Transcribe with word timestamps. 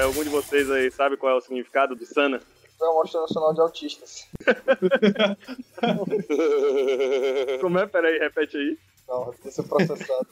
É, 0.00 0.02
algum 0.02 0.24
de 0.24 0.30
vocês 0.30 0.70
aí 0.70 0.90
sabe 0.90 1.18
qual 1.18 1.34
é 1.34 1.36
o 1.36 1.40
significado 1.42 1.94
de 1.94 2.06
Sana? 2.06 2.40
Foi 2.78 2.88
a 2.88 2.92
Mostra 2.92 3.20
Nacional 3.20 3.52
de 3.52 3.60
Autistas. 3.60 4.26
Como 7.60 7.78
é? 7.78 7.86
Peraí, 7.86 8.18
repete 8.18 8.56
aí. 8.56 8.78
Não, 9.06 9.30
que 9.32 9.50
ser 9.50 9.62
processado. 9.64 10.26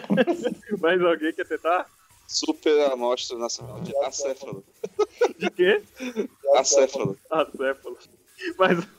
Mais 0.82 1.00
alguém 1.00 1.32
quer 1.32 1.48
tentar? 1.48 1.86
Super 2.28 2.92
Amostra 2.92 3.38
Nacional 3.38 3.80
de 3.80 3.96
Acéfalo. 4.04 4.62
De 5.38 5.50
quê? 5.50 5.82
Acéfalo. 6.56 7.18
Acéfalo. 7.30 7.96
Mas. 8.58 8.86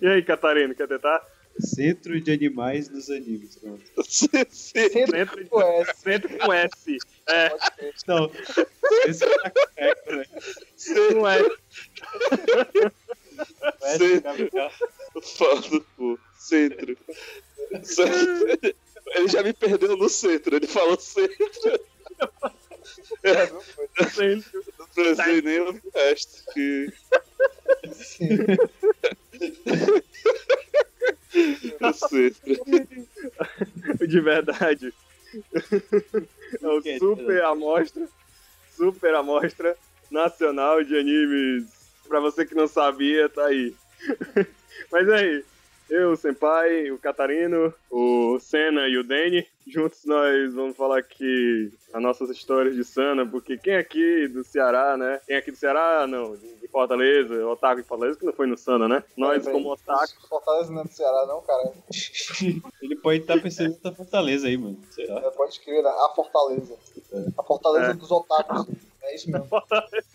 E 0.00 0.06
aí, 0.06 0.22
Catarina, 0.22 0.74
quer 0.74 0.88
tentar? 0.88 1.22
Centro 1.60 2.20
de 2.20 2.32
animais 2.32 2.88
nos 2.88 3.10
animes. 3.10 3.56
Pronto. 3.56 3.82
Centro 4.08 4.54
Centro, 4.54 5.48
com 5.48 5.62
S. 5.62 6.00
centro 6.02 6.38
com 6.38 6.52
S. 6.52 6.98
É. 7.28 7.50
Não, 8.06 8.30
esse 9.06 9.24
é 9.24 9.34
a 9.34 9.50
caca, 9.50 10.16
né? 10.16 10.26
com 11.14 11.26
S. 11.26 11.50
Fala 15.36 15.60
do 15.62 15.80
cu. 15.96 16.18
Centro. 16.38 16.96
Centro. 17.82 18.74
Ele 19.14 19.28
já 19.28 19.42
me 19.42 19.52
perdeu 19.52 19.96
no 19.96 20.08
centro. 20.08 20.56
Ele 20.56 20.66
falou 20.66 20.98
centro. 20.98 21.80
É, 23.22 23.50
não 23.50 23.60
foi. 23.60 23.88
Centro. 24.10 24.64
Não 24.78 24.86
precisei 24.88 25.42
nem 25.42 25.60
o 25.60 25.80
resto. 25.94 26.44
Que... 26.52 26.92
Centro. 31.94 32.40
De 34.06 34.20
verdade. 34.20 34.94
É 36.62 36.66
o 36.66 36.98
Super 36.98 37.44
Amostra. 37.44 38.08
Super 38.70 39.14
Amostra 39.14 39.76
Nacional 40.10 40.82
de 40.84 40.98
Animes. 40.98 41.64
Pra 42.08 42.20
você 42.20 42.46
que 42.46 42.54
não 42.54 42.68
sabia, 42.68 43.28
tá 43.28 43.46
aí. 43.46 43.74
Mas 44.92 45.08
aí, 45.08 45.44
eu, 45.88 46.12
o 46.12 46.16
Senpai, 46.16 46.90
o 46.90 46.98
Catarino, 46.98 47.72
o 47.90 48.38
Senna 48.40 48.88
e 48.88 48.96
o 48.98 49.04
Danny, 49.04 49.46
juntos 49.66 50.04
nós 50.04 50.52
vamos 50.54 50.76
falar 50.76 50.98
aqui 50.98 51.72
as 51.92 52.02
nossas 52.02 52.28
histórias 52.30 52.74
de 52.74 52.84
Sana, 52.84 53.24
porque 53.26 53.56
quem 53.56 53.76
aqui 53.76 54.28
do 54.28 54.42
Ceará, 54.44 54.96
né? 54.96 55.20
Quem 55.26 55.36
aqui 55.36 55.50
do 55.50 55.56
Ceará, 55.56 56.06
não, 56.06 56.36
de 56.36 56.68
Fortaleza, 56.68 57.46
Otaku 57.46 57.82
de 57.82 57.86
Fortaleza, 57.88 58.18
que 58.18 58.26
não 58.26 58.32
foi 58.32 58.46
no 58.46 58.56
Sana, 58.58 58.88
né? 58.88 59.02
Nós, 59.16 59.46
como 59.46 59.72
Otaku, 59.72 60.28
Fortaleza 60.28 60.72
não 60.72 60.80
é 60.80 60.84
do 60.84 60.92
Ceará, 60.92 61.26
não, 61.26 61.40
cara. 61.42 61.72
Ele 62.82 62.96
pode 62.96 63.20
estar 63.20 63.40
pensando 63.40 63.76
em 63.84 63.94
Fortaleza 63.94 64.46
aí, 64.48 64.56
mano. 64.56 64.78
Sei 64.90 65.06
lá. 65.06 65.20
É, 65.20 65.30
pode 65.30 65.58
crer, 65.60 65.82
né? 65.82 65.88
a 65.90 66.08
Fortaleza. 66.14 66.76
A 67.38 67.42
Fortaleza 67.42 67.90
É. 67.92 67.94
dos 67.94 68.10
otakus. 68.10 68.66
É 69.02 69.14
isso 69.14 69.30
mesmo. 69.30 69.46
Fortaleza, 69.48 70.06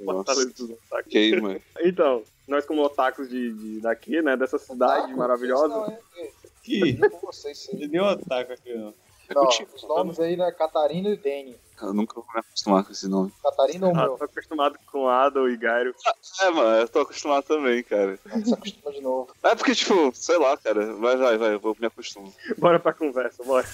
Nossa, 0.00 0.34
Fortaleza 0.34 0.50
dos 0.50 0.70
Otaku. 0.70 0.94
ok, 1.08 1.40
mano. 1.40 1.60
Então, 1.80 2.22
nós 2.50 2.66
como 2.66 2.82
otakus 2.82 3.28
de, 3.28 3.52
de- 3.52 3.80
daqui, 3.80 4.20
né, 4.20 4.36
dessa 4.36 4.58
cidade 4.58 5.04
Otaku? 5.04 5.18
maravilhosa, 5.18 5.68
Não, 5.68 5.86
é, 5.86 5.98
é, 6.18 6.30
Que? 6.62 6.98
vocês, 7.22 7.68
nem 7.72 8.00
otaku 8.00 8.52
aqui, 8.52 8.74
não. 8.74 8.92
Não, 9.32 9.46
os 9.46 9.82
nomes 9.84 10.18
aí, 10.18 10.36
né? 10.36 10.50
Catarina 10.50 11.08
e 11.10 11.16
Dani. 11.16 11.56
Eu 11.80 11.94
nunca 11.94 12.14
vou 12.16 12.24
me 12.34 12.40
acostumar 12.40 12.84
com 12.84 12.90
esse 12.90 13.08
nome. 13.08 13.32
Catarina 13.42 13.86
ou 13.86 13.92
ah, 13.94 14.02
meu? 14.02 14.18
tô 14.18 14.24
acostumado 14.24 14.78
com 14.90 15.08
Ado 15.08 15.48
e 15.48 15.56
Gairo. 15.56 15.94
É, 16.42 16.50
mano, 16.50 16.80
eu 16.80 16.88
tô 16.88 17.00
acostumado 17.00 17.44
também, 17.44 17.82
cara. 17.84 18.18
Se 18.44 18.52
acostuma 18.52 18.92
de 18.92 19.00
novo. 19.00 19.32
É 19.44 19.54
porque, 19.54 19.74
tipo, 19.74 20.10
sei 20.14 20.36
lá, 20.36 20.56
cara. 20.56 20.94
Vai, 20.94 21.16
vai, 21.16 21.38
vai, 21.38 21.54
eu 21.54 21.60
vou 21.60 21.76
me 21.78 21.86
acostumar. 21.86 22.32
Bora 22.58 22.80
pra 22.80 22.92
conversa, 22.92 23.44
bora. 23.44 23.66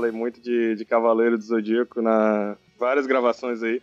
Falei 0.00 0.10
muito 0.12 0.40
de, 0.40 0.74
de 0.74 0.84
Cavaleiro 0.86 1.36
do 1.36 1.44
Zodíaco 1.44 2.00
na 2.00 2.56
várias 2.78 3.06
gravações 3.06 3.62
aí. 3.62 3.82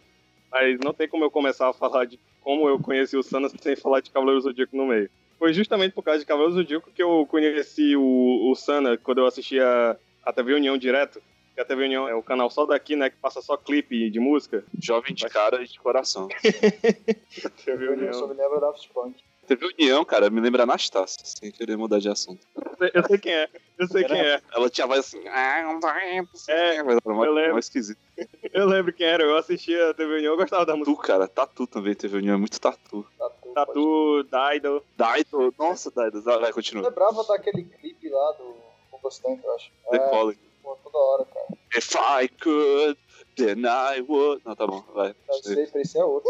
Mas 0.51 0.79
não 0.83 0.93
tem 0.93 1.07
como 1.07 1.23
eu 1.23 1.29
começar 1.31 1.69
a 1.69 1.73
falar 1.73 2.05
de 2.05 2.19
como 2.41 2.67
eu 2.67 2.79
conheci 2.79 3.15
o 3.15 3.21
Sana 3.23 3.49
sem 3.49 3.75
falar 3.75 3.99
de 4.01 4.09
Cavaleiro 4.09 4.39
do 4.41 4.43
Zodíaco 4.43 4.75
no 4.75 4.87
meio. 4.87 5.09
Foi 5.37 5.53
justamente 5.53 5.93
por 5.93 6.01
causa 6.03 6.19
de 6.19 6.25
Cavaleiro 6.25 6.53
do 6.55 6.61
Zodíaco 6.61 6.89
que 6.91 7.03
eu 7.03 7.27
conheci 7.29 7.95
o, 7.95 8.49
o 8.51 8.55
Sana 8.55 8.97
quando 8.97 9.19
eu 9.19 9.27
assistia 9.27 9.95
a 10.25 10.33
TV 10.33 10.53
União 10.55 10.77
direto. 10.77 11.21
Que 11.53 11.61
a 11.61 11.65
TV 11.65 11.85
União 11.85 12.07
é 12.07 12.15
o 12.15 12.23
canal 12.23 12.49
só 12.49 12.65
daqui, 12.65 12.95
né? 12.95 13.09
Que 13.09 13.17
passa 13.17 13.41
só 13.41 13.57
clipe 13.57 14.09
de 14.09 14.19
música. 14.19 14.63
Jovem 14.81 15.13
de 15.13 15.27
cara 15.27 15.61
e 15.61 15.67
de 15.67 15.79
coração. 15.79 16.27
TV 17.65 17.85
Eu 17.87 17.93
União. 17.93 18.13
só 18.13 18.27
me 18.27 18.33
lembro 18.35 18.59
da 18.59 18.67
Daft 18.67 18.89
Punk. 18.93 19.15
Teve 19.47 19.65
união, 19.65 20.03
cara, 20.03 20.29
me 20.29 20.41
lembra 20.41 20.63
Anastácia, 20.63 21.19
sem 21.23 21.51
querer 21.51 21.77
mudar 21.77 21.99
de 21.99 22.09
assunto. 22.09 22.45
Eu 22.93 23.03
sei- 23.07 23.17
quem 23.17 23.33
é. 23.33 23.49
Eu 23.79 23.87
sei 23.87 24.03
quem 24.03 24.19
é. 24.19 24.41
Ela 24.53 24.69
tinha 24.69 24.83
a 24.85 24.87
voz 24.87 24.99
assim. 24.99 25.25
"Ah, 25.29 25.63
não 25.63 25.79
tá, 25.79 25.93
não 26.15 26.27
sei 26.33 26.53
É, 26.53 26.71
o 26.73 26.75
quê", 26.75 26.83
mas 26.83 26.97
era 27.05 27.25
eu 27.25 27.33
lembro. 27.33 27.59
esquisito. 27.59 27.97
Eu 28.51 28.65
lembro 28.67 28.91
quem 28.91 29.07
era. 29.07 29.23
Eu 29.23 29.37
assistia 29.37 29.89
a 29.89 29.93
TV 29.93 30.15
União, 30.17 30.33
eu 30.33 30.37
gostava 30.37 30.65
da 30.65 30.75
música. 30.75 30.91
Tatu, 30.95 31.07
cara, 31.07 31.27
tatu 31.27 31.65
também 31.65 31.95
teve 31.95 32.17
união, 32.17 32.35
é 32.35 32.37
muito 32.37 32.59
tatu. 32.59 33.05
Tatu. 33.17 33.53
Tatu, 33.53 34.23
Daido. 34.29 34.83
Daido, 34.97 35.53
nossa, 35.57 35.89
Daido, 35.91 36.21
vai, 36.21 36.39
vai, 36.39 36.49
Eu 36.49 36.53
continua. 36.53 36.89
lembrava 36.89 37.23
daquele 37.23 37.63
clipe 37.63 38.09
lá 38.09 38.31
do 38.33 38.57
Tank, 39.23 39.41
eu 39.43 39.55
acho. 39.55 39.71
The 39.91 39.95
É, 39.97 40.09
Calling. 40.09 40.37
pô, 40.61 40.75
toda 40.83 40.97
hora, 40.97 41.25
cara. 41.25 41.45
If 41.75 41.95
I 41.95 42.27
could, 42.27 42.99
then 43.37 43.65
I 43.65 44.01
would. 44.01 44.41
Não, 44.45 44.55
tá 44.55 44.67
bom, 44.67 44.83
vai. 44.93 45.15
Não 45.27 45.35
sei, 45.41 45.63
esse 45.75 45.97
é 45.97 46.03
outro. 46.03 46.29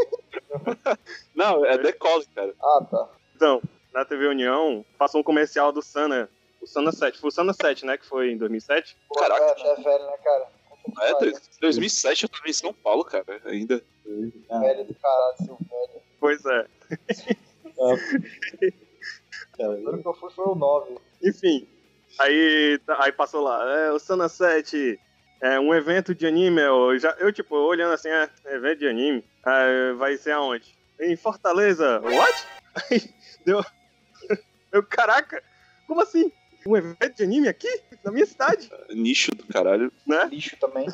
Não, 1.35 1.65
é 1.65 1.77
The 1.77 1.91
Calling, 1.93 2.25
cara. 2.35 2.53
Ah, 2.61 2.85
tá. 2.89 3.09
Então, 3.35 3.61
na 3.93 4.05
TV 4.05 4.27
União, 4.27 4.85
passou 4.97 5.21
um 5.21 5.23
comercial 5.23 5.71
do 5.71 5.81
Sana. 5.81 6.29
O 6.61 6.67
Sana 6.67 6.91
7. 6.91 7.19
Foi 7.19 7.29
o 7.29 7.31
Sana 7.31 7.53
7, 7.53 7.85
né? 7.85 7.97
Que 7.97 8.05
foi 8.05 8.31
em 8.31 8.37
2007. 8.37 8.97
Pô, 9.07 9.15
Caraca. 9.15 9.43
é, 9.43 9.71
é 9.71 9.75
velho, 9.75 10.05
né, 10.05 10.17
cara? 10.23 10.47
É, 11.01 11.13
pariu. 11.13 11.33
2007 11.61 12.23
eu 12.23 12.29
tava 12.29 12.49
em 12.49 12.53
São 12.53 12.73
Paulo, 12.73 13.03
cara, 13.03 13.25
ainda. 13.45 13.83
Ah, 14.49 14.59
Velho 14.59 14.85
do 14.85 14.95
caralho, 14.95 15.37
seu 15.45 15.57
velho. 15.57 16.01
Pois 16.19 16.45
é. 16.45 16.65
O 19.59 19.63
único 19.63 20.01
que 20.01 20.07
eu 20.07 20.13
fui 20.13 20.31
foi 20.31 20.45
o 20.45 20.55
9. 20.55 20.97
Enfim. 21.23 21.67
Aí, 22.19 22.79
aí 22.99 23.11
passou 23.11 23.41
lá. 23.41 23.63
É, 23.79 23.91
o 23.91 23.99
Sana 23.99 24.29
7. 24.29 24.99
É 25.39 25.59
um 25.59 25.73
evento 25.73 26.15
de 26.15 26.25
anime. 26.25 26.61
Eu, 26.61 26.97
já, 26.97 27.11
eu 27.19 27.31
tipo, 27.31 27.55
olhando 27.55 27.93
assim, 27.93 28.09
é, 28.09 28.29
evento 28.45 28.79
de 28.79 28.87
anime. 28.87 29.23
É, 29.45 29.93
vai 29.93 30.17
ser 30.17 30.31
aonde? 30.31 30.75
Em 30.99 31.15
Fortaleza. 31.15 32.01
What? 32.01 32.47
Aí 32.75 33.13
deu. 33.45 33.63
Eu, 34.71 34.83
caraca, 34.83 35.41
como 35.87 36.01
assim? 36.01 36.31
Um 36.65 36.75
evento 36.75 37.15
de 37.15 37.23
anime 37.23 37.47
aqui? 37.47 37.69
Na 38.03 38.11
minha 38.11 38.25
cidade? 38.25 38.69
Nicho 38.89 39.31
do 39.31 39.45
caralho. 39.47 39.91
Né? 40.05 40.27
Lixo 40.29 40.57
também. 40.57 40.87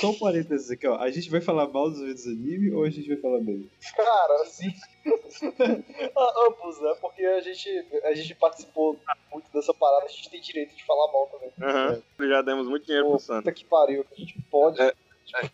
Só 0.00 0.10
um 0.10 0.18
parênteses 0.18 0.70
aqui, 0.70 0.86
ó. 0.86 0.96
A 0.96 1.10
gente 1.10 1.30
vai 1.30 1.40
falar 1.40 1.68
mal 1.68 1.90
dos 1.90 2.00
eventos 2.00 2.26
anime 2.26 2.72
ou 2.72 2.84
a 2.84 2.90
gente 2.90 3.08
vai 3.08 3.16
falar 3.18 3.40
bem? 3.40 3.70
Cara, 3.96 4.42
assim. 4.42 4.68
Ah, 6.16 6.32
Ambos, 6.46 6.80
né? 6.80 6.94
Porque 7.00 7.24
a 7.24 7.40
gente, 7.40 7.68
a 8.04 8.14
gente 8.14 8.34
participou 8.36 8.96
muito 9.32 9.50
dessa 9.52 9.74
parada, 9.74 10.04
a 10.06 10.08
gente 10.08 10.30
tem 10.30 10.40
direito 10.40 10.74
de 10.76 10.84
falar 10.84 11.10
mal 11.12 11.26
também. 11.26 11.50
Aham. 11.60 12.02
Já 12.28 12.42
demos 12.42 12.68
muito 12.68 12.84
dinheiro 12.86 13.06
Pô, 13.06 13.12
pro 13.16 13.20
Sana. 13.20 13.40
puta 13.42 13.52
que 13.52 13.64
pariu, 13.64 14.04
a 14.10 14.14
gente 14.14 14.40
pode. 14.50 14.80
É, 14.80 14.92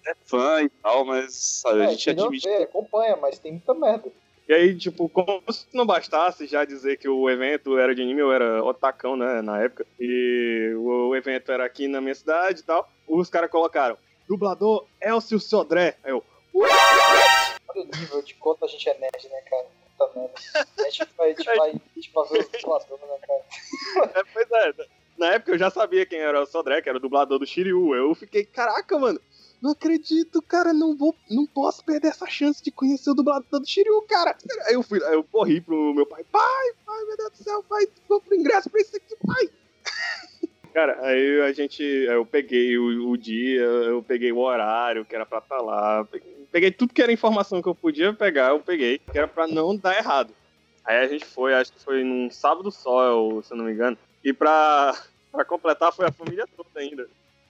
É 0.06 0.14
fã 0.26 0.62
e 0.62 0.68
tal, 0.68 1.04
mas, 1.04 1.34
sabe, 1.34 1.82
a 1.82 1.84
É, 1.84 1.90
gente 1.90 2.02
entendeu? 2.10 2.26
admite. 2.26 2.48
É, 2.48 2.62
acompanha, 2.64 3.16
mas 3.16 3.38
tem 3.38 3.52
muita 3.52 3.72
merda. 3.74 4.10
E 4.48 4.54
aí, 4.54 4.74
tipo, 4.74 5.10
como 5.10 5.42
se 5.52 5.66
não 5.74 5.84
bastasse 5.84 6.46
já 6.46 6.64
dizer 6.64 6.96
que 6.96 7.06
o 7.06 7.28
evento 7.28 7.78
era 7.78 7.94
de 7.94 8.00
anime, 8.00 8.20
eu 8.22 8.32
era 8.32 8.64
otacão, 8.64 9.14
né, 9.14 9.42
na 9.42 9.62
época, 9.62 9.86
e 10.00 10.72
o 10.74 11.14
evento 11.14 11.52
era 11.52 11.66
aqui 11.66 11.86
na 11.86 12.00
minha 12.00 12.14
cidade 12.14 12.60
e 12.60 12.62
tal, 12.62 12.90
os 13.06 13.28
caras 13.28 13.50
colocaram, 13.50 13.98
dublador 14.26 14.86
Elcio 15.02 15.38
Sodré. 15.38 15.96
Aí 16.02 16.12
eu, 16.12 16.24
Olha 16.54 17.82
o 17.82 17.84
nível 17.84 18.22
de 18.22 18.34
quanto 18.34 18.64
a 18.64 18.68
gente 18.68 18.88
é 18.88 18.98
nerd, 18.98 19.28
né, 19.28 19.40
cara? 19.42 19.66
Puta 19.98 20.18
merda. 20.18 20.34
A 20.78 20.90
gente 20.90 21.08
vai, 21.14 21.30
a 21.30 21.34
gente 21.34 21.44
vai, 21.44 21.70
a 21.70 21.72
gente 21.72 22.12
ver 22.14 22.40
os 22.40 22.48
dubladores, 22.48 23.06
né, 23.06 23.18
cara? 23.26 24.12
é, 24.14 24.24
pois 24.32 24.50
é, 24.50 24.86
na 25.18 25.34
época 25.34 25.52
eu 25.52 25.58
já 25.58 25.68
sabia 25.68 26.06
quem 26.06 26.20
era 26.20 26.40
o 26.40 26.46
Sodré, 26.46 26.80
que 26.80 26.88
era 26.88 26.96
o 26.96 27.00
dublador 27.00 27.38
do 27.38 27.46
Shiryu, 27.46 27.94
eu 27.94 28.14
fiquei, 28.14 28.44
caraca, 28.44 28.98
mano, 28.98 29.20
não 29.60 29.72
acredito, 29.72 30.40
cara, 30.40 30.72
não 30.72 30.96
vou, 30.96 31.14
não 31.30 31.46
posso 31.46 31.84
perder 31.84 32.08
essa 32.08 32.26
chance 32.26 32.62
de 32.62 32.70
conhecer 32.70 33.10
o 33.10 33.14
dublador 33.14 33.60
do 33.60 33.68
Shiryu, 33.68 34.02
cara. 34.02 34.36
Aí 34.66 34.74
eu 34.74 34.82
fui, 34.82 34.98
eu 34.98 35.24
corri 35.24 35.60
pro 35.60 35.94
meu 35.94 36.06
pai, 36.06 36.24
pai, 36.30 36.72
pai, 36.86 37.04
meu 37.04 37.16
Deus 37.16 37.30
do 37.32 37.44
céu, 37.44 37.64
pai, 37.68 37.86
compra 38.06 38.36
ingresso 38.36 38.70
pra 38.70 38.80
isso 38.80 38.96
aqui, 38.96 39.16
pai. 39.26 39.48
Cara, 40.72 40.98
aí 41.00 41.40
a 41.40 41.52
gente, 41.52 41.82
eu 41.82 42.24
peguei 42.24 42.78
o, 42.78 43.10
o 43.10 43.16
dia, 43.16 43.62
eu 43.62 44.02
peguei 44.02 44.30
o 44.30 44.38
horário 44.38 45.04
que 45.04 45.14
era 45.14 45.26
pra 45.26 45.38
estar 45.38 45.60
lá, 45.60 46.04
peguei, 46.04 46.46
peguei 46.52 46.70
tudo 46.70 46.92
que 46.92 47.02
era 47.02 47.10
informação 47.10 47.60
que 47.60 47.68
eu 47.68 47.74
podia 47.74 48.12
pegar, 48.12 48.50
eu 48.50 48.60
peguei, 48.60 48.98
que 48.98 49.18
era 49.18 49.26
pra 49.26 49.48
não 49.48 49.74
dar 49.74 49.96
errado. 49.96 50.32
Aí 50.84 50.98
a 50.98 51.08
gente 51.08 51.24
foi, 51.24 51.52
acho 51.54 51.72
que 51.72 51.80
foi 51.80 52.04
num 52.04 52.30
sábado 52.30 52.70
só, 52.70 53.42
se 53.42 53.52
eu 53.52 53.56
não 53.56 53.64
me 53.64 53.72
engano. 53.72 53.98
E 54.22 54.32
pra, 54.32 54.96
pra 55.32 55.44
completar, 55.44 55.92
foi 55.92 56.06
a 56.06 56.12
família 56.12 56.46
toda 56.56 56.68
ainda. 56.76 57.08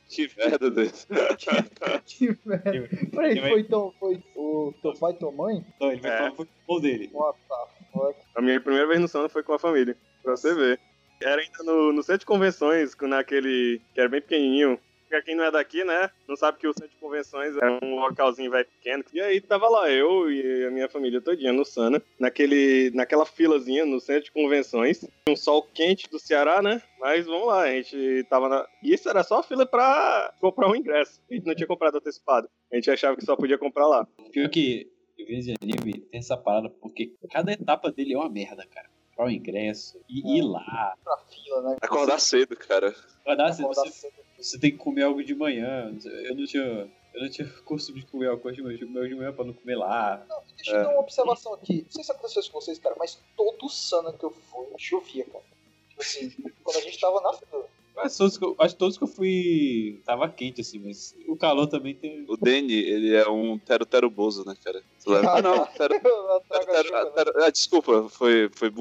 Que 0.08 0.31
merda 0.37 0.70
desse. 0.70 1.06
Que 2.06 2.37
merda. 2.46 2.88
Peraí, 3.12 3.40
foi, 3.40 3.60
então, 3.60 3.93
foi 4.00 4.22
o 4.34 4.72
teu 4.81 4.94
pai 4.94 5.12
e 5.12 5.16
tua 5.19 5.31
mãe? 5.32 5.64
Não, 5.81 5.93
ele 5.93 6.00
vai 6.00 6.10
É. 6.10 6.19
falar 6.19 6.32
foi 6.32 6.46
o 6.66 6.81
dele. 6.81 7.10
What 7.12 7.38
the 7.49 7.55
fuck? 7.93 8.19
A 8.34 8.40
minha 8.40 8.60
primeira 8.60 8.87
vez 8.87 9.00
no 9.00 9.08
Sana 9.08 9.28
foi 9.28 9.43
com 9.43 9.52
a 9.52 9.58
família, 9.58 9.96
pra 10.22 10.37
você 10.37 10.55
ver. 10.55 10.81
Era 11.22 11.43
ainda 11.43 11.62
no, 11.64 11.93
no 11.93 12.02
centro 12.02 12.20
de 12.20 12.26
convenções, 12.26 12.94
naquele 13.02 13.81
que 13.93 14.00
era 14.00 14.08
bem 14.08 14.20
pequenininho. 14.20 14.78
Pra 15.08 15.22
quem 15.22 15.34
não 15.34 15.44
é 15.44 15.50
daqui, 15.50 15.84
né, 15.84 16.10
não 16.28 16.37
sabe 16.37 16.58
que 16.58 16.66
o 16.66 16.72
centro 16.72 16.90
de 16.90 16.96
convenções 16.96 17.56
é 17.56 17.78
um 17.82 17.96
localzinho 17.96 18.50
vai 18.50 18.64
pequeno. 18.64 19.05
E 19.12 19.20
aí 19.20 19.40
tava 19.40 19.69
lá 19.69 19.90
eu 19.90 20.31
e 20.31 20.66
a 20.66 20.70
minha 20.70 20.88
família 20.88 21.20
todinha 21.20 21.52
no 21.52 21.64
Sana, 21.64 22.02
naquele, 22.19 22.90
naquela 22.94 23.25
filazinha 23.25 23.87
no 23.87 24.00
centro 24.00 24.25
de 24.25 24.32
convenções. 24.32 25.05
Um 25.28 25.37
sol 25.37 25.62
quente 25.62 26.08
do 26.10 26.19
Ceará, 26.19 26.60
né? 26.60 26.82
Mas 27.00 27.26
vamos 27.26 27.46
lá, 27.46 27.62
a 27.62 27.70
gente 27.72 28.26
tava 28.28 28.49
na... 28.49 28.66
E 28.82 28.93
isso 28.93 29.08
era 29.08 29.22
só 29.22 29.38
a 29.38 29.43
fila 29.43 29.64
pra 29.64 30.34
comprar 30.40 30.69
um 30.69 30.76
ingresso. 30.76 31.20
A 31.31 31.34
gente 31.34 31.46
não 31.46 31.55
tinha 31.55 31.66
comprado 31.66 31.96
antecipado. 31.96 32.49
A 32.72 32.76
gente 32.76 32.90
achava 32.90 33.16
que 33.16 33.25
só 33.25 33.37
podia 33.37 33.58
comprar 33.58 33.87
lá. 33.87 34.06
Pior 34.32 34.49
que 34.49 34.90
de 35.16 35.55
anime 35.60 36.00
tem 36.10 36.20
essa 36.20 36.37
parada, 36.37 36.70
porque 36.70 37.12
cada 37.31 37.52
etapa 37.52 37.90
dele 37.90 38.14
é 38.14 38.16
uma 38.16 38.28
merda, 38.28 38.66
cara. 38.66 38.88
Comprar 39.10 39.26
o 39.26 39.31
ingresso, 39.31 40.00
e 40.08 40.38
ir 40.38 40.43
lá. 40.43 40.94
Pra 41.02 41.19
fila, 41.28 41.62
né? 41.62 41.76
Acordar 41.82 42.20
cedo, 42.20 42.56
cara. 42.56 42.88
Acordar, 43.25 43.50
Acordar 43.50 43.82
você, 43.84 43.90
cedo. 43.90 44.14
Você 44.38 44.58
tem 44.58 44.70
que 44.70 44.79
comer 44.79 45.02
algo 45.02 45.23
de 45.23 45.35
manhã. 45.35 45.94
Eu 46.25 46.35
não 46.35 46.46
tinha. 46.46 46.88
Eu 47.14 47.23
não 47.23 47.31
tinha 47.31 47.49
costume 47.64 48.00
de 48.00 48.06
comer 48.06 48.29
algo 48.29 48.50
de 48.52 48.62
manhã, 48.62 48.75
eu 48.75 48.79
tinha 48.79 48.93
comer 48.93 49.08
de 49.08 49.14
manhã 49.14 49.32
pra 49.32 49.44
não 49.44 49.52
comer 49.52 49.76
lá. 49.76 50.25
Não, 50.29 50.40
deixa 50.56 50.73
eu 50.76 50.82
dar 50.85 50.90
uma 50.90 51.00
observação 51.00 51.55
aqui. 51.55 51.82
Não 51.85 51.90
sei 51.90 52.05
se 52.05 52.12
aconteceu 52.12 52.40
isso 52.40 52.52
com 52.52 52.61
vocês, 52.61 52.79
cara, 52.79 52.94
mas 52.99 53.19
todo 53.37 53.69
Sana 53.69 54.12
que 54.12 54.25
eu 54.25 54.31
fui, 54.31 54.67
chovia, 54.79 55.25
cara. 55.25 55.44
Tipo 55.90 56.02
assim, 56.02 56.31
quando 56.62 56.76
a 56.76 56.81
gente 56.81 57.00
tava 57.00 57.20
na 57.20 57.32
fila. 57.32 57.67
Mas 57.96 58.17
todos 58.17 58.38
que 58.38 58.44
eu, 58.44 58.55
acho 58.61 58.75
que 58.75 58.79
todos 58.79 58.96
que 58.96 59.02
eu 59.02 59.08
fui. 59.08 60.00
Tava 60.05 60.29
quente, 60.29 60.61
assim, 60.61 60.79
mas 60.79 61.17
o 61.26 61.37
calor 61.37 61.67
também 61.67 61.96
tem. 61.96 62.25
O 62.29 62.37
Danny, 62.37 62.73
ele 62.73 63.12
é 63.12 63.29
um 63.29 63.58
tero-tero 63.58 64.08
bozo, 64.08 64.44
né, 64.46 64.55
cara? 64.62 64.81
Ah, 65.29 65.43
não. 65.43 65.67
Tero, 65.75 65.99
tero, 65.99 66.93
né? 66.93 67.11
tero- 67.17 67.32
ah, 67.43 67.50
desculpa, 67.50 68.08
foi, 68.08 68.49
foi. 68.55 68.73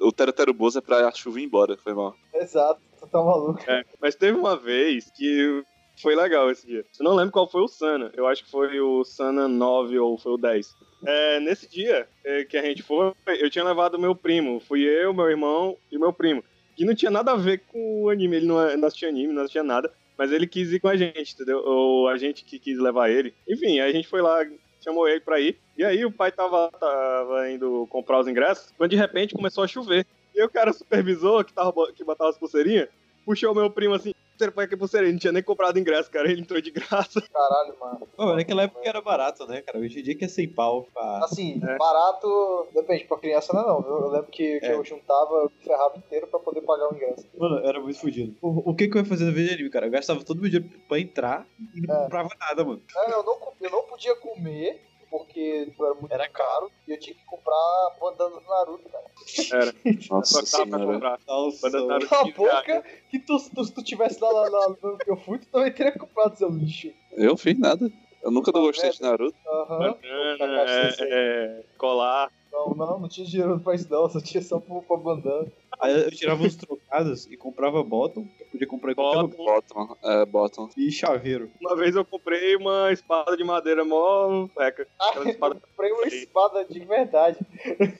O 0.00 0.10
tero-tero 0.10 0.52
bozo 0.52 0.78
é 0.78 0.80
pra 0.82 1.06
a 1.06 1.12
chuva 1.12 1.38
ir 1.40 1.44
embora, 1.44 1.76
foi 1.76 1.94
mal. 1.94 2.16
Exato, 2.34 2.80
tá 3.18 3.24
maluco. 3.24 3.60
É, 3.66 3.84
mas 4.00 4.14
teve 4.14 4.38
uma 4.38 4.56
vez 4.56 5.10
que 5.10 5.62
foi 6.00 6.14
legal 6.14 6.50
esse 6.50 6.66
dia. 6.66 6.84
Eu 6.98 7.04
não 7.04 7.14
lembro 7.14 7.32
qual 7.32 7.48
foi 7.48 7.62
o 7.62 7.68
Sana. 7.68 8.10
Eu 8.14 8.26
acho 8.26 8.44
que 8.44 8.50
foi 8.50 8.78
o 8.80 9.04
Sana 9.04 9.48
9 9.48 9.98
ou 9.98 10.18
foi 10.18 10.32
o 10.32 10.36
10. 10.36 10.74
É, 11.06 11.40
nesse 11.40 11.68
dia 11.68 12.06
é, 12.24 12.44
que 12.44 12.56
a 12.56 12.62
gente 12.62 12.82
foi, 12.82 13.12
eu 13.26 13.50
tinha 13.50 13.64
levado 13.64 13.98
meu 13.98 14.14
primo. 14.14 14.60
Fui 14.60 14.82
eu, 14.82 15.14
meu 15.14 15.28
irmão 15.28 15.76
e 15.90 15.98
meu 15.98 16.12
primo. 16.12 16.44
Que 16.74 16.84
não 16.84 16.94
tinha 16.94 17.10
nada 17.10 17.32
a 17.32 17.36
ver 17.36 17.62
com 17.68 18.02
o 18.02 18.10
anime. 18.10 18.36
Ele 18.36 18.46
não, 18.46 18.60
é- 18.62 18.76
não 18.76 18.86
assistia 18.86 19.08
anime, 19.08 19.32
não 19.32 19.42
assistia 19.42 19.62
nada. 19.62 19.90
Mas 20.18 20.32
ele 20.32 20.46
quis 20.46 20.72
ir 20.72 20.80
com 20.80 20.88
a 20.88 20.96
gente, 20.96 21.34
entendeu? 21.34 21.62
Ou 21.64 22.08
a 22.08 22.16
gente 22.16 22.44
que 22.44 22.58
quis 22.58 22.78
levar 22.78 23.10
ele. 23.10 23.34
Enfim, 23.48 23.80
aí 23.80 23.90
a 23.90 23.92
gente 23.92 24.08
foi 24.08 24.20
lá, 24.22 24.44
chamou 24.82 25.08
ele 25.08 25.20
pra 25.20 25.40
ir. 25.40 25.58
E 25.76 25.84
aí 25.84 26.04
o 26.04 26.12
pai 26.12 26.32
tava, 26.32 26.70
tava 26.78 27.50
indo 27.50 27.86
comprar 27.90 28.20
os 28.20 28.28
ingressos. 28.28 28.72
Quando 28.76 28.90
de 28.90 28.96
repente 28.96 29.34
começou 29.34 29.64
a 29.64 29.68
chover. 29.68 30.06
E 30.34 30.42
o 30.42 30.50
cara 30.50 30.72
supervisor 30.72 31.44
que, 31.44 31.52
tava, 31.52 31.72
que 31.94 32.04
botava 32.04 32.28
as 32.30 32.38
pulseirinhas 32.38 32.88
puxou 33.26 33.54
meu 33.54 33.70
primo 33.70 33.94
assim. 33.94 34.12
Você 34.38 34.50
põe 34.50 34.66
aqui 34.66 34.76
pulseirinha, 34.76 35.12
não 35.12 35.18
tinha 35.18 35.32
nem 35.32 35.42
comprado 35.42 35.78
ingresso, 35.78 36.10
cara. 36.10 36.30
Ele 36.30 36.42
entrou 36.42 36.60
de 36.60 36.70
graça. 36.70 37.22
Caralho, 37.32 37.74
mano. 37.80 38.06
Pô, 38.14 38.34
naquela 38.36 38.64
época 38.64 38.86
era 38.86 39.00
barato, 39.00 39.46
né, 39.46 39.62
cara? 39.62 39.78
Hoje 39.78 39.98
em 39.98 40.02
dia 40.02 40.14
que 40.14 40.26
é 40.26 40.28
100 40.28 40.48
pau. 40.52 40.86
Pá. 40.92 41.20
Assim, 41.24 41.58
É. 41.64 41.78
barato, 41.78 42.66
depende, 42.74 43.04
pra 43.06 43.16
criança 43.16 43.54
não 43.54 43.62
é 43.62 43.66
não. 43.66 43.80
viu? 43.80 43.92
Eu 43.92 44.08
lembro 44.10 44.30
que, 44.30 44.60
que 44.60 44.66
É. 44.66 44.74
eu 44.74 44.84
juntava, 44.84 45.32
eu 45.36 45.50
me 45.58 45.64
ferrava 45.64 45.96
inteiro 45.96 46.26
pra 46.26 46.38
poder 46.38 46.60
pagar 46.60 46.92
o 46.92 46.94
ingresso. 46.94 47.26
Mano, 47.38 47.66
era 47.66 47.80
muito 47.80 47.98
fudido. 47.98 48.36
O, 48.42 48.72
o 48.72 48.74
que 48.76 48.88
que 48.88 48.98
eu 48.98 49.00
ia 49.00 49.08
fazer 49.08 49.24
no 49.24 49.32
vídeo 49.32 49.48
de 49.48 49.54
anime, 49.54 49.70
cara? 49.70 49.86
Eu 49.86 49.90
gastava 49.90 50.22
todo 50.22 50.38
meu 50.38 50.50
dinheiro 50.50 50.70
pra 50.86 51.00
entrar 51.00 51.46
e 51.74 51.80
não 51.86 51.94
É. 51.94 52.02
comprava 52.02 52.28
nada, 52.38 52.62
mano. 52.62 52.82
É, 52.94 53.12
eu, 53.14 53.22
não, 53.22 53.38
eu 53.62 53.70
não 53.70 53.82
podia 53.84 54.14
comer, 54.16 54.82
porque 55.18 55.68
era 55.80 55.94
muito 55.94 56.12
Era 56.12 56.28
caro, 56.28 56.70
e 56.86 56.92
eu 56.92 56.98
tinha 56.98 57.14
que 57.14 57.24
comprar 57.24 57.96
bandana 58.00 58.36
do 58.36 58.46
Naruto, 58.48 58.88
cara. 58.88 59.04
Era. 59.52 59.74
Nossa 60.10 60.46
Só 60.46 60.64
que 60.64 60.70
tava 60.70 60.84
pra 60.84 60.94
comprar. 60.94 61.20
Nossa, 61.26 61.60
Quando 61.60 61.74
eu 61.76 61.88
tava- 61.88 62.06
Cala 62.06 62.22
a 62.28 62.32
boca, 62.32 62.84
que 63.10 63.18
tu, 63.18 63.36
tu, 63.54 63.64
se 63.64 63.72
tu 63.74 63.82
tivesse 63.82 64.20
lá, 64.22 64.30
lá, 64.30 64.48
lá 64.48 64.68
no 64.68 64.98
que 64.98 65.10
eu 65.10 65.16
fui, 65.16 65.38
tu 65.38 65.46
também 65.48 65.72
teria 65.72 65.92
comprado 65.92 66.36
seu 66.36 66.48
lixo. 66.48 66.90
Eu 67.12 67.36
fiz 67.36 67.58
nada. 67.58 67.90
Eu 68.22 68.30
nunca 68.30 68.50
não 68.52 68.62
gostei 68.62 68.90
de 68.90 69.00
Naruto. 69.02 69.36
Aham. 69.46 69.78
Bandana, 69.78 70.64
é, 70.70 70.94
é, 71.00 71.62
colar. 71.78 72.30
Não, 72.52 72.70
não, 72.74 72.98
não 73.00 73.08
tinha 73.08 73.26
dinheiro 73.26 73.60
pra 73.60 73.74
isso 73.74 73.86
não, 73.90 74.08
só 74.08 74.20
tinha 74.20 74.42
só 74.42 74.58
pra, 74.58 74.80
pra 74.80 74.96
bandana. 74.96 75.46
Aí 75.80 76.04
eu 76.04 76.10
tirava 76.10 76.42
uns 76.42 76.56
trocados 76.56 77.26
e 77.26 77.36
comprava 77.36 77.82
bottom, 77.82 78.24
que 78.24 78.42
eu 78.42 78.46
podia 78.46 78.66
comprar 78.66 78.92
em 78.92 78.94
qualquer 78.94 79.20
lugar. 79.22 79.36
Bottom. 79.36 79.86
Bottom, 79.86 79.96
é, 80.04 80.26
bottom. 80.26 80.68
E 80.76 80.90
chaveiro. 80.90 81.50
Uma 81.60 81.76
vez 81.76 81.94
eu 81.94 82.04
comprei 82.04 82.56
uma 82.56 82.92
espada 82.92 83.36
de 83.36 83.44
madeira 83.44 83.84
mó 83.84 84.46
feca. 84.48 84.86
Aquela 84.98 85.30
espada 85.30 85.54
Comprei 85.54 85.92
uma 85.92 86.06
espada 86.06 86.64
de 86.64 86.80
verdade. 86.80 87.38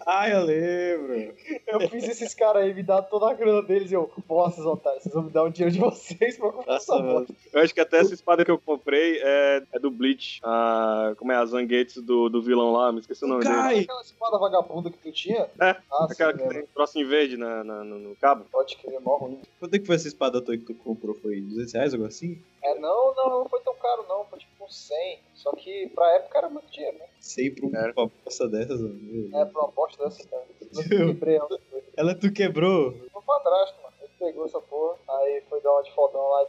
Ah, 0.07 0.29
eu 0.31 0.45
lembro. 0.45 1.35
Eu 1.67 1.89
fiz 1.91 2.09
esses 2.09 2.35
caras 2.35 2.63
aí 2.65 2.73
me 2.75 2.83
dar 2.83 3.03
toda 3.03 3.31
a 3.31 3.35
grana 3.35 3.63
deles 3.63 3.91
e 3.91 3.95
eu, 3.95 4.11
seus 4.55 4.67
otários, 4.67 5.03
vocês 5.03 5.15
vão 5.15 5.25
me 5.25 5.31
dar 5.31 5.43
o 5.45 5.51
dinheiro 5.51 5.75
de 5.75 5.81
vocês 5.81 6.39
pra 6.39 6.51
comprar 6.51 6.75
Nossa, 6.75 6.95
essa 6.95 7.03
bosta. 7.03 7.35
Eu 7.53 7.61
acho 7.61 7.75
que 7.75 7.81
até 7.81 7.99
essa 7.99 8.15
espada 8.15 8.45
que 8.45 8.51
eu 8.51 8.59
comprei 8.59 9.19
é, 9.23 9.63
é 9.73 9.79
do 9.79 9.91
Bleach. 9.91 10.41
A, 10.43 11.15
como 11.19 11.33
é? 11.33 11.37
A 11.37 11.45
Zangetsu 11.45 12.01
do, 12.03 12.29
do 12.29 12.43
vilão 12.43 12.73
lá, 12.73 12.93
me 12.93 13.01
esqueci 13.01 13.25
o 13.25 13.29
nome 13.29 13.45
dele. 13.45 13.55
Ai. 13.57 13.81
Aquela 13.81 14.01
espada 14.01 14.39
vagabunda 14.39 14.91
que 14.91 14.99
tu 14.99 15.13
tinha? 15.13 15.49
É, 15.61 15.77
Ah, 15.91 16.07
Aquela 16.11 16.33
sim, 16.33 16.39
que 16.39 16.49
tem 16.49 16.63
um 16.63 16.67
trocinho 16.75 17.09
verde 17.09 17.37
na, 17.37 17.63
na- 17.67 17.85
no, 17.85 17.99
no 17.99 18.17
cabo. 18.17 18.47
Pode 18.51 18.77
crer, 18.77 19.01
mó 19.01 19.17
ruim. 19.17 19.41
Quanto 19.59 19.75
é 19.75 19.79
que 19.79 19.85
foi 19.87 19.97
essa 19.97 20.09
espada 20.09 20.41
tua 20.41 20.57
que 20.57 20.65
tu 20.65 20.75
comprou? 20.75 21.15
Foi 21.15 21.41
200 21.41 21.73
reais, 21.75 21.93
algo 21.95 22.07
assim? 22.07 22.41
É, 22.63 22.79
não, 22.79 23.15
não, 23.15 23.29
não 23.41 23.49
foi 23.49 23.61
tão 23.61 23.75
caro 23.77 24.05
não, 24.09 24.25
foi 24.25 24.39
tipo 24.39 24.65
uns 24.65 24.77
100. 24.89 25.19
Só 25.35 25.53
que 25.53 25.89
pra 25.95 26.11
época 26.17 26.39
era 26.39 26.49
muito 26.49 26.71
dinheiro, 26.73 26.97
né? 26.99 27.05
Sempre 27.21 27.67
Era. 27.75 27.93
uma 27.97 28.07
aposta 28.07 28.49
dessas, 28.49 28.81
mano. 28.81 29.31
É, 29.35 29.45
pra 29.45 29.63
uma 29.63 29.71
bosta 29.73 30.05
dessa, 30.05 30.27
cara. 30.29 30.45
Eu 30.91 31.07
quebrei 31.09 31.37
ela. 31.37 31.49
Ela 31.97 32.15
tu 32.15 32.33
quebrou. 32.33 32.93
Meu 32.93 33.23
padrasto, 33.27 33.77
mano. 33.83 33.95
Ele 34.01 34.11
pegou 34.19 34.45
essa 34.47 34.61
porra, 34.61 34.97
aí 35.09 35.43
foi 35.49 35.61
dar 35.61 35.73
uma 35.73 35.83
de 35.83 35.93
fodão 35.95 36.21
lá 36.29 36.47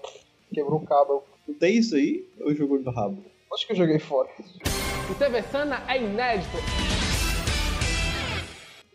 e 0.51 0.55
quebrou 0.55 0.79
o 0.79 0.85
cabo. 0.85 1.23
Tu 1.45 1.53
tem 1.53 1.77
isso 1.77 1.95
aí? 1.95 2.27
Ou 2.41 2.53
jogou 2.53 2.79
no 2.79 2.91
rabo? 2.91 3.23
Acho 3.53 3.65
que 3.65 3.73
eu 3.73 3.77
joguei 3.77 3.99
fora. 3.99 4.29
O 5.09 5.15
TV 5.15 5.41
Sana 5.43 5.83
é 5.89 5.97
inédito. 6.01 6.57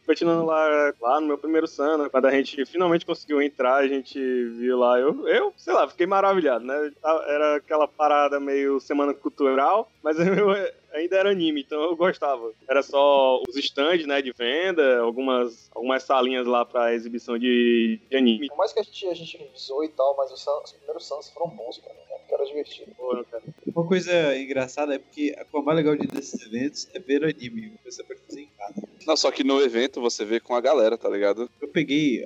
Continuando 0.06 0.44
lá, 0.44 0.92
lá 1.00 1.20
no 1.20 1.28
meu 1.28 1.38
primeiro 1.38 1.66
Sana, 1.66 2.10
quando 2.10 2.26
a 2.26 2.30
gente 2.32 2.64
finalmente 2.66 3.06
conseguiu 3.06 3.40
entrar, 3.40 3.76
a 3.76 3.86
gente 3.86 4.18
viu 4.18 4.78
lá, 4.78 4.98
eu, 4.98 5.28
eu 5.28 5.52
sei 5.56 5.72
lá, 5.72 5.88
fiquei 5.88 6.06
maravilhado, 6.06 6.64
né? 6.64 6.92
Era 7.28 7.56
aquela 7.56 7.86
parada 7.86 8.40
meio 8.40 8.80
semana 8.80 9.14
cultural, 9.14 9.90
mas 10.02 10.18
eu 10.20 10.50
ainda 10.92 11.16
era 11.16 11.30
anime, 11.30 11.62
então 11.62 11.82
eu 11.82 11.96
gostava. 11.96 12.52
Era 12.68 12.82
só 12.82 13.42
os 13.48 13.56
stands, 13.56 14.06
né, 14.06 14.22
de 14.22 14.32
venda, 14.32 14.98
algumas, 15.00 15.70
algumas 15.74 16.02
salinhas 16.02 16.46
lá 16.46 16.64
pra 16.64 16.94
exibição 16.94 17.38
de, 17.38 18.00
de 18.10 18.16
anime. 18.16 18.48
Por 18.48 18.56
mais 18.58 18.72
que 18.72 18.80
a 18.80 18.82
gente, 18.82 19.06
a 19.06 19.14
gente 19.14 19.38
visou 19.52 19.84
e 19.84 19.88
tal, 19.88 20.16
mas 20.16 20.30
os, 20.30 20.46
os 20.46 20.72
primeiros 20.72 21.06
Sans 21.06 21.30
foram 21.30 21.48
bons, 21.48 21.78
cara. 21.78 21.94
né? 21.94 22.16
Porque 22.18 22.34
era 22.34 22.44
divertido. 22.44 22.92
Pô, 22.96 23.24
cara. 23.30 23.42
Uma 23.74 23.86
coisa 23.86 24.36
engraçada 24.36 24.94
é 24.94 24.98
porque 24.98 25.34
a 25.38 25.44
coisa 25.44 25.66
mais 25.66 25.76
legal 25.76 25.96
de 25.96 26.06
desses 26.06 26.40
eventos 26.46 26.88
é 26.94 26.98
ver 26.98 27.24
anime. 27.24 27.72
Você 27.84 28.02
pode 28.04 28.20
fazer 28.20 28.42
em 28.42 28.48
casa. 28.58 28.88
Não, 29.06 29.16
só 29.16 29.30
que 29.30 29.42
no 29.42 29.60
evento 29.60 30.00
você 30.00 30.24
vê 30.24 30.38
com 30.40 30.54
a 30.54 30.60
galera, 30.60 30.96
tá 30.96 31.08
ligado? 31.08 31.50
Eu 31.60 31.68
peguei. 31.68 32.24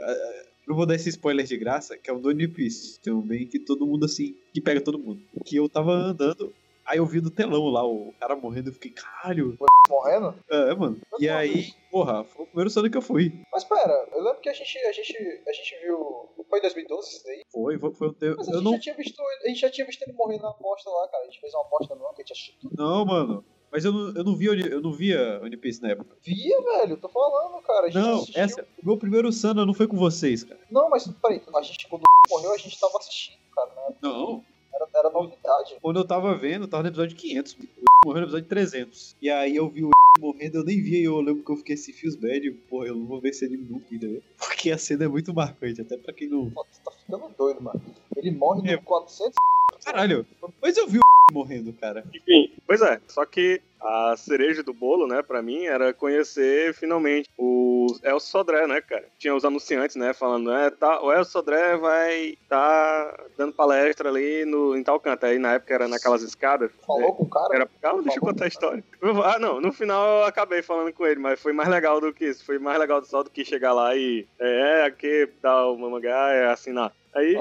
Não 0.66 0.74
vou 0.74 0.84
dar 0.84 0.96
esse 0.96 1.08
spoiler 1.08 1.46
de 1.46 1.56
graça, 1.56 1.96
que 1.96 2.10
é 2.10 2.12
o 2.12 2.18
do 2.18 2.28
One 2.28 2.48
Piece. 2.48 3.00
Também 3.00 3.46
que 3.46 3.58
todo 3.58 3.86
mundo 3.86 4.04
assim. 4.04 4.34
Que 4.52 4.60
pega 4.60 4.80
todo 4.80 4.98
mundo. 4.98 5.22
Que 5.44 5.56
eu 5.56 5.68
tava 5.68 5.92
andando. 5.92 6.52
Aí 6.86 6.98
eu 6.98 7.06
vi 7.06 7.20
no 7.20 7.30
telão 7.30 7.64
lá 7.66 7.84
o 7.84 8.12
cara 8.20 8.36
morrendo. 8.36 8.68
Eu 8.70 8.74
fiquei, 8.74 8.90
caralho. 8.92 9.56
Morrendo? 9.88 10.34
É, 10.50 10.74
mano. 10.74 11.00
E 11.18 11.28
aí, 11.28 11.72
porra, 11.90 12.24
foi 12.24 12.44
o 12.44 12.46
primeiro 12.48 12.70
Sonic 12.70 12.92
que 12.92 12.98
eu 12.98 13.02
fui. 13.02 13.32
Mas 13.52 13.64
pera, 13.64 14.08
eu 14.12 14.22
lembro 14.22 14.40
que 14.40 14.48
a 14.48 14.52
gente, 14.52 14.78
a 14.78 14.92
gente, 14.92 15.16
a 15.48 15.52
gente 15.52 15.76
viu. 15.82 16.28
Foi 16.48 16.58
em 16.58 16.62
2012 16.62 17.08
isso 17.08 17.24
daí? 17.24 17.42
Foi, 17.52 17.78
foi, 17.78 17.92
foi 17.94 18.08
um 18.08 18.12
tempo. 18.12 18.36
Mas 18.38 18.48
a 18.48 18.52
Eu 18.52 18.54
gente, 18.58 18.64
não. 18.64 18.72
já 18.74 18.78
tinha 18.80 18.94
visto, 18.94 19.20
a 19.44 19.48
gente 19.48 19.60
já 19.60 19.70
tinha 19.70 19.86
visto 19.86 20.02
ele 20.02 20.12
morrer 20.12 20.38
na 20.38 20.48
aposta 20.50 20.88
lá, 20.90 21.08
cara. 21.08 21.22
A 21.24 21.26
gente 21.26 21.40
fez 21.40 21.52
uma 21.54 21.62
aposta 21.62 21.94
no 21.94 22.00
que 22.14 22.22
a 22.22 22.24
gente 22.24 22.32
achou 22.32 22.54
tudo. 22.60 22.74
Não, 22.76 23.04
mano. 23.04 23.44
Mas 23.72 23.84
eu 23.84 23.92
não, 23.92 24.14
eu 24.14 24.24
não 24.24 24.36
vi 24.36 24.48
One- 24.48 24.70
eu 24.70 24.80
não 24.80 24.92
via 24.92 25.40
One 25.42 25.56
Piece 25.56 25.82
na 25.82 25.90
época. 25.90 26.16
Via, 26.22 26.62
velho, 26.62 26.96
tô 26.98 27.08
falando, 27.08 27.60
cara. 27.62 27.88
Não, 27.90 28.18
assistiu. 28.18 28.42
essa. 28.42 28.62
O 28.80 28.86
meu 28.86 28.96
primeiro 28.96 29.32
Sana 29.32 29.66
não 29.66 29.74
foi 29.74 29.88
com 29.88 29.96
vocês, 29.96 30.44
cara. 30.44 30.60
Não, 30.70 30.88
mas 30.88 31.06
peraí, 31.20 31.42
a 31.54 31.62
gente, 31.62 31.88
quando 31.88 32.02
morreu, 32.30 32.52
a 32.52 32.56
gente 32.58 32.78
tava 32.78 32.96
assistindo, 32.98 33.38
cara, 33.54 33.70
né? 33.74 33.96
Não. 34.00 34.44
Era, 34.76 34.88
era 34.94 35.10
novidade. 35.10 35.76
Quando 35.80 35.98
eu 36.00 36.06
tava 36.06 36.34
vendo, 36.34 36.62
eu 36.64 36.68
tava 36.68 36.82
no 36.84 36.88
episódio 36.90 37.16
500. 37.16 37.52
O 37.54 37.58
morreu 38.06 38.20
no 38.20 38.26
episódio 38.26 38.46
300. 38.48 39.16
E 39.20 39.30
aí 39.30 39.56
eu 39.56 39.68
vi 39.68 39.84
o 39.84 39.90
morrendo, 40.20 40.58
eu 40.58 40.64
nem 40.64 40.80
vi. 40.80 41.02
Eu 41.04 41.20
lembro 41.20 41.42
que 41.42 41.50
eu 41.52 41.56
fiquei 41.56 41.74
assim, 41.74 41.92
fios 41.92 42.14
bad. 42.14 42.50
Porra, 42.68 42.86
eu 42.86 42.94
não 42.94 43.06
vou 43.06 43.20
ver 43.20 43.30
esse 43.30 43.44
anime 43.44 43.66
nunca, 43.68 43.86
entendeu? 43.94 44.22
Porque 44.38 44.70
a 44.70 44.78
cena 44.78 45.04
é 45.04 45.08
muito 45.08 45.32
marcante, 45.34 45.80
até 45.80 45.96
pra 45.96 46.12
quem 46.12 46.28
não. 46.28 46.50
Pô, 46.50 46.64
tu 46.64 46.80
tá 46.84 46.90
ficando 46.92 47.28
doido, 47.36 47.62
mano. 47.62 47.80
Ele 48.16 48.30
morre 48.30 48.70
É. 48.70 48.76
no 48.76 48.82
400. 48.82 49.34
Caralho. 49.84 50.26
Mas 50.60 50.76
eu 50.76 50.86
vi 50.88 50.98
o 50.98 51.02
morrendo, 51.32 51.72
cara. 51.72 52.04
Enfim, 52.14 52.52
pois 52.66 52.80
é, 52.82 53.00
só 53.08 53.24
que 53.26 53.60
a 53.80 54.14
cereja 54.16 54.62
do 54.62 54.72
bolo, 54.72 55.06
né, 55.06 55.22
pra 55.22 55.42
mim, 55.42 55.64
era 55.66 55.92
conhecer 55.92 56.72
finalmente 56.74 57.28
o 57.36 57.55
o 57.86 57.98
Elcio 58.02 58.30
Sodré, 58.30 58.66
né, 58.66 58.80
cara? 58.80 59.04
Tinha 59.18 59.34
os 59.34 59.44
anunciantes, 59.44 59.96
né, 59.96 60.12
falando, 60.12 60.52
é, 60.52 60.70
tá, 60.70 61.00
o 61.02 61.12
Elcio 61.12 61.32
Sodré 61.32 61.76
vai 61.76 62.36
tá 62.48 63.24
dando 63.36 63.52
palestra 63.52 64.08
ali 64.08 64.44
no, 64.44 64.76
em 64.76 64.82
tal 64.82 65.00
canto. 65.00 65.26
Aí 65.26 65.38
na 65.38 65.54
época 65.54 65.74
era 65.74 65.88
naquelas 65.88 66.22
escadas. 66.22 66.70
Falou 66.86 67.14
com 67.14 67.24
o 67.24 67.28
cara? 67.28 67.54
Era, 67.54 67.68
calma, 67.80 68.02
deixa 68.02 68.18
eu 68.18 68.22
contar 68.22 68.44
a 68.44 68.48
história. 68.48 68.84
Ah, 69.24 69.38
não, 69.38 69.60
no 69.60 69.72
final 69.72 70.20
eu 70.20 70.24
acabei 70.24 70.62
falando 70.62 70.92
com 70.92 71.06
ele, 71.06 71.20
mas 71.20 71.40
foi 71.40 71.52
mais 71.52 71.68
legal 71.68 72.00
do 72.00 72.12
que 72.12 72.26
isso. 72.26 72.44
Foi 72.44 72.58
mais 72.58 72.78
legal 72.78 73.04
só 73.04 73.22
do 73.22 73.30
que 73.30 73.44
chegar 73.44 73.72
lá 73.72 73.94
e 73.96 74.26
é, 74.38 74.84
aqui 74.84 75.28
dá 75.42 75.66
o 75.66 75.78
mamangá, 75.78 76.32
é 76.32 76.46
assinar. 76.46 76.92
Aí 77.14 77.34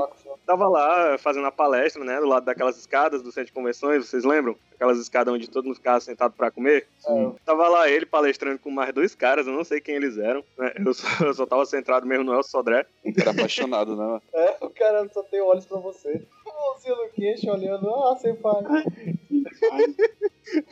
Tava 0.46 0.68
lá 0.68 1.18
fazendo 1.18 1.48
a 1.48 1.52
palestra, 1.52 2.04
né, 2.04 2.20
do 2.20 2.28
lado 2.28 2.46
daquelas 2.46 2.78
escadas 2.78 3.22
do 3.22 3.32
centro 3.32 3.48
de 3.48 3.54
convenções, 3.54 4.08
vocês 4.08 4.24
lembram? 4.24 4.56
Aquelas 4.76 5.00
escadas 5.00 5.34
onde 5.34 5.50
todo 5.50 5.66
mundo 5.66 5.76
ficava 5.76 6.00
sentado 6.00 6.34
pra 6.34 6.52
comer. 6.52 6.86
É, 7.08 7.32
Tava 7.46 7.68
lá 7.68 7.90
ele 7.90 8.06
palestrando 8.06 8.60
com 8.60 8.70
mais 8.70 8.94
dois 8.94 9.16
caras, 9.16 9.48
eu 9.48 9.54
não 9.54 9.64
sei 9.64 9.82
quem 9.82 9.96
eles 9.96 10.18
eram, 10.18 10.44
né? 10.58 10.74
Eu 10.86 10.94
só, 10.94 11.08
eu 11.26 11.34
só 11.34 11.46
tava 11.46 11.66
centrado 11.66 12.06
mesmo 12.06 12.24
no 12.24 12.34
Elcio 12.34 12.52
Sodré. 12.52 12.86
Era 13.18 13.32
apaixonado, 13.32 13.96
né? 13.96 14.22
É, 14.34 14.58
o 14.62 14.70
cara 14.70 15.08
só 15.14 15.24
tem 15.24 15.42
olhos 15.42 15.66
pra 15.66 15.78
você. 15.80 16.22
Mãozinha 16.46 16.96
no 16.96 17.10
queixo, 17.10 17.50
olhando. 17.50 17.90
Ah, 17.90 18.16
sem 18.18 18.36
pai. 18.36 18.64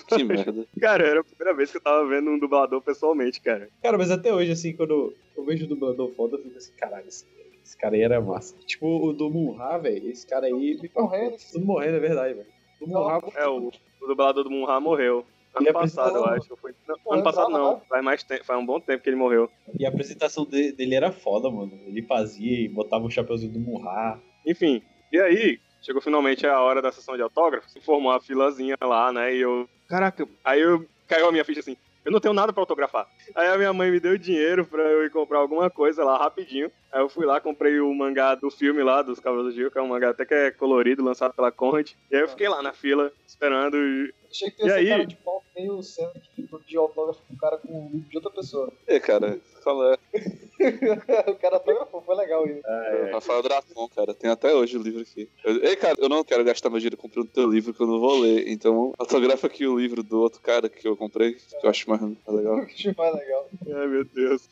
Que 0.08 0.24
merda. 0.24 0.66
Cara, 0.80 1.06
era 1.06 1.22
a 1.22 1.24
primeira 1.24 1.54
vez 1.56 1.72
que 1.72 1.78
eu 1.78 1.82
tava 1.82 2.06
vendo 2.08 2.30
um 2.30 2.38
dublador 2.40 2.82
pessoalmente, 2.82 3.42
cara. 3.42 3.70
Cara, 3.82 3.98
mas 3.98 4.12
até 4.12 4.34
hoje, 4.34 4.52
assim, 4.52 4.74
quando 4.76 5.14
eu 5.36 5.46
vejo 5.46 5.66
o 5.66 5.68
dublador 5.68 6.12
foda, 6.16 6.38
eu 6.38 6.44
fico 6.44 6.58
assim, 6.58 6.72
caralho, 6.78 7.08
esse, 7.08 7.26
esse 7.64 7.78
cara 7.78 7.96
aí 7.96 8.02
era 8.02 8.20
massa. 8.22 8.56
Tipo, 8.66 8.88
o 9.08 9.14
do 9.14 9.30
Munha, 9.30 9.78
velho, 9.78 10.10
esse 10.10 10.28
cara 10.28 10.46
aí. 10.48 10.78
Me 10.82 10.92
Morrendo. 10.96 11.36
Tudo 11.52 11.66
morrendo, 11.66 11.98
é 11.98 12.00
verdade, 12.00 12.34
velho. 12.34 12.48
O 12.82 12.88
Munha 12.88 13.20
É, 13.36 13.48
o, 13.48 13.70
o 14.02 14.08
dublador 14.08 14.44
do 14.44 14.52
Munha 14.52 14.80
morreu. 14.80 15.26
Ano 15.56 15.70
a 15.70 15.74
passado, 15.74 16.16
eu 16.18 16.26
acho. 16.26 16.58
Foi, 16.58 16.74
não, 16.88 17.14
ano 17.14 17.24
passado 17.24 17.52
não, 17.52 17.80
faz 17.82 18.04
mais 18.04 18.24
tempo, 18.24 18.44
faz 18.44 18.60
um 18.60 18.66
bom 18.66 18.80
tempo 18.80 19.04
que 19.04 19.10
ele 19.10 19.16
morreu. 19.16 19.50
E 19.80 19.86
a 19.86 19.90
apresentação 19.90 20.46
de- 20.46 20.72
dele 20.72 20.96
era 20.96 21.12
foda, 21.12 21.50
mano. 21.50 21.72
Ele 21.86 22.02
fazia 22.02 22.60
e 22.62 22.68
botava 22.68 23.06
o 23.06 23.10
chapeuzinho 23.10 23.54
do 23.54 23.60
Munha. 23.60 24.20
Enfim, 24.48 24.82
e 25.12 25.20
aí, 25.20 25.60
chegou 25.82 26.02
finalmente 26.02 26.46
a 26.48 26.60
hora 26.60 26.82
da 26.82 26.92
sessão 26.92 27.16
de 27.16 27.22
autógrafos, 27.22 27.72
formou 27.86 28.12
uma 28.12 28.20
filazinha 28.20 28.76
lá, 28.82 29.14
né? 29.14 29.36
E 29.36 29.42
eu. 29.42 29.70
Caraca, 29.88 30.28
aí 30.44 30.60
eu 30.60 30.86
caiu 31.08 31.28
a 31.28 31.32
minha 31.32 31.46
ficha 31.46 31.60
assim. 31.60 31.78
Eu 32.04 32.12
não 32.12 32.20
tenho 32.20 32.34
nada 32.34 32.52
pra 32.52 32.62
autografar. 32.62 33.08
Aí 33.36 33.48
a 33.48 33.58
minha 33.58 33.72
mãe 33.72 33.90
me 33.92 34.00
deu 34.00 34.18
dinheiro 34.18 34.66
pra 34.66 34.82
eu 34.82 35.06
ir 35.06 35.12
comprar 35.12 35.38
alguma 35.40 35.70
coisa 35.70 36.04
lá 36.04 36.18
rapidinho. 36.18 36.70
Aí 36.94 37.02
eu 37.02 37.10
fui 37.10 37.26
lá, 37.26 37.42
comprei 37.42 37.80
o 37.80 37.92
mangá 37.94 38.36
do 38.36 38.52
filme 38.52 38.84
lá, 38.84 39.02
dos 39.02 39.20
Cavaleiros 39.20 39.54
do 39.56 39.58
Gil, 39.60 39.72
que 39.72 39.80
é 39.80 39.82
um 39.82 39.88
mangá 39.88 40.12
até 40.12 40.24
que 40.26 40.34
é 40.34 40.52
colorido, 40.52 41.04
lançado 41.04 41.34
pela 41.34 41.52
Conrad. 41.52 41.90
E 42.12 42.16
aí 42.16 42.22
eu 42.22 42.30
fiquei 42.30 42.48
lá 42.48 42.62
na 42.62 42.72
fila, 42.72 43.12
esperando. 43.28 43.76
e- 43.76 44.14
Achei 44.30 44.50
que 44.52 44.64
ia 44.64 44.70
ser 44.70 44.80
aí? 44.80 44.88
cara 44.90 45.06
de 45.06 45.16
pau 45.18 45.44
que 45.54 45.60
nem 45.62 45.72
o 45.72 45.82
Senna 45.84 46.12
que 46.36 46.48
de 46.68 46.78
autógrafo 46.78 47.20
com 47.28 47.34
o 47.34 47.38
cara 47.38 47.58
com 47.58 47.68
o 47.88 47.90
livro 47.92 48.10
de 48.10 48.18
outra 48.18 48.32
pessoa. 48.32 48.72
E 48.88 49.00
cara, 49.00 49.40
qual 49.64 49.92
é? 49.92 49.98
o 51.30 51.36
cara 51.36 51.56
autografou, 51.56 52.02
foi 52.02 52.16
legal 52.16 52.46
isso. 52.48 52.62
É, 52.66 53.12
Rafael 53.12 53.42
Dracon, 53.44 53.88
cara. 53.90 54.14
Tem 54.14 54.30
até 54.30 54.54
hoje 54.54 54.78
o 54.78 54.82
livro 54.82 55.02
aqui. 55.02 55.30
Eu, 55.44 55.64
ei, 55.64 55.76
cara, 55.76 55.96
eu 56.00 56.10
não 56.10 56.24
quero 56.24 56.44
gastar 56.44 56.70
meu 56.70 56.80
dinheiro 56.80 56.98
comprando 56.98 57.28
teu 57.30 57.50
livro 57.50 57.74
que 57.74 57.82
eu 57.82 57.88
não 57.88 58.00
vou 58.00 58.20
ler. 58.22 58.48
Então, 58.48 58.94
autografa 58.98 59.48
aqui 59.48 59.68
o 59.68 59.78
livro 59.78 60.02
do 60.04 60.20
outro 60.22 60.42
cara 60.42 60.70
que 60.70 60.88
eu 60.88 60.96
comprei, 60.98 61.34
que 61.34 61.42
eu 61.66 61.70
acho 61.70 61.90
mais 61.90 62.02
legal. 62.28 62.58
O 62.64 62.66
que 62.66 62.96
mais 62.98 63.16
legal. 63.16 63.50
Ai, 63.68 63.88
meu 63.88 64.06
Deus. 64.06 64.50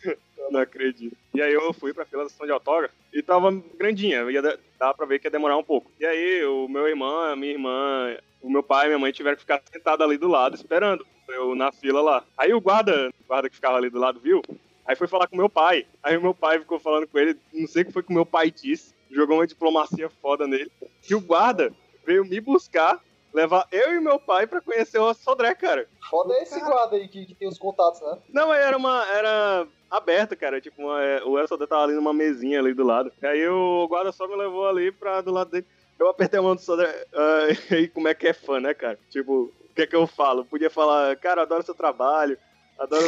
Não 0.50 0.60
acredito. 0.60 1.16
E 1.34 1.42
aí 1.42 1.54
eu 1.54 1.74
fui 1.74 1.94
pra 1.94 2.06
fila 2.06 2.24
da 2.24 2.30
sessão 2.30 2.46
de 2.46 2.52
autógrafo 2.52 2.96
e 3.14 3.22
tava 3.22 3.52
grandinha, 3.78 4.30
ia 4.32 4.42
dava 4.42 4.94
pra 4.94 5.06
ver 5.06 5.20
que 5.20 5.28
ia 5.28 5.32
demorar 5.32 5.58
um 5.58 5.64
pouco. 5.64 5.92
E 6.00 6.06
aí 6.06 6.44
o 6.46 6.68
meu 6.68 6.88
irmão, 6.88 7.22
a 7.22 7.36
minha 7.36 7.54
irmã, 7.54 8.18
o 8.42 8.50
meu 8.50 8.64
pai 8.64 8.86
e 8.86 8.88
minha 8.88 9.00
mãe 9.00 9.12
tiveram 9.12 9.36
que 9.36 9.44
ficar 9.44 9.62
sentados 9.72 10.06
ali 10.06 10.18
do 10.18 10.28
lado, 10.28 10.56
esperando 10.56 11.06
eu 11.30 11.56
na 11.56 11.72
fila 11.72 12.02
lá. 12.02 12.24
Aí 12.38 12.54
o 12.54 12.62
guarda, 12.62 13.10
o 13.24 13.28
guarda 13.28 13.50
que 13.50 13.56
ficava 13.56 13.78
ali 13.78 13.90
do 13.90 14.00
lado, 14.00 14.20
viu? 14.20 14.42
Aí 14.86 14.96
foi 14.96 15.08
falar 15.08 15.28
com 15.28 15.38
meu 15.38 15.50
pai. 15.50 15.86
Aí 16.04 16.18
o 16.18 16.22
meu 16.22 16.34
pai 16.34 16.60
ficou 16.60 16.80
falando 16.80 17.08
com 17.08 17.18
ele, 17.18 17.38
não 17.54 17.68
sei 17.68 17.84
o 17.84 17.86
que 17.86 17.94
foi 17.94 18.04
que 18.04 18.10
o 18.10 18.14
meu 18.14 18.26
pai 18.26 18.52
disse, 18.52 18.94
jogou 19.10 19.38
uma 19.38 19.48
diplomacia 19.48 20.10
foda 20.10 20.48
nele. 20.48 20.72
Que 21.02 21.16
o 21.16 21.22
guarda 21.22 21.74
veio 22.06 22.26
me 22.26 22.40
buscar, 22.42 23.00
levar 23.34 23.68
eu 23.72 23.96
e 23.96 24.00
meu 24.00 24.20
pai 24.20 24.48
pra 24.48 24.62
conhecer 24.62 25.00
o 25.00 25.14
Sodré, 25.14 25.54
cara. 25.56 25.88
Foda 26.10 26.34
é 26.34 26.44
esse 26.44 26.60
guarda 26.60 26.96
aí 26.96 27.08
que, 27.08 27.26
que 27.26 27.36
tem 27.36 27.48
os 27.48 27.58
contatos, 27.58 28.02
né? 28.02 28.18
Não, 28.30 28.54
era 28.54 28.78
uma. 28.78 29.06
Era 29.08 29.68
aberta, 29.90 30.36
cara. 30.36 30.62
Tipo, 30.62 30.82
uma, 30.82 31.02
é, 31.02 31.24
o 31.24 31.38
Elson 31.38 31.58
tava 31.58 31.84
ali 31.84 31.94
numa 31.94 32.14
mesinha 32.14 32.60
ali 32.60 32.74
do 32.74 32.84
lado. 32.84 33.12
Aí 33.22 33.48
o 33.48 33.88
guarda 33.88 34.12
só 34.12 34.28
me 34.28 34.36
levou 34.36 34.68
ali 34.68 34.92
pra 34.92 35.22
do 35.22 35.32
lado 35.32 35.52
dele. 35.52 35.66
Eu 36.00 36.10
apertei 36.10 36.40
a 36.40 36.42
mão 36.42 36.56
do 36.56 36.62
Sodré. 36.62 37.06
ah, 37.14 37.48
e 37.76 37.88
como 37.88 38.08
é 38.08 38.14
que 38.14 38.28
é 38.28 38.34
fã, 38.34 38.60
né, 38.60 38.74
cara? 38.74 38.98
Tipo, 39.10 39.52
o 39.70 39.74
que 39.76 39.84
é 39.84 39.88
que 39.88 39.96
eu 39.96 40.08
falo? 40.08 40.46
Podia 40.46 40.70
falar, 40.70 41.16
cara, 41.18 41.44
adoro 41.44 41.64
seu 41.64 41.76
trabalho. 41.76 42.38
Adoro. 42.84 43.04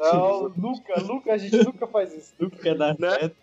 Não, 0.00 0.48
nunca, 0.56 1.00
nunca, 1.02 1.32
a 1.32 1.38
gente 1.38 1.56
nunca 1.64 1.86
faz 1.86 2.12
isso. 2.14 2.34
Nunca 2.38 2.56
quer 2.58 2.76
dar 2.76 2.98
Né? 2.98 3.10
certo. 3.10 3.36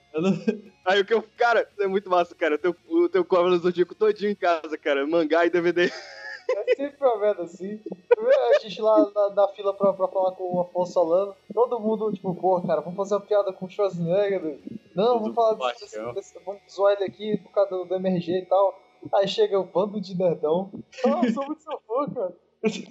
Aí 0.86 1.01
o 1.01 1.05
que 1.05 1.13
eu. 1.13 1.24
Cara, 1.38 1.67
é 1.79 1.88
muito 1.88 2.10
massa, 2.10 2.34
cara. 2.36 2.55
O 2.55 2.57
teu, 2.57 2.75
o 2.88 3.10
teu 3.10 3.25
Cobra 3.25 3.50
do 3.51 3.57
Zodíaco 3.57 3.95
todinho 3.95 4.31
em 4.31 4.36
casa, 4.36 4.77
cara. 4.77 5.05
Mangá 5.05 5.45
e 5.45 5.50
DVD. 5.50 5.91
É 6.48 6.75
sempre 6.75 6.95
uma 7.01 7.17
merda 7.17 7.41
assim. 7.43 7.81
A 8.55 8.60
gente 8.60 8.79
lá 8.79 9.12
na, 9.13 9.29
na 9.31 9.48
fila 9.50 9.74
pra, 9.74 9.91
pra 9.93 10.07
falar 10.07 10.31
com 10.34 10.43
o 10.55 10.62
Afonso 10.62 10.93
Solano, 10.93 11.36
todo 11.51 11.79
mundo, 11.79 12.13
tipo, 12.13 12.36
porra, 12.36 12.67
cara, 12.67 12.81
vamos 12.81 12.95
fazer 12.95 13.15
uma 13.15 13.22
piada 13.22 13.51
com 13.51 13.65
o 13.65 13.69
Schwarzenegger. 13.69 14.41
doido. 14.41 14.62
Não, 14.95 15.19
vamos 15.19 15.34
falar 15.36 15.55
desse, 15.55 15.98
baixão. 15.98 16.13
desse, 16.13 16.39
vamos 16.45 16.62
zoar 16.72 16.93
ele 16.93 17.05
aqui 17.05 17.38
por 17.38 17.51
causa 17.51 17.72
do, 17.72 17.86
do 17.86 17.95
MRG 17.95 18.31
e 18.41 18.45
tal. 18.45 18.79
Aí 19.15 19.27
chega 19.27 19.60
o 19.60 19.63
bando 19.65 20.00
de 20.00 20.15
nerdão. 20.15 20.69
Ah, 21.03 21.22
eu 21.25 21.34
sou 21.34 21.45
muito 21.48 21.63
seu 21.63 21.79
fã, 21.88 22.10
cara. 22.13 22.34
Ele 22.65 22.81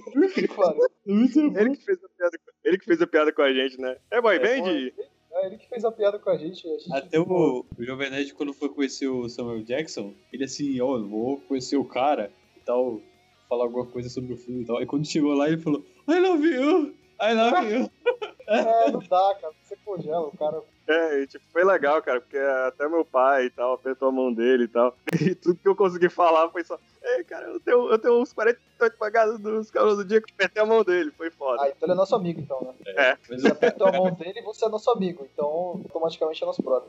que 1.77 1.85
fez 1.85 1.99
a 2.03 2.09
piada, 2.09 2.39
com- 2.39 2.53
ele 2.65 2.79
que 2.79 2.85
fez 2.85 3.03
a 3.03 3.07
piada 3.07 3.33
com 3.33 3.43
a 3.43 3.53
gente, 3.53 3.81
né? 3.81 3.97
É 4.11 4.21
boy 4.21 4.39
band? 4.39 4.93
É 5.37 5.47
ele 5.47 5.59
que 5.59 5.69
fez 5.69 5.85
a 5.85 5.91
piada 5.93 6.19
com 6.19 6.31
a 6.31 6.39
gente. 6.39 6.67
A 6.67 6.79
gente 6.79 6.93
Até 6.93 7.19
o, 7.19 7.65
o 7.77 7.85
Jovem 7.85 8.11
Nerd, 8.11 8.33
quando 8.35 8.53
foi 8.55 8.69
conhecer 8.69 9.09
o 9.09 9.29
Samuel 9.29 9.63
Jackson, 9.65 10.15
ele 10.33 10.45
assim, 10.45 10.81
ó, 10.81 10.97
eu 10.97 11.09
vou 11.09 11.41
conhecer 11.43 11.77
o 11.77 11.85
cara 11.85 12.33
e 12.57 12.61
tal, 12.61 13.01
falar 13.49 13.65
alguma 13.65 13.87
coisa 13.87 14.09
sobre 14.09 14.33
o 14.33 14.37
filme 14.37 14.63
e 14.63 14.67
tal. 14.67 14.81
E 14.81 14.87
quando 14.87 15.07
chegou 15.07 15.35
lá, 15.35 15.49
ele 15.49 15.59
falou, 15.59 15.85
I 16.09 16.19
love 16.21 16.47
you! 16.47 16.95
I 17.21 17.35
love 17.35 17.75
you! 17.75 17.91
É, 18.47 18.91
não 18.91 19.01
dá, 19.01 19.37
cara. 19.41 19.53
Você 19.63 19.77
congela 19.85 20.27
o 20.27 20.37
cara. 20.37 20.63
É, 20.87 21.21
e, 21.21 21.27
tipo, 21.27 21.45
foi 21.51 21.65
legal, 21.65 22.03
cara, 22.03 22.21
porque 22.21 22.37
até 22.37 22.87
meu 22.89 23.05
pai 23.05 23.47
e 23.47 23.51
tal, 23.51 23.73
apertou 23.73 24.09
a 24.09 24.13
mão 24.13 24.33
dele 24.33 24.65
e 24.65 24.69
tal. 24.69 24.95
E 25.21 25.35
tudo 25.35 25.59
que 25.59 25.69
eu 25.69 25.75
consegui 25.75 26.11
falar 26.11 26.51
foi 26.51 26.63
só, 26.65 26.79
ei, 27.03 27.25
cara, 27.25 27.47
eu 27.47 27.59
tenho, 27.61 27.89
eu 27.91 27.99
tenho 27.99 28.21
uns 28.21 28.33
48 28.33 28.99
pagados 28.99 29.39
dos 29.39 29.71
caras 29.71 29.97
do 29.97 30.05
dia 30.05 30.21
que 30.21 30.31
eu 30.31 30.35
apertei 30.35 30.63
a 30.63 30.67
mão 30.67 30.85
dele, 30.85 31.11
foi 31.13 31.31
foda. 31.31 31.63
Ah, 31.63 31.69
então 31.69 31.87
ele 31.87 31.93
é 31.93 31.97
nosso 31.97 32.15
amigo, 32.15 32.41
então, 32.41 32.61
né? 32.61 32.75
É. 32.97 33.17
Você 33.35 33.49
apertou 33.49 33.87
a 33.87 33.93
mão 33.93 34.13
dele 34.13 34.41
e 34.41 34.43
você 34.43 34.67
é 34.67 34.69
nosso 34.69 34.91
amigo. 34.91 35.27
Então, 35.33 35.81
automaticamente 35.85 36.43
é 36.43 36.47
nosso 36.47 36.63
brother. 36.63 36.89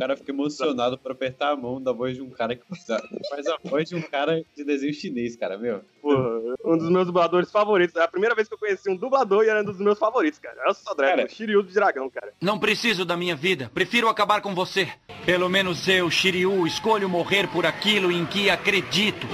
O 0.00 0.08
cara 0.08 0.16
fica 0.16 0.32
emocionado 0.32 0.96
por 0.96 1.12
apertar 1.12 1.52
a 1.52 1.56
mão 1.56 1.80
da 1.80 1.92
voz 1.92 2.16
de 2.16 2.22
um 2.22 2.30
cara 2.30 2.56
que 2.56 2.66
faz 2.66 2.88
a, 2.88 2.98
faz 3.28 3.46
a 3.46 3.58
voz 3.62 3.86
de 3.86 3.94
um 3.94 4.00
cara 4.00 4.42
de 4.56 4.64
desenho 4.64 4.94
chinês, 4.94 5.36
cara, 5.36 5.58
meu. 5.58 5.82
Porra, 6.00 6.56
um 6.64 6.78
dos 6.78 6.88
meus 6.90 7.04
dubladores 7.04 7.52
favoritos. 7.52 7.94
É 7.96 8.02
a 8.02 8.08
primeira 8.08 8.34
vez 8.34 8.48
que 8.48 8.54
eu 8.54 8.58
conheci 8.58 8.88
um 8.88 8.96
dublador 8.96 9.44
e 9.44 9.50
era 9.50 9.60
um 9.60 9.64
dos 9.64 9.78
meus 9.78 9.98
favoritos, 9.98 10.38
cara. 10.38 10.56
É 10.66 10.70
o 10.70 10.74
Sodré, 10.74 11.22
o 11.22 11.28
Shiryu 11.28 11.62
do 11.62 11.70
Dragão, 11.70 12.08
cara. 12.08 12.32
Não 12.40 12.58
preciso 12.58 13.04
da 13.04 13.14
minha 13.14 13.36
vida. 13.36 13.70
Prefiro 13.74 14.08
acabar 14.08 14.40
com 14.40 14.54
você. 14.54 14.88
Pelo 15.26 15.50
menos 15.50 15.86
eu, 15.86 16.10
Shiryu, 16.10 16.66
escolho 16.66 17.06
morrer 17.06 17.46
por 17.48 17.66
aquilo 17.66 18.10
em 18.10 18.24
que 18.24 18.48
acredito. 18.48 19.26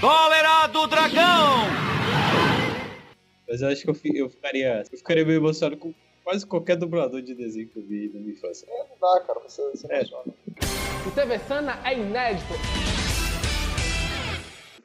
Cólera 0.00 0.45
Mas 3.56 3.62
eu 3.62 3.68
acho 3.68 3.82
que 3.84 3.88
eu, 3.88 3.94
fi- 3.94 4.18
eu 4.18 4.28
ficaria. 4.28 4.82
Eu 4.92 4.98
ficaria 4.98 5.24
meio 5.24 5.38
emocionado 5.38 5.78
com 5.78 5.94
quase 6.22 6.46
qualquer 6.46 6.76
dublador 6.76 7.22
de 7.22 7.34
desenho 7.34 7.66
que 7.66 7.78
eu 7.78 7.82
vi 7.82 8.10
na 8.12 8.20
minha 8.20 8.32
infância. 8.34 8.66
É, 8.68 8.84
não 8.90 8.98
dá, 9.00 9.20
cara. 9.20 9.40
Você, 9.40 9.62
você 9.70 9.86
É. 9.90 10.02
O 11.06 11.10
TV 11.12 11.38
Sana 11.38 11.80
é 11.82 11.94
inédito. 11.98 12.52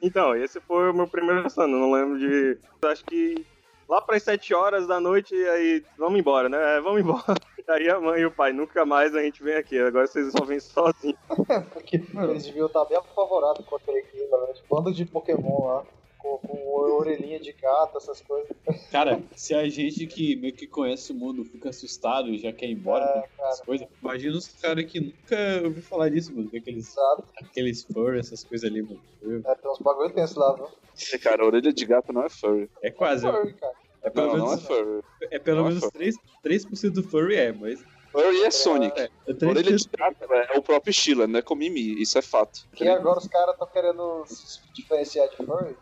Então, 0.00 0.34
esse 0.34 0.58
foi 0.62 0.88
o 0.90 0.94
meu 0.94 1.06
primeiro 1.06 1.46
ano, 1.54 1.78
não 1.80 1.92
lembro 1.92 2.18
de. 2.18 2.56
Acho 2.88 3.04
que 3.04 3.44
lá 3.86 4.00
para 4.00 4.16
as 4.16 4.22
7 4.22 4.54
horas 4.54 4.86
da 4.86 4.98
noite, 4.98 5.34
aí 5.34 5.84
vamos 5.98 6.18
embora, 6.18 6.48
né? 6.48 6.78
É, 6.78 6.80
Vamos 6.80 7.00
embora. 7.02 7.22
Aí 7.68 7.88
a 7.88 8.00
mãe 8.00 8.20
e 8.22 8.26
o 8.26 8.30
pai, 8.30 8.52
nunca 8.52 8.84
mais 8.84 9.14
a 9.14 9.22
gente 9.22 9.40
vem 9.42 9.54
aqui. 9.54 9.78
Agora 9.78 10.04
vocês 10.06 10.32
só 10.32 10.44
vêm 10.44 10.58
sozinhos. 10.58 11.16
Porque 11.72 11.96
eles 12.30 12.44
deviam 12.46 12.66
estar 12.66 12.84
bem 12.86 12.98
apavorados 12.98 13.64
com 13.66 13.76
aquele 13.76 14.02
clima, 14.02 14.36
né? 14.38 14.52
Tipo, 14.54 14.74
Bando 14.74 14.92
de 14.92 15.04
Pokémon 15.06 15.66
lá. 15.66 15.84
Com, 16.22 16.38
com 16.38 16.68
orelhinha 16.72 17.40
de 17.40 17.52
gato, 17.52 17.96
essas 17.98 18.20
coisas. 18.20 18.48
Cara, 18.90 19.20
se 19.34 19.54
a 19.54 19.68
gente 19.68 20.06
que 20.06 20.36
meio 20.36 20.54
que 20.54 20.66
conhece 20.68 21.10
o 21.10 21.14
mundo 21.14 21.44
fica 21.44 21.70
assustado 21.70 22.28
e 22.28 22.38
já 22.38 22.52
quer 22.52 22.66
ir 22.66 22.72
embora 22.72 23.04
É, 23.04 23.28
essas 23.48 23.60
coisas, 23.62 23.88
imagina 24.00 24.36
os 24.36 24.46
caras 24.48 24.84
que 24.84 25.00
nunca 25.00 25.36
ouviu 25.64 25.82
falar 25.82 26.08
disso, 26.10 26.32
mano. 26.34 26.48
Aqueles, 26.54 26.86
Sabe? 26.88 27.24
aqueles 27.42 27.82
fur, 27.84 28.16
essas 28.16 28.44
coisas 28.44 28.70
ali, 28.70 28.82
mano. 28.82 29.00
É, 29.44 29.54
tem 29.56 29.70
uns 29.70 29.78
bagulho 29.80 30.10
tenso 30.14 30.38
lá, 30.38 30.54
viu? 30.54 30.68
E, 31.12 31.18
cara, 31.18 31.44
orelha 31.44 31.72
de 31.72 31.84
gato 31.84 32.12
não 32.12 32.22
é 32.24 32.28
furry. 32.28 32.70
É 32.82 32.90
quase. 32.90 33.26
É, 33.26 33.32
Furry, 33.32 33.54
cara. 33.54 33.74
é 34.02 34.10
pelo 34.10 34.26
Não, 34.28 34.36
não 34.36 34.46
é 34.46 34.48
menos, 34.50 34.62
furry. 34.66 35.02
é 35.30 35.38
pelo 35.38 35.56
não 35.60 35.66
é 35.66 35.68
menos 35.70 35.84
furry. 35.84 36.10
3%, 36.12 36.18
3 36.42 36.64
do 36.92 37.02
furry 37.02 37.34
é, 37.36 37.52
mas. 37.52 37.84
Furry 38.12 38.42
é 38.42 38.50
Sonic. 38.50 39.00
É, 39.00 39.08
é 39.26 39.32
3%. 39.32 39.48
Orelha 39.48 39.76
de 39.76 39.88
gato 39.96 40.32
é 40.54 40.58
o 40.58 40.62
próprio 40.62 40.90
estilo, 40.90 41.26
não 41.26 41.38
é 41.38 41.42
com 41.42 41.54
mimi, 41.54 42.00
isso 42.02 42.18
é 42.18 42.22
fato. 42.22 42.68
Que 42.74 42.86
agora 42.86 43.18
os 43.18 43.26
caras 43.26 43.54
estão 43.54 43.66
querendo 43.68 44.22
se 44.26 44.60
diferenciar 44.74 45.28
de 45.30 45.36
furry. 45.36 45.74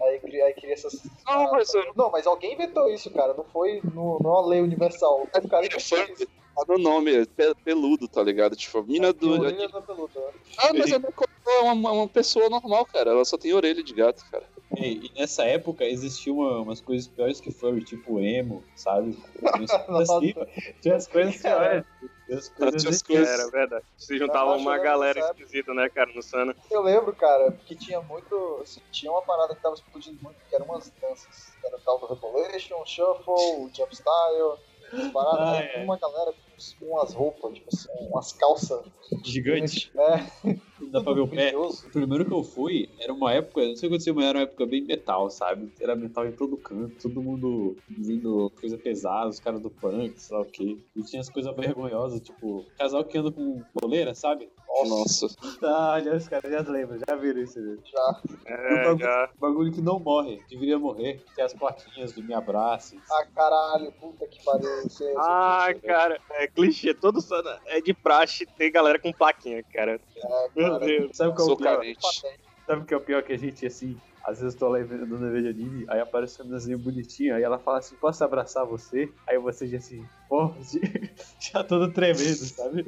Aí, 0.00 0.20
aí 0.42 0.52
cria 0.54 0.72
essas. 0.74 1.02
Não, 1.26 1.50
mas 1.52 1.72
eu 1.74 1.92
Não, 1.94 2.10
mas 2.10 2.26
alguém 2.26 2.54
inventou 2.54 2.88
isso, 2.90 3.10
cara. 3.10 3.34
Não 3.34 3.44
foi 3.44 3.80
no, 3.82 4.18
não 4.20 4.30
é 4.30 4.40
uma 4.40 4.46
lei 4.46 4.60
universal. 4.60 5.22
O 5.22 5.48
cara 5.48 5.68
Foi- 5.70 6.12
isso. 6.12 6.28
Tá 6.56 6.64
no 6.72 6.78
nome, 6.78 7.14
é 7.14 7.24
pe- 7.26 7.54
peludo, 7.64 8.08
tá 8.08 8.22
ligado? 8.22 8.56
Tipo, 8.56 8.78
a 8.78 8.82
mina 8.82 9.12
do. 9.12 9.32
Orelha 9.32 9.68
da 9.68 9.80
peluda, 9.82 10.18
né? 10.18 10.32
Ah, 10.58 10.72
mas 10.72 10.90
ela 10.90 11.04
é 11.48 11.60
uma, 11.60 11.92
uma 11.92 12.08
pessoa 12.08 12.48
normal, 12.48 12.86
cara. 12.86 13.10
Ela 13.10 13.24
só 13.24 13.36
tem 13.36 13.52
orelha 13.52 13.82
de 13.82 13.92
gato, 13.94 14.24
cara. 14.30 14.44
E, 14.78 15.06
e 15.06 15.12
nessa 15.18 15.44
época 15.44 15.84
existiam 15.84 16.36
uma- 16.38 16.60
umas 16.62 16.80
coisas 16.80 17.06
piores 17.06 17.40
que 17.40 17.50
furry, 17.52 17.84
tipo 17.84 18.18
emo, 18.20 18.64
sabe? 18.74 19.16
Tinha 19.38 19.64
as 19.64 19.76
coisas 19.86 20.10
assim, 20.10 20.34
tinha 20.82 20.96
as 20.96 21.06
coisas 21.06 21.36
piores. 21.42 21.84
As 22.28 22.48
coisas 22.48 23.02
coisas- 23.02 23.28
Era 23.40 23.50
verdade. 23.50 23.84
Se 23.96 24.18
juntava 24.18 24.56
uma 24.56 24.76
galera 24.78 25.20
esquisita, 25.20 25.72
né, 25.74 25.88
cara, 25.88 26.10
no 26.12 26.22
Sana. 26.22 26.56
Eu 26.70 26.82
lembro, 26.82 27.14
cara, 27.14 27.52
que 27.66 27.76
tinha 27.76 28.00
muito. 28.00 28.60
assim, 28.62 28.80
tinha 28.90 29.12
uma 29.12 29.22
parada 29.22 29.54
que 29.54 29.62
tava 29.62 29.74
explodindo 29.76 30.18
muito, 30.22 30.36
que 30.48 30.54
eram 30.56 30.64
umas 30.66 30.90
danças. 31.00 31.52
Que 31.60 31.66
era 31.68 31.76
o 31.76 31.80
tal 31.80 31.98
do 32.00 32.06
Revolution, 32.06 32.84
Shuffle, 32.84 33.70
Jump 33.76 33.94
Style. 33.94 34.58
As 34.92 35.08
paradas, 35.12 35.40
Ah, 35.40 35.56
é. 35.62 35.66
tinha 35.68 35.84
uma 35.84 35.98
galera 35.98 36.32
com 36.78 36.86
umas 36.86 37.12
roupas, 37.14 37.54
tipo 37.54 37.68
assim, 37.72 37.88
umas 38.10 38.32
calças. 38.32 38.84
Gigante, 39.24 39.92
É, 39.96 40.26
não 40.44 40.60
dá 40.90 41.02
pra 41.02 41.12
ver 41.12 41.20
o 41.20 41.28
pé. 41.28 41.56
O 41.56 41.70
primeiro 41.90 42.24
que 42.24 42.32
eu 42.32 42.42
fui 42.42 42.88
era 42.98 43.12
uma 43.12 43.32
época, 43.32 43.66
não 43.66 43.76
sei 43.76 43.88
o 43.88 43.90
que 43.90 43.94
aconteceu, 43.96 44.14
mas 44.14 44.24
era 44.26 44.38
uma 44.38 44.44
época 44.44 44.66
bem 44.66 44.84
metal, 44.84 45.30
sabe? 45.30 45.72
Era 45.80 45.96
metal 45.96 46.26
em 46.26 46.32
todo 46.32 46.56
canto, 46.56 46.96
todo 47.02 47.22
mundo 47.22 47.76
vindo 47.88 48.50
coisa 48.60 48.78
pesada, 48.78 49.28
os 49.28 49.40
caras 49.40 49.60
do 49.60 49.70
punk, 49.70 50.20
sei 50.20 50.36
lá 50.36 50.42
o 50.42 50.46
quê. 50.46 50.78
E 50.94 51.02
tinha 51.02 51.20
as 51.20 51.30
coisas 51.30 51.54
vergonhosas, 51.54 52.20
tipo, 52.20 52.66
casal 52.78 53.04
que 53.04 53.18
anda 53.18 53.32
com 53.32 53.64
coleira, 53.80 54.14
sabe? 54.14 54.48
Nossa. 54.84 55.26
Ah, 55.62 55.98
já 56.04 56.14
os 56.14 56.28
caras 56.28 56.52
já 56.52 56.70
lembram, 56.70 56.98
já 57.08 57.16
viram 57.16 57.40
isso 57.40 57.58
aí. 57.58 57.78
Já. 57.90 58.22
É, 58.46 58.98
já. 58.98 59.30
Bagulho 59.40 59.72
que 59.72 59.80
não 59.80 59.98
morre, 59.98 60.44
deveria 60.50 60.78
morrer. 60.78 61.24
Tem 61.34 61.44
as 61.44 61.54
plaquinhas 61.54 62.12
do 62.12 62.22
Me 62.22 62.34
Abrace. 62.34 63.00
Ah, 63.10 63.26
caralho, 63.34 63.90
puta 63.92 64.26
que 64.26 64.44
pariu. 64.44 64.68
Ah, 65.18 65.68
cara, 65.82 66.20
é 66.32 66.46
clichê. 66.46 66.92
Todo 66.92 67.22
Sana 67.22 67.58
é 67.66 67.80
de 67.80 67.94
praxe 67.94 68.44
ter 68.44 68.70
galera 68.70 68.98
com 68.98 69.12
plaquinha, 69.12 69.62
cara. 69.72 69.98
é, 70.16 70.65
Meu 70.70 70.78
Deus. 70.78 71.16
Sabe 71.16 71.34
qual 71.34 71.42
é 71.42 71.46
Sou 71.46 71.54
o 71.54 71.58
pior? 71.58 71.82
Sabe 72.66 72.82
o 72.82 72.84
que 72.84 72.94
é 72.94 72.96
o 72.96 73.00
pior 73.00 73.22
que 73.22 73.32
a 73.32 73.38
gente, 73.38 73.64
assim, 73.64 73.96
às 74.26 74.40
vezes 74.40 74.58
tô 74.58 74.68
lá 74.68 74.78
vendo 74.78 75.06
no 75.06 75.32
vídeo 75.32 75.54
de 75.54 75.62
anime, 75.62 75.86
aí 75.88 76.00
aparece 76.00 76.40
uma 76.40 76.46
meninazinha 76.46 76.76
bonitinha, 76.76 77.36
aí 77.36 77.42
ela 77.44 77.60
fala 77.60 77.78
assim, 77.78 77.94
posso 77.96 78.24
abraçar 78.24 78.66
você? 78.66 79.08
Aí 79.28 79.38
você 79.38 79.68
já 79.68 79.76
assim, 79.76 80.02
pô, 80.28 80.52
já 81.52 81.62
todo 81.62 81.92
tremendo, 81.92 82.24
sabe? 82.24 82.84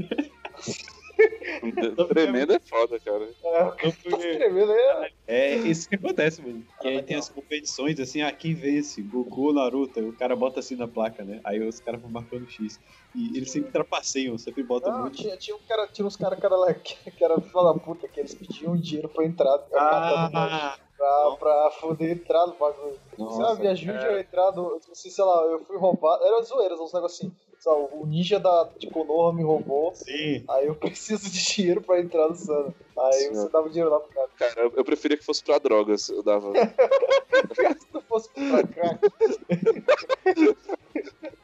Tremendo 2.08 2.52
é 2.52 2.60
foda, 2.60 2.98
cara. 3.00 3.25
É, 3.44 3.62
o 3.64 3.72
cara 3.72 3.76
tá 3.76 4.18
escrevendo 4.18 4.72
aí. 4.72 5.12
É 5.26 5.54
isso 5.56 5.88
que 5.88 5.96
acontece, 5.96 6.40
mano. 6.42 6.64
E 6.82 6.88
aí 6.88 7.02
tem 7.02 7.16
as 7.16 7.28
competições, 7.28 7.98
assim, 8.00 8.22
ah, 8.22 8.32
quem 8.32 8.54
vence? 8.54 9.02
Goku 9.02 9.48
ou 9.48 9.54
Naruto? 9.54 10.00
O 10.00 10.12
cara 10.16 10.34
bota 10.37 10.60
assim 10.60 10.76
na 10.76 10.88
placa, 10.88 11.25
né? 11.25 11.40
Aí 11.44 11.60
os 11.60 11.80
caras 11.80 12.00
vão 12.00 12.10
marcando 12.10 12.48
X. 12.48 12.80
E 13.14 13.37
eles 13.37 13.50
sempre 13.50 13.72
trapaceiam, 13.72 14.38
sempre 14.38 14.62
botam 14.62 14.92
Não, 14.92 15.02
muito. 15.02 15.16
tinha, 15.16 15.37
tinha, 15.37 15.56
um 15.56 15.60
cara, 15.66 15.87
tinha 15.88 16.06
uns 16.06 16.16
caras 16.16 16.38
cara, 16.38 16.56
lá 16.56 16.72
que, 16.75 17.10
que 17.10 17.25
era 17.25 17.37
da 17.37 17.75
puta, 17.75 18.08
que 18.08 18.20
eles 18.20 18.34
pediam 18.34 18.76
dinheiro 18.76 19.08
pra 19.08 19.25
entrar. 19.25 19.58
Ah, 19.75 20.76
pra, 20.96 21.37
pra 21.38 21.70
poder 21.80 22.10
entrar 22.12 22.46
no 22.46 22.54
bagulho. 22.54 22.98
Sei 23.16 23.25
lá, 23.25 23.50
nossa. 23.50 23.60
me 23.60 23.68
ajude 23.68 24.06
a 24.06 24.20
entrar 24.20 24.52
no. 24.52 24.80
Sei 24.92 25.25
lá, 25.25 25.42
eu 25.42 25.64
fui 25.64 25.76
roubado. 25.76 26.25
Era 26.25 26.42
zoeiras, 26.42 26.78
uns 26.80 26.92
negócios 26.92 27.20
assim. 27.20 27.47
O 27.66 28.06
ninja 28.06 28.38
da 28.38 28.70
tipo, 28.78 28.92
Konoha 28.92 29.32
me 29.32 29.42
roubou. 29.42 29.94
Sim. 29.94 30.44
Aí 30.48 30.66
eu 30.66 30.74
preciso 30.76 31.30
de 31.30 31.54
dinheiro 31.54 31.80
pra 31.80 32.00
entrar 32.00 32.28
no 32.28 32.37
Sana. 32.37 32.74
Aí 32.98 33.12
Sim, 33.12 33.35
você 33.35 33.48
dava 33.48 33.68
dinheiro 33.68 33.90
lá 33.90 34.00
pro 34.00 34.14
cara. 34.14 34.28
Cara, 34.38 34.61
eu, 34.61 34.72
eu 34.76 34.85
preferia 34.85 35.16
que 35.16 35.24
fosse 35.24 35.42
pra 35.42 35.59
drogas. 35.59 36.09
Eu 36.09 36.22
dava. 36.22 36.52
Se 36.54 37.87
tu 37.92 38.00
fosse 38.02 38.28
pra 38.30 38.66
cá, 38.66 38.98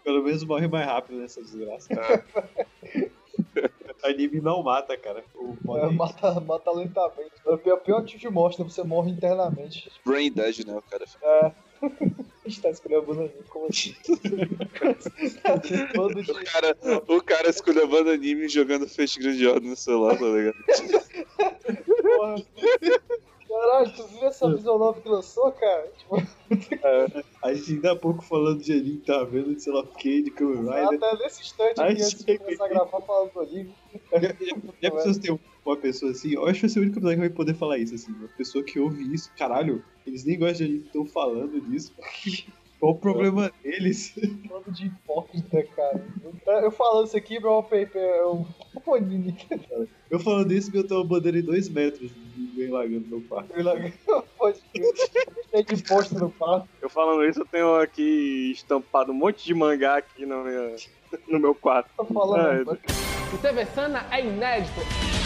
Pelo 0.03 0.23
menos 0.23 0.45
morre 0.45 0.69
mais 0.69 0.87
rápido 0.87 1.19
nessa 1.19 1.43
desgraça. 1.43 1.89
Anime 4.05 4.41
não 4.41 4.63
mata, 4.63 4.97
cara. 4.99 5.25
O 5.35 5.79
é, 5.79 5.91
mata, 5.91 6.39
mata 6.41 6.71
lentamente. 6.71 7.33
É 7.47 7.51
o 7.51 7.59
pior, 7.59 7.79
pior 7.79 8.05
tipo 8.05 8.21
de 8.21 8.29
morte, 8.29 8.61
né? 8.61 8.69
Você 8.69 8.83
morre 8.83 9.11
internamente. 9.11 9.91
Brain 10.05 10.31
Dead, 10.31 10.67
né, 10.67 10.77
o 10.77 10.83
cara? 10.83 11.05
É. 11.23 11.53
A 12.45 12.49
gente 12.49 12.61
tá 12.61 12.69
escolhendo 12.71 13.03
a 13.03 13.07
bananinha, 13.07 13.33
como 13.49 13.67
assim? 13.71 13.95
Todo 15.95 16.19
O 16.19 16.23
dia. 16.23 16.45
cara, 16.45 16.77
o 17.09 17.23
cara 17.23 17.49
escolheu 17.49 17.85
a 17.85 17.87
banda 17.87 18.13
anime 18.13 18.49
jogando 18.49 18.87
Fate 18.89 19.19
Grand 19.19 19.33
Order 19.49 19.71
no 19.71 19.77
celular, 19.77 20.19
tá 20.19 20.27
ligado? 20.27 20.57
Porra. 22.03 22.35
Caralho, 23.49 23.93
tu 23.95 24.07
viu 24.09 24.25
essa 24.25 24.53
visão 24.55 24.79
nova 24.79 25.01
que 25.01 25.09
lançou, 25.09 25.51
cara? 25.53 25.91
Tipo, 25.97 26.17
A 27.43 27.55
gente 27.55 27.73
ainda 27.75 27.93
há 27.93 27.97
pouco 27.97 28.23
falando 28.23 28.61
de 28.63 28.73
anime, 28.73 28.99
tá 28.99 29.23
vendo, 29.25 29.59
sei 29.59 29.73
lá 29.73 29.81
o 29.81 29.87
que, 29.87 30.23
de 30.23 30.31
Kamen 30.33 30.57
Rider. 30.65 30.95
até 31.03 31.17
nesse 31.25 31.43
instante 31.43 31.81
aqui, 31.81 31.93
antes 31.93 32.25
de 32.25 32.39
começar 32.39 32.65
a 32.65 32.69
gravar, 32.69 33.01
falando 33.01 33.33
do 33.33 33.41
anime. 33.41 33.75
Já 34.83 34.91
pessoas 34.91 35.19
ter 35.19 35.39
uma 35.65 35.77
pessoa 35.77 36.13
assim, 36.13 36.35
eu 36.35 36.47
acho 36.47 36.61
que 36.61 36.69
você 36.69 36.79
é 36.79 36.81
o 36.81 36.85
único 36.85 36.99
episódio 36.99 37.17
que 37.17 37.29
vai 37.29 37.37
poder 37.37 37.55
falar 37.55 37.79
isso, 37.79 37.95
assim, 37.95 38.13
uma 38.13 38.29
pessoa 38.29 38.63
que 38.63 38.79
ouve 38.79 39.03
isso, 39.15 39.31
caralho, 39.37 39.83
eles 40.07 40.25
nem 40.25 40.39
gostam 40.39 40.59
de 40.59 40.65
anime, 40.65 40.87
estão 40.87 41.07
falando 41.07 41.61
disso. 41.61 41.93
Qual 42.81 42.93
o 42.93 42.99
problema 42.99 43.51
deles? 43.63 44.15
Falando 44.47 44.71
de 44.73 44.87
hipócrita, 44.89 45.63
cara. 45.75 46.05
Eu 46.63 46.71
falando 46.71 47.07
isso 47.07 47.17
aqui, 47.17 47.41
Brown 47.41 47.63
Paper 47.63 47.97
é 47.97 48.27
um 48.27 48.45
um 48.87 48.95
anime. 48.95 49.35
Eu 50.11 50.21
falando 50.21 50.53
isso, 50.53 50.71
eu 50.75 50.87
tenho 50.87 51.01
uma 51.01 51.07
bandeira 51.07 51.39
em 51.39 51.43
dois 51.43 51.67
metros 51.71 52.11
bem 52.55 52.69
largando 52.69 53.07
no 53.09 53.19
meu 53.19 53.21
quarto. 53.23 53.55
Pode. 54.37 54.61
Tem 55.51 55.65
de 55.65 55.83
posto 55.83 56.15
no 56.17 56.31
quarto. 56.31 56.69
Eu 56.83 56.91
falando 56.91 57.25
isso, 57.25 57.41
eu 57.41 57.47
tenho 57.47 57.75
aqui 57.77 58.53
estampado 58.53 59.13
um 59.13 59.15
monte 59.15 59.47
de 59.47 59.55
mangá 59.55 59.97
aqui 59.97 60.27
no 60.27 60.45
meu, 60.45 60.77
no 61.29 61.41
meu 61.41 61.55
quarto. 61.55 61.89
Tô 61.97 62.05
falando. 62.05 62.71
É, 62.71 63.35
O 63.35 63.39
TV 63.39 63.65
Sana 63.67 64.07
é 64.11 64.27
inédito. 64.27 65.24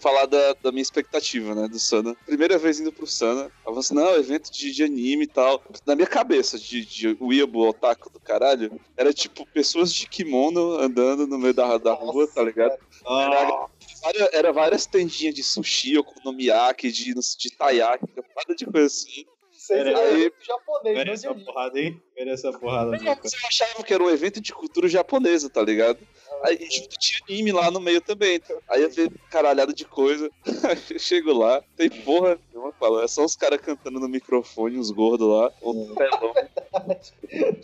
Falar 0.00 0.26
da, 0.26 0.52
da 0.62 0.70
minha 0.70 0.82
expectativa, 0.82 1.54
né, 1.54 1.68
do 1.68 1.78
Sana. 1.78 2.14
Primeira 2.24 2.56
vez 2.56 2.78
indo 2.78 2.92
pro 2.92 3.06
Sana, 3.06 3.42
eu 3.42 3.50
falei 3.64 3.80
assim, 3.80 3.94
não, 3.94 4.14
evento 4.14 4.50
de, 4.52 4.70
de 4.72 4.84
anime 4.84 5.24
e 5.24 5.28
tal. 5.28 5.62
Na 5.86 5.94
minha 5.96 6.06
cabeça, 6.06 6.58
de, 6.58 6.84
de 6.84 7.16
weeaboo 7.20 7.68
otaku 7.68 8.10
do 8.10 8.20
caralho, 8.20 8.78
era 8.96 9.12
tipo 9.12 9.44
pessoas 9.52 9.92
de 9.92 10.08
kimono 10.08 10.78
andando 10.78 11.26
no 11.26 11.38
meio 11.38 11.54
da, 11.54 11.78
da 11.78 11.92
rua, 11.94 12.22
Nossa, 12.22 12.34
tá 12.34 12.42
ligado? 12.44 12.76
Era, 13.08 13.66
várias- 14.02 14.28
era 14.32 14.52
várias 14.52 14.86
tendinhas 14.86 15.34
de 15.34 15.42
sushi, 15.42 15.98
okonomiyaki, 15.98 16.90
de, 16.92 17.14
de 17.14 17.56
taiyaki, 17.56 18.06
nada 18.16 18.54
de 18.56 18.66
coisa 18.66 18.86
assim. 18.86 19.24
Vocês 19.68 19.86
aí, 19.86 20.32
japonês, 20.40 20.96
Merece 20.96 21.26
anime. 21.26 21.44
porrada, 21.44 21.78
hein? 21.78 22.02
Merece 22.16 22.48
essa 22.48 22.58
porrada, 22.58 22.96
eu 22.96 23.12
achava 23.46 23.84
que 23.84 23.92
era 23.92 24.02
um 24.02 24.08
evento 24.08 24.40
de 24.40 24.50
cultura 24.50 24.88
japonesa, 24.88 25.50
tá 25.50 25.60
ligado? 25.60 25.98
Aí 26.42 26.56
junto 26.70 26.96
tinha 26.98 27.20
anime 27.28 27.52
lá 27.52 27.70
no 27.70 27.78
meio 27.78 28.00
também. 28.00 28.40
Aí 28.66 28.82
eu 28.82 28.90
vi 28.90 29.10
caralhada 29.30 29.74
de 29.74 29.84
coisa. 29.84 30.30
Chego 30.98 31.34
lá, 31.34 31.62
tem 31.76 31.90
porra 31.90 32.38
nenhuma, 32.50 32.72
fala. 32.72 33.04
É 33.04 33.08
só 33.08 33.22
os 33.26 33.36
caras 33.36 33.60
cantando 33.60 34.00
no 34.00 34.08
microfone, 34.08 34.78
os 34.78 34.90
gordos 34.90 35.28
lá, 35.28 35.52
o 35.60 35.94
pelão. 35.94 36.32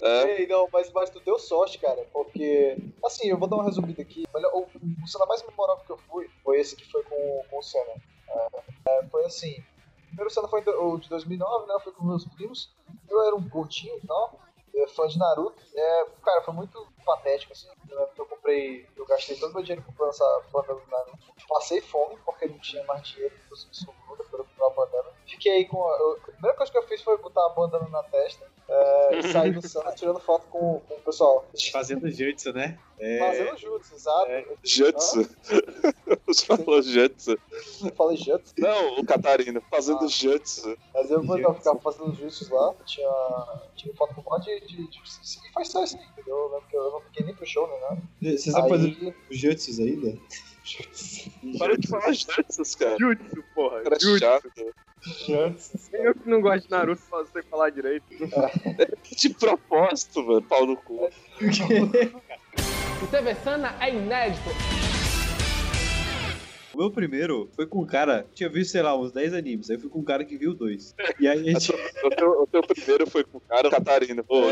É, 0.02 0.40
Ei, 0.40 0.46
não, 0.46 0.68
mas, 0.72 0.90
mas 0.92 1.08
tu 1.08 1.20
deu 1.20 1.38
sorte, 1.38 1.78
cara, 1.78 2.04
porque, 2.12 2.76
assim, 3.04 3.28
eu 3.28 3.38
vou 3.38 3.48
dar 3.48 3.56
uma 3.56 3.64
resumida 3.64 4.02
aqui. 4.02 4.24
O, 4.52 4.60
o 4.60 5.06
Senna 5.06 5.24
mais 5.26 5.42
memorável 5.46 5.84
que 5.84 5.92
eu 5.92 5.98
fui 6.10 6.28
foi 6.42 6.60
esse 6.60 6.74
que 6.74 6.90
foi 6.90 7.02
com, 7.04 7.42
com 7.48 7.58
o 7.58 7.62
Senna. 7.62 7.94
É, 8.28 8.48
é, 8.88 9.06
foi 9.10 9.24
assim, 9.24 9.62
primeiro 10.14 10.30
Senna 10.30 10.48
foi 10.48 10.62
o 10.66 10.98
de 10.98 11.08
2009, 11.08 11.66
né, 11.66 11.74
fui 11.82 11.92
com 11.92 12.04
meus 12.04 12.24
primos, 12.28 12.72
eu 13.08 13.22
era 13.22 13.34
um 13.36 13.48
gordinho 13.48 13.96
e 14.02 14.06
tal, 14.06 14.38
é, 14.74 14.86
fã 14.88 15.06
de 15.06 15.18
Naruto. 15.18 15.62
É, 15.74 16.06
cara, 16.24 16.42
foi 16.42 16.54
muito 16.54 16.86
patético, 17.04 17.52
assim, 17.52 17.68
eu 17.90 18.08
eu 18.16 18.26
comprei, 18.26 18.86
eu 18.96 19.06
gastei 19.06 19.36
todo 19.36 19.52
meu 19.54 19.62
dinheiro 19.62 19.84
comprando 19.84 20.10
essa 20.10 20.42
banda 20.52 20.74
do 20.74 20.90
Naruto. 20.90 21.18
Passei 21.48 21.80
fome, 21.80 22.16
porque 22.24 22.46
não 22.46 22.58
tinha 22.58 22.82
mais 22.84 23.06
dinheiro, 23.06 23.34
não 23.42 23.48
consegui 23.50 23.76
sobrar 23.76 24.16
para 24.16 24.38
comprar 24.44 24.66
a 24.66 24.70
bandana. 24.70 25.10
Fiquei 25.26 25.64
com, 25.66 25.84
a, 25.88 25.96
eu- 25.98 26.12
a 26.22 26.32
primeira 26.32 26.56
coisa 26.56 26.72
que 26.72 26.78
eu 26.78 26.86
fiz 26.88 27.02
foi 27.02 27.16
botar 27.18 27.44
a 27.46 27.50
bandana 27.50 27.88
na 27.88 28.02
testa, 28.04 28.50
é, 28.68 29.22
sair 29.30 29.52
do 29.52 29.66
Senna 29.66 29.92
tirando 29.92 30.18
foto 30.20 30.46
com, 30.48 30.80
com 30.88 30.94
o 30.94 31.00
pessoal. 31.00 31.46
Fazendo 31.72 32.10
jutsu, 32.10 32.52
né? 32.52 32.78
É, 32.98 33.18
Fazendo 33.18 33.56
jutsu, 33.58 33.94
exato. 33.94 34.30
Jutsu. 34.62 35.28
Você 36.26 36.46
falou 36.46 36.80
Jutsu. 36.82 37.38
Eu 37.84 37.94
falei 37.94 38.16
jutsu, 38.16 38.54
Não, 38.58 38.98
o 38.98 39.04
Catarina, 39.04 39.60
fazendo 39.70 40.04
Ah. 40.04 40.08
Jutsu. 40.08 40.76
mas 40.94 41.10
eu, 41.10 41.22
eu 41.22 41.54
ficava 41.54 41.78
fazendo 41.80 42.14
jutsus 42.14 42.48
lá, 42.48 42.72
tinha, 42.86 43.08
tinha 43.76 43.94
foto 43.94 44.14
com 44.14 44.20
um 44.22 44.24
monte 44.24 44.44
de, 44.46 44.66
de, 44.66 44.88
de- 44.90 44.98
E 45.00 45.52
foi 45.52 45.64
só 45.64 45.84
isso 45.84 45.96
aí, 45.98 46.04
entendeu? 46.12 46.36
Eu 46.36 46.48
lembro 46.54 46.68
que 46.68 46.76
eu 46.76 46.90
não 46.92 47.00
fiquei 47.02 47.26
nem 47.26 47.34
pro 47.34 47.46
show, 47.46 47.68
nem 47.68 47.80
nada. 47.80 48.02
Você 48.22 48.50
sabe 48.50 48.68
fazer 48.68 49.16
jutsus 49.30 49.78
ainda? 49.80 50.18
Para 51.58 51.76
de 51.76 51.86
falar 51.88 52.12
Jutsu, 52.12 52.78
cara. 52.78 52.96
Jutsu, 52.98 53.44
porra. 53.54 53.82
Cara 53.82 53.98
Jutsu. 54.00 54.24
Eu 55.92 56.14
que 56.14 56.28
não 56.28 56.40
gosto 56.40 56.64
de 56.64 56.70
Naruto, 56.70 57.02
só 57.08 57.24
sei 57.26 57.42
falar 57.42 57.70
direito. 57.70 58.04
De 59.16 59.28
propósito, 59.30 60.24
mano, 60.24 60.42
pau 60.42 60.66
no 60.66 60.76
cu. 60.76 61.10
O 63.02 63.06
TV 63.08 63.34
Sana 63.36 63.74
é 63.80 63.90
inédito. 63.90 64.48
O 66.74 66.78
meu 66.78 66.90
primeiro 66.90 67.48
foi 67.54 67.66
com 67.66 67.82
um 67.82 67.86
cara, 67.86 68.26
tinha 68.34 68.48
visto, 68.48 68.72
sei 68.72 68.82
lá, 68.82 68.98
uns 68.98 69.12
10 69.12 69.32
animes. 69.34 69.70
Aí 69.70 69.78
fui 69.78 69.88
com 69.88 70.00
um 70.00 70.04
cara 70.04 70.24
que 70.24 70.36
viu 70.36 70.52
dois. 70.54 70.94
E 71.20 71.28
aí 71.28 71.38
a 71.48 71.52
gente. 71.52 71.72
O 72.04 72.10
teu, 72.10 72.42
o 72.42 72.46
teu 72.46 72.62
primeiro 72.62 73.08
foi 73.08 73.24
com 73.24 73.38
o 73.38 73.40
cara, 73.40 73.70
Catarina. 73.70 74.22
Pô, 74.22 74.42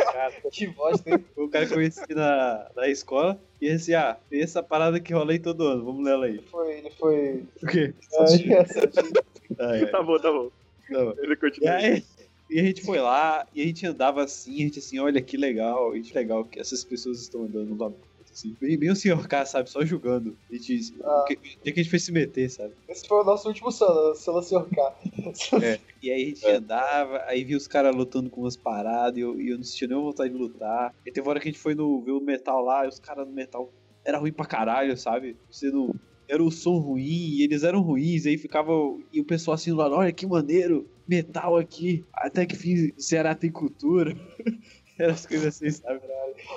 Que 0.50 0.66
voz 0.68 1.00
tem. 1.00 1.18
Foi 1.34 1.44
o 1.44 1.48
cara 1.48 1.66
que 1.66 1.72
eu 1.72 1.76
conheci 1.76 2.00
na, 2.14 2.70
na 2.74 2.88
escola. 2.88 3.38
E 3.60 3.68
assim, 3.68 3.92
ah, 3.94 4.16
tem 4.30 4.40
essa 4.42 4.62
parada 4.62 4.98
que 4.98 5.12
rola 5.12 5.32
aí 5.32 5.38
todo 5.38 5.66
ano, 5.66 5.84
vamos 5.84 6.04
ler 6.04 6.12
ela 6.12 6.26
aí. 6.26 6.32
Ele 6.32 6.42
foi. 6.50 6.72
Ele 6.78 6.90
foi. 6.90 7.44
O 7.62 7.66
quê? 7.66 7.94
É, 9.58 9.64
Ah, 9.66 9.76
é. 9.76 9.86
Tá 9.86 10.02
bom, 10.02 10.18
tá 10.18 10.30
bom. 10.32 10.50
Não. 10.88 11.12
Ele 11.18 11.34
E 11.34 11.36
continua. 11.36 11.72
aí, 11.74 12.02
e 12.48 12.60
a 12.60 12.62
gente 12.62 12.82
foi 12.82 12.98
lá, 12.98 13.46
e 13.54 13.62
a 13.62 13.66
gente 13.66 13.86
andava 13.86 14.22
assim, 14.22 14.56
a 14.56 14.58
gente 14.66 14.78
assim, 14.78 14.98
olha 14.98 15.20
que 15.20 15.36
legal, 15.36 15.94
e 15.96 16.00
que 16.02 16.14
legal 16.14 16.44
que 16.44 16.58
essas 16.58 16.82
pessoas 16.84 17.20
estão 17.20 17.42
andando 17.44 17.76
lá. 17.78 17.92
Assim, 18.32 18.56
bem, 18.58 18.78
bem 18.78 18.90
o 18.90 18.96
senhor 18.96 19.28
K, 19.28 19.44
sabe, 19.44 19.68
só 19.68 19.84
julgando. 19.84 20.34
A 20.50 20.54
gente, 20.54 20.94
Ah. 21.04 21.20
o 21.20 21.24
que, 21.26 21.34
o 21.34 21.38
que 21.38 21.70
a 21.70 21.74
gente 21.74 21.90
foi 21.90 21.98
se 21.98 22.10
meter, 22.10 22.48
sabe? 22.50 22.72
Esse 22.88 23.06
foi 23.06 23.20
o 23.20 23.24
nosso 23.24 23.46
último 23.46 23.70
Sana, 23.70 24.14
Sana 24.14 24.40
Sr. 24.42 24.66
K. 24.70 24.94
É. 25.62 25.78
E 26.02 26.10
aí 26.10 26.22
a 26.22 26.26
gente 26.26 26.46
andava, 26.46 27.22
aí 27.26 27.44
via 27.44 27.56
os 27.56 27.68
caras 27.68 27.94
lutando 27.94 28.30
com 28.30 28.40
umas 28.40 28.56
paradas, 28.56 29.18
e 29.18 29.20
eu, 29.20 29.38
e 29.40 29.50
eu 29.50 29.56
não 29.58 29.64
sentia 29.64 29.86
nenhuma 29.88 30.06
vontade 30.06 30.32
de 30.32 30.38
lutar. 30.38 30.94
E 31.04 31.12
teve 31.12 31.26
uma 31.26 31.30
hora 31.30 31.40
que 31.40 31.48
a 31.48 31.52
gente 31.52 31.60
foi 31.60 31.74
no, 31.74 32.00
ver 32.00 32.12
o 32.12 32.20
metal 32.20 32.64
lá, 32.64 32.86
e 32.86 32.88
os 32.88 32.98
caras 32.98 33.26
no 33.26 33.32
metal 33.32 33.70
era 34.04 34.16
ruim 34.18 34.32
pra 34.32 34.46
caralho, 34.46 34.96
sabe? 34.96 35.36
Você 35.50 35.70
não. 35.70 35.94
Era 36.28 36.42
o 36.42 36.50
som 36.50 36.78
ruim, 36.78 37.02
e 37.02 37.42
eles 37.42 37.62
eram 37.62 37.82
ruins, 37.82 38.24
aí 38.24 38.38
ficava. 38.38 38.72
E 39.12 39.20
o 39.20 39.24
pessoal 39.24 39.54
assim 39.54 39.72
lá, 39.72 39.86
olha 39.90 40.10
que 40.12 40.26
maneiro, 40.26 40.88
metal 41.06 41.58
aqui, 41.58 42.02
até 42.14 42.46
que 42.46 42.56
fim, 42.56 42.92
o 42.96 43.00
Ceará 43.02 43.34
tem 43.34 43.50
cultura. 43.50 44.16
Eram 44.98 45.14
as 45.14 45.26
coisas 45.26 45.46
assim, 45.56 45.70
sabe? 45.70 46.00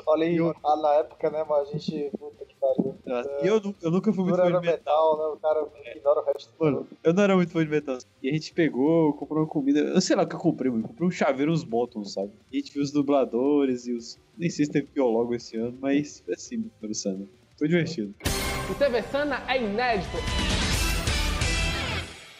Olha 0.05 0.25
aí, 0.27 0.35
Eu- 0.35 0.53
ah, 0.63 0.75
na 0.75 0.93
época, 0.95 1.29
né, 1.29 1.43
mas 1.47 1.69
a 1.69 1.71
gente. 1.71 2.11
Puta 2.17 2.45
que 2.45 2.55
pariu. 2.55 2.95
E 3.41 3.47
eu, 3.47 3.61
eu 3.81 3.91
nunca 3.91 4.11
fui 4.11 4.23
muito 4.23 4.35
fã 4.35 4.43
era 4.45 4.59
de 4.59 4.65
metal. 4.67 5.17
metal, 5.17 5.17
né? 5.17 5.35
O 5.35 5.37
cara 5.39 5.67
ignora 5.95 6.19
o 6.21 6.23
resto. 6.25 6.53
Mano, 6.59 6.87
eu 7.03 7.13
não 7.13 7.23
era 7.23 7.35
muito 7.35 7.51
fã 7.51 7.63
de 7.63 7.69
metal. 7.69 7.97
E 8.21 8.29
a 8.29 8.33
gente 8.33 8.53
pegou, 8.53 9.13
comprou 9.13 9.39
uma 9.43 9.47
comida. 9.49 9.79
Eu 9.79 10.01
sei 10.01 10.15
lá 10.15 10.23
o 10.23 10.27
que 10.27 10.35
eu 10.35 10.39
comprei, 10.39 10.69
mano. 10.69 10.87
Comprei 10.87 11.07
um 11.07 11.11
chaveiro 11.11 11.51
e 11.51 11.53
uns 11.53 11.63
bottoms, 11.63 12.13
sabe? 12.13 12.31
E 12.51 12.57
a 12.57 12.59
gente 12.59 12.73
viu 12.73 12.83
os 12.83 12.91
dubladores 12.91 13.87
e 13.87 13.93
os. 13.93 14.19
Nem 14.37 14.49
sei 14.49 14.65
se 14.65 14.71
teve 14.71 14.87
biólogo 14.87 15.33
esse 15.33 15.57
ano, 15.57 15.77
mas 15.79 16.19
foi 16.19 16.33
assim, 16.33 16.69
meu 16.81 16.93
Sana. 16.93 17.25
Foi 17.57 17.67
divertido. 17.69 18.13
O 18.69 18.75
TV 18.75 19.01
Sana 19.03 19.43
é 19.49 19.61
inédito. 19.61 20.11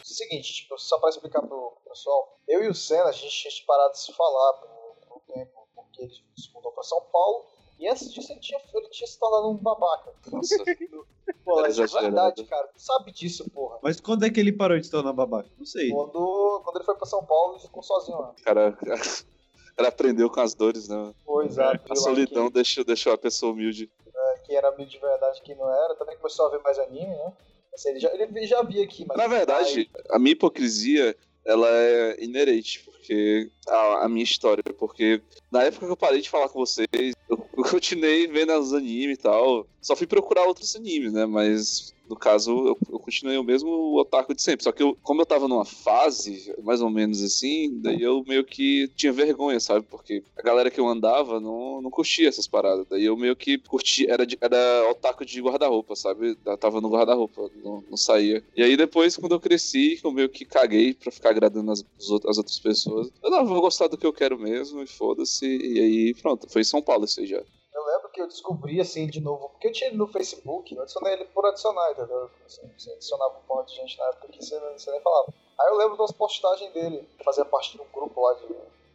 Seguinte, 0.02 0.52
tipo, 0.54 0.78
só 0.78 0.98
pra 0.98 1.10
explicar 1.10 1.42
pro 1.42 1.72
pessoal, 1.88 2.38
eu 2.48 2.62
e 2.64 2.68
o 2.68 2.74
Senna, 2.74 3.04
a 3.04 3.12
gente 3.12 3.28
tinha 3.30 3.52
parado 3.66 3.92
de 3.92 4.00
se 4.00 4.12
falar 4.14 4.52
por, 4.54 4.68
por 5.08 5.16
um 5.18 5.20
tempo, 5.34 5.65
porque 5.96 6.02
ele 6.02 6.12
se 6.36 6.52
mudou 6.52 6.72
pra 6.72 6.82
São 6.82 7.00
Paulo, 7.12 7.46
e 7.78 7.88
antes 7.88 8.12
disso 8.12 8.32
ele 8.32 8.40
tinha, 8.40 8.60
ele 8.74 8.88
tinha 8.88 9.06
se 9.06 9.18
tornado 9.18 9.50
um 9.50 9.56
babaca. 9.56 10.12
nossa. 10.30 10.56
Pô, 11.44 11.64
é 11.64 11.68
exagerado. 11.68 12.06
verdade, 12.06 12.44
cara. 12.44 12.68
Tu 12.68 12.80
sabe 12.80 13.12
disso, 13.12 13.48
porra. 13.50 13.78
Mas 13.82 14.00
quando 14.00 14.24
é 14.24 14.30
que 14.30 14.40
ele 14.40 14.52
parou 14.52 14.78
de 14.78 14.86
se 14.86 14.90
tornar 14.90 15.12
babaca? 15.12 15.48
Não 15.58 15.66
sei. 15.66 15.90
Quando, 15.90 16.62
quando 16.64 16.76
ele 16.76 16.84
foi 16.84 16.94
pra 16.96 17.06
São 17.06 17.24
Paulo, 17.24 17.54
ele 17.54 17.62
ficou 17.62 17.82
sozinho 17.82 18.18
lá. 18.18 18.34
Cara, 18.44 18.72
cara 19.76 19.88
aprendeu 19.88 20.30
com 20.30 20.40
as 20.40 20.54
dores, 20.54 20.88
né? 20.88 21.12
Foi, 21.24 21.46
exato. 21.46 21.92
A 21.92 21.96
solidão 21.96 22.50
deixou, 22.50 22.84
deixou 22.84 23.12
a 23.12 23.18
pessoa 23.18 23.52
humilde. 23.52 23.90
Que, 24.02 24.10
que 24.46 24.56
era 24.56 24.68
amigo 24.68 24.90
de 24.90 24.98
verdade, 24.98 25.42
que 25.42 25.54
não 25.54 25.68
era. 25.68 25.94
Também 25.96 26.16
começou 26.16 26.46
a 26.46 26.50
ver 26.50 26.62
mais 26.62 26.78
anime, 26.78 27.14
né? 27.14 27.32
Assim, 27.74 27.90
ele, 27.90 28.00
já, 28.00 28.12
ele 28.14 28.46
já 28.46 28.62
via 28.62 28.82
aqui, 28.82 29.04
mas... 29.06 29.18
Na 29.18 29.26
verdade, 29.26 29.90
a 30.10 30.18
minha 30.18 30.32
hipocrisia, 30.32 31.14
ela 31.44 31.68
é 31.68 32.24
inerente, 32.24 32.88
porque 33.06 33.48
a, 33.68 34.04
a 34.04 34.08
minha 34.08 34.24
história, 34.24 34.64
porque 34.76 35.22
na 35.50 35.62
época 35.62 35.86
que 35.86 35.92
eu 35.92 35.96
parei 35.96 36.20
de 36.20 36.28
falar 36.28 36.48
com 36.48 36.58
vocês, 36.58 37.14
eu, 37.28 37.36
continuei 37.70 38.26
vendo 38.26 38.52
os 38.58 38.72
animes 38.72 39.18
e 39.18 39.22
tal, 39.22 39.66
só 39.80 39.94
fui 39.94 40.06
procurar 40.06 40.44
outros 40.44 40.74
animes, 40.74 41.12
né, 41.12 41.24
mas 41.24 41.94
no 42.08 42.16
caso 42.16 42.50
eu, 42.50 42.78
eu 42.92 42.98
continuei 42.98 43.36
o 43.36 43.44
mesmo 43.44 43.98
otaku 43.98 44.34
de 44.34 44.42
sempre, 44.42 44.62
só 44.62 44.70
que 44.70 44.82
eu, 44.82 44.96
como 45.02 45.22
eu 45.22 45.26
tava 45.26 45.48
numa 45.48 45.64
fase, 45.64 46.54
mais 46.62 46.80
ou 46.80 46.90
menos 46.90 47.22
assim, 47.22 47.80
daí 47.80 48.00
eu 48.00 48.24
meio 48.26 48.44
que 48.44 48.88
tinha 48.94 49.12
vergonha, 49.12 49.58
sabe, 49.58 49.84
porque 49.90 50.22
a 50.36 50.42
galera 50.42 50.70
que 50.70 50.78
eu 50.78 50.86
andava 50.86 51.40
não, 51.40 51.80
não 51.82 51.90
curtia 51.90 52.28
essas 52.28 52.46
paradas, 52.46 52.86
daí 52.88 53.04
eu 53.04 53.16
meio 53.16 53.34
que 53.34 53.58
curti, 53.58 54.08
era, 54.08 54.24
era 54.40 54.90
otaku 54.90 55.24
de 55.24 55.40
guarda-roupa, 55.40 55.96
sabe, 55.96 56.36
eu 56.44 56.56
tava 56.56 56.80
no 56.80 56.88
guarda-roupa, 56.88 57.50
não, 57.64 57.82
não 57.90 57.96
saía. 57.96 58.42
E 58.56 58.62
aí 58.62 58.76
depois, 58.76 59.16
quando 59.16 59.32
eu 59.32 59.40
cresci, 59.40 59.98
eu 60.02 60.12
meio 60.12 60.28
que 60.28 60.44
caguei 60.44 60.94
pra 60.94 61.10
ficar 61.10 61.30
agradando 61.30 61.72
as, 61.72 61.84
as 61.98 62.38
outras 62.38 62.58
pessoas. 62.58 62.95
Eu 63.22 63.30
não, 63.30 63.46
vou 63.46 63.60
gostar 63.60 63.88
do 63.88 63.96
que 63.96 64.06
eu 64.06 64.12
quero 64.12 64.38
mesmo, 64.38 64.82
e 64.82 64.86
foda-se. 64.86 65.46
E 65.46 65.80
aí, 65.80 66.14
pronto, 66.14 66.48
foi 66.50 66.62
em 66.62 66.64
São 66.64 66.82
Paulo 66.82 67.04
aí 67.18 67.26
já. 67.26 67.42
Eu 67.74 67.86
lembro 67.86 68.08
que 68.10 68.20
eu 68.20 68.26
descobri 68.26 68.80
assim 68.80 69.06
de 69.06 69.20
novo, 69.20 69.50
porque 69.50 69.68
eu 69.68 69.72
tinha 69.72 69.88
ele 69.88 69.98
no 69.98 70.06
Facebook, 70.06 70.74
eu 70.74 70.82
adicionei 70.82 71.12
ele 71.12 71.26
por 71.26 71.44
adicionar, 71.46 71.92
entendeu? 71.92 72.30
Assim, 72.46 72.62
você 72.76 72.90
adicionava 72.90 73.34
um 73.38 73.54
monte 73.54 73.68
de 73.70 73.76
gente 73.76 73.98
na 73.98 74.06
época 74.06 74.28
que 74.28 74.44
você, 74.44 74.58
você 74.58 74.90
nem 74.90 75.00
falava. 75.00 75.32
Aí 75.60 75.68
eu 75.68 75.76
lembro 75.76 75.96
das 75.96 76.12
postagens 76.12 76.72
dele, 76.72 77.06
fazia 77.24 77.44
parte 77.44 77.72
de 77.76 77.82
um 77.82 77.86
grupo 77.92 78.20
lá 78.20 78.34
de 78.34 78.46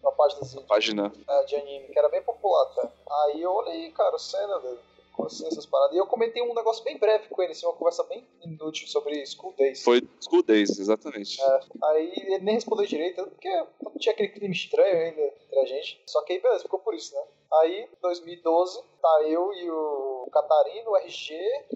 uma 0.01 0.11
página 0.13 0.41
Página. 0.67 1.11
é, 1.27 1.43
de 1.43 1.55
anime, 1.55 1.87
que 1.87 1.99
era 1.99 2.09
bem 2.09 2.23
popular 2.23 2.63
até. 2.63 2.91
Aí 3.09 3.41
eu 3.41 3.51
olhei, 3.51 3.91
cara, 3.91 4.17
cena 4.17 4.59
dele. 4.59 4.79
Assim 5.19 5.47
essas 5.47 5.65
paradas? 5.65 5.95
E 5.95 5.99
eu 5.99 6.07
comentei 6.07 6.41
um 6.41 6.53
negócio 6.53 6.83
bem 6.83 6.97
breve 6.97 7.27
com 7.27 7.41
ele, 7.41 7.51
assim, 7.51 7.65
uma 7.65 7.75
conversa 7.75 8.03
bem 8.03 8.25
inútil 8.43 8.87
sobre 8.87 9.25
School 9.25 9.53
Days. 9.57 9.83
Foi 9.83 10.01
School 10.19 10.43
Days, 10.43 10.79
exatamente. 10.79 11.41
É. 11.41 11.59
Aí 11.83 12.11
ele 12.15 12.39
nem 12.39 12.55
respondeu 12.55 12.85
direito, 12.85 13.23
porque 13.27 13.49
não 13.83 13.93
tinha 13.97 14.13
aquele 14.13 14.29
clima 14.29 14.53
estranho 14.53 14.97
ainda 14.97 15.21
entre 15.21 15.59
a 15.59 15.65
gente. 15.65 16.01
Só 16.05 16.23
que 16.23 16.33
aí, 16.33 16.41
beleza, 16.41 16.63
ficou 16.63 16.79
por 16.79 16.93
isso, 16.93 17.13
né? 17.13 17.21
Aí, 17.61 17.89
2012, 18.01 18.81
tá 19.01 19.23
eu 19.27 19.53
e 19.53 19.69
o 19.69 20.29
Catarino, 20.31 20.91
o 20.91 20.97
RG, 20.97 21.35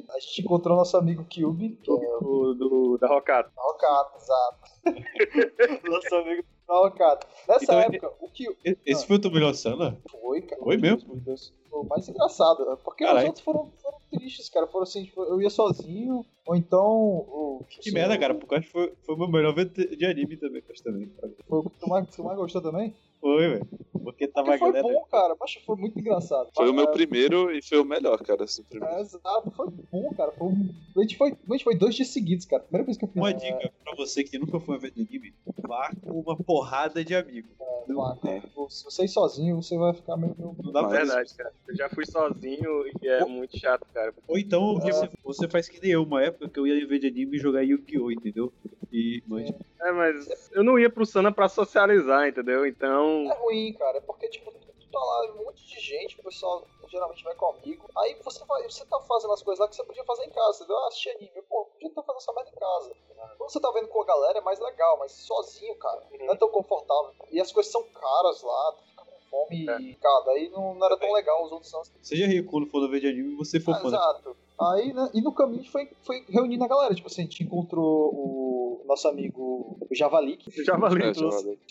a 0.10 0.20
gente 0.20 0.42
encontrou 0.42 0.78
nosso 0.78 0.96
amigo 0.96 1.26
Cube, 1.26 1.78
que 1.84 1.92
é 1.92 1.94
o 1.94 2.54
Do, 2.54 2.98
da 2.98 3.08
Rocata. 3.08 3.52
Rocato, 3.58 4.18
exato. 4.18 4.60
nosso 5.90 6.16
amigo 6.16 6.44
da 6.68 6.74
Rocato. 6.76 7.28
Nessa 7.48 7.64
Então, 7.64 7.80
época, 7.80 8.08
o 8.20 8.28
Cube 8.30 8.58
E- 8.66 8.78
Esse 8.86 9.06
foi 9.06 9.16
o 9.18 9.20
teu 9.20 9.32
melhor 9.32 9.54
Sana? 9.54 9.98
foi, 10.10 10.42
cara. 10.42 10.62
Foi 10.62 10.78
mesmo? 10.78 11.14
Meu 11.14 11.22
Deus. 11.24 11.54
Foi 11.70 11.80
o 11.82 11.84
mais 11.84 12.08
engraçado, 12.08 12.66
né? 12.66 12.78
porque 12.84 13.04
Caralho. 13.04 13.24
os 13.24 13.28
outros 13.28 13.44
foram, 13.46 13.72
foram 13.82 13.98
tristes, 14.12 14.50
cara. 14.50 14.66
Foram 14.68 14.84
assim, 14.84 15.04
tipo, 15.04 15.22
eu 15.24 15.42
ia 15.42 15.50
sozinho, 15.50 16.26
ou 16.46 16.56
então. 16.56 16.82
o- 16.86 17.66
Que 17.70 17.80
assim, 17.82 17.92
merda, 17.92 18.16
o- 18.16 18.20
cara, 18.20 18.34
porque 18.36 18.54
eu 18.54 18.58
acho 18.60 18.68
que 18.68 18.74
foi, 18.74 18.94
foi 19.06 19.16
o 19.16 19.18
meu 19.18 19.28
melhor 19.28 19.52
evento 19.52 19.96
de 19.96 20.06
anime 20.06 20.38
também, 20.38 20.64
acho 20.70 20.84
também. 20.84 21.12
Foi 21.48 21.60
o 21.60 21.70
que 21.70 21.80
tu 21.80 21.88
mais, 21.90 22.10
tu 22.16 22.24
mais 22.24 22.38
gostou 22.38 22.62
também? 22.62 22.96
Foi, 23.26 23.48
velho. 23.50 23.68
Porque 24.04 24.28
tava 24.28 24.46
Porque 24.52 24.56
a 24.56 24.60
foi 24.60 24.72
galera. 24.82 24.94
bom, 25.00 25.06
cara. 25.10 25.36
Mas 25.40 25.54
foi 25.66 25.76
muito 25.78 25.98
engraçado. 26.00 26.50
Foi 26.56 26.70
o 26.70 26.74
meu 26.74 26.84
É, 26.86 26.92
primeiro 26.92 27.50
e 27.52 27.60
foi 27.60 27.80
o 27.80 27.84
melhor, 27.84 28.20
cara. 28.22 28.44
Esse 28.44 28.62
primeiro. 28.64 28.94
É, 28.96 29.02
exato, 29.02 29.50
foi 29.50 29.68
bom, 29.92 30.12
cara. 30.16 30.32
Foi 30.34 30.48
um... 30.48 30.70
a, 30.96 31.02
gente 31.02 31.18
foi, 31.18 31.32
a 31.32 31.52
gente 31.54 31.64
foi 31.64 31.76
dois 31.76 31.96
dias 31.96 32.10
seguidos, 32.10 32.46
cara. 32.46 32.62
Primeira 32.62 32.86
vez 32.86 33.00
que 33.00 33.04
eu 33.06 33.08
fiz. 33.10 33.18
Uma 33.18 33.32
é, 33.32 33.34
dica 33.34 33.74
pra 33.84 33.96
você 33.96 34.24
que 34.24 34.38
nunca 34.38 34.60
foi 34.60 34.76
um 34.76 34.78
evento 34.78 34.94
de 34.94 35.02
anime: 35.08 35.34
vá 35.68 35.90
com 36.04 36.20
uma 36.20 36.38
porrada 36.38 37.04
de 37.04 37.16
amigos. 37.16 37.50
é, 37.60 37.94
lá, 37.94 38.16
cara. 38.18 38.44
Se 38.70 38.84
você 38.84 39.06
ir 39.06 39.08
sozinho, 39.08 39.56
você 39.56 39.76
vai 39.76 39.92
ficar 39.96 40.18
meio. 40.18 40.36
Não 40.38 40.72
dá 40.72 40.84
Mas- 40.84 40.92
Verdade, 40.92 41.34
cara. 41.36 41.52
Eu 41.68 41.76
já 41.76 41.90
fui 41.90 42.06
sozinho 42.06 42.84
e 43.02 43.08
é 43.08 43.26
muito 43.26 43.58
chato, 43.58 43.88
cara. 43.92 44.14
Ou 44.28 44.38
então 44.38 44.78
É. 44.84 44.92
você, 44.92 45.10
você 45.24 45.48
faz 45.48 45.68
que 45.68 45.82
nem 45.82 45.94
eu, 45.94 46.04
uma 46.04 46.22
época 46.24 46.48
que 46.48 46.60
eu 46.60 46.68
ia 46.68 46.86
ver 46.88 47.00
de 47.00 47.08
anime 47.08 47.38
e 47.38 47.40
jogar 47.40 47.64
Yu-Gi-Oh! 47.64 48.12
entendeu? 48.12 48.54
E 48.94 49.24
mas, 49.28 49.50
É, 49.82 49.92
mas 49.92 50.50
eu 50.54 50.64
não 50.64 50.78
ia 50.80 50.90
pro 50.92 51.06
Sana 51.08 51.32
pra 51.32 51.50
socializar, 51.50 52.28
entendeu? 52.30 52.66
Então. 52.68 53.15
É 53.30 53.34
ruim, 53.36 53.74
cara. 53.74 53.98
É 53.98 54.02
porque, 54.02 54.28
tipo, 54.30 54.52
tu 54.52 54.88
tá 54.92 55.00
lá, 55.00 55.32
um 55.34 55.46
monte 55.46 55.66
de 55.66 55.80
gente, 55.80 56.20
o 56.20 56.24
pessoal 56.24 56.64
geralmente 56.88 57.24
vai 57.24 57.36
comigo. 57.36 57.88
Aí 57.98 58.16
você, 58.24 58.44
vai, 58.46 58.64
você 58.64 58.86
tá 58.86 59.00
fazendo 59.02 59.34
as 59.34 59.42
coisas 59.44 59.60
lá 59.60 59.68
que 59.68 59.76
você 59.76 59.84
podia 59.84 60.04
fazer 60.06 60.26
em 60.26 60.30
casa, 60.32 60.58
entendeu? 60.64 60.78
Ah, 60.78 60.88
assistir 60.88 61.10
anime. 61.10 61.42
Pô, 61.50 61.66
podia 61.66 61.90
estar 61.90 62.02
fazendo 62.04 62.22
essa 62.22 62.34
merda 62.34 62.50
em 62.52 62.60
casa. 62.60 62.96
Quando 63.38 63.50
você 63.52 63.60
tá 63.60 63.72
vendo 63.72 63.88
com 63.88 64.02
a 64.02 64.06
galera 64.06 64.38
é 64.38 64.42
mais 64.42 64.60
legal, 64.60 64.98
mas 65.00 65.12
sozinho, 65.12 65.76
cara, 65.78 66.04
não 66.20 66.34
é 66.34 66.38
tão 66.38 66.50
confortável. 66.50 67.12
E 67.32 67.42
as 67.42 67.52
coisas 67.52 67.72
são 67.72 67.84
caras 67.84 68.42
lá, 68.44 68.72
tu 68.74 68.84
fica 68.90 69.04
com 69.06 69.20
fome 69.30 69.68
É. 69.70 69.80
e, 69.82 69.96
cara, 69.96 70.32
aí 70.32 70.50
não, 70.50 70.76
não 70.76 70.86
era 70.86 70.98
tão 70.98 71.12
legal 71.12 71.44
os 71.44 71.52
outros 71.52 71.72
não. 71.74 71.82
seja 72.02 72.28
rico 72.28 72.52
quando 72.52 72.68
for 72.68 72.80
no 72.82 72.90
ver 72.90 73.00
de 73.02 73.08
anime 73.08 73.34
e 73.34 73.36
você 73.36 73.60
for 73.60 73.72
Ah, 73.74 73.80
fã. 73.80 73.90
né? 73.90 73.98
exato. 73.98 74.38
Aí, 74.58 74.94
né, 74.94 75.10
e 75.14 75.22
no 75.22 75.34
caminho 75.34 75.60
a 75.60 75.64
gente 75.64 75.72
foi, 75.72 75.90
foi 76.04 76.24
reunindo 76.30 76.64
a 76.64 76.68
galera. 76.68 76.96
Tipo 76.96 77.08
assim, 77.08 77.22
a 77.22 77.26
gente 77.26 77.44
encontrou 77.44 78.14
o 78.14 78.45
nosso 78.86 79.08
amigo 79.08 79.78
o 79.90 79.96
Javalik. 79.96 80.46
Já 80.64 80.76
valeu. 80.78 81.08
É, 81.08 81.12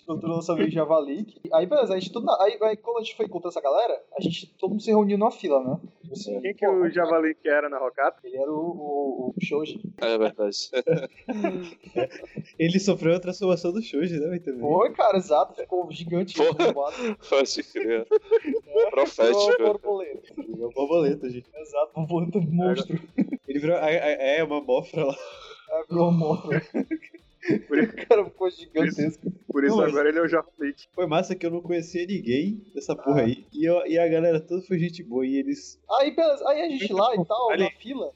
encontrou 0.02 0.36
nosso 0.36 0.52
amigo 0.52 0.70
Javalik. 0.70 1.40
Aí, 1.52 1.66
beleza, 1.66 1.94
a 1.94 1.98
gente 1.98 2.12
tudo 2.12 2.30
aí, 2.40 2.58
aí 2.62 2.76
quando 2.76 2.98
a 2.98 3.02
gente 3.02 3.16
foi 3.16 3.26
encontrar 3.26 3.50
essa 3.50 3.60
galera, 3.60 4.00
a 4.16 4.20
gente 4.22 4.46
todo 4.58 4.70
mundo 4.70 4.82
se 4.82 4.90
reuniu 4.90 5.18
numa 5.18 5.30
fila, 5.30 5.62
né? 5.62 5.78
Assim, 6.12 6.40
Quem 6.40 6.54
que 6.54 6.66
pô, 6.66 6.72
o 6.72 6.90
Javali 6.90 7.34
que 7.34 7.48
era 7.48 7.68
na 7.68 7.78
Rocata? 7.78 8.20
Ele 8.24 8.36
era 8.36 8.50
o, 8.50 8.54
o, 8.56 9.34
o 9.36 9.44
Shoji. 9.44 9.80
É 10.00 10.16
verdade. 10.18 10.70
Ele 12.58 12.78
sofreu 12.78 13.14
a 13.16 13.20
transformação 13.20 13.72
do 13.72 13.82
Shoji, 13.82 14.18
né? 14.20 14.38
Também. 14.38 14.60
Foi, 14.60 14.90
cara, 14.92 15.16
exato. 15.16 15.54
Ficou 15.54 15.90
gigante. 15.90 16.34
Pode 16.36 17.62
crer. 17.64 18.06
Virou 18.64 18.90
Profético. 18.90 19.62
borboleta. 19.62 20.34
Virou 20.36 20.70
borboleta, 20.72 21.28
gente. 21.30 21.46
Exato, 21.54 21.92
borboleta 21.94 22.40
monstro. 22.40 22.98
Ele 23.48 23.58
virou. 23.58 23.76
É, 23.78 23.94
é- 23.94 24.38
é 24.38 24.44
uma 24.44 24.60
mofra 24.60 25.04
lá. 25.04 25.16
É. 25.80 26.60
Por, 27.68 27.78
O 27.78 28.06
cara 28.08 28.24
ficou 28.24 28.50
gigantesco. 28.50 29.30
por 29.52 29.64
isso 29.64 29.76
Não, 29.76 29.84
agora 29.84 30.08
ele 30.08 30.18
é 30.18 30.22
o 30.22 30.26
Jorflix. 30.28 30.88
Foi 30.94 31.06
massa 31.06 31.34
que 31.34 31.44
eu 31.44 31.50
não 31.50 31.60
conhecia 31.60 32.06
ninguém 32.06 32.62
dessa 32.74 32.96
porra 32.96 33.20
aí. 33.20 33.44
E, 33.52 33.68
eu, 33.68 33.86
e 33.86 33.98
a 33.98 34.08
galera 34.08 34.40
toda 34.40 34.62
foi 34.62 34.78
gente 34.78 35.02
boa. 35.02 35.26
E 35.26 35.36
eles. 35.36 35.78
Aí, 36.00 36.10
beleza. 36.16 36.48
Aí 36.48 36.62
a 36.62 36.68
gente 36.70 36.90
lá 36.90 37.14
e 37.14 37.22
tal, 37.22 37.50
Ali. 37.50 37.64
na 37.64 37.70
fila. 37.72 38.10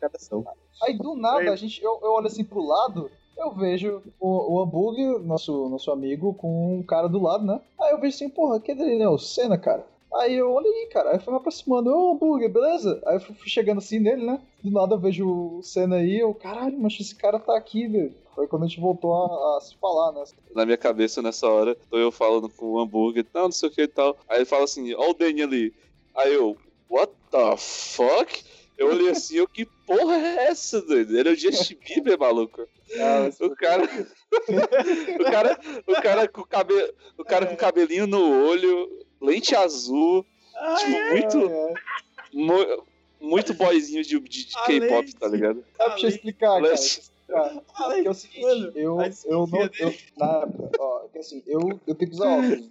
Aí 0.82 0.96
do 0.96 1.14
nada, 1.14 1.40
Aí- 1.40 1.48
a 1.48 1.56
gente, 1.56 1.82
eu, 1.82 1.98
eu 2.02 2.10
olho 2.12 2.26
assim 2.26 2.42
pro 2.42 2.64
lado, 2.64 3.10
eu 3.36 3.54
vejo 3.54 4.02
o, 4.18 4.54
o 4.54 4.62
hambúrguer, 4.62 5.18
nosso, 5.18 5.68
nosso 5.68 5.90
amigo, 5.90 6.32
com 6.32 6.78
um 6.78 6.82
cara 6.82 7.06
do 7.06 7.20
lado, 7.20 7.44
né? 7.44 7.60
Aí 7.82 7.90
eu 7.92 8.00
vejo 8.00 8.16
assim, 8.16 8.30
porra, 8.30 8.58
que 8.58 8.74
dele, 8.74 8.96
né? 8.98 9.08
O 9.08 9.18
Senna, 9.18 9.58
cara. 9.58 9.84
Aí 10.14 10.36
eu 10.36 10.50
olhei, 10.50 10.86
cara, 10.86 11.12
aí 11.12 11.18
fui 11.20 11.32
me 11.32 11.38
aproximando, 11.38 11.90
ô 11.90 12.12
hambúrguer, 12.12 12.50
beleza? 12.50 13.00
Aí 13.06 13.16
eu 13.16 13.20
fui 13.20 13.36
chegando 13.48 13.78
assim 13.78 13.98
nele, 13.98 14.24
né? 14.24 14.40
Do 14.62 14.70
nada 14.70 14.94
eu 14.94 14.98
vejo 14.98 15.28
o 15.28 15.62
Senna 15.62 15.96
aí, 15.96 16.20
eu, 16.20 16.32
caralho, 16.34 16.78
mas 16.78 16.98
esse 16.98 17.14
cara 17.14 17.38
tá 17.38 17.56
aqui, 17.56 17.86
velho. 17.86 18.14
Foi 18.34 18.46
quando 18.46 18.64
a 18.64 18.66
gente 18.66 18.80
voltou 18.80 19.12
a, 19.14 19.58
a 19.58 19.60
se 19.60 19.76
falar, 19.76 20.12
né? 20.12 20.24
Na 20.54 20.64
minha 20.64 20.78
cabeça, 20.78 21.20
nessa 21.20 21.46
hora, 21.46 21.76
tô 21.90 21.98
eu 21.98 22.10
falando 22.10 22.48
com 22.48 22.66
o 22.66 22.80
hambúrguer, 22.80 23.26
não, 23.34 23.44
não 23.44 23.52
sei 23.52 23.68
o 23.68 23.72
que 23.72 23.82
e 23.82 23.88
tal. 23.88 24.16
Aí 24.28 24.38
ele 24.38 24.44
fala 24.44 24.64
assim, 24.64 24.94
ó 24.94 25.10
o 25.10 25.14
Danny 25.14 25.42
ali. 25.42 25.74
Aí 26.14 26.34
eu, 26.34 26.56
what 26.88 27.12
the 27.30 27.56
fuck? 27.56 28.44
Eu 28.78 28.90
olhei 28.90 29.10
assim, 29.10 29.36
eu, 29.36 29.48
que 29.48 29.66
porra 29.84 30.16
é 30.16 30.46
essa, 30.46 30.80
doido? 30.80 31.18
Ele 31.18 31.30
é 31.30 31.32
o 31.32 31.36
Justin 31.36 31.76
Bieber, 31.84 32.16
maluco. 32.16 32.62
Ah, 32.96 33.28
O 33.44 33.50
cara. 33.56 33.82
o 35.20 35.24
cara. 35.24 35.60
O 35.86 35.92
cara 36.00 36.28
com 36.28 36.44
cabelo. 36.44 36.92
O 37.18 37.24
cara 37.24 37.46
com 37.46 37.56
cabelinho 37.56 38.06
no 38.06 38.46
olho, 38.46 38.88
lente 39.20 39.54
azul, 39.54 40.24
tipo, 40.78 40.90
muito. 41.10 41.38
É, 41.50 41.72
é. 41.72 41.74
mu- 42.32 42.84
muito 43.20 43.52
boyzinho 43.54 44.02
de, 44.02 44.18
de, 44.20 44.44
de 44.46 44.54
K-pop, 44.64 45.14
tá 45.16 45.26
ligado? 45.28 45.64
Ah, 45.78 45.88
deixa 45.90 46.06
eu 46.06 46.10
explicar, 46.10 46.60
cara. 46.60 46.60
Lente- 46.60 46.70
Deixa 46.78 47.00
eu 47.00 47.02
explicar. 47.02 47.62
Além 47.74 47.96
Porque 48.04 48.08
é 48.08 48.10
o 48.10 48.14
seguinte, 48.14 48.42
Mano, 48.42 48.72
eu, 48.74 48.98
eu 49.26 49.46
não. 49.46 49.60
Eu, 49.78 49.94
na 50.16 50.42
época, 50.42 50.70
ó, 50.80 51.04
é 51.04 51.08
que 51.08 51.18
assim, 51.18 51.42
eu, 51.46 51.60
eu 51.86 51.94
tenho 51.94 52.10
que 52.10 52.16
usar 52.16 52.28
óculos. 52.38 52.70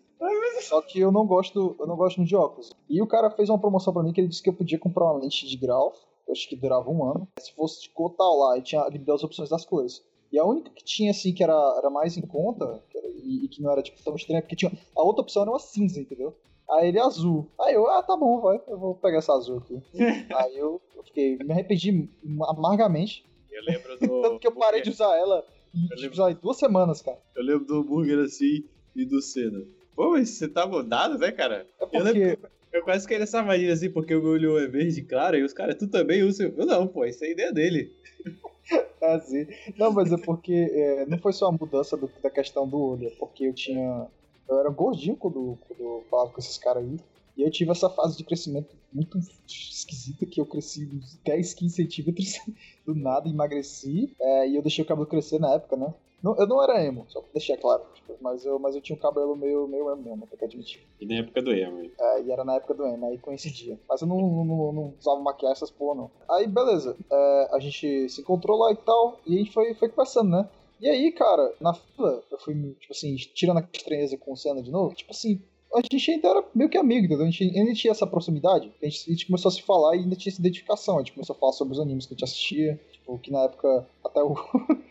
Só 0.62 0.82
que 0.82 1.00
eu 1.00 1.12
não 1.12 1.28
gosto, 1.28 1.76
eu 1.80 1.86
não 1.86 1.96
gosto 1.96 2.18
muito 2.18 2.30
de 2.30 2.36
óculos. 2.36 2.72
E 2.90 3.00
o 3.02 3.06
cara 3.08 3.30
fez 3.30 3.50
uma 3.50 3.60
promoção 3.60 3.94
pra 3.94 4.02
mim 4.02 4.12
que 4.12 4.20
ele 4.20 4.28
disse 4.28 4.42
que 4.42 4.50
eu 4.50 4.54
podia 4.54 4.80
comprar 4.80 5.06
uma 5.06 5.20
lente 5.22 5.46
de 5.48 5.56
grau, 5.58 5.94
eu 6.28 6.32
acho 6.32 6.50
que 6.50 6.56
durava 6.56 6.90
um 6.90 7.04
ano. 7.04 7.28
Se 7.40 7.54
fosse 7.54 7.84
de 7.84 7.90
cor 7.90 8.14
tal 8.18 8.36
lá, 8.40 8.58
e 8.58 8.62
tinha, 8.64 8.82
ele 8.88 8.98
me 8.98 9.06
deu 9.06 9.14
as 9.16 9.24
opções 9.24 9.50
das 9.50 9.64
cores. 9.64 10.04
E 10.32 10.40
a 10.40 10.44
única 10.44 10.72
que 10.72 10.84
tinha, 10.84 11.12
assim, 11.12 11.32
que 11.34 11.44
era, 11.44 11.54
era 11.78 11.90
mais 11.92 12.18
em 12.18 12.22
conta, 12.26 12.82
e, 13.28 13.46
e 13.46 13.48
que 13.48 13.62
não 13.62 13.72
era, 13.72 13.82
tipo, 13.84 14.02
tão 14.04 14.16
estranha, 14.16 14.42
porque 14.42 14.56
tinha. 14.56 14.72
A 14.96 15.04
outra 15.04 15.22
opção 15.22 15.42
era 15.42 15.52
uma 15.52 15.60
cinza, 15.60 16.00
entendeu? 16.00 16.36
Aí 16.70 16.90
ele 16.90 17.00
é 17.00 17.02
azul. 17.02 17.52
Aí 17.62 17.74
eu, 17.74 17.88
ah, 17.88 18.04
tá 18.04 18.16
bom, 18.16 18.42
vai, 18.42 18.62
eu 18.68 18.78
vou 18.78 18.96
pegar 18.96 19.20
essa 19.20 19.34
azul 19.34 19.58
aqui. 19.60 19.82
Aí 20.36 20.58
eu, 20.58 20.82
eu 20.96 21.04
fiquei, 21.04 21.38
me 21.38 21.52
arrependi 21.52 22.10
amargamente. 22.48 23.26
Eu 23.52 23.64
lembro 23.64 24.00
do. 24.00 24.22
Tanto 24.24 24.40
que 24.40 24.48
eu 24.48 24.52
parei 24.52 24.82
de 24.82 24.90
usar 24.90 25.16
ela 25.18 25.46
em, 25.74 25.88
tipo, 25.96 26.16
sei 26.16 26.24
lá, 26.24 26.32
em 26.32 26.36
duas 26.36 26.58
semanas, 26.58 27.02
cara. 27.02 27.18
Eu 27.36 27.44
lembro 27.44 27.66
do 27.66 27.76
hambúrguer 27.78 28.20
assim 28.20 28.66
e 28.96 29.06
do 29.06 29.22
Senna. 29.22 29.66
Pô, 29.96 30.12
mas 30.12 30.30
você 30.30 30.48
tá 30.48 30.66
mudado, 30.66 31.18
né, 31.18 31.32
cara? 31.32 31.68
É 31.80 31.86
Eu 31.86 32.04
lembro 32.04 32.38
porque. 32.38 32.58
Eu 32.74 32.84
quase 32.84 33.08
caí 33.08 33.18
nessa 33.18 33.40
armadilha 33.40 33.74
assim, 33.74 33.90
porque 33.90 34.14
o 34.14 34.22
meu 34.22 34.32
olho 34.34 34.58
é 34.60 34.68
verde 34.68 35.02
claro 35.02 35.38
e 35.38 35.44
os 35.44 35.54
caras, 35.54 35.76
tu 35.76 35.88
também 35.88 36.22
usa. 36.22 36.54
Eu 36.56 36.66
não, 36.66 36.86
pô, 36.86 37.06
isso 37.06 37.24
é 37.24 37.32
ideia 37.32 37.52
dele. 37.52 37.92
Assim. 39.02 39.48
Não, 39.78 39.92
mas 39.92 40.12
é 40.12 40.18
porque 40.18 40.54
é, 40.54 41.06
não 41.06 41.18
foi 41.20 41.34
só 41.34 41.48
a 41.48 41.52
mudança 41.52 41.96
do- 41.96 42.12
da 42.22 42.30
questão 42.30 42.68
do 42.68 42.80
olho, 42.80 43.08
é 43.08 43.12
porque 43.12 43.46
eu 43.46 43.54
tinha. 43.54 44.08
Eu 44.50 44.60
era 44.60 44.70
gordinho 44.70 45.16
quando, 45.18 45.58
quando 45.68 45.80
eu 45.82 46.06
falava 46.10 46.32
com 46.32 46.40
esses 46.40 46.58
caras 46.58 46.84
aí. 46.84 46.98
E 47.36 47.44
eu 47.44 47.52
tive 47.52 47.70
essa 47.72 47.90
fase 47.90 48.18
de 48.18 48.24
crescimento 48.24 48.76
muito 48.92 49.20
esquisita, 49.48 50.26
que 50.26 50.42
eu 50.42 50.46
cresci 50.46 50.86
uns 50.92 51.20
10, 51.24 51.54
15 51.54 51.76
centímetros 51.76 52.34
do 52.86 52.96
nada, 52.96 53.30
emagreci. 53.30 54.16
é, 54.20 54.50
e 54.50 54.56
eu 54.56 54.62
deixei 54.62 54.84
o 54.84 54.88
cabelo 54.88 55.06
crescer 55.08 55.40
na 55.40 55.54
época, 55.54 55.76
né? 55.78 55.94
Não- 56.24 56.36
eu 56.38 56.48
não 56.48 56.62
era 56.64 56.84
emo, 56.84 57.06
só 57.10 57.22
pra 57.22 57.30
deixar 57.34 57.58
claro. 57.58 57.84
tipo, 57.94 58.16
mas, 58.22 58.46
eu, 58.46 58.58
mas 58.60 58.76
eu 58.76 58.82
tinha 58.82 58.96
um 58.96 59.00
cabelo 59.00 59.36
meio, 59.36 59.68
meio 59.68 59.92
emo 59.92 60.02
mesmo, 60.02 60.28
tem 60.28 60.38
que 60.40 60.46
admitir. 60.46 60.82
E 61.00 61.06
na 61.06 61.16
época 61.16 61.42
do 61.42 61.54
emo, 61.54 61.82
hein? 61.82 61.92
É, 62.00 62.22
e 62.24 62.32
era 62.32 62.44
na 62.44 62.56
época 62.56 62.74
do 62.74 62.86
emo, 62.86 63.06
aí 63.06 63.18
coincidia. 63.18 63.80
Mas 63.88 64.02
eu 64.02 64.08
não, 64.08 64.18
não, 64.20 64.72
não, 64.74 64.94
usava 65.00 65.20
maquiagem 65.22 65.54
essas 65.54 65.72
porra, 65.72 65.96
não. 65.96 66.12
Aí, 66.30 66.48
beleza. 66.48 66.98
é, 67.12 67.50
a 67.52 67.60
gente 67.60 68.10
se 68.10 68.22
encontrou 68.22 68.58
lá 68.58 68.72
e 68.72 68.76
tal, 68.78 69.20
e 69.26 69.36
a 69.36 69.38
gente 69.38 69.52
foi, 69.52 69.74
foi 69.76 69.90
conversando, 69.90 70.30
né? 70.32 70.50
E 70.80 70.88
aí, 70.88 71.12
cara, 71.12 71.54
na 71.60 71.74
fila, 71.74 72.24
eu 72.32 72.38
fui, 72.40 72.54
tipo 72.80 72.94
assim, 72.94 73.16
tirando 73.16 73.58
a 73.58 73.68
estranheza 73.74 74.16
com 74.18 74.32
o 74.32 74.38
Senna 74.38 74.62
de 74.62 74.70
novo, 74.72 74.94
tipo 74.94 75.12
assim, 75.12 75.42
a 75.74 75.82
gente 75.82 76.12
ainda 76.12 76.28
era 76.30 76.44
meio 76.54 76.70
que 76.70 76.78
amigo, 76.78 77.06
entendeu? 77.06 77.26
A 77.26 77.30
gente 77.30 77.44
ainda 77.44 77.74
tinha 77.74 77.92
essa 77.92 78.06
proximidade, 78.08 78.72
a 78.82 78.86
gente, 78.86 79.10
a 79.10 79.12
gente 79.14 79.26
começou 79.26 79.50
a 79.50 79.52
se 79.52 79.62
falar 79.64 79.96
e 79.96 80.00
ainda 80.00 80.16
tinha 80.16 80.32
essa 80.32 80.40
identificação, 80.40 80.96
a 80.96 81.00
gente 81.00 81.14
começou 81.14 81.36
a 81.36 81.40
falar 81.40 81.52
sobre 81.54 81.74
os 81.74 81.80
animes 81.80 82.06
que 82.06 82.14
a 82.14 82.16
gente 82.16 82.24
assistia, 82.24 82.80
tipo, 82.92 83.18
que 83.20 83.32
na 83.32 83.44
época 83.44 83.88
até 84.06 84.22
o 84.22 84.36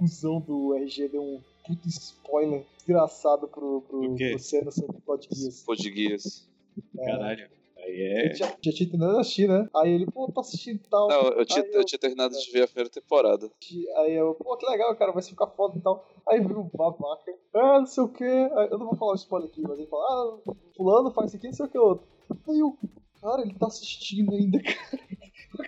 cuzão 0.00 0.40
do 0.40 0.74
RG 0.74 1.08
deu 1.08 1.22
um 1.22 1.40
puto 1.66 1.86
spoiler 1.88 2.64
desgraçado 2.78 3.46
pro, 3.46 3.82
pro, 3.82 4.12
O 4.12 4.16
pro 4.16 4.38
Senna 4.38 4.70
sobre 4.70 4.96
o. 4.96 5.02
Pô, 5.02 5.76
de 5.76 5.90
guias. 5.90 6.48
Caralho. 6.96 7.50
Aí 7.76 8.30
é. 8.30 8.34
já, 8.34 8.46
já 8.46 8.72
tinha 8.72 8.88
terminado 8.88 9.14
de 9.14 9.20
assistir, 9.20 9.48
né? 9.48 9.68
Aí 9.74 9.92
ele, 9.92 10.06
pô, 10.06 10.30
tá 10.32 10.40
assistindo 10.40 10.76
e 10.76 10.88
tal. 10.88 11.08
Não, 11.08 11.28
eu 11.32 11.44
tinha, 11.44 11.62
Aí 11.62 11.72
eu 11.72 11.84
tinha 11.84 11.98
terminado 11.98 12.34
de 12.34 12.50
ver 12.50 12.62
a 12.62 12.66
primeira 12.66 12.90
temporada. 12.90 13.50
Aí 13.98 14.14
eu, 14.14 14.34
pô, 14.34 14.56
que 14.56 14.66
legal, 14.66 14.94
cara, 14.96 15.12
vai 15.12 15.22
ficar 15.22 15.46
foda 15.48 15.78
e 15.78 15.82
tal. 15.82 16.06
Aí 16.28 16.40
veio 16.40 16.60
o 16.60 16.76
babaca, 16.76 17.34
ah, 17.54 17.80
não 17.80 17.86
sei 17.86 18.04
o 18.04 18.08
que. 18.08 18.24
Eu 18.24 18.78
não 18.78 18.86
vou 18.86 18.96
falar 18.96 19.12
o 19.12 19.16
spoiler 19.16 19.48
aqui, 19.50 19.62
mas 19.62 19.78
ele 19.78 19.86
fala, 19.86 20.02
ah, 20.02 20.52
fulano 20.76 21.10
faz 21.10 21.28
isso 21.28 21.36
aqui, 21.36 21.46
não 21.46 21.54
sei 21.54 21.66
o 21.66 21.68
que 21.68 21.78
outro. 21.78 22.06
Aí 22.48 22.58
eu, 22.58 22.76
cara, 23.20 23.42
ele 23.42 23.54
tá 23.54 23.66
assistindo 23.66 24.34
ainda, 24.34 24.60
cara. 24.62 25.10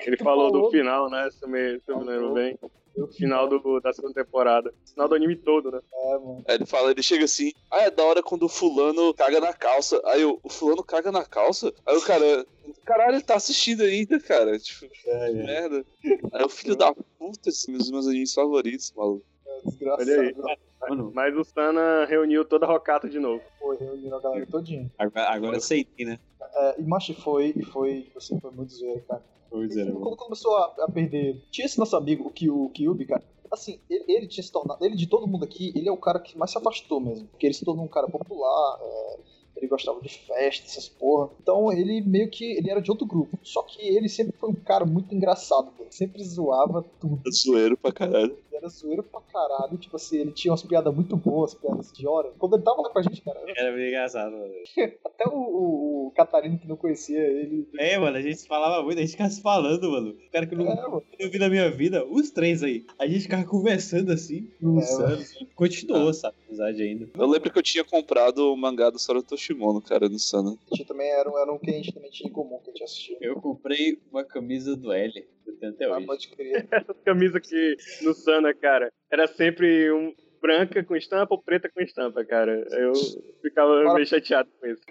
Ele 0.06 0.16
falou 0.16 0.50
do 0.50 0.70
final, 0.70 1.10
né? 1.10 1.30
Se 1.30 1.44
eu 1.44 1.48
me, 1.48 1.80
se 1.80 1.90
eu 1.90 1.98
me 1.98 2.04
lembro 2.04 2.34
bem. 2.34 2.58
Eu, 2.94 3.08
Final 3.08 3.48
do, 3.48 3.80
da 3.80 3.92
segunda 3.92 4.14
temporada. 4.14 4.72
Final 4.86 5.08
do 5.08 5.14
anime 5.14 5.36
todo, 5.36 5.70
né? 5.70 5.80
É, 5.92 6.18
mano. 6.18 6.44
Aí 6.46 6.54
ele 6.56 6.66
fala, 6.66 6.90
ele 6.90 7.02
chega 7.02 7.24
assim, 7.24 7.52
ah, 7.70 7.82
é 7.82 7.90
da 7.90 8.04
hora 8.04 8.22
quando 8.22 8.44
o 8.44 8.48
fulano 8.48 9.14
caga 9.14 9.40
na 9.40 9.52
calça. 9.52 10.00
Aí 10.06 10.22
eu, 10.22 10.38
o 10.42 10.48
fulano 10.48 10.82
caga 10.82 11.10
na 11.10 11.24
calça? 11.24 11.72
Aí 11.86 11.96
o 11.96 12.02
cara, 12.02 12.46
caralho, 12.84 13.14
ele 13.14 13.22
tá 13.22 13.36
assistindo 13.36 13.82
ainda, 13.82 14.20
cara. 14.20 14.58
Tipo, 14.58 14.88
que 14.88 15.32
merda. 15.32 15.84
Aí 16.32 16.44
o 16.44 16.48
filho 16.48 16.76
da 16.76 16.94
puta, 17.18 17.48
assim, 17.48 17.72
dos 17.72 17.90
meus 17.90 18.06
animes 18.06 18.34
favoritos, 18.34 18.92
maluco. 18.94 19.24
É 19.46 19.60
desgraçado. 19.64 20.10
Olha 20.10 20.20
aí. 20.20 20.58
Mano, 20.88 21.12
Mas 21.14 21.36
o 21.36 21.44
Sana 21.44 22.04
reuniu 22.06 22.44
toda 22.44 22.66
a 22.66 22.68
rocata 22.68 23.08
de 23.08 23.18
novo. 23.18 23.40
Pô, 23.58 23.74
reuniram 23.74 24.18
a 24.18 24.20
galera 24.20 24.46
todinha. 24.46 24.90
agora, 24.98 25.30
agora 25.30 25.56
aceitei, 25.56 26.04
né? 26.04 26.18
É, 26.54 26.80
e 26.80 26.82
macho 26.82 27.14
foi, 27.14 27.54
e 27.56 27.64
foi, 27.64 28.02
tipo 28.02 28.18
assim, 28.18 28.38
foi 28.40 28.50
muito 28.50 28.72
zoeiro, 28.72 29.02
cara. 29.08 29.22
Pois 29.52 29.76
é, 29.76 29.84
Quando 29.92 30.16
começou 30.16 30.56
a, 30.56 30.74
a 30.80 30.90
perder. 30.90 31.40
Tinha 31.50 31.66
esse 31.66 31.78
nosso 31.78 31.94
amigo, 31.94 32.26
o 32.26 32.30
Kyu- 32.32 32.64
o 32.64 32.70
Kyubi, 32.70 33.04
cara. 33.06 33.22
Assim, 33.50 33.78
ele, 33.88 34.04
ele 34.08 34.26
tinha 34.26 34.42
se 34.42 34.50
tornado. 34.50 34.82
Ele 34.84 34.96
de 34.96 35.06
todo 35.06 35.26
mundo 35.26 35.44
aqui, 35.44 35.72
ele 35.76 35.88
é 35.88 35.92
o 35.92 35.96
cara 35.96 36.18
que 36.18 36.36
mais 36.38 36.50
se 36.50 36.56
afastou 36.58 36.98
mesmo. 37.00 37.28
Porque 37.28 37.46
ele 37.46 37.54
se 37.54 37.64
tornou 37.64 37.84
um 37.84 37.88
cara 37.88 38.08
popular, 38.08 38.78
é, 38.80 39.18
ele 39.56 39.68
gostava 39.68 40.00
de 40.00 40.08
festa, 40.08 40.66
essas 40.66 40.88
porra. 40.88 41.28
Então 41.42 41.70
ele 41.70 42.00
meio 42.00 42.30
que. 42.30 42.44
Ele 42.56 42.70
era 42.70 42.80
de 42.80 42.90
outro 42.90 43.06
grupo. 43.06 43.38
Só 43.42 43.62
que 43.62 43.82
ele 43.82 44.08
sempre 44.08 44.34
foi 44.38 44.48
um 44.48 44.54
cara 44.54 44.86
muito 44.86 45.14
engraçado. 45.14 45.70
Sempre 45.90 46.24
zoava 46.24 46.82
tudo. 46.98 47.20
Zoeiro 47.30 47.76
pra 47.76 47.92
caralho. 47.92 48.34
Ele 48.52 48.58
era 48.58 48.68
zoeiro 48.68 49.02
pra 49.02 49.20
caralho. 49.22 49.78
Tipo 49.78 49.96
assim, 49.96 50.18
ele 50.18 50.32
tinha 50.32 50.52
umas 50.52 50.62
piadas 50.62 50.94
muito 50.94 51.16
boas, 51.16 51.54
piadas 51.54 51.90
de 51.90 52.06
hora. 52.06 52.30
Quando 52.38 52.56
ele 52.56 52.62
tava 52.62 52.82
lá 52.82 52.90
com 52.90 52.98
a 52.98 53.02
gente, 53.02 53.22
cara. 53.22 53.40
Era 53.56 53.72
meio 53.72 53.88
engraçado, 53.88 54.32
mano. 54.32 54.52
Até 55.04 55.28
o, 55.28 55.32
o, 55.34 56.06
o 56.08 56.10
Catarino 56.10 56.58
que 56.58 56.68
não 56.68 56.76
conhecia 56.76 57.18
ele. 57.18 57.66
É, 57.78 57.96
mano, 57.98 58.16
a 58.16 58.20
gente 58.20 58.36
se 58.40 58.46
falava 58.46 58.82
muito, 58.82 58.98
a 58.98 59.00
gente 59.00 59.12
ficava 59.12 59.30
se 59.30 59.40
falando, 59.40 59.90
mano. 59.90 60.10
O 60.10 60.30
cara 60.30 60.46
que 60.46 60.54
eu 60.54 60.58
não 60.58 60.66
É, 60.70 61.02
eu 61.18 61.30
vi 61.30 61.38
na 61.38 61.48
minha 61.48 61.70
vida, 61.70 62.04
os 62.06 62.30
três 62.30 62.62
aí. 62.62 62.84
A 62.98 63.06
gente 63.06 63.22
ficava 63.22 63.44
conversando 63.44 64.12
assim, 64.12 64.50
conversando. 64.60 65.14
assim. 65.14 65.46
Continuou 65.54 66.10
essa 66.10 66.32
amizade 66.46 66.82
ainda. 66.82 67.08
Eu 67.14 67.26
lembro 67.26 67.50
que 67.50 67.58
eu 67.58 67.62
tinha 67.62 67.84
comprado 67.84 68.52
o 68.52 68.56
mangá 68.56 68.90
do 68.90 68.98
Sora 68.98 69.22
Toshimono, 69.22 69.80
cara, 69.80 70.08
no 70.08 70.18
Sana. 70.18 70.56
A 70.70 70.76
gente 70.76 70.86
também 70.86 71.08
era, 71.08 71.30
um- 71.30 71.38
era 71.38 71.52
um 71.52 71.58
que 71.58 71.70
a 71.70 71.74
gente 71.74 71.92
também 71.92 72.10
tinha 72.10 72.28
em 72.28 72.32
comum, 72.32 72.58
que 72.58 72.70
a 72.70 72.72
gente 72.72 72.84
assistia. 72.84 73.16
Eu 73.20 73.36
comprei 73.40 73.98
uma 74.10 74.24
camisa 74.24 74.76
do 74.76 74.92
L, 74.92 75.26
tenho 75.62 75.72
até 75.74 75.84
Ah, 75.86 75.96
hoje. 75.96 76.06
pode 76.06 76.28
crer. 76.28 76.66
Essa 76.72 76.94
camisa 77.04 77.40
que 77.40 77.76
no 78.02 78.12
Sana, 78.14 78.52
cara, 78.54 78.90
era 79.10 79.26
sempre 79.26 79.90
um 79.92 80.12
branca 80.40 80.82
com 80.82 80.96
estampa 80.96 81.34
ou 81.34 81.42
preta 81.42 81.70
com 81.72 81.80
estampa, 81.80 82.24
cara. 82.24 82.64
Eu 82.72 82.92
ficava 83.40 83.94
meio 83.94 84.06
chateado 84.06 84.48
com 84.60 84.66
isso. 84.66 84.82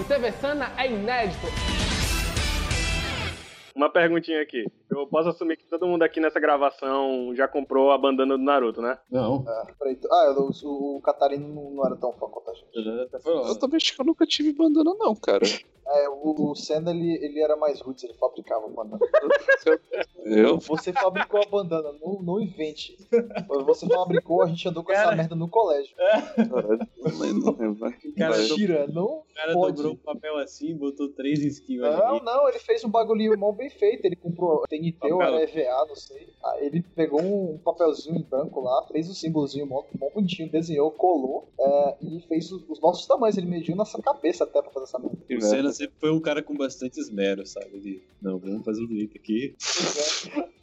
O 0.00 0.04
TV 0.08 0.32
Sana 0.32 0.72
é 0.82 0.90
inédito. 0.90 1.83
Uma 3.74 3.90
perguntinha 3.90 4.40
aqui. 4.40 4.64
Eu 4.88 5.06
posso 5.08 5.30
assumir 5.30 5.56
que 5.56 5.66
todo 5.68 5.86
mundo 5.86 6.02
aqui 6.04 6.20
nessa 6.20 6.38
gravação 6.38 7.34
já 7.34 7.48
comprou 7.48 7.90
a 7.90 7.98
bandana 7.98 8.38
do 8.38 8.42
Naruto, 8.44 8.80
né? 8.80 8.96
Não. 9.10 9.44
Ah, 9.48 9.66
peraí. 9.78 9.98
Ah, 10.10 10.34
o, 10.38 10.96
o 10.96 11.00
Catarino 11.02 11.48
não, 11.72 11.84
era 11.84 11.96
tão 11.96 12.12
fã 12.12 12.26
quanto 12.28 12.50
a 12.50 12.54
gente. 12.54 12.68
Eu 13.24 13.58
também 13.58 13.76
acho 13.76 13.94
que 13.94 14.00
eu 14.00 14.06
nunca 14.06 14.24
tive 14.26 14.52
bandana, 14.52 14.94
não, 14.98 15.14
cara. 15.16 15.42
É, 15.86 16.08
o, 16.08 16.50
o 16.50 16.54
Senna, 16.54 16.92
ele, 16.92 17.22
ele 17.22 17.40
era 17.42 17.56
mais 17.56 17.78
roots, 17.82 18.02
ele 18.04 18.14
fabricava 18.14 18.64
a 18.64 18.70
bandana. 18.70 18.98
Eu? 20.24 20.58
Você 20.58 20.94
fabricou 20.94 21.42
a 21.42 21.46
bandana, 21.46 21.92
não, 22.00 22.22
não 22.22 22.40
invente. 22.40 22.96
Você 23.66 23.86
fabricou, 23.86 24.42
a 24.42 24.46
gente 24.46 24.66
andou 24.66 24.82
com 24.82 24.92
essa 24.92 25.04
Cara. 25.04 25.16
merda 25.16 25.34
no 25.34 25.46
colégio. 25.46 25.94
Não 26.38 27.18
lembro, 27.18 27.44
não 27.44 27.54
cara, 27.54 27.72
Vai. 27.74 27.90
do- 28.46 28.48
Mentira, 28.48 28.86
não 28.86 29.04
o 29.04 29.24
cara 29.34 29.52
pode. 29.52 29.76
dobrou 29.76 29.92
o 29.92 29.96
papel 29.98 30.38
assim, 30.38 30.74
botou 30.74 31.10
três 31.10 31.40
skills 31.44 31.82
Não, 31.82 32.14
ali. 32.16 32.24
não, 32.24 32.48
ele 32.48 32.58
fez 32.60 32.82
um 32.82 32.90
bagulhinho 32.90 33.36
bem 33.52 33.63
feito. 33.70 34.04
Ele 34.04 34.16
comprou. 34.16 34.64
Tem 34.68 34.80
NT 34.80 35.12
ou 35.12 35.22
era 35.22 35.42
EVA, 35.42 35.86
não 35.88 35.96
sei. 35.96 36.28
Aí 36.44 36.66
ele 36.66 36.82
pegou 36.94 37.20
um 37.20 37.58
papelzinho 37.58 38.16
em 38.16 38.22
branco 38.22 38.60
lá, 38.60 38.86
fez 38.90 39.08
o 39.08 39.14
símbolozinho 39.14 39.66
mó, 39.66 39.84
mó 39.98 40.10
bonitinho, 40.10 40.50
desenhou, 40.50 40.90
colou 40.90 41.48
é, 41.58 41.96
e 42.02 42.20
fez 42.28 42.50
os, 42.52 42.62
os 42.68 42.80
nossos 42.80 43.06
tamanhos. 43.06 43.36
Ele 43.36 43.46
mediu 43.46 43.74
nossa 43.74 44.00
cabeça 44.00 44.44
até 44.44 44.60
pra 44.60 44.70
fazer 44.70 44.84
essa 44.84 44.98
merda. 44.98 45.16
O 45.30 45.40
Senna 45.40 45.72
sempre 45.72 45.94
foi 45.98 46.10
um 46.10 46.20
cara 46.20 46.42
com 46.42 46.56
bastante 46.56 47.00
esmero, 47.00 47.46
sabe? 47.46 47.70
Ele, 47.74 48.02
não, 48.20 48.38
vamos 48.38 48.64
fazer 48.64 48.86
direito 48.86 49.16
aqui. 49.16 49.54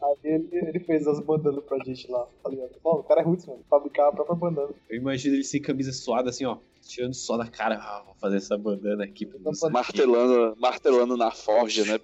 Aí 0.01 0.17
ele, 0.23 0.47
ele 0.51 0.79
fez 0.79 1.07
as 1.07 1.19
bandanas 1.19 1.63
pra 1.63 1.77
gente 1.83 2.09
lá, 2.09 2.27
tá 2.43 2.49
ligado? 2.49 2.71
Pô, 2.81 2.93
o 2.93 3.03
cara 3.03 3.21
é 3.21 3.23
roots, 3.23 3.45
mano. 3.45 3.63
Fabricar 3.69 4.07
a 4.07 4.11
própria 4.11 4.35
bandana. 4.35 4.69
Eu 4.89 4.97
imagino 4.97 5.35
ele 5.35 5.43
sem 5.43 5.61
camisa 5.61 5.91
suada, 5.91 6.29
assim, 6.29 6.45
ó. 6.45 6.57
Tirando 6.81 7.13
só 7.13 7.37
da 7.37 7.47
cara. 7.47 7.75
Ah, 7.75 8.03
vou 8.05 8.15
fazer 8.15 8.37
essa 8.37 8.57
bandana 8.57 9.03
aqui 9.03 9.25
pra 9.25 9.39
você. 9.43 9.69
Martelando, 9.69 10.55
martelando 10.59 11.15
na 11.15 11.31
forja, 11.31 11.85
né? 11.85 11.99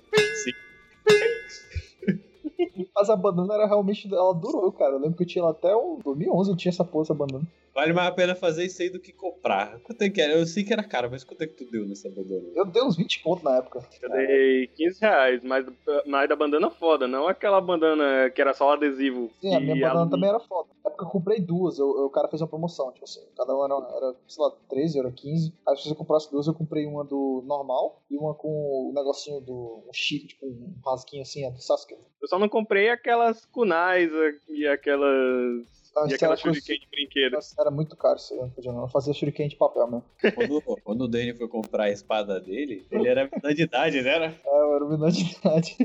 Mas 2.96 3.10
a 3.10 3.16
bandana 3.16 3.54
era 3.54 3.68
realmente. 3.68 4.12
Ela 4.12 4.34
durou, 4.34 4.72
cara. 4.72 4.94
Eu 4.94 5.00
lembro 5.00 5.18
que 5.18 5.24
eu 5.24 5.28
tinha 5.28 5.48
até 5.48 5.76
o 5.76 6.00
2011, 6.04 6.50
eu 6.50 6.58
tinha 6.58 6.72
essa 6.72 6.84
porra, 6.84 7.04
essa 7.04 7.14
bandana. 7.14 7.46
Vale 7.78 7.94
mais 7.94 8.08
a 8.08 8.12
pena 8.12 8.34
fazer 8.34 8.66
isso 8.66 8.82
aí 8.82 8.90
do 8.90 9.00
que 9.00 9.14
comprar. 9.14 9.80
Quanto 9.82 10.02
é 10.02 10.10
que 10.10 10.20
era? 10.20 10.34
Eu 10.34 10.48
sei 10.48 10.64
que 10.64 10.74
era 10.74 10.82
caro, 10.84 11.12
mas 11.12 11.24
quanto 11.24 11.44
é 11.44 11.48
que 11.48 11.54
tu 11.64 11.70
deu 11.70 11.86
nessa 11.88 12.10
bandana? 12.10 12.42
Eu 12.56 12.66
dei 12.66 12.82
uns 12.82 12.98
20 12.98 13.22
pontos 13.22 13.44
na 13.44 13.58
época. 13.58 13.88
Eu 14.02 14.10
dei 14.10 14.66
15 14.76 15.00
reais, 15.00 15.44
mas, 15.44 15.64
mas 16.08 16.28
da 16.28 16.36
bandana 16.36 16.72
foda, 16.72 17.08
não 17.08 17.28
aquela 17.28 17.62
bandana 17.62 18.32
que 18.32 18.42
era 18.42 18.56
só 18.56 18.70
o 18.70 18.72
adesivo. 18.72 19.30
Sim, 19.40 19.54
a 19.56 19.60
minha 19.60 19.76
bandana 19.76 20.08
a- 20.08 20.10
também 20.10 20.28
era 20.28 20.40
foda. 20.40 20.70
Na 20.84 20.90
época 20.90 21.06
eu 21.06 21.10
comprei 21.10 21.40
duas, 21.40 21.78
eu, 21.78 21.86
eu- 22.00 22.06
o 22.06 22.10
cara 22.10 22.28
fez 22.30 22.42
uma 22.42 22.48
promoção, 22.48 22.92
tipo 22.94 23.06
assim, 23.06 23.22
cada 23.38 23.54
uma 23.56 23.66
era, 23.66 23.76
era, 23.98 24.16
sei 24.28 24.44
lá, 24.44 24.52
13, 24.70 24.98
era 25.00 25.12
15. 25.12 25.54
Aí 25.68 25.78
se 25.78 25.88
você 25.88 25.94
comprasse 25.94 26.32
duas, 26.32 26.48
eu 26.48 26.56
comprei 26.56 26.88
uma 26.88 27.06
do 27.06 27.44
normal 27.46 28.02
e 28.10 28.18
uma 28.18 28.34
com 28.34 28.90
o 28.90 28.92
negocinho 28.96 29.40
do 29.40 29.84
um 29.88 29.94
chip, 29.94 30.26
tipo 30.26 30.48
um 30.48 30.74
rasguinho 30.84 31.22
assim, 31.22 31.46
a 31.46 31.52
do 31.52 31.62
Sasuke. 31.62 31.94
Eu 31.94 32.28
só 32.28 32.40
não 32.40 32.50
comprei 32.50 32.90
aquelas 32.90 33.46
kunais 33.46 34.10
e 34.50 34.66
aquelas. 34.66 35.86
Ah, 35.98 36.08
E 36.10 36.14
aquela 36.14 36.36
shuriken 36.38 36.80
de 36.80 36.88
brinquedo. 36.90 37.34
Nossa, 37.34 37.56
Era 37.60 37.72
muito 37.72 37.96
caro 37.96 38.18
isso 38.18 38.34
aí, 38.34 38.40
não 38.40 38.50
podia 38.50 38.72
não. 38.72 38.82
Eu 38.84 38.88
fazia 38.90 39.14
shuriken 39.14 39.48
de 39.48 39.56
papel 39.56 39.86
mesmo. 39.88 40.04
Quando, 40.36 40.62
quando 40.84 41.02
o 41.02 41.08
Danny 41.08 41.34
foi 41.34 41.48
comprar 41.48 41.86
a 41.86 41.90
espada 41.92 42.40
dele, 42.40 42.86
ele 42.92 43.08
era 43.08 43.30
menor 43.32 43.54
de 43.54 43.64
idade, 43.64 44.02
né? 44.02 44.10
era? 44.10 44.28
É, 44.46 44.62
eu 44.62 44.76
era 44.76 44.86
o 44.86 44.90
menor 44.90 45.12
de 45.12 45.24
idade. 45.36 45.76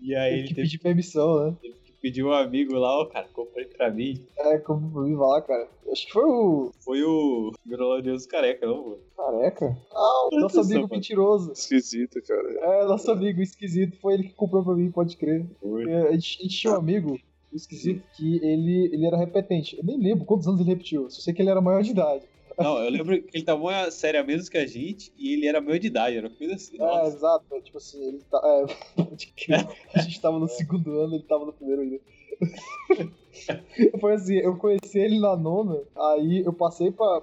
E 0.00 0.14
aí 0.14 0.30
Tem 0.30 0.38
ele 0.40 0.48
que 0.48 0.54
teve 0.54 0.66
pedir 0.68 0.78
permissão, 0.78 1.46
né? 1.50 1.56
que 1.62 1.92
pedir 2.00 2.24
um 2.24 2.32
amigo 2.32 2.74
lá, 2.74 3.00
ó, 3.00 3.06
cara, 3.06 3.28
comprei 3.32 3.64
pra 3.66 3.90
mim. 3.90 4.26
É, 4.36 4.58
como 4.58 5.00
eu 5.00 5.08
ia 5.08 5.16
lá, 5.18 5.40
cara. 5.42 5.68
Acho 5.90 6.06
que 6.06 6.12
foi 6.12 6.24
o 6.24 6.70
Foi 6.84 7.02
o 7.04 7.52
Grolodioso 7.64 8.26
Careca, 8.28 8.66
não, 8.66 8.82
pô? 8.82 8.98
Careca. 9.16 9.76
Ah, 9.92 10.28
o 10.32 10.40
nosso 10.40 10.60
amigo 10.60 10.80
mano. 10.82 10.88
mentiroso. 10.90 11.52
Esquisito, 11.52 12.20
cara. 12.22 12.48
É, 12.60 12.84
nosso 12.86 13.10
amigo 13.10 13.40
esquisito. 13.40 13.98
Foi 14.00 14.14
ele 14.14 14.24
que 14.24 14.34
comprou 14.34 14.64
pra 14.64 14.74
mim, 14.74 14.90
pode 14.90 15.16
crer. 15.16 15.46
Foi. 15.60 15.88
É, 15.90 16.08
A 16.08 16.12
gente, 16.12 16.38
a 16.40 16.42
gente 16.42 16.56
tinha 16.58 16.72
um 16.72 16.76
amigo 16.76 17.18
esquisito 17.56 18.02
que 18.16 18.36
ele, 18.36 18.90
ele 18.92 19.06
era 19.06 19.16
repetente. 19.16 19.76
Eu 19.76 19.84
nem 19.84 19.98
lembro 19.98 20.24
quantos 20.24 20.46
anos 20.46 20.60
ele 20.60 20.70
repetiu. 20.70 21.10
Só 21.10 21.20
sei 21.20 21.34
que 21.34 21.42
ele 21.42 21.50
era 21.50 21.60
maior 21.60 21.82
de 21.82 21.90
idade. 21.90 22.24
Não, 22.58 22.78
eu 22.78 22.90
lembro 22.90 23.22
que 23.22 23.36
ele 23.36 23.44
tava 23.44 23.60
uma 23.60 23.90
série 23.90 24.18
a 24.18 24.24
menos 24.24 24.48
que 24.48 24.58
a 24.58 24.66
gente 24.66 25.12
e 25.16 25.32
ele 25.32 25.46
era 25.46 25.60
maior 25.60 25.78
de 25.78 25.86
idade, 25.86 26.16
era 26.16 26.28
uma 26.28 26.36
coisa 26.36 26.54
assim. 26.54 26.76
É, 26.76 26.78
Nossa. 26.78 27.16
exato. 27.16 27.44
é, 27.52 27.60
Tipo 27.60 27.78
assim, 27.78 28.02
ele 28.02 28.20
tá. 28.30 28.40
É, 28.44 29.98
a 29.98 30.02
gente 30.02 30.20
tava 30.20 30.38
no 30.38 30.48
segundo 30.48 31.00
ano, 31.00 31.14
ele 31.14 31.24
tava 31.24 31.46
no 31.46 31.52
primeiro 31.52 31.82
ainda. 31.82 32.00
Foi 34.00 34.14
assim, 34.14 34.34
eu 34.36 34.56
conheci 34.56 34.98
ele 34.98 35.18
na 35.18 35.36
nona, 35.36 35.80
aí 35.96 36.42
eu 36.44 36.52
passei 36.52 36.90
pra 36.90 37.22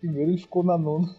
primeiro 0.00 0.30
ele 0.30 0.38
ficou 0.38 0.62
na 0.62 0.78
nona. 0.78 1.14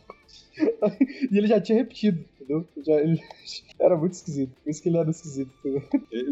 e 1.31 1.37
ele 1.37 1.47
já 1.47 1.59
tinha 1.59 1.77
repetido, 1.77 2.23
entendeu? 2.43 2.67
Já, 2.85 2.93
ele 2.93 3.19
era 3.79 3.95
muito 3.95 4.13
esquisito. 4.13 4.53
Por 4.61 4.69
isso 4.69 4.81
que 4.81 4.89
ele 4.89 4.97
era 4.97 5.09
esquisito, 5.09 5.51
entendeu? 5.59 5.83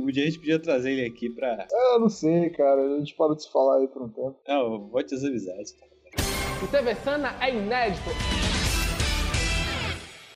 Um 0.01 0.07
dia 0.07 0.23
a 0.23 0.25
gente 0.27 0.39
podia 0.39 0.59
trazer 0.59 0.91
ele 0.91 1.05
aqui 1.05 1.29
pra. 1.29 1.67
Eu 1.71 1.99
não 1.99 2.09
sei, 2.09 2.49
cara. 2.51 2.81
A 2.81 2.99
gente 2.99 3.15
parou 3.15 3.35
de 3.35 3.43
se 3.43 3.51
falar 3.51 3.77
aí 3.77 3.87
por 3.87 4.03
um 4.03 4.09
tempo. 4.09 4.35
Não, 4.47 4.87
volte 4.89 5.15
as 5.15 5.23
amizades, 5.23 5.71
cara. 5.71 5.91
O 6.63 6.67
TV 6.67 6.95
Sana 6.95 7.35
é 7.41 7.55
inédito. 7.55 8.09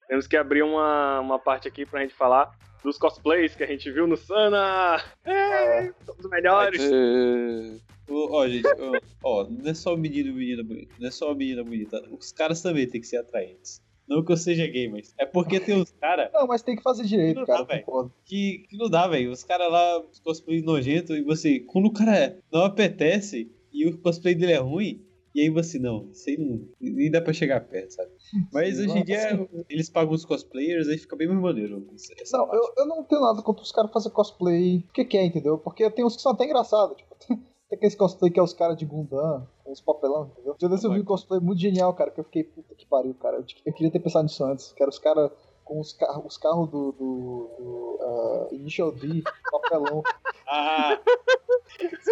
Temos 0.07 0.27
que 0.27 0.37
abrir 0.37 0.63
uma, 0.63 1.19
uma 1.19 1.39
parte 1.39 1.67
aqui 1.67 1.85
pra 1.85 2.01
gente 2.01 2.13
falar 2.13 2.51
dos 2.83 2.97
cosplays 2.97 3.55
que 3.55 3.63
a 3.63 3.67
gente 3.67 3.91
viu 3.91 4.07
no 4.07 4.15
Sana. 4.15 5.03
É, 5.23 5.91
são 6.05 6.15
os 6.17 6.29
melhores. 6.29 6.81
É... 6.81 7.95
Ó, 8.07 8.47
gente, 8.47 8.67
ó, 8.67 8.99
ó, 9.23 9.47
não 9.49 9.71
é 9.71 9.73
só 9.73 9.95
o 9.95 9.97
menino 9.97 10.29
e 10.29 10.33
menina 10.33 10.63
bonita, 10.63 10.95
não 10.99 11.07
é 11.07 11.11
só 11.11 11.31
a 11.31 11.35
menina 11.35 11.63
bonita. 11.63 12.03
Os 12.11 12.31
caras 12.31 12.61
também 12.61 12.87
tem 12.87 13.01
que 13.01 13.07
ser 13.07 13.17
atraentes. 13.17 13.81
Não 14.07 14.23
que 14.23 14.31
eu 14.31 14.37
seja 14.37 14.67
gay, 14.67 14.87
mas 14.87 15.13
é 15.17 15.25
porque 15.25 15.59
tem 15.59 15.75
uns 15.75 15.91
caras 15.91 16.29
Não, 16.33 16.47
mas 16.47 16.61
tem 16.61 16.75
que 16.75 16.83
fazer 16.83 17.03
direito, 17.03 17.39
Não 17.39 17.45
cara. 17.45 17.63
dá, 17.63 17.83
que, 18.25 18.65
que 18.69 18.77
não 18.77 18.89
dá, 18.89 19.07
velho. 19.07 19.31
Os 19.31 19.43
caras 19.43 19.71
lá, 19.71 19.99
os 19.99 20.19
cosplay 20.19 20.61
nojento, 20.61 21.15
e 21.15 21.23
você, 21.23 21.59
quando 21.59 21.85
o 21.87 21.93
cara 21.93 22.37
não 22.51 22.63
apetece 22.65 23.51
e 23.73 23.87
o 23.87 23.97
cosplay 23.97 24.35
dele 24.35 24.53
é 24.53 24.57
ruim, 24.57 25.05
e 25.35 25.41
aí 25.41 25.49
você, 25.49 25.77
não, 25.77 26.09
isso 26.11 26.29
aí 26.29 26.37
não, 26.37 26.61
nem 26.79 27.11
dá 27.11 27.21
pra 27.21 27.33
chegar 27.33 27.59
perto, 27.59 27.91
sabe? 27.91 28.09
Mas 28.53 28.77
Sim, 28.77 28.83
hoje 28.83 28.97
em 28.99 29.03
dia 29.03 29.35
nossa. 29.35 29.65
eles 29.69 29.89
pagam 29.89 30.13
os 30.13 30.23
cosplayers, 30.23 30.87
aí 30.87 30.97
fica 30.97 31.15
bem 31.15 31.27
mais 31.27 31.41
maneiro. 31.41 31.85
Não, 32.31 32.53
eu, 32.53 32.73
eu 32.77 32.85
não 32.87 33.03
tenho 33.03 33.21
nada 33.21 33.41
contra 33.41 33.61
os 33.61 33.71
caras 33.71 33.91
fazer 33.91 34.11
cosplay. 34.11 34.77
O 34.89 34.93
que 34.93 35.03
que 35.03 35.17
é, 35.17 35.25
entendeu? 35.25 35.57
Porque 35.57 35.89
tem 35.91 36.05
uns 36.05 36.15
que 36.15 36.21
são 36.21 36.31
até 36.31 36.45
engraçados. 36.45 36.95
Tipo, 36.95 37.15
tem 37.75 37.77
aqueles 37.77 37.95
cosplay 37.95 38.31
que 38.31 38.39
é 38.39 38.43
os 38.43 38.53
caras 38.53 38.77
de 38.77 38.85
Gundam, 38.85 39.45
com 39.63 39.71
os 39.71 39.81
papelão, 39.81 40.31
entendeu? 40.31 40.55
Já 40.59 40.67
desse 40.67 40.85
eu 40.85 40.91
vi 40.91 41.01
um 41.01 41.05
cosplay 41.05 41.39
muito 41.39 41.59
genial, 41.59 41.93
cara, 41.93 42.09
que 42.09 42.19
eu 42.19 42.23
fiquei, 42.23 42.43
puta 42.43 42.73
que 42.73 42.85
pariu, 42.85 43.13
cara. 43.15 43.37
Eu, 43.37 43.45
eu 43.65 43.73
queria 43.73 43.91
ter 43.91 43.99
pensado 43.99 44.23
nisso 44.23 44.43
antes. 44.43 44.71
Que 44.71 44.81
era 44.81 44.89
os 44.89 44.99
caras 44.99 45.31
com 45.63 45.79
os, 45.79 45.93
car 45.93 46.25
os 46.25 46.37
carros 46.37 46.69
do, 46.69 46.91
do, 46.91 47.49
do 47.57 47.99
eh, 48.01 48.55
Initial 48.55 48.91
D, 48.91 49.23
papelão. 49.51 50.03
Ah, 50.47 50.99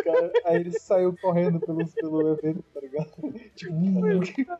cara, 0.03 0.31
aí 0.45 0.57
ele 0.61 0.71
saiu 0.79 1.15
correndo 1.21 1.59
pelo, 1.59 1.87
pelo 1.87 2.29
evento, 2.33 2.63
tá 2.73 2.79
ligado? 2.81 3.11
Tipo, 3.55 3.73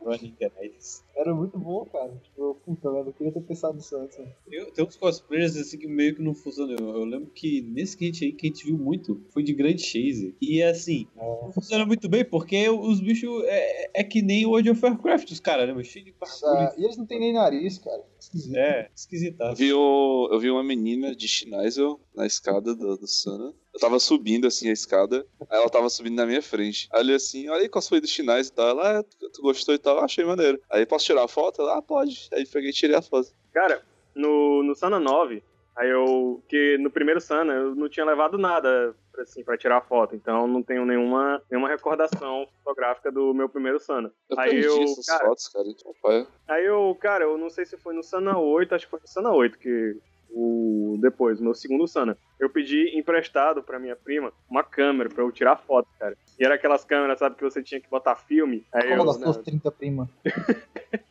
Running 0.04 0.34
Guys. 0.40 1.04
era 1.16 1.34
muito 1.34 1.58
bom, 1.58 1.84
cara. 1.86 2.12
Tipo, 2.22 2.54
puta, 2.64 2.90
velho, 2.90 3.08
eu 3.08 3.12
queria 3.12 3.32
ter 3.32 3.40
pensado 3.42 3.74
nisso 3.74 3.96
antes. 3.96 4.18
né? 4.18 4.32
Tem, 4.48 4.64
tem 4.72 4.84
uns 4.84 4.96
cosplayers 4.96 5.56
assim 5.56 5.78
que 5.78 5.86
meio 5.86 6.14
que 6.14 6.22
não 6.22 6.34
funcionam. 6.34 6.74
Eu, 6.78 6.88
eu 6.96 7.04
lembro 7.04 7.30
que 7.30 7.62
nesse 7.62 7.96
que 7.96 8.04
a 8.04 8.06
gente 8.08 8.24
aí 8.24 8.32
que 8.32 8.46
a 8.46 8.50
gente 8.50 8.64
viu 8.66 8.78
muito 8.78 9.20
foi 9.30 9.42
de 9.42 9.52
Grand 9.52 9.76
Chase. 9.78 10.34
E 10.40 10.62
assim, 10.62 11.06
não 11.16 11.52
funciona 11.52 11.84
muito 11.84 12.08
bem 12.08 12.24
porque 12.24 12.68
os 12.68 13.00
bichos 13.00 13.42
é, 13.44 14.00
é 14.00 14.04
que 14.04 14.22
nem 14.22 14.46
o 14.46 14.50
World 14.50 14.70
of 14.70 14.84
Warcraft, 14.84 15.30
os 15.30 15.40
caras, 15.40 15.66
né? 15.74 15.84
Cheio 15.84 16.04
de 16.04 16.12
bagulho. 16.12 16.72
e 16.78 16.84
eles 16.84 16.96
não 16.96 17.04
têm 17.06 17.20
nem 17.20 17.32
nariz, 17.32 17.78
cara. 17.78 18.02
Esquisito. 18.18 18.56
É, 18.56 18.82
Eu 18.82 18.88
esquisitaço. 18.94 19.56
vi, 19.56 19.72
o- 19.72 20.28
eu 20.32 20.38
vi 20.40 20.50
uma 20.50 20.64
menina 20.64 21.14
de 21.14 21.28
Schneizel 21.28 22.00
na 22.14 22.26
escada 22.26 22.74
do, 22.74 22.96
do 22.96 23.06
Sana. 23.06 23.52
Eu 23.74 23.80
tava 23.80 23.98
subindo 23.98 24.46
assim 24.46 24.70
a 24.70 24.72
escada, 24.72 25.26
aí 25.50 25.58
ela 25.58 25.68
tava 25.68 25.90
subindo 25.90 26.14
na 26.14 26.24
minha 26.24 26.40
frente. 26.40 26.88
Aí 26.92 27.10
eu 27.10 27.16
assim, 27.16 27.48
olha 27.48 27.62
aí 27.62 27.68
cosplay 27.68 28.00
do 28.00 28.06
Schneizel 28.06 28.52
e 28.52 28.56
tal. 28.56 28.68
Ela, 28.68 29.00
ah, 29.00 29.02
tu, 29.02 29.42
gostou 29.42 29.74
e 29.74 29.78
tal? 29.78 29.98
Ah, 29.98 30.04
achei 30.04 30.24
maneiro. 30.24 30.60
Aí 30.70 30.86
posso 30.86 31.04
tirar 31.04 31.24
a 31.24 31.28
foto? 31.28 31.60
Ela, 31.60 31.78
ah, 31.78 31.82
pode. 31.82 32.28
Aí 32.32 32.46
peguei 32.46 32.70
e 32.70 32.72
tirei 32.72 32.94
a 32.94 33.02
foto. 33.02 33.30
Cara, 33.52 33.82
no, 34.14 34.62
no 34.62 34.76
Sana 34.76 35.00
9, 35.00 35.42
aí 35.74 35.90
eu. 35.90 36.40
Que 36.48 36.78
no 36.78 36.88
primeiro 36.88 37.20
Sana 37.20 37.52
eu 37.52 37.74
não 37.74 37.88
tinha 37.88 38.06
levado 38.06 38.38
nada 38.38 38.94
assim, 39.18 39.42
pra 39.44 39.56
tirar 39.58 39.80
foto, 39.80 40.14
então 40.16 40.46
não 40.48 40.60
tenho 40.62 40.84
nenhuma, 40.84 41.40
nenhuma 41.50 41.68
recordação 41.68 42.48
fotográfica 42.64 43.10
do 43.12 43.32
meu 43.34 43.48
primeiro 43.48 43.78
Sana. 43.80 44.12
Eu 44.28 44.38
Aí 44.38 44.60
eu, 44.60 44.82
essas 44.82 45.06
cara- 45.06 45.24
fotos, 45.26 45.48
cara. 45.48 45.66
Então, 45.68 45.92
pai. 46.02 46.26
Aí 46.48 46.64
eu, 46.64 46.96
cara, 47.00 47.24
eu 47.24 47.36
não 47.38 47.50
sei 47.50 47.64
se 47.66 47.76
foi 47.76 47.94
no 47.94 48.02
Sana 48.02 48.38
8, 48.38 48.74
acho 48.74 48.86
que 48.86 48.90
foi 48.90 49.00
no 49.00 49.08
Sana 49.08 49.32
8 49.32 49.58
que 49.58 49.96
o 50.34 50.98
depois, 51.00 51.40
o 51.40 51.44
meu 51.44 51.54
segundo 51.54 51.86
Sana. 51.86 52.16
Eu 52.40 52.50
pedi 52.50 52.98
emprestado 52.98 53.62
pra 53.62 53.78
minha 53.78 53.94
prima 53.96 54.32
uma 54.50 54.62
câmera 54.64 55.08
pra 55.08 55.22
eu 55.22 55.30
tirar 55.32 55.56
foto, 55.56 55.88
cara. 55.98 56.16
E 56.38 56.44
era 56.44 56.56
aquelas 56.56 56.84
câmeras, 56.84 57.18
sabe, 57.18 57.36
que 57.36 57.42
você 57.44 57.62
tinha 57.62 57.80
que 57.80 57.88
botar 57.88 58.16
filme. 58.16 58.64
Aí 58.72 58.88
Como 58.88 59.02
eu, 59.02 59.06
das 59.06 59.18
né, 59.18 59.24
tuas 59.24 59.38
30 59.38 59.70
primas? 59.70 60.08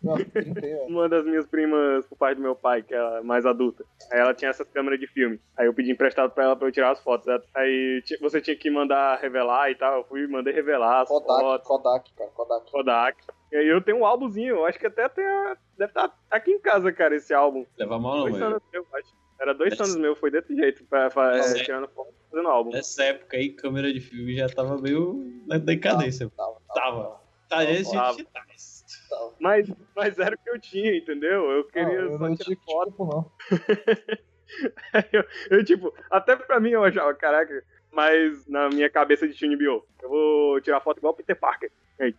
Não, 0.01 0.15
30 0.15 0.65
aí, 0.65 0.75
ó. 0.75 0.85
uma 0.87 1.07
das 1.09 1.25
minhas 1.25 1.45
primas, 1.45 2.05
por 2.07 2.17
pai 2.17 2.35
do 2.35 2.41
meu 2.41 2.55
pai, 2.55 2.81
que 2.83 2.93
é 2.93 3.21
mais 3.21 3.45
adulta. 3.45 3.83
Aí 4.11 4.19
ela 4.19 4.33
tinha 4.33 4.49
essas 4.49 4.67
câmeras 4.69 4.99
de 4.99 5.07
filme. 5.07 5.39
Aí 5.57 5.65
eu 5.65 5.73
pedi 5.73 5.91
emprestado 5.91 6.31
pra 6.31 6.43
ela 6.43 6.55
pra 6.55 6.67
eu 6.67 6.71
tirar 6.71 6.91
as 6.91 7.01
fotos. 7.01 7.27
Aí 7.55 8.01
ti- 8.05 8.17
você 8.19 8.41
tinha 8.41 8.55
que 8.55 8.69
mandar 8.69 9.17
revelar 9.19 9.71
e 9.71 9.75
tal. 9.75 9.99
Eu 9.99 10.03
fui 10.05 10.23
e 10.23 10.27
mandei 10.27 10.53
revelar 10.53 11.05
Kodak, 11.05 11.27
fotos. 11.41 11.67
Kodak, 11.67 12.11
cara, 12.15 12.29
Kodak. 12.31 12.71
Kodak. 12.71 13.17
E 13.53 13.55
aí 13.55 13.67
eu 13.67 13.79
tenho 13.81 13.99
um 13.99 14.05
álbumzinho, 14.05 14.55
eu 14.55 14.65
acho 14.65 14.79
que 14.79 14.87
até 14.87 15.07
tem 15.07 15.23
a- 15.23 15.55
deve 15.77 15.91
estar 15.91 16.11
aqui 16.31 16.49
em 16.51 16.59
casa, 16.59 16.91
cara, 16.91 17.15
esse 17.15 17.31
álbum. 17.33 17.65
Leva 17.77 17.99
mal 17.99 18.15
não, 18.15 18.21
Dois 18.23 18.33
mano. 18.33 18.45
anos 18.47 18.63
meu, 18.73 18.81
eu 18.91 18.97
acho. 18.99 19.13
Era 19.39 19.53
dois 19.53 19.79
anos 19.79 19.95
meu, 19.95 20.15
foi 20.15 20.31
desse 20.31 20.55
jeito, 20.55 20.83
pra, 20.85 21.09
pra- 21.11 21.37
é, 21.37 21.41
é. 21.41 21.53
tirando 21.63 21.87
foto, 21.89 22.11
fazendo 22.31 22.47
álbum. 22.49 22.71
Nessa 22.71 23.03
época 23.03 23.37
aí, 23.37 23.49
câmera 23.51 23.93
de 23.93 23.99
filme 23.99 24.35
já 24.35 24.49
tava 24.49 24.77
meio 24.81 25.23
na 25.45 25.57
decadência. 25.59 26.29
Tava, 26.35 26.57
Tava. 26.73 27.21
Tá, 27.47 27.63
gente, 27.63 27.91
Tava. 27.91 28.11
digitais. 28.17 28.73
Mas, 29.39 29.71
mas 29.95 30.17
era 30.17 30.33
o 30.35 30.37
que 30.39 30.49
eu 30.49 30.59
tinha, 30.59 30.95
entendeu? 30.97 31.51
Eu 31.51 31.63
queria 31.65 31.85
Não, 32.05 32.11
eu 32.11 32.17
só 32.17 32.17
não 32.29 32.35
tirar 32.35 32.45
tinha 32.45 32.57
foto. 32.65 32.89
tipo, 32.91 33.05
não. 33.05 33.31
eu, 35.11 35.23
eu, 35.51 35.63
tipo, 35.63 35.93
até 36.09 36.35
pra 36.35 36.59
mim 36.59 36.71
eu 36.71 36.83
achava, 36.83 37.13
caraca, 37.13 37.63
mas 37.91 38.47
na 38.47 38.69
minha 38.69 38.89
cabeça 38.89 39.27
de 39.27 39.33
Shinibyo, 39.35 39.83
eu 40.01 40.09
vou 40.09 40.61
tirar 40.61 40.79
foto 40.81 40.97
igual 40.97 41.13
o 41.13 41.15
Peter 41.15 41.35
Parker. 41.39 41.71
Aí, 41.99 42.15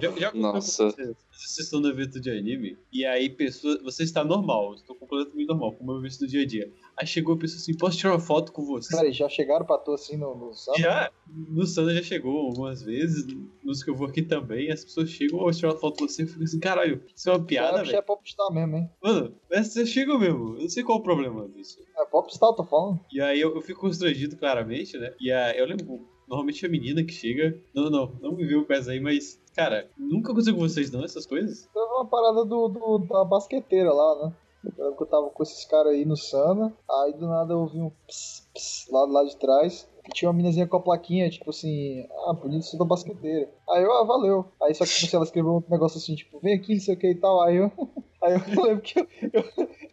Já, 0.00 0.10
já 0.16 0.32
Nossa. 0.32 0.90
vocês? 0.90 1.16
Vocês 1.30 1.58
estão 1.66 1.80
no 1.80 1.88
evento 1.88 2.20
de 2.20 2.30
anime, 2.30 2.78
e 2.92 3.04
aí 3.04 3.28
pessoa, 3.28 3.78
você 3.82 4.02
está 4.02 4.24
normal, 4.24 4.74
estou 4.74 4.96
completamente 4.96 5.46
normal, 5.46 5.72
como 5.72 5.92
eu 5.92 6.00
visto 6.00 6.22
no 6.22 6.26
dia 6.26 6.42
a 6.42 6.46
dia. 6.46 6.72
Aí 6.96 7.06
chegou 7.06 7.34
a 7.34 7.38
pessoa 7.38 7.58
assim, 7.58 7.76
posso 7.76 7.98
tirar 7.98 8.12
uma 8.12 8.20
foto 8.20 8.52
com 8.52 8.64
você? 8.64 8.96
Peraí, 8.96 9.12
já 9.12 9.28
chegaram 9.28 9.64
pra 9.66 9.78
tu 9.78 9.92
assim 9.92 10.16
no, 10.16 10.34
no? 10.34 10.52
Já, 10.76 11.10
no 11.26 11.66
Sana 11.66 11.94
já 11.94 12.02
chegou 12.02 12.46
algumas 12.46 12.82
vezes, 12.82 13.26
nos 13.62 13.82
que 13.82 13.90
eu 13.90 13.94
vou 13.94 14.06
aqui 14.06 14.22
também, 14.22 14.70
as 14.70 14.84
pessoas 14.84 15.10
chegam, 15.10 15.38
ó, 15.40 15.50
tirar 15.50 15.72
uma 15.72 15.78
foto 15.80 15.98
com 15.98 16.08
você, 16.08 16.22
eu 16.22 16.28
fico 16.28 16.42
assim, 16.44 16.60
caralho, 16.60 17.02
isso 17.14 17.28
é 17.28 17.32
uma 17.32 17.44
piada, 17.44 17.72
Cara, 17.72 17.84
velho. 17.84 17.96
é 17.96 18.02
popstar 18.02 18.52
mesmo, 18.52 18.76
hein? 18.76 18.90
Mano, 19.02 19.34
você 19.50 19.86
chega 19.86 20.18
mesmo, 20.18 20.56
eu 20.56 20.62
não 20.62 20.68
sei 20.68 20.82
qual 20.82 20.98
é 20.98 21.00
o 21.00 21.04
problema 21.04 21.48
disso. 21.48 21.78
É 21.98 22.04
popstar, 22.06 22.52
tô 22.54 22.64
falando. 22.64 23.00
E 23.12 23.20
aí 23.20 23.40
eu, 23.40 23.54
eu 23.54 23.60
fico 23.60 23.80
constrangido, 23.80 24.36
claramente, 24.36 24.96
né? 24.98 25.12
E 25.20 25.30
aí 25.30 25.58
eu 25.58 25.66
lembro, 25.66 26.08
normalmente 26.28 26.64
a 26.64 26.68
menina 26.68 27.04
que 27.04 27.12
chega. 27.12 27.58
Não, 27.74 27.90
não, 27.90 28.12
não 28.20 28.32
me 28.32 28.44
viu 28.46 28.60
o 28.60 28.64
pés 28.64 28.88
aí, 28.88 29.00
mas, 29.00 29.40
cara, 29.54 29.90
nunca 29.96 30.30
aconteceu 30.32 30.54
com 30.54 30.60
vocês 30.60 30.90
não, 30.90 31.04
essas 31.04 31.26
coisas? 31.26 31.68
Teve 31.72 31.84
uma 31.86 32.06
parada 32.06 32.44
do, 32.44 32.68
do- 32.68 32.98
da 33.08 33.24
basqueteira 33.24 33.92
lá, 33.92 34.26
né? 34.26 34.32
Eu 34.64 34.72
lembro 34.84 34.96
que 34.96 35.02
eu 35.02 35.06
tava 35.08 35.28
com 35.28 35.42
esses 35.42 35.64
caras 35.66 35.92
aí 35.92 36.06
no 36.06 36.16
Sana, 36.16 36.72
aí 36.90 37.12
do 37.12 37.26
nada 37.26 37.52
eu 37.52 37.58
ouvi 37.60 37.78
um 37.80 37.90
ps, 38.06 38.48
ps, 38.54 38.86
lá, 38.90 39.04
lá 39.04 39.24
de 39.24 39.36
trás. 39.36 39.86
E 40.08 40.12
tinha 40.12 40.30
uma 40.30 40.36
minazinha 40.36 40.66
com 40.66 40.76
a 40.78 40.80
plaquinha, 40.82 41.28
tipo 41.30 41.50
assim, 41.50 42.06
ah, 42.26 42.32
bonito 42.32 42.64
ser 42.64 42.78
da 42.78 42.84
basqueteira. 42.86 43.50
Aí 43.70 43.82
eu, 43.82 43.92
ah, 43.92 44.04
valeu. 44.04 44.46
Aí 44.62 44.74
só 44.74 44.84
que 44.84 44.90
tipo, 44.90 45.06
assim, 45.06 45.16
ela 45.16 45.24
escreveu 45.26 45.52
um 45.56 45.70
negócio 45.70 45.98
assim, 45.98 46.14
tipo, 46.14 46.40
vem 46.40 46.54
aqui, 46.54 46.74
não 46.74 46.80
sei 46.80 46.94
o 46.94 46.98
que 46.98 47.10
e 47.10 47.14
tal. 47.14 47.42
Aí 47.42 47.56
eu, 47.56 47.70
aí 48.24 48.32
eu 48.34 48.40
lembro 48.64 48.80
que 48.82 48.98
eu, 49.00 49.06
eu, 49.34 49.44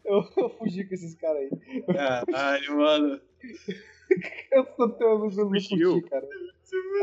eu, 0.06 0.24
eu 0.38 0.50
fugi 0.52 0.86
com 0.86 0.94
esses 0.94 1.16
caras 1.16 1.38
aí. 1.42 1.84
Caralho, 1.94 2.78
mano. 2.78 3.22
Eu 4.51 4.66
só 4.76 4.88
tenho 4.89 5.16
luz 5.16 5.38
eu 5.38 5.45
não 5.45 5.51
Fugiu? 5.51 5.91
fugi, 5.93 6.09
cara. 6.09 6.28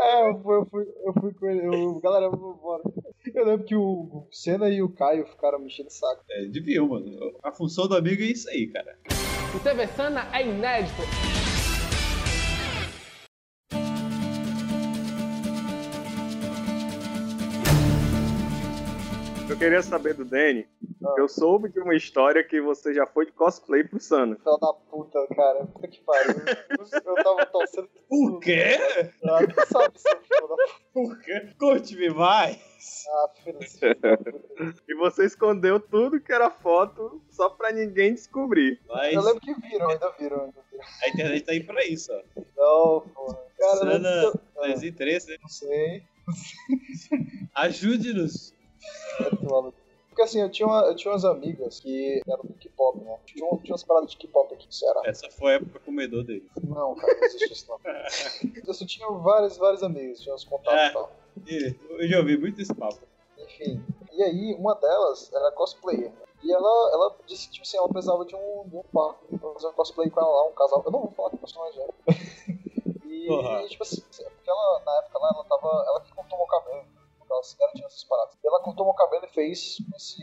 É, 0.02 0.30
eu 0.30 0.40
fui, 0.40 0.54
eu 0.56 0.66
fui, 0.66 0.86
eu 1.04 1.12
fui 1.20 1.34
com 1.34 1.46
ele. 1.46 1.66
Eu, 1.66 1.94
galera, 2.00 2.30
vamos 2.30 2.56
embora. 2.56 2.82
Eu 3.34 3.44
lembro 3.44 3.66
que 3.66 3.76
o, 3.76 4.26
Senna 4.30 4.70
e 4.70 4.80
o 4.82 4.88
Caio 4.88 5.26
ficaram 5.26 5.58
me 5.58 5.66
enchendo 5.66 5.88
o 5.88 5.92
saco. 5.92 6.22
É, 6.30 6.46
deviam, 6.46 6.88
mano. 6.88 7.06
A 7.42 7.52
função 7.52 7.86
do 7.86 7.96
amigo 7.96 8.22
é 8.22 8.26
isso 8.26 8.48
aí, 8.48 8.66
cara. 8.68 8.96
O 9.54 9.60
TV 9.60 9.86
Sana 9.88 10.28
é 10.34 10.46
inédito. 10.46 11.02
Queria 19.58 19.82
saber 19.82 20.14
do 20.14 20.24
Danny. 20.24 20.66
Eu 21.16 21.28
soube 21.28 21.68
de 21.68 21.80
uma 21.80 21.94
história 21.94 22.42
que 22.44 22.60
você 22.60 22.92
já 22.94 23.06
foi 23.06 23.26
de 23.26 23.32
cosplay 23.32 23.84
pro 23.84 24.00
Sana. 24.00 24.36
Filho 24.36 24.58
da 24.58 24.72
puta, 24.72 25.26
cara. 25.34 25.66
Puta 25.66 25.88
que 25.88 26.00
pariu. 26.02 26.34
Eu, 26.78 27.14
eu 27.16 27.24
tava 27.24 27.46
torcendo 27.46 27.88
que 27.88 28.00
O 28.10 28.38
quê? 28.40 28.76
Ah, 29.24 29.38
tu 29.46 29.66
sabe, 29.66 29.98
seu 30.00 30.20
filho 30.20 30.48
da 30.48 30.56
puta. 30.56 30.78
O 30.98 31.16
quê? 31.20 31.48
Conte-me 31.60 32.10
mais. 32.10 32.58
Ah, 33.08 33.28
filho. 33.44 33.58
E 34.88 34.94
você 34.96 35.26
escondeu 35.26 35.78
tudo 35.78 36.20
que 36.20 36.32
era 36.32 36.50
foto 36.50 37.22
só 37.30 37.48
pra 37.50 37.70
ninguém 37.70 38.14
descobrir. 38.14 38.80
Mas 38.88 39.14
Eu 39.14 39.22
lembro 39.22 39.40
que 39.40 39.54
viram, 39.54 39.88
ainda 39.90 40.10
viram, 40.18 40.40
ainda 40.44 40.60
viram. 40.72 40.84
a 41.04 41.08
internet 41.08 41.44
tá 41.44 41.52
aí 41.52 41.62
pra 41.62 41.84
isso, 41.86 42.10
ó. 42.12 42.40
Não, 42.56 43.00
porra. 43.14 43.38
Cara, 43.58 43.76
Sana, 43.76 43.98
que 44.20 44.26
eu- 44.26 44.40
faz 44.56 44.82
interesse, 44.82 45.30
né? 45.30 45.36
Não 45.40 45.48
sei. 45.48 46.02
Ajude-nos. 47.54 48.52
É. 49.20 49.72
Porque 50.08 50.22
assim, 50.22 50.40
eu 50.40 50.50
tinha, 50.50 50.66
uma, 50.66 50.82
eu 50.86 50.96
tinha 50.96 51.12
umas 51.12 51.24
amigas 51.24 51.78
que 51.80 52.20
eram 52.28 52.42
do 52.44 52.54
K-pop, 52.54 52.98
né? 53.04 53.18
Tinha, 53.24 53.44
um- 53.46 53.56
tinha 53.58 53.72
umas 53.72 53.84
paradas 53.84 54.10
de 54.10 54.16
K-pop 54.16 54.52
aqui 54.52 54.66
Ceará. 54.74 55.02
Essa 55.04 55.30
foi 55.30 55.52
a 55.52 55.54
época 55.56 55.78
comedor 55.80 56.24
dele. 56.24 56.50
Não, 56.64 56.94
cara, 56.96 57.14
não 57.14 57.24
existe 57.24 57.52
isso 57.52 57.66
não. 57.70 57.78
Eu 58.66 58.74
só 58.74 58.84
tinha 58.84 59.08
várias, 59.10 59.56
várias 59.56 59.82
amigas, 59.82 60.20
tinha 60.20 60.34
uns 60.34 60.44
contatos 60.44 60.80
É. 60.80 60.88
e 60.88 60.92
tal. 60.92 61.12
E 61.46 61.76
Eu 62.02 62.08
já 62.08 62.18
ouvi 62.18 62.36
muito 62.36 62.60
esse 62.60 62.74
papo. 62.74 62.98
Enfim. 63.38 63.80
E 64.12 64.22
aí, 64.22 64.54
uma 64.58 64.74
delas 64.74 65.32
era 65.32 65.52
cosplayer. 65.52 66.12
E 66.42 66.52
ela, 66.52 66.90
ela 66.92 67.16
disse, 67.26 67.50
tipo 67.50 67.64
assim, 67.64 67.76
ela 67.76 67.88
precisava 67.88 68.24
de 68.24 68.34
um, 68.34 68.64
de 68.66 68.76
um 68.76 68.82
par 68.92 69.14
pra 69.38 69.50
fazer 69.54 69.66
um 69.68 69.72
cosplay 69.72 70.10
com 70.10 70.20
ela 70.20 70.28
lá, 70.28 70.44
um 70.48 70.52
casal. 70.52 70.82
Eu 70.84 70.90
não 70.90 71.00
vou 71.02 71.10
falar 71.12 71.30
que 71.30 71.36
personagem 71.36 71.80
era. 72.08 72.18
E, 73.06 73.26
Porra. 73.26 73.66
tipo 73.68 73.82
assim, 73.84 74.00
porque 74.00 74.50
ela, 74.50 74.82
na 74.84 74.98
época 74.98 75.18
lá, 75.20 75.30
ela 75.34 75.44
tava. 75.44 75.84
Ela 75.88 76.00
que 76.00 76.12
cortou 76.12 76.38
meu 76.38 76.46
cabelo. 76.46 76.84
Porque 77.28 77.62
ela 77.62 77.68
ela 77.68 77.72
tinha 77.72 77.86
essas 77.86 78.04
paradas. 78.04 78.34
E 78.42 78.46
ela 78.46 78.62
cortou 78.62 78.86
meu 78.86 78.94
cabelo 78.94 79.26
e 79.26 79.28
fez 79.28 79.78
esse 79.94 80.22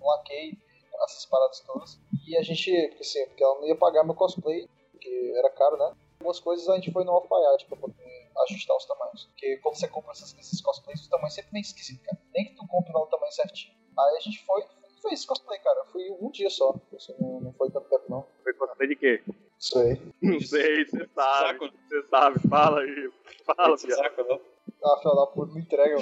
laquei, 0.00 0.58
essas 1.04 1.26
paradas 1.26 1.60
todas. 1.60 1.98
E 2.26 2.36
a 2.36 2.42
gente, 2.42 2.70
porque 2.88 3.02
assim, 3.02 3.26
porque 3.26 3.42
ela 3.42 3.54
não 3.56 3.66
ia 3.66 3.76
pagar 3.76 4.04
meu 4.04 4.14
cosplay, 4.14 4.68
porque 4.92 5.34
era 5.36 5.50
caro, 5.50 5.76
né? 5.76 5.94
Algumas 6.20 6.38
coisas 6.38 6.68
a 6.68 6.76
gente 6.76 6.92
foi 6.92 7.04
no 7.04 7.12
alfaiate 7.12 7.66
pra 7.66 7.76
poder 7.76 8.30
ajustar 8.44 8.76
os 8.76 8.84
tamanhos. 8.84 9.24
Porque 9.26 9.56
quando 9.58 9.76
você 9.76 9.88
compra 9.88 10.12
essas, 10.12 10.36
esses 10.38 10.60
cosplays, 10.60 11.04
o 11.06 11.10
tamanho 11.10 11.30
sempre 11.30 11.50
vem 11.50 11.60
esquisito, 11.60 12.02
cara. 12.04 12.18
Nem 12.32 12.44
que 12.44 12.54
tu 12.54 12.66
compre 12.68 12.92
lá 12.92 13.02
o 13.02 13.06
tamanho 13.06 13.32
certinho. 13.32 13.74
Aí 13.98 14.16
a 14.16 14.20
gente 14.20 14.44
foi 14.44 14.62
e 14.62 15.02
fez 15.02 15.14
esse 15.14 15.26
cosplay, 15.26 15.58
cara. 15.58 15.80
Eu 15.80 15.86
fui 15.86 16.10
um 16.20 16.30
dia 16.30 16.48
só. 16.48 16.74
Assim, 16.94 17.14
não, 17.18 17.40
não 17.40 17.52
foi 17.54 17.70
tanto 17.70 17.88
tempo, 17.88 18.04
não. 18.08 18.26
Foi 18.44 18.54
cosplay 18.54 18.88
de 18.88 18.96
quê? 18.96 19.22
Isso 19.58 19.78
aí. 19.78 20.00
Não 20.22 20.40
sei, 20.40 20.84
você 20.84 21.08
sabe. 21.14 21.58
Saco. 21.58 21.70
Você 21.88 22.08
sabe, 22.08 22.48
fala 22.48 22.80
aí. 22.80 23.12
Fala, 23.44 23.76
saco, 23.76 24.22
não. 24.24 24.40
Ah, 24.84 24.96
filha 25.00 25.14
da 25.14 25.26
puta, 25.26 25.52
me 25.54 25.60
entrega. 25.60 25.96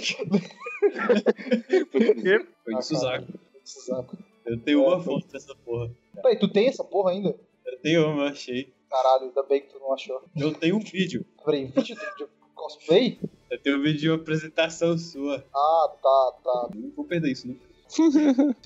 Quê? 2.23 2.47
Foi 2.65 2.75
Ah, 2.75 2.79
de 2.79 2.87
Suzaku. 2.87 3.27
Esse 3.65 3.81
saco. 3.83 4.17
Eu 4.47 4.59
tenho 4.63 4.83
É, 4.85 4.89
uma 4.89 5.01
foi. 5.03 5.15
foto 5.21 5.33
dessa 5.33 5.55
porra. 5.55 5.91
Peraí, 6.15 6.39
tu 6.39 6.51
tem 6.51 6.67
essa 6.69 6.83
porra 6.85 7.11
ainda? 7.13 7.39
Eu 7.67 7.79
tenho 7.81 8.07
uma, 8.09 8.25
eu 8.25 8.29
achei. 8.29 8.73
Caralho, 8.91 9.25
ainda 9.27 9.43
bem 9.45 9.61
que 9.61 9.69
tu 9.69 9.79
não 9.79 9.93
achou. 9.93 10.21
Eu 10.37 10.53
tenho 10.55 10.77
um 10.77 10.81
vídeo. 10.81 11.25
Peraí, 11.45 11.67
vídeo 11.67 11.95
de, 11.97 12.17
de 12.17 12.27
cosplay? 12.55 13.21
Eu 13.51 13.61
tenho 13.63 13.79
um 13.79 13.83
vídeo 13.83 14.01
de 14.01 14.09
uma 14.11 14.17
apresentação 14.17 14.97
sua. 14.99 15.45
Ah, 15.55 15.93
tá, 16.03 16.33
tá. 16.43 16.69
Não 16.75 16.91
vou 16.91 17.05
perder 17.05 17.31
isso, 17.33 17.47
né? 17.49 17.57
Sim, 17.87 18.09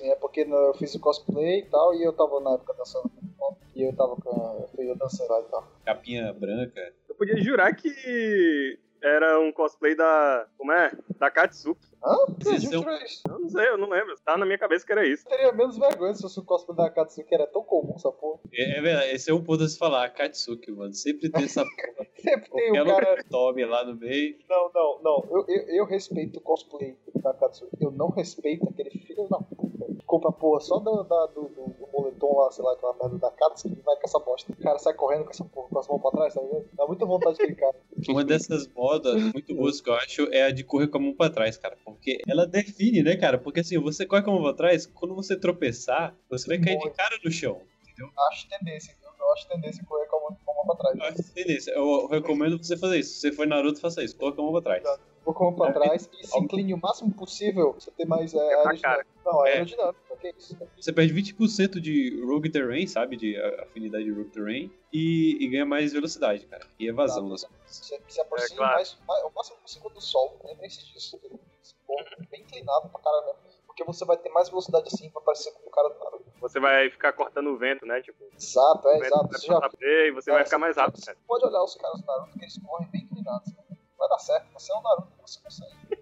é 0.03 0.15
porque 0.17 0.41
eu 0.43 0.75
fiz 0.75 0.95
o 0.95 1.01
cosplay 1.01 1.61
e 1.61 1.67
tal, 1.71 1.95
e 1.95 2.03
eu 2.05 2.13
tava 2.13 2.41
na 2.41 2.53
época 2.55 2.75
dançando 2.75 3.11
e 3.75 3.83
eu 3.83 3.95
tava 3.97 4.17
com. 4.17 4.59
Eu 4.61 4.69
fui 4.69 4.89
eu 4.91 4.95
dançando 4.97 5.31
lá 5.31 5.41
e 5.41 5.45
tal. 5.45 5.67
Capinha 5.85 6.33
branca. 6.33 6.93
Eu 7.09 7.15
podia 7.15 7.37
jurar 7.43 7.75
que 7.75 8.79
era 9.05 9.39
um 9.39 9.53
cosplay 9.53 9.95
da. 9.95 10.47
Como 10.57 10.73
é? 10.73 10.91
Da 11.19 11.31
Katsuki. 11.31 11.87
Hã? 12.03 12.17
Isso? 12.55 12.75
Eu 12.75 13.39
não 13.39 13.49
sei, 13.49 13.69
eu 13.69 13.79
não 13.79 13.89
lembro. 13.89 14.15
Tá 14.25 14.37
na 14.37 14.47
minha 14.47 14.59
cabeça 14.59 14.85
que 14.85 14.93
era 14.93 15.07
isso. 15.07 15.25
Eu 15.27 15.31
teria 15.31 15.53
menos 15.53 15.79
vergonha 15.79 16.15
se 16.15 16.23
fosse 16.23 16.41
o 16.41 16.45
cosplay 16.45 16.77
da 16.77 16.91
Katsuki, 16.91 17.35
era 17.35 17.47
tão 17.47 17.63
comum 17.63 17.95
essa 17.97 18.11
porra. 18.11 18.41
É, 18.53 18.79
é 18.79 18.83
verdade, 18.83 19.11
esse 19.13 19.31
é 19.31 19.35
um 19.35 19.43
ponto 19.45 19.63
a 19.63 19.69
se 19.69 19.79
falar. 19.79 20.09
Katsuki, 20.11 20.73
mano. 20.73 20.93
Sempre 20.95 21.31
tem 21.31 21.45
essa 21.45 21.63
porra. 21.65 22.09
Sempre 22.17 22.51
tem 22.51 22.81
o 22.81 22.85
cara. 22.87 23.25
tome 23.31 23.65
lá 23.65 23.85
no 23.85 23.95
meio. 23.95 24.39
Não, 24.49 24.71
não, 24.75 25.03
não. 25.03 25.29
Eu, 25.31 25.45
eu, 25.49 25.63
eu 25.77 25.85
respeito 25.85 26.39
o 26.39 26.43
cosplay 26.43 26.97
da 27.17 27.35
Katsuki. 27.35 27.77
Eu 27.81 27.91
não 27.91 28.09
respeito 28.09 28.69
aquele 28.69 28.91
filho 28.91 29.29
da 29.29 29.39
puta 29.39 29.85
que 29.87 30.05
compra 30.07 30.31
a 30.31 30.33
porra 30.33 30.61
só 30.61 30.79
do, 30.79 31.03
da, 31.05 31.27
do, 31.27 31.43
do 31.49 31.84
moletom 31.97 32.37
lá, 32.39 32.51
sei 32.51 32.65
lá, 32.65 32.73
aquela 32.73 32.95
merda 33.01 33.19
da 33.19 33.31
Katsuki 33.31 33.77
e 33.79 33.83
vai 33.83 33.97
com 33.97 34.03
essa 34.05 34.19
bosta. 34.19 34.53
O 34.53 34.57
cara 34.63 34.79
sai 34.79 34.95
correndo 34.95 35.25
com 35.25 35.31
essa 35.31 35.45
porra, 35.45 35.69
com 35.69 35.79
as 35.79 35.89
mãos 35.89 36.03
pra 36.03 36.11
trás, 36.11 36.35
tá 36.35 36.41
ligado? 36.43 36.65
Dá 36.73 36.87
muita 36.87 37.07
vontade 37.07 37.37
de 37.39 37.47
clicar. 37.47 37.71
Uma 38.09 38.25
dessas 38.25 38.67
modas 38.69 39.23
muito 39.23 39.55
boas 39.55 39.81
que 39.81 39.89
eu 39.89 39.95
acho 39.95 40.23
é 40.33 40.43
a 40.43 40.51
de 40.51 40.65
correr 40.65 40.89
com 40.89 40.99
a 40.99 41.01
mão 41.01 41.15
pra 41.15 41.31
trás, 41.31 41.57
cara. 41.57 41.77
Porque 41.85 42.19
ela 42.29 42.47
define, 42.47 43.03
né, 43.03 43.17
cara? 43.17 43.39
Porque 43.39 43.61
assim, 43.61 43.79
você 43.79 44.05
corre 44.05 44.23
com 44.23 44.31
a 44.31 44.35
mão 44.35 44.43
pra 44.43 44.55
trás, 44.55 44.87
quando 44.87 45.15
você 45.15 45.39
tropeçar, 45.39 46.15
você 46.29 46.47
vai 46.49 46.59
cair 46.59 46.79
de 46.79 46.91
cara 46.91 47.17
no 47.25 47.31
chão. 47.31 47.61
Acho 48.33 48.49
tendência, 48.49 48.93
viu? 49.01 49.09
Eu 49.19 49.33
acho 49.33 49.49
tendência 49.49 49.85
correr 49.89 50.07
com 50.07 50.17
a 50.17 50.21
mão, 50.21 50.37
com 50.45 50.51
a 50.53 50.55
mão 50.57 50.67
pra 50.67 50.77
trás. 50.77 50.99
Eu 50.99 51.05
acho 51.23 51.33
tendência. 51.33 51.71
Eu 51.71 52.07
recomendo 52.09 52.59
você 52.59 52.77
fazer 52.77 52.99
isso. 52.99 53.15
Se 53.15 53.21
você 53.21 53.33
for 53.33 53.47
Naruto, 53.47 53.81
faça 53.81 54.03
isso. 54.03 54.17
Com 54.17 54.27
a 54.29 54.35
mão 54.35 54.53
pra 54.53 54.61
trás. 54.63 54.83
Com 55.25 55.31
a 55.31 55.41
mão 55.51 55.55
pra 55.55 55.69
É, 55.69 55.73
trás 55.73 56.11
e 56.21 56.27
se 56.27 56.39
incline 56.39 56.75
o 56.75 56.79
máximo 56.81 57.13
possível 57.15 57.71
pra 57.71 57.81
você 57.81 57.91
ter 57.93 58.05
mais 58.05 58.35
é, 58.35 58.39
É 58.39 58.55
aerodinâmica. 58.57 59.07
Não, 59.25 59.47
É. 59.47 59.53
aerodinâmica, 59.53 59.95
que 59.95 60.04
isso? 60.04 60.04
Você 60.77 60.93
perde 60.93 61.15
20% 61.15 61.81
de 61.81 62.23
Rogue 62.25 62.51
Terrain, 62.51 62.87
sabe? 62.87 63.17
De 63.17 63.37
afinidade 63.63 64.05
de 64.05 64.11
Rogue 64.13 64.31
Terrain. 64.31 64.73
E, 64.93 65.37
e 65.45 65.49
ganha 65.49 65.67
mais 65.67 65.93
velocidade, 65.93 66.47
cara. 66.47 66.67
E 66.79 66.87
evasão. 66.89 67.29
das 67.29 67.45
coisas. 67.45 67.67
Você 67.67 68.01
se 68.09 68.21
aproxima 68.21 68.55
É, 68.55 68.57
claro. 68.57 68.75
mais, 68.75 68.99
mais, 69.07 69.25
o 69.25 69.31
máximo 69.35 69.57
possível 69.59 69.91
do 69.91 70.01
sol. 70.01 70.41
Lembre-se 70.45 70.85
disso. 70.93 71.21
Esse 71.63 71.75
ponto 71.87 72.05
Bem 72.31 72.43
inclinado 72.43 72.89
pra 72.89 73.01
mesmo. 73.27 73.55
Porque 73.67 73.85
você 73.85 74.05
vai 74.05 74.17
ter 74.17 74.29
mais 74.31 74.49
velocidade 74.49 74.87
assim 74.87 75.11
pra 75.11 75.21
parecer 75.21 75.51
com 75.53 75.67
o 75.69 75.71
cara 75.71 75.89
do 75.89 75.99
Naruto. 75.99 76.25
Você 76.41 76.61
vai 76.61 76.89
ficar 76.91 77.13
cortando 77.13 77.49
o 77.49 77.59
vento, 77.59 77.85
né? 77.85 78.01
Tipo, 78.03 78.25
Exato, 78.37 78.89
é, 78.89 78.97
o 78.97 79.01
vento 79.01 79.07
exato. 79.07 79.29
vai 79.29 79.41
Você 79.41 79.47
já 79.47 79.69
você 79.69 80.09
e 80.09 80.11
você 80.13 80.31
vai 80.31 80.45
ficar 80.45 80.59
mais 80.59 80.77
rápido, 80.77 81.01
Você 81.05 81.17
pode 81.27 81.45
olhar 81.45 81.63
os 81.63 81.75
caras 81.75 82.01
do 82.01 82.07
Naruto 82.07 82.39
que 82.39 82.45
eles 82.45 82.59
correm 82.59 82.89
bem 82.91 83.03
inclinados. 83.03 83.53
cara. 83.53 83.67
Vai 83.99 84.09
dar 84.09 84.19
certo. 84.19 84.53
Você 84.53 84.73
é 84.73 84.77
o 84.77 84.81
Naruto, 84.83 85.13
você 85.27 85.41
consegue. 85.41 85.94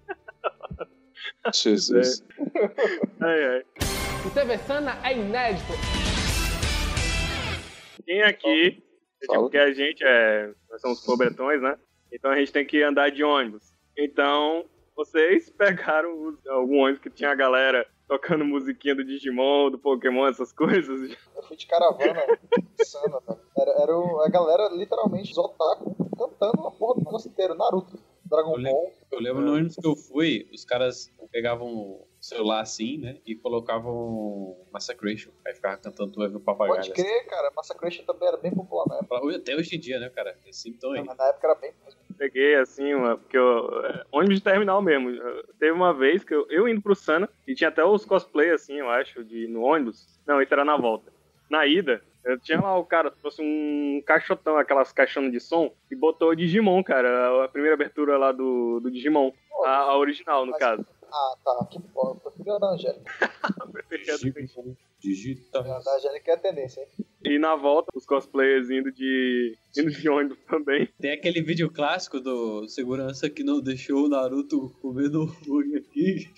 Jesus. 1.53 2.25
Ai, 3.21 3.45
ai. 3.45 3.65
O 4.27 4.31
TV 4.31 4.59
Sana 4.59 4.99
é 5.05 5.17
inédito. 5.17 5.73
Quem 8.05 8.23
aqui, 8.23 8.83
Fala. 9.27 9.41
porque 9.41 9.59
a 9.59 9.73
gente 9.73 10.03
é, 10.05 10.51
nós 10.71 10.81
somos 10.81 11.01
pobretões, 11.05 11.61
né? 11.63 11.77
Então 12.13 12.31
a 12.31 12.37
gente 12.37 12.53
tem 12.53 12.65
que 12.67 12.83
andar 12.83 13.11
de 13.11 13.23
ônibus. 13.25 13.73
Então, 13.97 14.65
vocês 14.97 15.51
pegaram 15.51 16.13
os- 16.29 16.47
algum 16.47 16.79
ônibus 16.83 17.01
que 17.03 17.11
tinha 17.11 17.31
a 17.31 17.35
galera 17.35 17.87
tocando 18.09 18.45
musiquinha 18.45 18.95
do 18.95 19.05
Digimon, 19.05 19.71
do 19.71 19.79
Pokémon, 19.79 20.27
essas 20.27 20.53
coisas? 20.53 21.11
Eu 21.37 21.43
fui 21.45 21.57
de 21.57 21.67
caravana 21.67 22.23
insana, 22.81 23.19
velho. 23.27 23.41
Era, 23.57 23.83
era 23.83 23.99
o- 23.99 24.21
a 24.23 24.29
galera, 24.29 24.69
literalmente, 24.75 25.31
os 25.33 25.39
otaku, 25.39 25.95
cantando 26.19 26.67
a 26.67 26.71
porra 26.71 26.95
do 27.01 27.05
negócio 27.05 27.31
inteiro. 27.31 27.55
Naruto, 27.55 27.99
Dragon 28.33 28.53
Eu 28.53 28.57
lembro. 28.57 28.73
Ball. 28.73 28.93
Eu 29.13 29.21
lembro 29.21 29.43
no 29.43 29.55
ônibus 29.55 29.77
que 29.77 29.87
eu 29.87 29.95
fui, 29.95 30.49
os 30.53 30.65
caras 30.65 31.13
pegavam 31.31 31.69
o 31.69 32.09
celular 32.19 32.61
assim, 32.61 32.97
né? 32.99 33.19
E 33.27 33.35
colocavam 33.35 34.57
Massacration. 34.73 35.31
Aí 35.47 35.55
ficava 35.55 35.77
cantando 35.77 36.13
Tu 36.13 36.37
o 36.37 36.41
papagaio. 36.41 36.77
Pode 36.81 36.93
crer, 36.93 37.27
cara. 37.27 37.51
Massacration 37.55 38.05
também 38.05 38.29
era 38.29 38.37
bem 38.39 38.55
popular 38.55 38.87
na 38.89 38.97
época. 38.97 39.19
assim. 39.19 39.37
Até 39.37 39.55
hoje 39.55 39.77
em 39.77 39.79
dia, 39.81 39.99
né, 40.01 40.09
cara? 40.09 40.37
Esse 40.47 40.71
então 40.71 40.93
aí. 40.93 41.05
Mas 41.05 41.17
na 41.17 41.29
época 41.29 41.47
era 41.47 41.55
bem. 41.57 41.73
Peguei 42.17 42.55
assim, 42.55 42.95
uma, 42.95 43.17
porque 43.17 43.37
eu. 43.37 43.85
é, 43.85 44.05
ônibus 44.13 44.37
de 44.37 44.45
terminal 44.45 44.81
mesmo. 44.81 45.11
Teve 45.59 45.73
uma 45.73 45.93
vez 45.93 46.25
que 46.25 46.35
eu, 46.35 46.47
eu 46.49 46.69
indo 46.69 46.81
pro 46.81 46.95
Sana, 46.95 47.29
e 47.47 47.55
tinha 47.55 47.69
até 47.69 47.85
os 47.85 48.05
cosplay, 48.05 48.51
assim, 48.51 48.75
eu 48.75 48.89
acho, 48.89 49.25
de, 49.25 49.47
no 49.47 49.63
ônibus. 49.63 50.07
Não, 50.27 50.41
isso 50.41 50.53
era 50.53 50.65
na 50.65 50.77
volta. 50.77 51.13
Na 51.51 51.67
ida, 51.67 52.03
eu 52.25 52.39
tinha 52.39 52.61
lá 52.61 52.77
o 52.79 52.85
cara, 52.85 53.11
trouxe 53.11 53.43
um 53.43 54.03
caixotão, 54.07 54.57
aquelas 54.57 54.93
caixonas 54.93 55.33
de 55.33 55.41
som, 55.41 55.73
e 55.91 55.97
botou 55.97 56.31
o 56.31 56.35
Digimon, 56.35 56.83
cara. 56.83 57.45
A 57.45 57.49
primeira 57.49 57.75
abertura 57.75 58.17
lá 58.17 58.33
do, 58.33 58.81
do 58.81 58.91
Digimon. 58.91 59.33
A, 59.65 59.71
a 59.77 59.99
original, 59.99 60.45
no 60.47 60.53
Mas- 60.53 60.61
caso. 60.61 60.87
Ah, 61.15 61.35
tá. 61.45 61.67
Que 61.71 61.79
porra. 61.81 62.13
Eu 62.13 62.31
prefiro 62.31 62.55
a 62.55 62.59
da 62.59 62.69
Angélica. 62.69 63.13
Digita. 64.99 65.59
A 65.59 65.79
da 65.81 65.97
Angélica 65.97 66.31
é 66.31 66.35
a 66.35 66.39
tendência, 66.39 66.81
hein? 66.81 66.89
E 67.25 67.39
na 67.39 67.55
volta, 67.55 67.89
os 67.95 68.05
cosplayers 68.05 68.69
indo 68.71 68.91
de, 68.91 69.57
indo 69.77 69.91
de 69.91 70.09
ônibus 70.09 70.39
também. 70.49 70.89
Tem 71.01 71.13
aquele 71.13 71.41
vídeo 71.43 71.71
clássico 71.71 72.21
do 72.21 72.67
segurança 72.69 73.31
que 73.31 73.45
não 73.45 73.61
deixou 73.61 74.07
o 74.07 74.09
Naruto 74.09 74.75
King. 75.93 76.29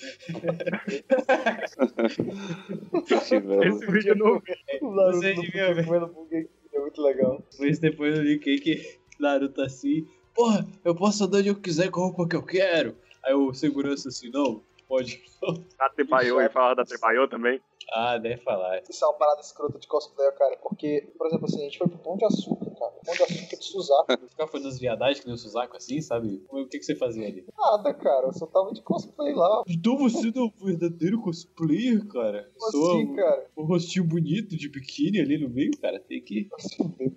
Que 3.07 3.41
velho. 3.41 3.65
Esse 3.65 3.87
vídeo 3.91 4.15
não 4.15 4.43
O 4.83 4.95
Naruto 4.95 5.19
Você 5.19 5.35
no 5.35 5.43
devia 5.43 5.67
Burger 5.67 5.75
ver. 5.75 5.87
comendo 5.87 6.09
King 6.29 6.49
é 6.75 6.81
muito 6.81 7.03
legal. 7.03 7.43
Mas 7.59 7.79
depois 7.79 8.17
eu 8.17 8.23
linkei 8.25 8.59
que 8.59 8.99
Naruto 9.19 9.63
assim, 9.63 10.07
porra, 10.35 10.67
eu 10.85 10.95
posso 10.95 11.25
andar 11.25 11.39
onde 11.39 11.49
eu 11.49 11.57
quiser 11.57 11.91
com 11.91 12.01
a 12.01 12.05
roupa 12.05 12.29
que 12.29 12.37
eu 12.37 12.43
quero. 12.43 12.97
Aí 13.25 13.33
o 13.33 13.55
segurança 13.55 14.09
assim, 14.09 14.29
não, 14.31 14.63
pode 14.87 15.23
não. 15.41 15.55
da 15.79 15.89
Tebaio 15.91 16.41
e 16.41 16.49
falava 16.51 16.77
da 16.77 16.85
Tebaio 16.85 17.27
também. 17.29 17.61
Ah, 17.93 18.19
deve 18.19 18.39
falar. 18.43 18.83
Isso 18.89 19.05
é 19.05 19.09
uma 19.09 19.15
parada 19.15 19.41
escrota 19.41 19.79
de 19.79 19.87
cosplayer, 19.87 20.33
cara. 20.37 20.57
Porque, 20.63 21.09
por 21.17 21.27
exemplo, 21.27 21.47
assim, 21.47 21.61
a 21.61 21.65
gente 21.65 21.79
foi 21.79 21.89
pro 21.89 21.99
Pão 21.99 22.17
de 22.17 22.25
Açúcar, 22.25 22.71
cara. 22.79 22.93
Pão 23.05 23.15
de 23.15 23.23
Açúcar 23.23 23.57
de 23.57 23.65
Suzaka. 23.65 24.19
Ficar 24.29 24.47
fazendo 24.49 24.69
as 24.69 24.79
viadagens 24.79 25.21
que 25.21 25.27
nem 25.27 25.35
o 25.35 25.39
Suzaku 25.39 25.77
assim, 25.77 26.01
sabe? 26.01 26.45
O 26.51 26.67
que, 26.67 26.79
que 26.79 26.85
você 26.85 26.95
fazia 26.95 27.27
ali? 27.27 27.45
Nada, 27.57 27.95
cara. 27.95 28.27
Eu 28.27 28.33
só 28.33 28.47
tava 28.47 28.73
de 28.73 28.83
cosplay 28.83 29.33
lá. 29.35 29.63
Então 29.69 29.97
você 29.97 30.33
não 30.35 30.45
é 30.45 30.47
um 30.47 30.67
verdadeiro 30.67 31.21
cosplayer, 31.21 32.07
cara? 32.09 32.51
Como 32.59 32.71
Só 32.73 32.93
assim, 32.93 33.05
um, 33.05 33.17
cara? 33.17 33.47
um 33.57 33.65
rostinho 33.65 34.05
bonito 34.05 34.57
de 34.57 34.69
biquíni 34.69 35.21
ali 35.21 35.39
no 35.39 35.49
meio, 35.49 35.71
cara. 35.81 36.01
Tem 36.01 36.21
que. 36.23 36.49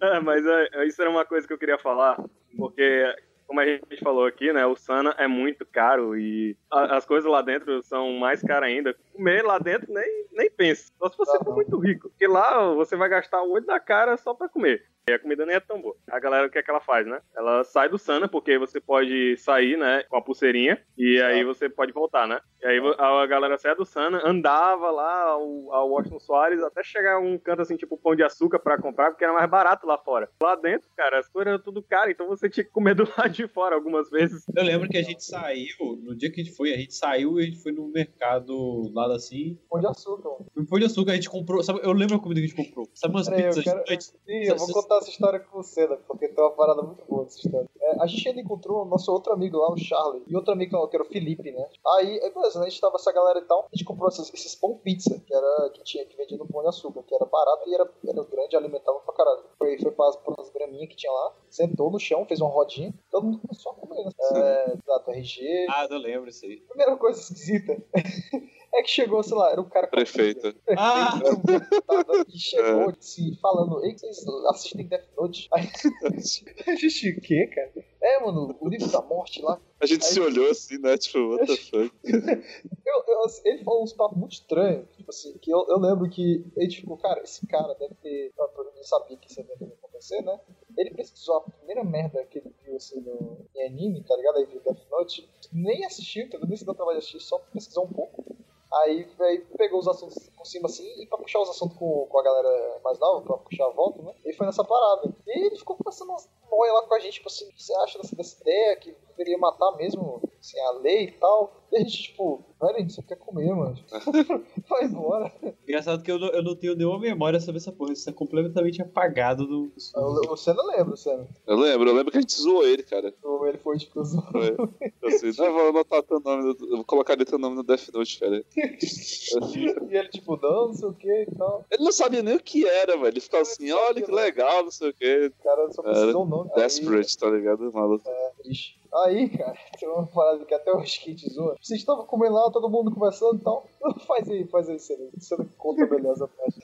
É, 0.01 0.19
mas 0.19 0.45
é, 0.45 0.85
isso 0.85 1.01
era 1.01 1.09
uma 1.09 1.25
coisa 1.25 1.47
que 1.47 1.53
eu 1.53 1.57
queria 1.57 1.77
falar, 1.77 2.23
porque, 2.57 3.15
como 3.45 3.59
a 3.59 3.65
gente 3.65 3.97
falou 4.03 4.25
aqui, 4.25 4.51
né, 4.53 4.65
o 4.65 4.75
Sana 4.75 5.15
é 5.17 5.27
muito 5.27 5.65
caro 5.65 6.17
e 6.17 6.55
a- 6.71 6.97
as 6.97 7.05
coisas 7.05 7.29
lá 7.29 7.41
dentro 7.41 7.81
são 7.83 8.11
mais 8.13 8.41
caras 8.41 8.69
ainda. 8.69 8.95
Comer 9.17 9.43
lá 9.43 9.57
dentro 9.57 9.91
nem, 9.91 10.27
nem 10.31 10.49
pensa, 10.51 10.91
só 10.99 11.09
se 11.09 11.17
você 11.17 11.37
for 11.43 11.55
muito 11.55 11.77
rico, 11.79 12.09
porque 12.09 12.27
lá 12.27 12.71
você 12.75 12.95
vai 12.95 13.09
gastar 13.09 13.41
o 13.41 13.51
olho 13.51 13.65
da 13.65 13.79
cara 13.79 14.15
só 14.15 14.33
pra 14.33 14.47
comer. 14.47 14.83
E 15.09 15.13
a 15.13 15.19
comida 15.19 15.45
nem 15.45 15.55
é 15.55 15.59
tão 15.61 15.81
boa. 15.81 15.95
A 16.11 16.19
galera, 16.19 16.47
o 16.47 16.49
que 16.49 16.57
é 16.57 16.61
que 16.61 16.69
ela 16.69 16.81
faz, 16.81 17.07
né? 17.07 17.21
Ela 17.33 17.63
sai 17.63 17.87
do 17.87 17.97
Sana, 17.97 18.27
porque 18.27 18.57
você 18.57 18.81
pode 18.81 19.37
sair, 19.37 19.77
né, 19.77 20.03
com 20.03 20.17
a 20.17 20.21
pulseirinha, 20.21 20.83
e 20.97 21.21
aí 21.21 21.45
você 21.45 21.69
pode 21.69 21.93
voltar, 21.93 22.27
né? 22.27 22.41
E 22.61 22.67
aí 22.67 22.81
a 22.97 23.25
galera 23.25 23.57
sai 23.57 23.73
do 23.73 23.85
Sana, 23.85 24.21
andava 24.25 24.91
lá 24.91 25.21
ao, 25.29 25.73
ao 25.73 25.89
Washington 25.89 26.19
Soares, 26.19 26.61
até 26.61 26.83
chegar 26.83 27.19
um 27.19 27.37
canto 27.37 27.61
assim, 27.61 27.77
tipo 27.77 27.97
pão 27.97 28.17
de 28.17 28.23
açúcar 28.23 28.59
pra 28.59 28.77
comprar, 28.77 29.11
porque 29.11 29.23
era 29.23 29.31
mais 29.31 29.49
barato 29.49 29.87
lá 29.87 29.97
fora. 29.97 30.29
Lá 30.43 30.55
dentro, 30.55 30.89
cara, 30.97 31.19
as 31.19 31.29
coisas 31.29 31.53
eram 31.53 31.63
tudo 31.63 31.81
caro, 31.81 32.11
então 32.11 32.27
você 32.27 32.49
tinha 32.49 32.65
que 32.65 32.71
comer 32.71 32.93
do 32.93 33.07
lado 33.17 33.29
de 33.29 33.47
fora 33.47 33.75
algumas 33.75 34.09
vezes. 34.09 34.43
Eu 34.53 34.63
lembro 34.63 34.89
que 34.89 34.97
a 34.97 35.03
gente 35.03 35.23
saiu, 35.23 36.01
no 36.03 36.17
dia 36.17 36.29
que 36.29 36.41
a 36.41 36.43
gente 36.43 36.55
foi, 36.55 36.73
a 36.73 36.77
gente 36.77 36.93
saiu 36.93 37.39
e 37.39 37.43
a 37.43 37.45
gente 37.45 37.63
foi 37.63 37.71
no 37.71 37.87
mercado 37.87 38.91
lá 38.93 39.06
assim. 39.15 39.57
Pão 39.69 39.79
de 39.79 39.87
Açúcar, 39.87 40.29
mano. 40.29 40.67
Pão 40.69 40.79
de 40.79 40.85
Açúcar 40.85 41.11
a 41.11 41.15
gente 41.15 41.29
comprou. 41.29 41.63
Sabe, 41.63 41.79
eu 41.83 41.91
lembro 41.93 42.15
a 42.15 42.19
comida 42.19 42.39
que 42.41 42.45
a 42.45 42.49
gente 42.49 42.67
comprou. 42.67 42.87
Sabe 42.93 43.13
umas 43.15 43.27
Peraí, 43.27 43.43
eu 43.43 43.49
pizzas 43.49 43.63
quero- 43.63 43.79
gigantes? 43.85 44.07
Sim, 44.25 44.43
eu 44.43 44.55
vou 44.57 44.67
contar 44.73 44.97
essa 44.97 45.09
história 45.09 45.39
com 45.39 45.61
você, 45.63 45.87
né? 45.87 45.97
Porque 46.07 46.27
tem 46.27 46.43
uma 46.43 46.51
parada 46.51 46.81
muito 46.81 47.03
boa 47.05 47.23
dessa 47.23 47.37
história. 47.39 47.69
É, 47.81 48.01
a 48.01 48.07
gente 48.07 48.27
ainda 48.29 48.41
encontrou 48.41 48.81
o 48.83 48.85
nosso 48.85 49.11
outro 49.11 49.33
amigo 49.33 49.57
lá, 49.57 49.71
o 49.71 49.77
Charlie, 49.77 50.23
e 50.27 50.35
outro 50.35 50.51
amigo 50.53 50.87
que 50.87 50.95
era 50.95 51.03
o 51.03 51.07
Felipe, 51.07 51.51
né? 51.51 51.67
Aí, 51.95 52.19
aí, 52.21 52.33
beleza, 52.33 52.59
né? 52.59 52.65
A 52.65 52.69
gente 52.69 52.81
tava 52.81 52.95
essa 52.95 53.11
galera 53.11 53.39
e 53.39 53.43
tal, 53.43 53.67
a 53.71 53.75
gente 53.75 53.85
comprou 53.85 54.09
esses, 54.09 54.31
esses 54.33 54.55
pão 54.55 54.77
pizza, 54.77 55.19
que 55.25 55.33
era 55.33 55.69
que 55.73 55.83
tinha 55.83 56.05
que 56.05 56.15
vendia 56.17 56.37
no 56.37 56.47
pão 56.47 56.61
de 56.61 56.67
açúcar, 56.69 57.03
que 57.03 57.15
era 57.15 57.25
barato 57.25 57.67
e 57.69 57.73
era, 57.73 57.89
era 58.07 58.23
grande, 58.23 58.55
alimentava 58.55 58.99
pra 58.99 59.13
caralho. 59.13 59.43
Foi, 59.57 59.77
foi 59.79 59.91
para 59.91 60.09
as 60.39 60.49
graminhas 60.49 60.89
que 60.89 60.95
tinha 60.95 61.11
lá, 61.11 61.33
sentou 61.49 61.89
no 61.91 61.99
chão, 61.99 62.25
fez 62.25 62.41
uma 62.41 62.49
rodinha, 62.49 62.93
todo 63.11 63.25
mundo 63.25 63.39
começou 63.39 63.71
a 63.71 63.75
comer, 63.75 64.03
né? 64.03 64.11
É, 64.35 64.73
exato, 64.73 65.11
RG. 65.11 65.65
Ah, 65.69 65.87
eu 65.89 65.97
lembro 65.97 66.29
isso 66.29 66.45
aí. 66.45 66.57
Primeira 66.61 66.95
coisa 66.97 67.19
esquisita 67.19 67.77
é 68.77 68.83
que 68.83 68.89
chegou, 68.89 69.23
sei 69.23 69.35
lá, 69.35 69.51
era 69.51 69.61
um 69.61 69.67
cara 69.69 69.87
Prefeita. 69.87 70.55
Ah! 70.77 71.19
era 71.23 71.33
um 71.35 71.41
deputado 71.41 72.25
que 72.25 72.37
chegou 72.37 72.89
assim, 72.89 73.35
falando, 73.41 73.83
ei, 73.83 73.97
vocês 73.97 74.25
assistem 74.49 74.87
Death 74.87 75.07
Note? 75.17 75.47
Aí 75.51 75.63
a 76.67 76.75
gente, 76.75 77.09
o 77.09 77.21
quê, 77.21 77.47
cara? 77.47 77.73
É, 78.01 78.19
mano, 78.23 78.55
o 78.59 78.69
livro 78.69 78.87
da 78.91 79.01
morte 79.01 79.41
lá. 79.41 79.59
A 79.81 79.85
gente 79.85 80.05
se 80.05 80.19
olhou 80.19 80.49
assim, 80.51 80.77
né? 80.77 80.97
Tipo, 80.97 81.19
what 81.35 81.45
the 81.47 81.57
fuck? 81.57 81.91
Eu, 82.87 83.03
eu- 83.07 83.25
assim, 83.25 83.41
ele 83.45 83.63
falou 83.63 83.83
uns 83.83 83.93
papos 83.93 84.17
muito 84.17 84.33
estranhos. 84.33 84.87
Tipo 84.95 85.09
assim, 85.09 85.37
que 85.39 85.51
eu, 85.51 85.65
eu 85.67 85.77
lembro 85.77 86.09
que 86.09 86.45
ele 86.55 86.71
ficou, 86.73 86.97
cara, 86.97 87.21
esse 87.21 87.45
cara 87.47 87.73
deve 87.73 87.95
ter. 87.95 88.31
Eu 88.37 88.83
sabia 88.83 89.17
que 89.17 89.29
isso 89.29 89.41
ia 89.41 89.45
acontecer, 89.73 90.21
né? 90.21 90.39
Ele 90.77 90.91
pesquisou 90.91 91.37
a 91.37 91.41
primeira 91.41 91.83
merda 91.83 92.23
que 92.25 92.37
ele 92.39 92.53
viu 92.63 92.75
assim 92.77 93.01
no, 93.01 93.45
em 93.55 93.65
anime, 93.67 94.03
tá 94.03 94.15
ligado? 94.15 94.37
Aí 94.37 94.45
viu 94.45 94.61
Death 94.61 94.89
Note. 94.89 95.29
Nem 95.51 95.83
assistiu, 95.85 96.29
tá 96.29 96.37
ligado? 96.37 96.47
Nem 96.49 96.57
se 96.57 96.65
deu 96.65 96.73
trabalho 96.75 96.99
de 96.99 97.05
assistir, 97.05 97.19
só 97.19 97.39
pesquisou 97.39 97.85
um 97.85 97.91
pouco. 97.91 98.36
Aí, 98.83 99.07
aí 99.19 99.39
pegou 99.57 99.79
os 99.79 99.87
assuntos 99.87 100.29
por 100.29 100.45
cima 100.45 100.67
assim, 100.67 100.87
e 101.01 101.05
pra 101.07 101.17
puxar 101.17 101.39
os 101.39 101.49
assuntos 101.49 101.77
com, 101.77 102.05
com 102.07 102.19
a 102.19 102.23
galera 102.23 102.79
mais 102.83 102.99
nova, 102.99 103.21
pra 103.21 103.37
puxar 103.37 103.65
a 103.65 103.71
volta, 103.71 104.01
né? 104.01 104.13
Ele 104.23 104.35
foi 104.35 104.45
nessa 104.45 104.63
parada. 104.63 105.13
E 105.25 105.45
ele 105.45 105.57
ficou 105.57 105.75
conversando 105.75 106.09
umas 106.09 106.29
moia 106.49 106.73
lá 106.73 106.81
com 106.83 106.95
a 106.95 106.99
gente, 106.99 107.15
tipo 107.15 107.27
assim, 107.27 107.45
o 107.45 107.53
que 107.53 107.63
você 107.63 107.73
acha 107.75 107.99
dessa, 107.99 108.15
dessa 108.15 108.41
ideia 108.41 108.75
que 108.77 108.95
deveria 109.09 109.37
matar 109.37 109.71
mesmo, 109.77 110.21
assim, 110.39 110.59
a 110.59 110.71
lei 110.71 111.05
e 111.05 111.11
tal? 111.13 111.51
E 111.71 111.75
a 111.75 111.79
gente, 111.79 112.03
tipo, 112.03 112.43
velho, 112.61 112.75
a 112.75 112.79
gente 112.79 112.93
só 112.93 113.01
quer 113.01 113.17
comer, 113.17 113.53
mano. 113.53 113.75
Vai 114.69 114.85
embora. 114.85 115.31
Engraçado 115.67 116.01
que 116.01 116.09
eu 116.09 116.17
não, 116.17 116.27
eu 116.29 116.41
não 116.41 116.55
tenho 116.55 116.75
nenhuma 116.75 116.97
memória 116.99 117.39
sobre 117.41 117.57
essa 117.57 117.71
porra. 117.73 117.91
Isso 117.93 118.09
é 118.09 118.13
completamente 118.13 118.81
apagado 118.81 119.45
do. 119.45 119.71
O, 119.95 120.33
o 120.33 120.37
Senna 120.37 120.63
lembra, 120.63 120.95
Senna. 120.95 121.27
Eu 121.45 121.57
lembro, 121.57 121.89
eu 121.89 121.93
lembro 121.95 122.11
que 122.11 122.17
a 122.17 122.21
gente 122.21 122.33
zoou 122.39 122.65
ele, 122.65 122.83
cara. 122.83 123.13
O- 123.23 123.45
Ele 123.45 123.57
foi, 123.57 123.77
tipo, 123.77 124.01
zoou. 124.03 124.23
Foi. 124.31 124.55
Eu 125.01 125.09
assim, 125.09 125.31
não, 125.37 125.45
eu 125.45 125.53
vou 125.53 125.69
anotar 125.69 126.03
teu 126.03 126.19
nome, 126.21 126.55
vou 126.57 126.83
colocar 126.85 127.13
ali 127.13 127.25
teu 127.25 127.37
nome 127.37 127.55
no 127.57 127.63
Death 127.63 127.89
Note, 127.93 128.19
cara. 128.19 128.45
E 128.55 129.97
ele, 129.97 130.09
tipo, 130.09 130.37
não, 130.41 130.67
não 130.67 130.73
sei 130.73 130.87
o 130.87 130.93
que 130.93 131.11
e 131.23 131.35
tal. 131.37 131.65
Ele 131.71 131.83
não 131.83 131.91
sabia 131.91 132.23
nem 132.23 132.35
o 132.35 132.39
que 132.39 132.65
era, 132.65 132.93
velho. 132.95 133.07
Ele 133.07 133.19
ficava 133.19 133.41
assim, 133.43 133.71
olha 133.71 134.01
que 134.01 134.11
legal, 134.11 134.63
não 134.63 134.71
sei 134.71 134.89
o 134.89 134.93
que. 134.93 135.27
O 135.37 135.43
cara 135.43 135.71
só 135.71 135.81
precisou 135.83 136.23
o 136.23 136.25
nome. 136.25 136.49
Aí- 136.55 136.61
Desperate, 136.63 137.17
tá 137.17 137.29
ligado, 137.29 137.71
maluco? 137.73 138.03
triste. 138.41 138.76
Aí, 138.93 139.29
cara, 139.29 139.57
tem 139.79 139.87
uma 139.89 140.05
parada 140.07 140.43
que 140.45 140.53
até 140.53 140.71
que 140.71 140.77
a 140.77 140.83
gente 140.83 141.29
zoa. 141.33 141.55
Vocês 141.61 141.79
estavam 141.79 142.05
comendo 142.05 142.35
lá, 142.35 142.49
todo 142.51 142.69
mundo 142.69 142.91
conversando 142.93 143.35
e 143.35 143.43
tal. 143.43 143.67
Faz 144.07 144.29
aí, 144.29 144.45
faz 144.47 144.69
aí. 144.69 144.79
Você 144.79 144.97
não 145.37 145.45
conta 145.57 145.85
beleza 145.85 146.25
a 146.25 146.27
parte. 146.27 146.59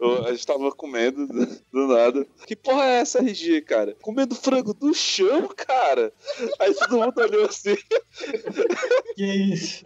Eu- 0.00 0.24
A 0.26 0.32
gente 0.32 0.46
tava 0.46 0.70
comendo 0.72 1.26
do 1.26 1.46
do 1.72 1.86
nada. 1.88 2.26
Que 2.46 2.54
porra 2.56 2.84
é 2.84 3.00
essa, 3.00 3.18
RG, 3.20 3.62
cara? 3.62 3.96
Comendo 4.02 4.34
frango 4.34 4.74
do 4.74 4.92
chão, 4.94 5.48
cara? 5.56 6.12
Aí 6.58 6.74
todo 6.74 6.96
mundo 6.98 7.20
olhou 7.20 7.44
assim, 7.46 7.76
Que 9.14 9.24
isso? 9.24 9.84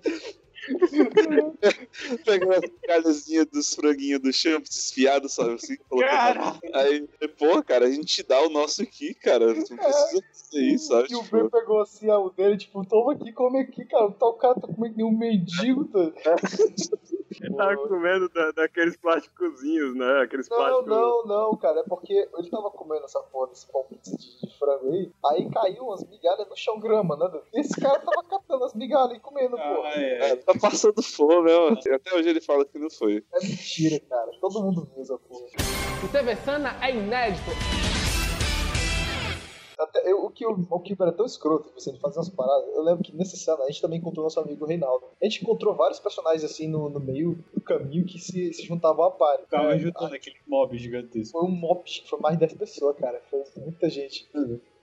pegando 2.25 2.53
as 2.53 2.71
calhazinhas 2.87 3.47
dos 3.47 3.75
franguinhos 3.75 4.21
do 4.21 4.33
chão, 4.33 4.61
desfiado, 4.61 5.29
sabe 5.29 5.55
assim? 5.55 5.77
Cara! 6.01 6.59
Aí, 6.73 7.07
pô, 7.39 7.63
cara, 7.63 7.87
a 7.87 7.91
gente 7.91 8.23
dá 8.23 8.41
o 8.43 8.49
nosso 8.49 8.83
aqui, 8.83 9.15
cara. 9.15 9.47
Não 9.47 9.55
precisa 9.63 10.23
fazer 10.33 10.61
isso, 10.63 10.89
sabe? 10.89 11.09
E 11.11 11.17
o 11.17 11.23
Tipo, 11.23 11.37
Ben 11.37 11.51
pegou 11.51 11.81
assim 11.81 12.11
a 12.11 12.19
o 12.19 12.31
dele, 12.31 12.57
tipo, 12.57 12.85
toma 12.87 13.13
aqui, 13.13 13.33
come 13.33 13.61
aqui, 13.61 13.85
cara. 13.85 14.11
Tá, 14.13 14.27
o 14.27 14.35
cara 14.35 14.55
tá 14.55 14.69
comendo 14.69 15.07
um 15.07 15.17
mendigo, 15.17 15.85
tá? 15.87 16.13
Ele 17.41 17.55
tava 17.57 17.77
comendo 17.89 18.29
da- 18.29 18.51
daqueles 18.53 18.97
plásticozinhos, 18.97 19.95
né? 19.97 20.23
Aqueles 20.23 20.49
Não, 20.49 20.57
plásticos. 20.57 20.87
não, 20.87 21.25
não, 21.27 21.57
cara. 21.57 21.81
É 21.81 21.83
porque 21.85 22.13
ele 22.13 22.51
tava 22.51 22.71
comendo 22.71 23.05
essa 23.05 23.21
porra 23.21 23.49
desse 23.49 23.67
pizza 23.89 24.17
de, 24.17 24.41
de 24.47 24.59
frango 24.59 24.93
aí. 24.93 25.11
Aí 25.27 25.51
caiu 25.51 25.85
umas 25.85 26.05
migalhas 26.09 26.49
no 26.49 26.57
chão 26.57 26.79
grama, 26.79 27.17
né? 27.17 27.41
E 27.53 27.61
esse 27.61 27.81
cara 27.81 27.99
tava 28.01 28.23
catando 28.29 28.65
as 28.65 28.75
migalhas 28.75 29.17
e 29.17 29.21
comendo, 29.21 29.57
pô. 29.57 29.63
Ah, 29.63 29.93
é, 29.95 30.31
é. 30.31 30.37
tá 30.37 30.53
passando 30.61 31.03
fome, 31.03 31.51
né, 31.51 31.59
mano? 31.59 31.79
Até 31.95 32.15
hoje 32.15 32.29
ele 32.29 32.41
fala 32.41 32.65
que 32.65 32.79
não 32.79 32.91
foi. 32.91 33.25
É 33.33 33.41
mentira, 33.41 34.01
cara. 34.09 34.31
Todo 34.41 34.63
mundo 34.63 34.89
viu 34.95 35.03
essa 35.03 35.19
porra. 35.19 35.45
O 36.05 36.09
TV 36.09 36.37
Sana 36.37 36.77
é 36.83 36.91
inédito. 36.95 37.51
Até, 39.79 40.11
eu, 40.11 40.25
o 40.25 40.31
que 40.31 40.47
o, 40.47 40.67
o 40.71 40.81
que 40.81 40.95
era 41.01 41.13
tão 41.13 41.27
escroto, 41.27 41.69
que 41.69 41.83
você 41.83 41.93
fazia 41.99 42.19
umas 42.19 42.29
paradas. 42.29 42.69
Eu 42.75 42.83
lembro 42.83 43.03
que 43.03 43.15
nesse 43.15 43.37
cena 43.37 43.63
a 43.63 43.67
gente 43.67 43.81
também 43.81 43.99
encontrou 43.99 44.25
nosso 44.25 44.41
amigo 44.41 44.65
Reinaldo. 44.65 45.07
A 45.21 45.25
gente 45.25 45.43
encontrou 45.43 45.75
vários 45.75 46.01
personagens 46.01 46.45
assim 46.45 46.69
no, 46.69 46.89
no 46.89 47.01
meio 47.01 47.39
do 47.53 47.61
caminho 47.61 48.05
que 48.05 48.19
se, 48.19 48.53
se 48.53 48.63
juntavam 48.63 49.05
a 49.05 49.11
par. 49.11 49.39
Ficava 49.41 49.79
juntando 49.79 50.15
aquele 50.15 50.37
mob 50.47 50.77
gigantesco. 50.79 51.39
Foi 51.39 51.49
um 51.49 51.53
mob, 51.53 51.83
foi 52.07 52.19
mais 52.21 52.37
de 52.37 52.47
10 52.47 52.55
pessoas, 52.55 52.97
cara. 52.97 53.21
Foi 53.31 53.43
muita 53.57 53.89
gente. 53.89 54.29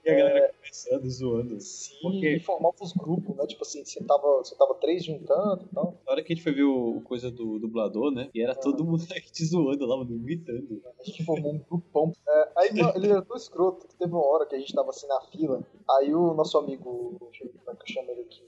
E 0.04 0.10
a 0.10 0.14
galera 0.14 0.52
conversando, 0.54 1.08
zoando. 1.10 1.60
Sim, 1.60 1.94
Porque- 2.02 2.36
e 2.36 2.40
formava 2.40 2.74
os 2.80 2.92
grupos, 2.92 3.36
né? 3.36 3.46
Tipo 3.46 3.62
assim, 3.62 3.84
você 3.84 4.02
tava, 4.04 4.38
você 4.38 4.54
tava 4.56 4.74
três 4.74 5.06
canto 5.06 5.64
e 5.64 5.74
tal. 5.74 5.94
Na 6.04 6.12
hora 6.12 6.22
que 6.24 6.32
a 6.32 6.34
gente 6.36 6.42
foi 6.42 6.52
ver 6.52 6.64
o 6.64 6.82
o 6.96 7.00
coisa 7.02 7.30
do 7.30 7.58
dublador, 7.58 8.10
né? 8.10 8.28
E 8.34 8.42
era 8.42 8.54
todo 8.54 8.84
mundo 8.84 9.02
a 9.10 9.14
gente 9.14 9.44
zoando 9.44 9.86
lá, 9.86 9.96
mano, 9.96 10.18
gritando. 10.18 10.82
A 11.00 11.04
gente 11.04 11.24
formou 11.24 11.52
um 11.52 11.58
grupão. 11.58 12.12
É, 12.28 12.48
aí, 12.56 12.74
mano, 12.74 12.92
ele 12.96 13.10
era 13.10 13.22
tão 13.22 13.36
escroto 13.36 13.86
que 13.86 13.94
teve 13.96 14.12
uma 14.12 14.24
hora 14.26 14.44
que 14.46 14.54
a 14.54 14.58
gente 14.58 14.74
tava 14.74 14.90
assim 14.90 15.06
na 15.06 15.20
fila. 15.22 15.62
Aí 15.98 16.14
o 16.14 16.34
nosso 16.34 16.58
amigo, 16.58 17.16
como 17.18 17.30
é 17.70 17.74
que 17.76 17.82
eu 17.82 17.94
chamo 17.94 18.10
ele 18.10 18.22
aqui. 18.22 18.42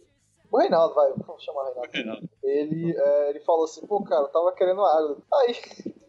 O 0.50 0.58
Reinaldo, 0.58 0.94
vai, 0.94 1.12
vamos 1.26 1.42
chamar 1.42 1.62
o 1.70 1.80
Reinaldo. 1.90 2.28
Ele, 2.42 2.96
é, 2.96 3.30
ele 3.30 3.40
falou 3.40 3.64
assim, 3.64 3.84
pô, 3.86 4.02
cara, 4.04 4.22
eu 4.22 4.28
tava 4.28 4.52
querendo 4.52 4.82
água. 4.84 5.16
Aí, 5.32 5.54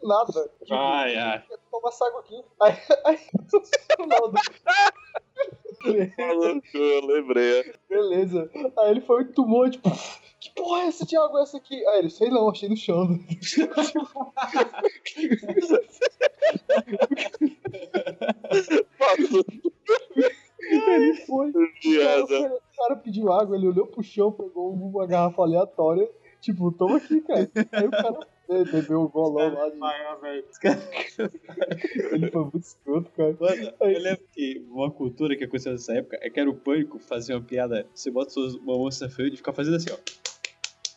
nada. 0.04 0.50
Tipo, 0.60 0.74
Ai, 0.74 1.16
ai. 1.16 1.44
Toma 1.72 1.90
essa 1.90 2.06
água 2.08 2.20
aqui. 2.20 2.44
Aí, 2.62 2.74
aí 3.06 3.18
o 4.00 4.32
Eu 6.74 7.06
lembrei. 7.06 7.74
beleza. 7.90 8.50
Aí 8.80 8.92
ele 8.92 9.02
foi 9.02 9.24
e 9.24 9.26
tomou, 9.26 9.70
tipo, 9.70 9.90
que 10.40 10.52
porra 10.54 10.82
é 10.82 10.88
essa 10.88 11.06
de 11.06 11.18
água 11.18 11.40
é 11.40 11.44
essa 11.44 11.58
aqui? 11.58 11.86
Aí 11.88 12.00
ele, 12.00 12.10
sei 12.10 12.30
não, 12.30 12.50
achei 12.50 12.70
no 12.70 12.78
chão. 12.78 13.08
Maluco, 19.00 19.52
Ele 20.60 21.14
foi. 21.26 21.50
O 21.50 21.54
cara, 22.00 22.56
o 22.56 22.78
cara 22.78 22.96
pediu 22.98 23.32
água, 23.32 23.56
ele 23.56 23.68
olhou 23.68 23.88
pro 23.88 24.04
chão, 24.04 24.32
pegou 24.32 24.72
uma 24.74 25.06
garrafa 25.06 25.42
aleatória, 25.42 26.10
tipo, 26.42 26.72
toma 26.72 26.98
aqui, 26.98 27.22
cara. 27.22 27.50
Aí 27.72 27.88
o 27.88 27.92
cara 27.92 28.28
be- 28.48 28.72
bebeu 28.72 29.02
o 29.02 29.10
golão 29.10 29.54
lá 29.54 29.70
de. 29.70 29.78
Ai, 29.82 30.20
velho. 30.22 30.46
Ele 32.14 32.32
foi 32.32 32.42
muito 32.42 32.60
escroto, 32.60 33.12
cara. 33.12 33.36
Mano, 33.40 33.74
eu 33.82 34.00
lembro 34.02 34.24
que 34.34 34.66
uma 34.70 34.92
cultura 34.92 35.36
que 35.36 35.44
aconteceu 35.44 35.72
nessa 35.72 35.94
época 35.94 36.18
é 36.22 36.30
que 36.30 36.40
era 36.40 36.50
o 36.50 36.56
pânico 36.56 37.00
fazer 37.00 37.34
uma 37.34 37.42
piada. 37.42 37.86
Você 37.94 38.10
bota 38.12 38.30
suas- 38.32 38.56
uma 38.56 38.78
moça 38.78 39.10
feia 39.10 39.30
e 39.34 39.38
fica 39.38 39.54
fazendo 39.54 39.76
assim, 39.78 39.90
ó. 39.92 39.98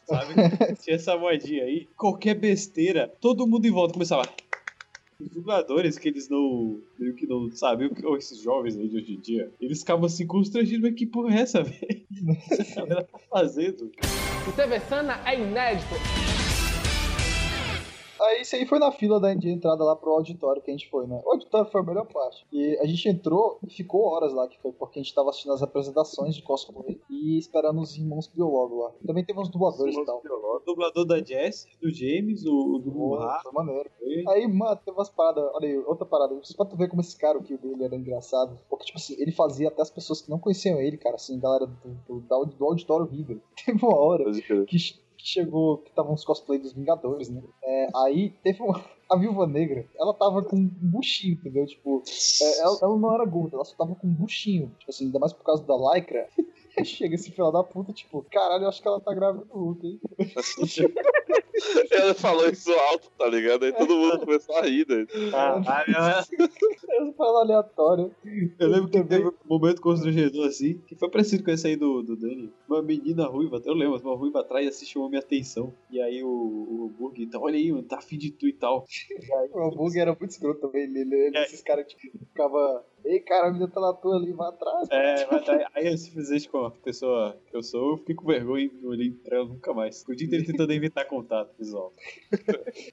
Sabe? 0.07 0.35
Tinha 0.83 0.97
essa 0.97 1.17
modinha 1.17 1.65
aí. 1.65 1.87
Qualquer 1.97 2.35
besteira, 2.35 3.09
todo 3.21 3.47
mundo 3.47 3.67
em 3.67 3.71
volta 3.71 3.93
começava. 3.93 4.23
Os 5.21 5.29
dubladores 5.31 5.99
que 5.99 6.09
eles 6.09 6.29
não. 6.29 6.81
meio 6.99 7.13
que 7.15 7.27
não 7.27 7.47
o 7.47 7.51
que. 7.95 8.07
Ou 8.07 8.17
esses 8.17 8.41
jovens 8.41 8.79
aí 8.79 8.89
de 8.89 8.97
hoje 8.99 9.15
em 9.15 9.21
dia, 9.21 9.51
eles 9.61 9.81
ficavam 9.81 10.07
assim 10.07 10.27
constrangidos, 10.27 10.81
mas 10.81 10.95
que 10.95 11.07
porra 11.07 11.35
é 11.37 11.41
essa, 11.41 11.63
velho? 11.63 12.07
Essa 12.51 12.87
galera 12.87 13.03
tá 13.05 13.19
fazendo. 13.29 13.91
O 14.47 14.53
TV 14.53 14.79
Sana 14.81 15.21
é 15.29 15.39
inédito. 15.39 15.95
Aí 18.21 18.43
isso 18.43 18.57
aí 18.57 18.67
foi 18.67 18.79
na 18.79 18.91
fila 18.91 19.21
da, 19.21 19.35
de 19.35 19.49
entrada 19.49 19.85
lá 19.85 19.95
pro 19.95 20.13
auditório 20.13 20.63
que 20.63 20.71
a 20.71 20.75
gente 20.75 20.89
foi, 20.91 21.07
né? 21.07 21.21
O 21.25 21.33
auditório 21.33 21.71
foi 21.71 21.81
a 21.81 21.85
melhor 21.85 22.07
parte. 22.07 22.47
E 22.53 22.79
a 22.79 22.87
gente 22.87 23.09
entrou 23.09 23.59
e 23.67 23.71
ficou 23.71 24.03
horas 24.03 24.33
lá, 24.33 24.49
que 24.49 24.61
foi 24.61 24.73
porque 24.73 24.99
a 24.99 25.03
gente 25.03 25.15
tava 25.15 25.31
assistindo 25.31 25.53
as 25.53 25.63
apresentações 25.63 26.35
de 26.35 26.43
cosplay 26.43 27.01
e 27.09 27.39
esperando 27.39 27.81
os 27.81 27.97
irmãos 27.97 28.27
biólogos 28.27 28.79
lá. 28.79 28.93
Também 29.07 29.25
teve 29.25 29.39
uns 29.39 29.49
dubladores 29.49 29.97
e 29.97 30.05
tal. 30.05 30.23
O 30.25 30.63
dublador 30.65 31.05
da 31.05 31.23
Jess, 31.23 31.67
do 31.81 31.91
James, 31.91 32.45
o, 32.45 32.77
o 32.77 32.79
do 32.79 32.91
foi 33.43 33.53
maneiro. 33.53 33.91
Aí, 34.29 34.47
mano, 34.47 34.77
teve 34.77 34.97
umas 34.97 35.09
paradas. 35.09 35.45
Olha 35.55 35.69
aí, 35.69 35.79
outra 35.79 36.07
parada. 36.07 36.39
Pra 36.57 36.67
tu 36.67 36.77
ver 36.77 36.89
como 36.89 37.01
esse 37.01 37.17
cara, 37.17 37.39
o 37.39 37.43
que 37.43 37.57
dele 37.57 37.85
era 37.85 37.97
engraçado. 37.97 38.59
Porque, 38.69 38.85
tipo 38.85 38.99
assim, 38.99 39.15
ele 39.19 39.33
fazia 39.33 39.69
até 39.69 39.83
as 39.83 39.91
pessoas 39.91 40.21
que 40.21 40.31
não 40.31 40.39
conheciam 40.39 40.81
ele, 40.81 40.97
cara, 40.97 41.17
assim, 41.17 41.39
galera 41.39 41.67
do, 41.67 42.21
do, 42.21 42.47
do 42.47 42.65
auditório 42.65 43.07
rir. 43.07 43.41
Teve 43.65 43.85
uma 43.85 43.97
hora 43.97 44.25
Pode 44.25 44.43
que, 44.43 44.99
que 45.19 45.27
chegou, 45.27 45.79
que 45.79 45.91
estavam 45.91 46.15
os 46.15 46.25
cosplay 46.25 46.59
dos 46.59 46.73
Vingadores, 46.73 47.29
né? 47.29 47.43
É, 47.63 47.89
aí 48.05 48.31
teve 48.43 48.63
uma. 48.63 48.83
A 49.11 49.17
Viúva 49.17 49.47
Negra, 49.47 49.89
ela 49.99 50.13
tava 50.13 50.43
com 50.43 50.55
um 50.55 50.69
buchinho, 50.69 51.33
entendeu? 51.33 51.65
Tipo, 51.65 52.03
é, 52.43 52.61
ela, 52.61 52.79
ela 52.83 52.99
não 52.99 53.15
era 53.15 53.25
gorda, 53.25 53.57
ela 53.57 53.65
só 53.65 53.75
tava 53.75 53.95
com 53.95 54.07
um 54.07 54.13
buchinho. 54.13 54.71
Tipo 54.79 54.91
assim, 54.91 55.07
ainda 55.07 55.19
mais 55.19 55.33
por 55.33 55.45
causa 55.45 55.65
da 55.65 55.75
lycra. 55.95 56.29
Aí 56.79 56.85
Chega 56.85 57.15
esse 57.15 57.31
filho 57.31 57.51
da 57.51 57.63
puta, 57.63 57.93
tipo, 57.93 58.25
caralho, 58.31 58.65
eu 58.65 58.69
acho 58.69 58.81
que 58.81 58.89
ela 58.89 59.01
tá 59.01 59.13
grávida 59.15 59.45
do 59.45 59.53
Hulk, 59.53 59.87
hein? 59.87 60.01
Ele 61.91 62.15
falou 62.15 62.49
isso 62.49 62.73
alto, 62.73 63.11
tá 63.19 63.27
ligado? 63.29 63.65
Aí 63.65 63.73
todo 63.73 63.97
mundo 63.97 64.21
começou 64.21 64.57
a 64.57 64.63
rir, 64.63 64.87
né? 64.89 65.07
Essa 65.11 66.29
parada 67.17 67.39
aleatória. 67.41 68.11
Eu 68.59 68.69
lembro 68.69 68.89
que 68.89 69.03
teve 69.03 69.29
um 69.29 69.33
momento 69.45 69.81
constrangedor 69.83 70.47
assim, 70.47 70.79
que 70.87 70.95
foi 70.95 71.11
parecido 71.11 71.43
com 71.45 71.51
esse 71.51 71.67
aí 71.67 71.77
do, 71.77 72.03
do 72.03 72.17
Dani. 72.17 72.53
Uma 72.69 72.83
menina 72.83 73.27
ruiva, 73.27 73.61
eu 73.65 73.75
lembro, 73.75 74.01
uma 74.01 74.17
ruiva 74.17 74.41
atrás 74.41 74.69
assim 74.69 74.87
chamou 74.87 75.09
minha 75.09 75.21
atenção. 75.21 75.73
E 75.91 76.01
aí 76.01 76.23
o, 76.23 76.29
o 76.29 76.93
Burg, 76.97 77.23
então, 77.23 77.43
olha 77.43 77.57
aí, 77.57 77.73
mano, 77.73 77.83
tá 77.85 77.99
afim 77.99 78.17
de 78.19 78.31
tu 78.31 78.47
e 78.47 78.53
tal. 78.53 78.85
O 79.53 79.63
hambúrguer 79.65 80.03
era 80.03 80.17
muito 80.19 80.31
escroto 80.31 80.61
também. 80.61 80.85
Ele, 80.85 81.01
ele- 81.01 81.15
ele- 81.27 81.39
É. 81.39 81.45
Esses 81.45 81.63
caras 81.63 81.87
tipo, 81.87 82.19
ficava. 82.19 82.85
Ei, 83.05 83.21
cara, 83.21 83.49
a 83.49 83.51
menina 83.51 83.71
tá 83.71 83.81
na 83.81 83.93
tua 83.95 84.17
ali, 84.17 84.33
vai 84.33 84.49
atrás. 84.49 84.89
É, 84.91 85.27
mas 85.31 85.49
aí, 85.49 85.65
aí 85.75 85.99
se 85.99 86.11
fizer 86.11 86.37
isso 86.37 86.51
com 86.51 86.65
a 86.67 86.71
pessoa 86.71 87.37
que 87.47 87.57
eu 87.57 87.63
sou, 87.63 87.93
eu 87.93 87.97
fiquei 87.99 88.15
com 88.15 88.27
vergonha 88.27 88.65
e 88.67 88.73
não 88.83 88.91
olhei 88.91 89.11
pra 89.11 89.39
ela 89.39 89.47
nunca 89.47 89.73
mais. 89.73 90.05
O 90.09 90.15
dia 90.15 90.27
inteiro 90.27 90.47
tentando 90.47 90.73
evitar 90.73 91.05
contato 91.07 91.55
visual. 91.59 91.93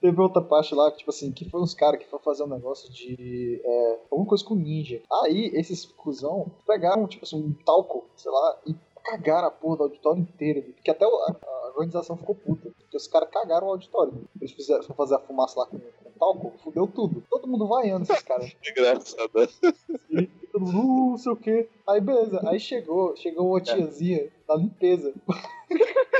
Teve 0.00 0.20
outra 0.20 0.40
parte 0.42 0.74
lá 0.74 0.90
que, 0.90 0.98
tipo 0.98 1.10
assim, 1.10 1.32
que 1.32 1.48
foi 1.50 1.60
uns 1.60 1.74
caras 1.74 2.00
que 2.00 2.08
foi 2.08 2.18
fazer 2.20 2.44
um 2.44 2.48
negócio 2.48 2.90
de. 2.92 3.60
É, 3.64 3.98
alguma 4.10 4.28
coisa 4.28 4.44
com 4.44 4.54
ninja. 4.54 5.02
Aí, 5.24 5.50
esses 5.54 5.84
cuzão 5.84 6.50
pegaram, 6.66 7.06
tipo 7.06 7.24
assim, 7.24 7.36
um 7.42 7.52
talco, 7.64 8.08
sei 8.16 8.30
lá, 8.30 8.58
e 8.66 8.74
cagaram 9.04 9.48
a 9.48 9.50
porra 9.50 9.76
do 9.78 9.82
auditório 9.84 10.20
inteiro. 10.20 10.62
Porque 10.74 10.90
até 10.90 11.06
o- 11.06 11.16
a, 11.16 11.30
a 11.30 11.65
organização 11.76 12.16
ficou 12.16 12.34
puta. 12.34 12.70
Porque 12.78 12.96
os 12.96 13.06
caras 13.06 13.28
cagaram 13.30 13.66
o 13.66 13.70
auditório. 13.70 14.12
Eles 14.40 14.52
fizeram, 14.52 14.82
fazer 14.82 15.16
a 15.16 15.18
fumaça 15.18 15.60
lá 15.60 15.66
com, 15.66 15.78
com 15.78 16.10
talco, 16.18 16.52
fudeu 16.62 16.86
tudo. 16.86 17.22
Todo 17.30 17.46
mundo 17.46 17.66
vaiando 17.66 18.04
esses 18.04 18.22
caras. 18.22 18.52
Engraçado? 18.66 19.30
E 20.10 20.26
todo 20.52 20.64
mundo, 20.66 20.78
uh, 20.78 21.10
não 21.10 21.18
sei 21.18 21.32
o 21.32 21.36
quê. 21.36 21.68
Aí 21.86 22.00
beleza, 22.00 22.40
aí 22.48 22.58
chegou, 22.58 23.14
chegou 23.16 23.48
uma 23.48 23.60
tiazinha 23.60 24.28
da 24.46 24.56
limpeza. 24.56 25.12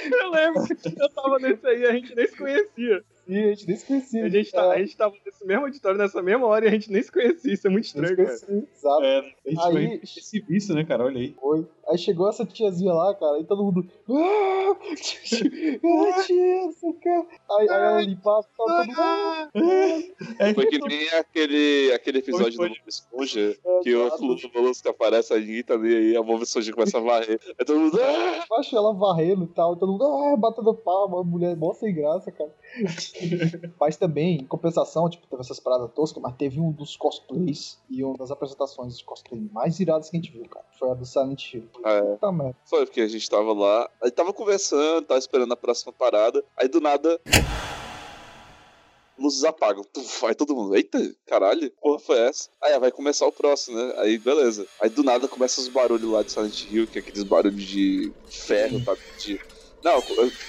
Eu 0.09 0.31
lembro, 0.31 0.63
eu 1.01 1.09
tava 1.11 1.39
nesse 1.39 1.67
aí, 1.67 1.85
a 1.85 1.93
gente 1.93 2.15
nem 2.15 2.27
se 2.29 2.37
conhecia. 2.37 3.05
E 3.27 3.39
a 3.39 3.47
gente 3.49 3.67
nem 3.67 3.77
se 3.77 3.87
conhecia. 3.87 4.25
A 4.25 4.29
gente, 4.29 4.53
tá, 4.53 4.63
É, 4.63 4.77
a 4.77 4.79
gente 4.79 4.97
tava 4.97 5.15
nesse 5.25 5.45
mesmo 5.45 5.65
auditório 5.65 5.99
nessa 5.99 6.23
mesma 6.23 6.47
hora 6.47 6.65
e 6.65 6.69
a 6.69 6.71
gente 6.71 6.93
nem 6.93 7.03
se 7.03 7.11
conhecia. 7.11 7.53
Isso 7.55 7.67
é 7.67 7.71
muito 7.71 7.87
estranho, 7.87 8.17
cara. 8.17 8.31
exato. 8.31 9.03
É, 9.03 9.19
a 9.19 9.51
gente 9.51 9.63
Aí- 9.65 9.73
vai 9.73 10.01
esse 10.03 10.41
vício, 10.41 10.75
né, 10.75 10.85
cara? 10.85 11.05
Olha 11.05 11.19
aí. 11.19 11.35
Foi. 11.41 11.67
Aí 11.89 11.97
chegou 11.99 12.28
essa 12.28 12.45
tiazinha 12.45 12.93
lá, 12.93 13.14
cara, 13.14 13.39
e 13.39 13.45
todo 13.45 13.62
mundo. 13.62 13.89
Ah, 14.11 14.76
ah 14.76 16.22
quê. 16.26 16.61
Aí, 17.51 17.68
aí 17.68 17.68
ela 17.68 18.03
limpava, 18.03 18.43
tava 18.57 18.57
todo 18.57 18.87
mundo. 18.87 18.97
"Ah, 18.99 19.49
É, 20.41 20.55
Foi 20.55 20.66
que 20.66 20.78
nem 20.78 21.09
aquele, 21.11 21.93
aquele 21.93 22.18
episódio 22.18 22.57
Foi, 22.57 22.68
do 22.68 22.74
Bob 22.74 22.82
Esponja, 22.89 23.57
que 23.82 23.95
o 23.95 24.11
Fluto 24.18 24.51
Molusco 24.55 24.89
aparece, 24.89 25.32
a 25.32 25.39
ninguém 25.39 25.62
tá 25.62 25.78
nem 25.78 25.95
aí, 25.97 26.16
a 26.16 26.22
Bob 26.22 26.43
Esponja 26.43 26.72
começa 26.72 26.99
a 26.99 27.01
varrer. 27.01 27.41
Aí 27.59 27.64
todo 27.64 27.78
mundo. 27.78 27.99
"Ah!" 28.03 28.45
Acho 28.59 28.76
ela 28.76 28.93
varrendo 28.93 29.45
e 29.45 29.49
tal, 29.49 29.74
e 29.74 29.78
todo 29.78 29.93
mundo, 29.93 30.05
ah, 30.05 30.37
batendo 30.37 30.74
palma, 30.74 31.22
mulher 31.22 31.57
mó 31.57 31.72
sem 31.74 31.95
graça, 31.95 32.30
cara. 32.32 32.51
mas 33.78 33.97
também, 33.97 34.39
em 34.39 34.45
compensação, 34.47 35.09
tipo, 35.09 35.26
teve 35.26 35.41
essas 35.43 35.61
paradas 35.61 35.93
toscas, 35.93 36.22
mas 36.22 36.34
teve 36.37 36.61
um 36.61 36.72
dos 36.72 36.97
cosplays 36.97 37.78
e 37.91 38.03
uma 38.03 38.16
das 38.16 38.30
apresentações 38.30 38.99
de 38.99 39.05
cosplay 39.05 39.49
mais 39.53 39.78
iradas 39.78 40.11
que 40.11 40.16
a 40.16 40.20
gente 40.20 40.32
viu, 40.32 40.49
cara. 40.49 40.64
Foi 40.78 40.91
a 40.91 40.95
do 40.95 41.05
Silent 41.05 41.55
Hill. 41.55 41.64
É. 41.85 42.33
Merda. 42.33 42.57
Foi 42.64 42.85
porque 42.85 43.01
a 43.01 43.09
gente 43.09 43.29
tava 43.29 43.53
lá, 43.53 43.89
aí 44.03 44.11
tava 44.11 44.33
conversando, 44.33 45.07
tava 45.07 45.18
esperando 45.18 45.53
a 45.53 45.57
próxima 45.57 45.93
parada, 45.93 46.45
aí 46.57 46.68
do 46.68 46.81
nada. 46.81 47.20
Luzes 49.18 49.45
apagam. 49.45 49.83
Aí 50.24 50.35
todo 50.35 50.55
mundo, 50.55 50.77
eita, 50.77 50.99
caralho, 51.27 51.61
que 51.61 51.77
porra 51.81 51.99
foi 51.99 52.18
essa? 52.18 52.51
Aí 52.62 52.74
ah, 52.74 52.79
vai 52.79 52.91
começar 52.93 53.27
o 53.27 53.33
próximo, 53.33 53.79
né? 53.79 53.95
Aí 53.97 54.18
beleza. 54.18 54.66
Aí 54.81 54.91
do 54.91 55.03
nada 55.03 55.27
começa 55.27 55.61
os 55.61 55.68
barulhos 55.68 56.11
lá 56.11 56.22
de 56.22 56.33
Silent 56.33 56.70
Hill, 56.70 56.87
que 56.87 56.99
é 56.99 57.01
aqueles 57.01 57.22
barulhos 57.22 57.62
de 57.62 58.12
ferro, 58.29 58.85
tá? 58.85 58.95
De. 59.18 59.41
Não, 59.83 60.03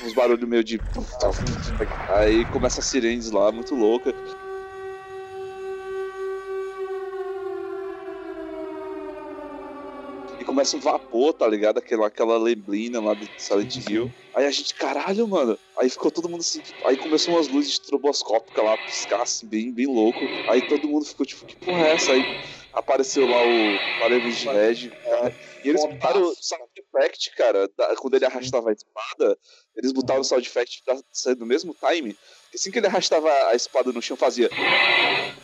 uns 0.04 0.14
barulhos 0.14 0.48
meio 0.50 0.64
de. 0.64 0.82
Aí 2.10 2.44
começa 2.52 2.82
as 2.82 2.88
sirenes 2.88 3.32
lá, 3.32 3.52
muito 3.54 3.74
louca. 3.74 4.14
Começa 10.58 10.76
um 10.76 10.80
vapor, 10.80 11.34
tá 11.34 11.48
ligado? 11.48 11.78
Aquela, 11.78 12.08
aquela 12.08 12.40
neblina 12.40 13.00
lá 13.00 13.14
do 13.14 13.30
Silent 13.38 13.76
Hill. 13.88 14.12
Aí 14.36 14.44
a 14.44 14.50
gente, 14.50 14.74
caralho, 14.74 15.28
mano. 15.28 15.56
Aí 15.78 15.88
ficou 15.88 16.10
todo 16.10 16.28
mundo 16.28 16.42
assim. 16.42 16.64
Aí 16.84 16.98
começou 16.98 17.36
umas 17.36 17.48
luzes 17.48 17.74
estroboscópicas 17.74 18.66
lá, 18.66 18.76
piscar 18.76 19.22
assim, 19.22 19.48
bem, 19.48 19.72
bem 19.72 19.86
louco. 19.86 20.28
Aí 20.50 20.64
todo 20.64 20.88
mundo 20.90 21.06
ficou 21.06 21.28
tipo, 21.28 21.46
que 21.46 21.56
porra 21.64 21.88
é 21.88 21.92
essa? 21.92 22.14
Aí 22.14 22.26
apareceu 22.74 23.28
lá 23.28 23.44
o 23.46 23.80
Parede 24.00 24.32
de 24.32 24.48
Red. 24.48 24.90
cara. 25.04 25.36
E 25.64 25.70
eles 25.70 25.82
botaram 25.86 26.24
o 26.24 26.36
sound 26.36 26.64
effect, 26.76 27.36
cara. 27.36 27.70
da- 27.78 27.96
quando 27.98 28.16
ele 28.16 28.26
arrastava 28.26 28.72
a 28.72 28.74
espada, 28.74 29.38
eles 29.76 29.92
botaram 29.92 30.22
o 30.22 30.24
sound 30.24 30.48
effect 30.48 30.82
do 31.38 31.46
mesmo 31.46 31.76
time. 31.76 32.18
Assim 32.54 32.72
que 32.72 32.80
ele 32.80 32.88
arrastava 32.88 33.30
a 33.50 33.56
espada 33.56 33.92
no 33.92 34.02
chão, 34.02 34.18
fazia. 34.18 34.50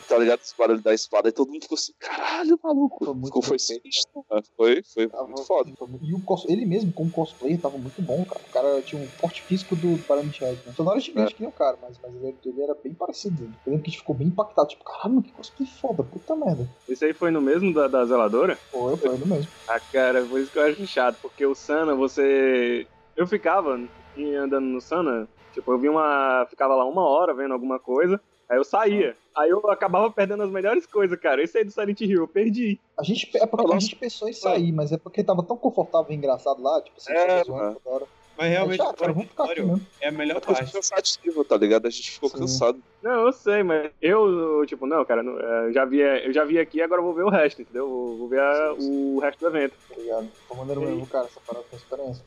Tá 0.07 0.17
ligado? 0.17 0.41
Esse 0.41 0.55
barulho 0.57 0.81
da 0.81 0.93
espada, 0.93 1.29
e 1.29 1.31
todo 1.31 1.49
mundo 1.51 1.63
ficou 1.63 1.75
assim, 1.77 1.93
caralho, 1.97 2.59
maluco. 2.61 3.03
Foi 3.05 3.13
muito 3.13 3.27
Ficou, 3.27 3.41
foi 3.41 3.57
sinistro, 3.57 4.25
né? 4.29 4.41
Foi, 4.55 4.83
foi 4.93 5.07
Tava- 5.07 5.25
muito 5.27 5.43
foda. 5.45 5.71
E 6.01 6.13
o 6.13 6.19
cos- 6.25 6.45
ele 6.49 6.65
mesmo, 6.65 6.91
como 6.93 7.09
cosplayer, 7.09 7.59
tava 7.61 7.77
muito 7.77 8.01
bom, 8.01 8.25
cara. 8.25 8.43
O 8.45 8.49
cara 8.49 8.81
tinha 8.83 8.99
um 9.01 9.09
porte 9.09 9.43
físico 9.43 9.75
do 9.75 9.99
Pyramid 9.99 10.37
Head, 10.41 10.65
né? 10.65 10.73
Só 10.75 10.83
não 10.83 10.91
era 10.91 10.99
gigante 10.99 11.33
que 11.33 11.39
nem 11.41 11.49
o 11.49 11.53
cara, 11.53 11.77
mas, 11.81 11.97
mas 12.01 12.13
ele, 12.15 12.37
ele 12.43 12.61
era 12.61 12.75
bem 12.75 12.93
parecido. 12.93 13.43
Eu 13.43 13.71
lembro 13.71 13.83
que 13.83 13.89
a 13.89 13.91
gente 13.91 13.99
ficou 13.99 14.15
bem 14.15 14.27
impactado. 14.27 14.67
Tipo, 14.67 14.83
caralho, 14.83 15.21
que 15.23 15.31
cosplay 15.31 15.67
foda, 15.79 16.03
puta 16.03 16.35
merda. 16.35 16.69
Isso 16.89 17.05
aí 17.05 17.13
foi 17.13 17.31
no 17.31 17.41
mesmo 17.41 17.73
da, 17.73 17.87
da 17.87 18.05
zeladora? 18.05 18.59
Foi, 18.69 18.97
foi 18.97 19.15
ele 19.15 19.25
mesmo. 19.25 19.51
Ah, 19.67 19.79
cara, 19.79 20.27
por 20.27 20.39
isso 20.39 20.51
que 20.51 20.59
eu 20.59 20.63
acho 20.63 20.85
chato, 20.85 21.17
porque 21.21 21.45
o 21.45 21.55
Sana, 21.55 21.95
você. 21.95 22.87
Eu 23.15 23.25
ficava 23.25 23.77
ia 24.15 24.41
andando 24.43 24.65
no 24.65 24.81
Sana, 24.81 25.29
tipo, 25.53 25.71
eu 25.71 25.77
vi 25.79 25.87
uma. 25.87 26.45
Ficava 26.49 26.75
lá 26.75 26.85
uma 26.85 27.07
hora 27.07 27.33
vendo 27.33 27.53
alguma 27.53 27.79
coisa, 27.79 28.19
aí 28.49 28.57
eu 28.57 28.63
saía. 28.63 29.15
Aí 29.35 29.49
eu 29.49 29.59
acabava 29.69 30.11
perdendo 30.11 30.43
as 30.43 30.49
melhores 30.51 30.85
coisas, 30.85 31.17
cara. 31.19 31.41
Esse 31.41 31.57
aí 31.57 31.63
do 31.63 31.71
Silent 31.71 32.01
Hill, 32.01 32.21
eu 32.21 32.27
perdi. 32.27 32.79
A 32.99 33.03
gente, 33.03 33.29
é 33.37 33.45
porque 33.45 33.73
a 33.73 33.79
gente 33.79 33.95
pensou 33.95 34.27
em 34.29 34.33
sair, 34.33 34.71
mas 34.71 34.91
é 34.91 34.97
porque 34.97 35.23
tava 35.23 35.41
tão 35.43 35.57
confortável 35.57 36.11
e 36.11 36.15
engraçado 36.15 36.61
lá, 36.61 36.81
tipo, 36.81 36.97
assim, 36.97 37.13
É, 37.13 37.43
zoando 37.43 37.79
toda 37.83 37.95
hora. 37.95 38.05
Mas 38.35 38.49
realmente 38.49 38.81
ah, 38.81 38.93
cara, 38.93 39.13
vamos 39.13 39.27
ficar 39.29 39.43
aqui 39.43 39.61
mesmo. 39.61 39.87
é 40.01 40.07
a 40.09 40.11
melhor 40.11 40.41
Foi 40.41 40.55
parte. 40.55 40.73
cansativo, 40.73 41.45
tá 41.45 41.55
ligado? 41.55 41.85
A 41.85 41.89
gente 41.91 42.09
ficou 42.09 42.29
Sim. 42.29 42.39
cansado. 42.39 42.79
Não, 43.01 43.27
eu 43.27 43.31
sei, 43.31 43.61
mas 43.61 43.91
eu, 44.01 44.65
tipo, 44.65 44.87
não, 44.87 45.05
cara, 45.05 45.21
não, 45.21 45.39
é, 45.39 45.67
eu, 45.67 45.71
já 45.73 45.85
vi, 45.85 45.99
eu 45.99 46.33
já 46.33 46.43
vi 46.43 46.57
aqui, 46.57 46.81
agora 46.81 46.99
eu 46.99 47.05
vou 47.05 47.13
ver 47.13 47.25
o 47.25 47.29
resto, 47.29 47.61
entendeu? 47.61 47.87
Vou, 47.87 48.17
vou 48.17 48.27
ver 48.27 48.39
a- 48.39 48.73
o 48.79 49.19
resto 49.21 49.39
do 49.39 49.47
evento. 49.55 49.77
Tá 49.87 49.95
ligado? 50.01 50.31
Foi 50.47 50.57
maneiro 50.57 50.81
Sim. 50.81 50.87
mesmo, 50.87 51.07
cara, 51.07 51.27
essa 51.27 51.39
parada 51.45 51.63
com 51.69 51.75
experiência. 51.75 52.25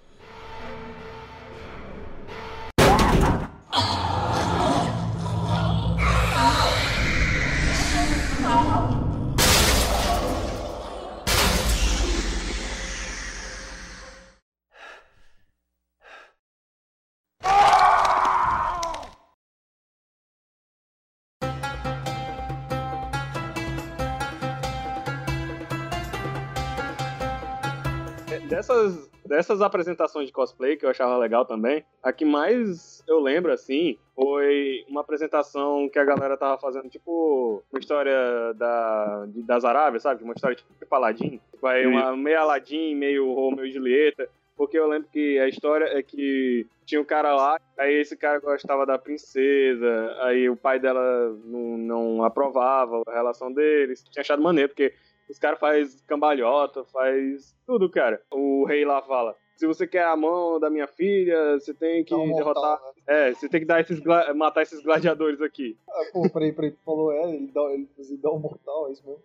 Dessas, 28.66 29.10
dessas 29.24 29.62
apresentações 29.62 30.26
de 30.26 30.32
cosplay 30.32 30.76
que 30.76 30.84
eu 30.84 30.90
achava 30.90 31.16
legal 31.18 31.44
também, 31.44 31.84
a 32.02 32.12
que 32.12 32.24
mais 32.24 33.02
eu 33.06 33.20
lembro, 33.20 33.52
assim, 33.52 33.96
foi 34.14 34.84
uma 34.88 35.02
apresentação 35.02 35.88
que 35.88 35.98
a 35.98 36.04
galera 36.04 36.36
tava 36.36 36.58
fazendo, 36.60 36.88
tipo, 36.88 37.62
uma 37.72 37.78
história 37.78 38.12
da, 38.54 39.24
de- 39.28 39.42
das 39.42 39.64
Arábias, 39.64 40.02
sabe? 40.02 40.24
Uma 40.24 40.34
história 40.34 40.56
tipo 40.56 40.94
Aladdin. 40.94 41.40
Tipo, 41.52 41.66
aí 41.66 41.86
uma, 41.86 42.16
meio 42.16 42.40
Aladdin, 42.40 42.94
meio 42.96 43.32
Romeo 43.32 43.66
e 43.66 43.70
Julieta. 43.70 44.28
Porque 44.56 44.78
eu 44.78 44.88
lembro 44.88 45.08
que 45.12 45.38
a 45.38 45.46
história 45.46 45.84
é 45.84 46.02
que 46.02 46.66
tinha 46.86 46.98
um 47.00 47.04
cara 47.04 47.34
lá, 47.36 47.60
aí 47.76 47.92
esse 48.00 48.16
cara 48.16 48.38
gostava 48.40 48.86
da 48.86 48.96
princesa, 48.98 50.16
aí 50.22 50.48
o 50.48 50.56
pai 50.56 50.78
dela 50.80 51.36
não, 51.44 51.76
não 51.76 52.24
aprovava 52.24 53.02
a 53.06 53.12
relação 53.12 53.52
deles. 53.52 54.02
Tinha 54.10 54.22
achado 54.22 54.42
maneiro, 54.42 54.70
porque 54.70 54.94
os 55.28 55.38
caras 55.38 55.58
fazem 55.58 55.98
cambalhota, 56.06 56.84
faz 56.84 57.54
tudo, 57.66 57.90
cara. 57.90 58.20
O 58.30 58.64
rei 58.64 58.84
lá 58.84 59.02
fala: 59.02 59.34
se 59.56 59.66
você 59.66 59.86
quer 59.86 60.04
a 60.04 60.16
mão 60.16 60.60
da 60.60 60.68
minha 60.70 60.86
filha, 60.86 61.58
você 61.58 61.72
tem 61.74 62.04
que 62.04 62.14
um 62.14 62.26
mortal, 62.26 62.54
derrotar. 62.54 62.80
né? 63.08 63.28
É, 63.28 63.32
você 63.34 63.48
tem 63.48 63.60
que 63.60 63.66
dar 63.66 63.80
esses 63.80 64.00
matar 64.34 64.62
esses 64.62 64.82
gladiadores 64.82 65.40
aqui. 65.40 65.76
Ah, 65.88 66.02
pô, 66.12 66.28
peraí, 66.30 66.52
peraí, 66.52 66.70
tu 66.72 66.78
falou, 66.84 67.12
é, 67.12 67.34
ele 67.34 67.50
dá, 67.52 67.62
ele, 67.72 67.88
ele 67.98 68.16
dá 68.18 68.30
um 68.30 68.38
mortal, 68.38 68.88
é 68.88 68.92
isso 68.92 69.02
mesmo? 69.06 69.22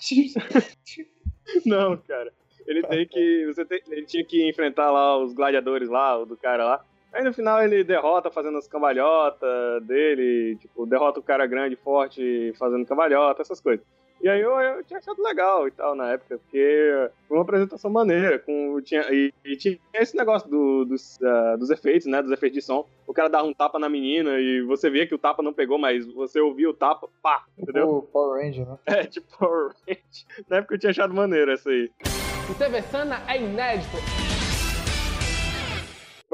Não, 1.66 1.96
cara. 1.96 2.32
Ele 2.66 2.82
tem 2.82 3.06
que. 3.06 3.46
Você 3.46 3.64
tem- 3.64 3.82
ele 3.88 4.06
tinha 4.06 4.24
que 4.24 4.48
enfrentar 4.48 4.90
lá 4.90 5.18
os 5.18 5.32
gladiadores 5.34 5.88
lá, 5.88 6.18
o 6.18 6.24
do 6.26 6.36
cara 6.36 6.64
lá. 6.64 6.84
Aí 7.12 7.22
no 7.22 7.32
final 7.32 7.62
ele 7.62 7.84
derrota 7.84 8.30
fazendo 8.30 8.58
as 8.58 8.66
cambalhotas 8.66 9.82
dele, 9.84 10.56
tipo, 10.56 10.84
derrota 10.86 11.20
o 11.20 11.22
cara 11.22 11.46
grande, 11.46 11.76
forte, 11.76 12.52
fazendo 12.58 12.86
cambalhota, 12.86 13.40
essas 13.42 13.60
coisas. 13.60 13.86
E 14.24 14.28
aí 14.30 14.40
eu, 14.40 14.58
eu 14.58 14.82
tinha 14.84 14.98
achado 14.98 15.22
legal 15.22 15.68
e 15.68 15.70
tal 15.70 15.94
na 15.94 16.12
época, 16.12 16.38
porque 16.38 17.10
foi 17.28 17.36
uma 17.36 17.42
apresentação 17.42 17.90
maneira. 17.90 18.38
Com, 18.38 18.80
tinha, 18.80 19.02
e, 19.12 19.30
e 19.44 19.54
tinha 19.54 19.78
esse 19.92 20.16
negócio 20.16 20.48
do- 20.48 20.86
dos, 20.86 21.22
ah, 21.22 21.56
dos 21.58 21.68
efeitos, 21.68 22.06
né? 22.06 22.22
Dos 22.22 22.32
efeitos 22.32 22.58
de 22.58 22.62
som. 22.64 22.88
O 23.06 23.12
cara 23.12 23.28
dava 23.28 23.46
um 23.46 23.52
tapa 23.52 23.78
na 23.78 23.86
menina 23.86 24.40
e 24.40 24.62
você 24.62 24.88
via 24.88 25.06
que 25.06 25.14
o 25.14 25.18
tapa 25.18 25.42
não 25.42 25.52
pegou, 25.52 25.76
mas 25.78 26.06
você 26.14 26.40
ouvia 26.40 26.70
o 26.70 26.72
tapa, 26.72 27.06
pá, 27.22 27.44
entendeu? 27.58 27.86
Pô, 27.86 28.02
Power 28.10 28.42
Ranger, 28.42 28.66
né? 28.66 28.78
É, 28.86 29.04
tipo 29.04 29.26
Power 29.38 29.72
Rangers. 29.86 30.26
Na 30.48 30.56
época 30.56 30.74
eu 30.74 30.78
tinha 30.78 30.90
achado 30.90 31.12
maneiro 31.12 31.50
essa 31.52 31.68
aí. 31.68 31.90
O 32.50 32.54
TV 32.54 32.80
Sana 32.80 33.22
é 33.28 33.38
inédito. 33.42 34.33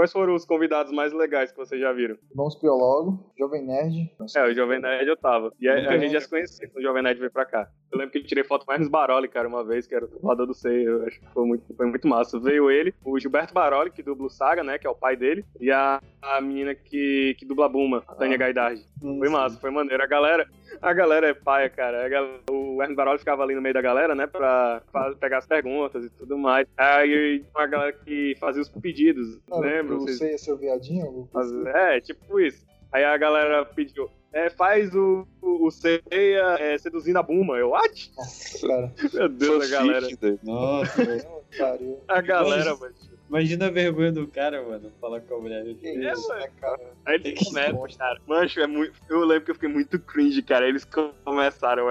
Quais 0.01 0.13
foram 0.13 0.35
os 0.35 0.47
convidados 0.47 0.91
mais 0.91 1.13
legais 1.13 1.53
que 1.53 1.59
vocês 1.59 1.79
já 1.79 1.93
viram? 1.93 2.17
Irmãos 2.31 2.57
Piologo, 2.57 3.31
Jovem 3.39 3.67
Nerd. 3.67 4.11
É, 4.35 4.45
o 4.47 4.55
Jovem 4.55 4.81
Nerd 4.81 5.07
eu 5.07 5.15
tava. 5.15 5.53
E 5.61 5.69
a, 5.69 5.91
a 5.91 5.99
gente 5.99 6.13
já 6.13 6.23
se 6.23 6.31
conhecia 6.31 6.67
quando 6.69 6.79
o 6.79 6.83
Jovem 6.83 7.03
Nerd 7.03 7.19
veio 7.19 7.31
pra 7.31 7.45
cá. 7.45 7.69
Eu 7.93 7.99
lembro 7.99 8.13
que 8.13 8.17
eu 8.17 8.25
tirei 8.25 8.43
foto 8.43 8.65
mais 8.67 8.81
nos 8.81 8.89
Baroli, 8.89 9.29
cara, 9.29 9.47
uma 9.47 9.63
vez, 9.63 9.87
que 9.87 9.95
era 9.95 10.07
o 10.07 10.09
dublador 10.09 10.47
do 10.47 10.55
Sei. 10.55 10.89
Eu 10.89 11.05
acho 11.05 11.21
que 11.21 11.27
foi 11.35 11.45
muito, 11.45 11.75
foi 11.77 11.85
muito 11.85 12.09
massa. 12.09 12.41
Veio 12.41 12.71
ele, 12.71 12.95
o 13.05 13.19
Gilberto 13.21 13.53
Baroli, 13.53 13.91
que 13.91 14.03
dubla 14.03 14.27
o 14.27 14.31
Saga, 14.31 14.65
né? 14.65 14.79
Que 14.79 14.87
é 14.87 14.91
o 14.91 14.95
pai 14.95 15.17
dele, 15.17 15.45
e 15.61 15.71
a, 15.71 16.01
a 16.23 16.41
menina 16.41 16.75
que, 16.75 17.37
que 17.39 17.45
dubla 17.45 17.67
a 17.67 17.69
Buma, 17.69 18.03
a 18.09 18.15
Tânia 18.15 18.39
Gaidardi. 18.39 18.83
Foi 19.03 19.29
massa, 19.29 19.61
foi 19.61 19.71
maneiro. 19.71 20.03
A 20.03 20.07
galera, 20.07 20.49
a 20.83 20.93
galera 20.93 21.29
é 21.29 21.35
paia, 21.35 21.69
cara. 21.69 22.05
A 22.05 22.09
galera- 22.09 22.41
o 22.51 22.81
Hermes 22.83 22.97
Baroli 22.97 23.19
ficava 23.19 23.43
ali 23.43 23.55
no 23.55 23.61
meio 23.63 23.75
da 23.75 23.83
galera, 23.83 24.15
né? 24.15 24.27
Pra, 24.27 24.83
fa- 24.93 25.15
pegar 25.19 25.39
as 25.39 25.47
perguntas 25.47 26.05
e 26.05 26.11
tudo 26.11 26.37
mais. 26.39 26.67
Aí 26.77 27.41
tinha 27.41 27.51
uma 27.55 27.67
galera 27.67 27.93
que 27.93 28.35
fazia 28.41 28.63
os 28.63 28.69
pedidos, 28.69 29.39
lembra? 29.51 29.97
O 29.97 30.01
Vocês- 30.01 30.19
Sei, 30.19 30.39
seu 30.39 30.57
viadinho? 30.57 31.29
Mas, 31.33 31.53
é, 31.67 32.01
tipo 32.01 32.41
isso. 32.41 32.65
Aí 32.93 33.05
a 33.05 33.17
galera 33.17 33.65
pediu, 33.65 34.11
é, 34.33 34.51
faz 34.51 34.93
o, 34.95 35.27
o, 35.41 35.67
o 35.67 35.71
Seiya 35.71 36.57
é, 36.59 36.77
seduzindo 36.79 37.19
a 37.19 37.23
Buma. 37.23 37.57
Eu, 37.57 37.71
what? 37.71 38.11
Nossa, 38.17 38.67
cara. 38.67 38.93
Meu 39.15 39.29
Deus, 39.29 39.73
a 39.73 39.79
galera. 39.79 40.07
Doido. 40.21 40.41
Nossa, 40.43 41.05
velho. 41.05 41.25
Pariu. 41.59 41.99
A 42.09 42.21
galera, 42.21 42.77
mano. 42.77 42.95
Imagina 43.31 43.69
a 43.69 43.71
vergonha 43.71 44.11
do 44.11 44.27
cara, 44.27 44.61
mano, 44.61 44.91
falar 45.01 45.21
com 45.21 45.37
a 45.37 45.39
mulher. 45.39 45.65
Que 45.77 45.87
É, 45.87 46.13
isso, 46.13 46.29
mano. 46.29 46.41
né, 46.41 46.51
cara? 46.61 46.93
Aí 47.07 47.15
eles 47.15 47.49
começam, 47.49 47.87
cara. 47.97 48.21
Mancho, 48.27 48.59
é 48.59 48.67
muito. 48.67 48.93
Eu 49.09 49.21
lembro 49.25 49.45
que 49.45 49.51
eu 49.53 49.55
fiquei 49.55 49.69
muito 49.69 50.01
cringe, 50.01 50.43
cara. 50.43 50.69
Eles 50.69 50.85
começaram 51.25 51.85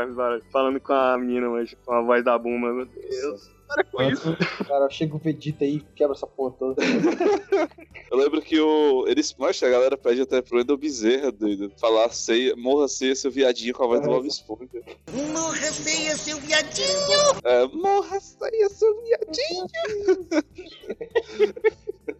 falando 0.51 0.81
com 0.81 0.91
a 0.91 1.17
menina, 1.17 1.49
mancho, 1.49 1.77
com 1.85 1.93
a 1.93 2.01
voz 2.01 2.25
da 2.25 2.37
Buma. 2.37 2.73
Meu 2.73 2.85
Deus. 2.85 3.58
Para 3.69 3.83
com 3.83 4.01
isso. 4.01 4.35
Cara, 4.67 4.89
chega 4.89 5.15
o 5.15 5.19
Vegeta 5.19 5.63
aí 5.63 5.75
e 5.75 5.79
quebra 5.95 6.15
essa 6.15 6.25
porra 6.25 6.55
toda. 6.57 6.81
Eu 8.11 8.17
lembro 8.17 8.41
que 8.41 8.59
o. 8.59 9.05
Eles. 9.07 9.35
Mas 9.37 9.61
a 9.61 9.69
galera 9.69 9.95
pede 9.95 10.21
até 10.21 10.41
pro 10.41 10.57
Wendel 10.57 10.77
Bezerra, 10.77 11.31
doido. 11.31 11.71
Falar 11.79 12.09
ceia, 12.09 12.55
morra 12.55 12.87
ceia, 12.87 13.15
seu 13.15 13.29
viadinho 13.29 13.73
com 13.73 13.83
a 13.83 13.87
voz 13.87 14.01
do 14.01 14.07
É. 14.07 14.09
Bob 14.09 14.27
Esponja. 14.27 14.81
Morra 15.31 15.71
feia, 15.71 16.17
seu 16.17 16.37
viadinho! 16.39 17.19
É, 17.43 17.67
morra 17.67 18.19
ceia, 18.19 18.69
seu 18.69 19.01
viadinho. 19.03 19.67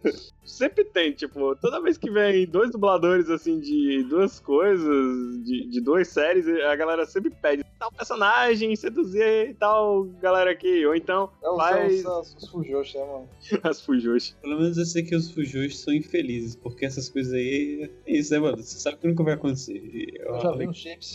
Sempre 0.50 0.84
tem, 0.84 1.12
tipo, 1.12 1.54
toda 1.56 1.80
vez 1.80 1.96
que 1.96 2.10
vem 2.10 2.46
dois 2.46 2.70
dubladores, 2.70 3.30
assim, 3.30 3.58
de 3.60 4.02
duas 4.04 4.38
coisas, 4.40 4.84
de, 5.44 5.68
de 5.68 5.80
duas 5.80 6.08
séries, 6.08 6.46
a 6.48 6.76
galera 6.76 7.06
sempre 7.06 7.30
pede 7.30 7.64
tal 7.78 7.90
personagem, 7.92 8.74
seduzir 8.76 9.56
tal 9.58 10.04
galera 10.20 10.50
aqui. 10.50 10.84
Ou 10.86 10.94
então, 10.94 11.30
É 11.42 11.48
os, 11.50 11.56
faz 11.56 12.04
é 12.04 12.08
os, 12.08 12.34
os 12.36 12.48
Fujoshi, 12.50 12.98
né, 12.98 13.04
mano? 13.04 13.28
as 13.62 13.80
Fujoshi. 13.80 14.34
Pelo 14.42 14.58
menos 14.60 14.76
eu 14.76 14.84
sei 14.84 15.02
que 15.02 15.14
os 15.14 15.30
Fujos 15.30 15.80
são 15.80 15.94
infelizes, 15.94 16.56
porque 16.56 16.84
essas 16.84 17.08
coisas 17.08 17.32
aí. 17.32 17.90
É 18.06 18.12
isso, 18.12 18.32
né, 18.32 18.38
mano? 18.40 18.56
Você 18.62 18.78
sabe 18.78 18.98
que 18.98 19.06
nunca 19.08 19.22
vai 19.24 19.34
acontecer. 19.34 19.76
E 19.76 20.12
eu- 20.18 20.34
Eu 20.34 20.40
já 20.40 20.52
vi 20.52 20.68
uns 20.68 20.76
shapes, 20.76 21.14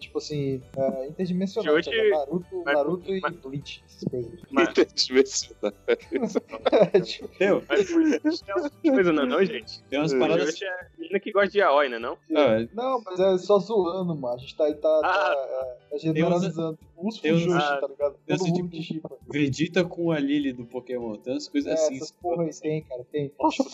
tipo 0.00 0.18
assim, 0.18 0.60
é, 0.76 1.06
interdimensionais. 1.08 1.84
Fujoshi- 1.86 1.96
sabe? 1.96 2.10
Naruto, 2.10 2.62
mas- 2.64 2.74
Naruto 2.74 3.12
e 3.14 3.20
mas- 3.20 3.36
Bleach, 3.36 3.82
essas 3.86 4.04
coisas. 4.04 4.32
Mas, 4.50 4.68
Interdimensional. 4.70 5.72
É, 6.92 7.00
tipo, 7.00 7.26
Entendeu? 7.26 7.62
mas 7.68 7.86
Fujoshi 7.90 8.44
outra 8.54 8.69
coisa, 8.90 9.12
não, 9.12 9.22
é 9.24 9.26
não, 9.26 9.44
gente? 9.44 9.82
Tem 9.84 9.98
umas 9.98 10.12
paradas. 10.14 10.44
Fujoshi 10.44 10.64
é 10.64 10.86
menina 10.98 11.20
que 11.20 11.32
gosta 11.32 11.48
de 11.50 11.58
yaoi, 11.58 11.88
né, 11.88 11.98
não? 11.98 12.16
Ah, 12.34 12.66
Não, 12.72 13.02
mas 13.04 13.20
é 13.20 13.38
só 13.38 13.58
zoando, 13.58 14.14
mano. 14.16 14.34
A 14.34 14.38
gente 14.38 14.56
tá, 14.56 14.72
tá, 14.74 15.00
Ah, 15.04 15.34
tá 15.34 15.76
é, 15.92 15.98
generalizando. 15.98 16.78
Os 16.96 17.18
tem 17.20 17.32
uns- 17.32 17.46
tá 17.46 17.86
ligado? 17.88 18.14
tem 18.26 18.36
mundo 18.38 18.54
tipo- 18.54 18.68
de 18.68 18.82
chipa. 18.82 19.10
Vegeta 19.28 19.84
com 19.84 20.10
a 20.12 20.18
Lily 20.18 20.52
do 20.52 20.64
Pokémon. 20.64 21.16
Tem 21.16 21.32
umas 21.34 21.48
coisas 21.48 21.70
É, 21.70 21.74
assim. 21.74 21.96
essas 21.96 22.10
porra 22.12 22.44
aí 22.44 22.50
tem, 22.60 22.82
cara, 22.82 23.04
tem. 23.10 23.32
Nossa. 23.38 23.64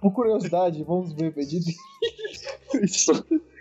Por 0.00 0.12
curiosidade, 0.12 0.82
vamos 0.82 1.12
ver 1.12 1.30
Vegeta 1.30 1.66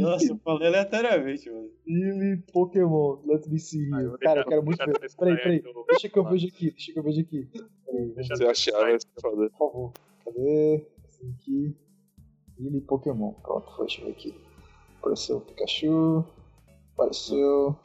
Nossa, 0.00 0.32
eu 0.32 0.38
falei 0.38 0.68
aleatoriamente, 0.68 1.48
mano. 1.50 1.70
e 1.86 2.36
Pokémon. 2.52 3.18
Let 3.26 3.46
me 3.46 3.58
see 3.58 3.88
Ah, 3.92 4.02
vou 4.02 4.18
Cara, 4.18 4.40
eu 4.40 4.46
quero 4.46 4.64
muito 4.64 4.84
ver. 4.84 5.16
Peraí, 5.16 5.36
peraí. 5.36 5.62
Deixa 5.88 6.08
que 6.08 6.18
eu 6.18 6.24
vejo 6.24 6.48
aqui, 6.48 6.70
deixa 6.72 6.92
que 6.92 6.98
eu 6.98 7.02
vejo 7.02 7.20
aqui. 7.20 7.48
Peraí, 7.86 8.08
Deixa 8.14 8.34
eu 8.40 8.50
achar, 8.50 8.72
vai 8.72 8.98
ser 8.98 9.08
foda. 9.20 9.50
Por 9.50 9.58
favor. 9.58 9.92
Cadê? 10.24 10.86
Esse 11.08 11.26
aqui. 11.26 11.76
Mini 12.58 12.80
Pokémon. 12.80 13.32
Pronto, 13.34 13.70
foi, 13.76 13.86
deixa 13.86 14.00
eu 14.00 14.06
ver 14.06 14.12
aqui. 14.12 14.34
Apareceu 14.98 15.36
o 15.36 15.40
Pikachu. 15.40 16.24
Apareceu. 16.94 17.76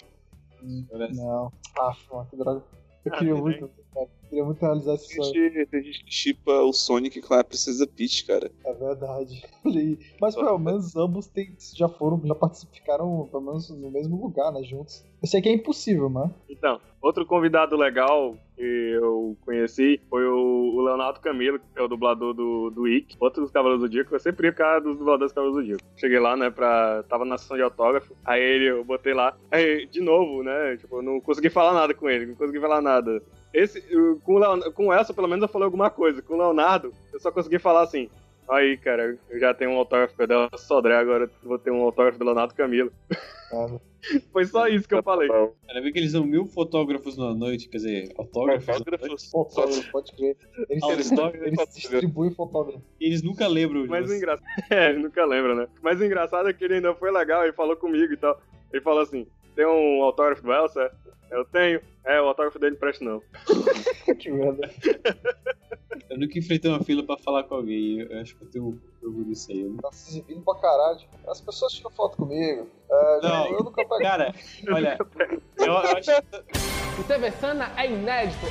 Não. 1.14 1.52
Ah, 1.80 1.96
mano, 2.12 2.28
que 2.30 2.38
droga. 2.38 2.64
Eu 3.06 3.12
queria 3.12 3.34
tem 3.34 3.42
muito, 3.42 3.70
cara. 3.94 4.10
Queria 4.30 4.44
muito 4.44 4.60
realizar 4.60 4.96
esse 4.96 5.08
Tem 5.10 5.24
sonho. 5.24 5.68
tem 5.68 5.84
gente 5.84 6.04
que 6.04 6.12
chipa 6.14 6.52
o 6.62 6.74
Sonic 6.74 7.22
com 7.22 7.34
a 7.34 7.44
Princesa 7.44 7.88
Peach, 7.88 8.26
cara. 8.26 8.52
É 8.66 8.74
verdade. 8.74 9.44
Mas 10.20 10.36
pelo 10.36 10.58
menos 10.58 10.96
ambos 10.96 11.28
têm, 11.28 11.56
já 11.76 11.88
foram, 11.88 12.22
já 12.26 12.36
participaram, 12.36 13.28
pelo 13.32 13.44
menos 13.44 13.70
no 13.70 13.90
mesmo 13.90 14.22
lugar, 14.22 14.52
né? 14.52 14.64
Juntos. 14.64 15.06
Eu 15.22 15.28
sei 15.28 15.42
que 15.42 15.50
é 15.50 15.54
impossível, 15.54 16.10
né? 16.10 16.30
Então, 16.48 16.80
outro 17.02 17.26
convidado 17.26 17.76
legal 17.76 18.38
que 18.56 18.62
eu 18.62 19.36
conheci 19.42 20.00
foi 20.10 20.26
o, 20.26 20.82
Leonardo 20.82 21.20
Camilo, 21.20 21.60
que 21.60 21.66
é 21.80 21.82
o 21.82 21.88
dublador 21.88 22.34
do, 22.34 22.70
do 22.70 22.88
Ick, 22.88 23.16
outro 23.20 23.42
dos 23.42 23.52
Cavaleiros 23.52 23.82
do 23.82 23.88
Zodíaco. 23.88 24.14
Eu 24.14 24.20
sempre 24.20 24.48
ia 24.48 24.54
cara 24.54 24.80
dos 24.80 24.98
dubladores 24.98 25.32
dos 25.32 25.34
Cavaleiros 25.34 25.66
do 25.66 25.74
Zodíaco. 25.74 26.00
Cheguei 26.00 26.20
lá, 26.20 26.36
né, 26.36 26.50
pra... 26.50 27.04
Tava 27.04 27.26
na 27.26 27.38
sessão 27.38 27.58
de 27.58 27.64
autógrafo, 27.64 28.16
aí 28.24 28.42
ele, 28.42 28.66
eu 28.66 28.84
botei 28.84 29.14
lá. 29.14 29.36
Aí, 29.52 29.88
de 29.88 30.02
novo, 30.02 30.44
né, 30.44 30.78
tipo, 30.78 30.98
eu 30.98 31.02
não 31.02 31.20
consegui 31.20 31.50
falar 31.50 31.74
nada 31.74 31.94
com 31.94 32.10
ele, 32.10 32.28
não 32.28 32.36
consegui 32.36 32.60
falar 32.60 32.82
nada. 32.82 33.22
Esse, 33.54 33.82
com, 34.24 34.34
o 34.34 34.40
Leon- 34.40 34.72
com 34.74 34.94
essa, 34.94 35.14
pelo 35.14 35.28
menos, 35.28 35.44
eu 35.44 35.50
falei 35.50 35.66
alguma 35.66 35.90
coisa. 35.90 36.22
Com 36.22 36.36
o 36.36 36.38
Leonardo, 36.38 36.94
eu 37.14 37.20
só 37.20 37.32
consegui 37.32 37.60
falar 37.60 37.84
assim... 37.84 38.10
Aí, 38.50 38.78
cara, 38.78 39.18
eu 39.30 39.40
já 39.40 39.54
tenho 39.54 39.72
um 39.72 39.78
autógrafo 39.78 40.26
dela 40.26 40.50
Sodré, 40.56 40.96
agora 40.96 41.26
eu 41.26 41.50
vou 41.50 41.60
ter 41.60 41.70
um 41.70 41.82
autógrafo 41.82 42.18
do 42.18 42.24
Leonardo 42.24 42.56
Camilo. 42.56 42.90
Foi 44.32 44.46
só 44.46 44.68
isso 44.68 44.88
que 44.88 44.94
eu 44.96 45.04
falei. 45.04 45.30
Ainda 45.30 45.82
bem 45.82 45.92
que 45.92 46.00
eles 46.00 46.12
são 46.12 46.26
mil 46.26 46.46
fotógrafos 46.46 47.18
na 47.18 47.34
noite, 47.34 47.68
quer 47.68 47.78
dizer, 47.78 48.14
autógrafos. 48.18 48.68
na 48.68 48.74
noite. 48.74 48.90
Autógrafos. 48.94 49.30
fotógrafo, 49.30 49.92
pode 49.92 50.14
crer. 50.14 50.38
Eles, 50.70 50.84
eles, 50.84 51.12
eles 51.12 51.76
distribuem 51.76 52.32
fotógrafo. 52.32 52.82
E 53.00 53.08
eles 53.08 53.22
nunca 53.22 53.48
lembram 53.48 53.84
de 53.84 53.90
Mas 53.90 54.10
o 54.10 54.14
engraçado. 54.14 54.48
É, 54.70 54.94
nunca 54.94 55.26
lembra, 55.26 55.56
né? 55.56 55.68
Mas 55.82 56.00
o 56.00 56.06
engraçado 56.06 56.48
é 56.48 56.54
que 56.54 56.64
ele 56.64 56.76
ainda 56.76 56.96
foi 56.96 57.12
legal, 57.12 57.44
ele 57.44 57.54
falou 57.54 57.76
comigo 57.76 58.14
e 58.14 58.18
tal. 58.18 58.40
Ele 58.72 58.82
falou 58.82 59.02
assim: 59.02 59.28
tem 59.58 59.66
um 59.66 60.04
autógrafo 60.04 60.44
do 60.44 60.54
Elsa? 60.54 60.92
Eu 61.32 61.44
tenho. 61.46 61.82
É, 62.06 62.22
o 62.22 62.28
autógrafo 62.28 62.60
dele 62.60 62.76
presta 62.76 63.04
não. 63.04 63.22
que 64.16 64.32
merda. 64.32 64.70
Eu 66.10 66.18
nunca 66.20 66.40
enfrentei 66.40 66.72
uma 66.72 66.82
fila 66.84 67.04
pra 67.04 67.18
falar 67.18 67.44
com 67.44 67.56
alguém. 67.56 68.00
Eu 68.00 68.22
acho 68.22 68.36
que 68.38 68.44
eu 68.44 68.50
tenho 68.50 68.82
orgulho 69.04 69.26
disso 69.26 69.52
aí. 69.52 69.70
Tá 69.82 69.92
se 69.92 70.10
exibindo 70.12 70.42
pra 70.44 70.56
caralho. 70.56 71.00
As 71.28 71.42
pessoas 71.42 71.74
tiram 71.74 71.92
foto 71.92 72.16
comigo. 72.18 72.70
É, 72.90 73.20
Não. 73.24 73.48
eu 73.48 73.64
nunca 73.64 73.84
pego. 73.84 74.02
Cara, 74.02 74.34
olha, 74.72 74.98
eu, 75.58 75.66
eu 75.66 75.78
acho 75.78 76.22
que 76.22 77.02
O 77.02 77.04
TV 77.04 77.32
Sana 77.32 77.74
é 77.76 77.92
inédito. 77.92 78.46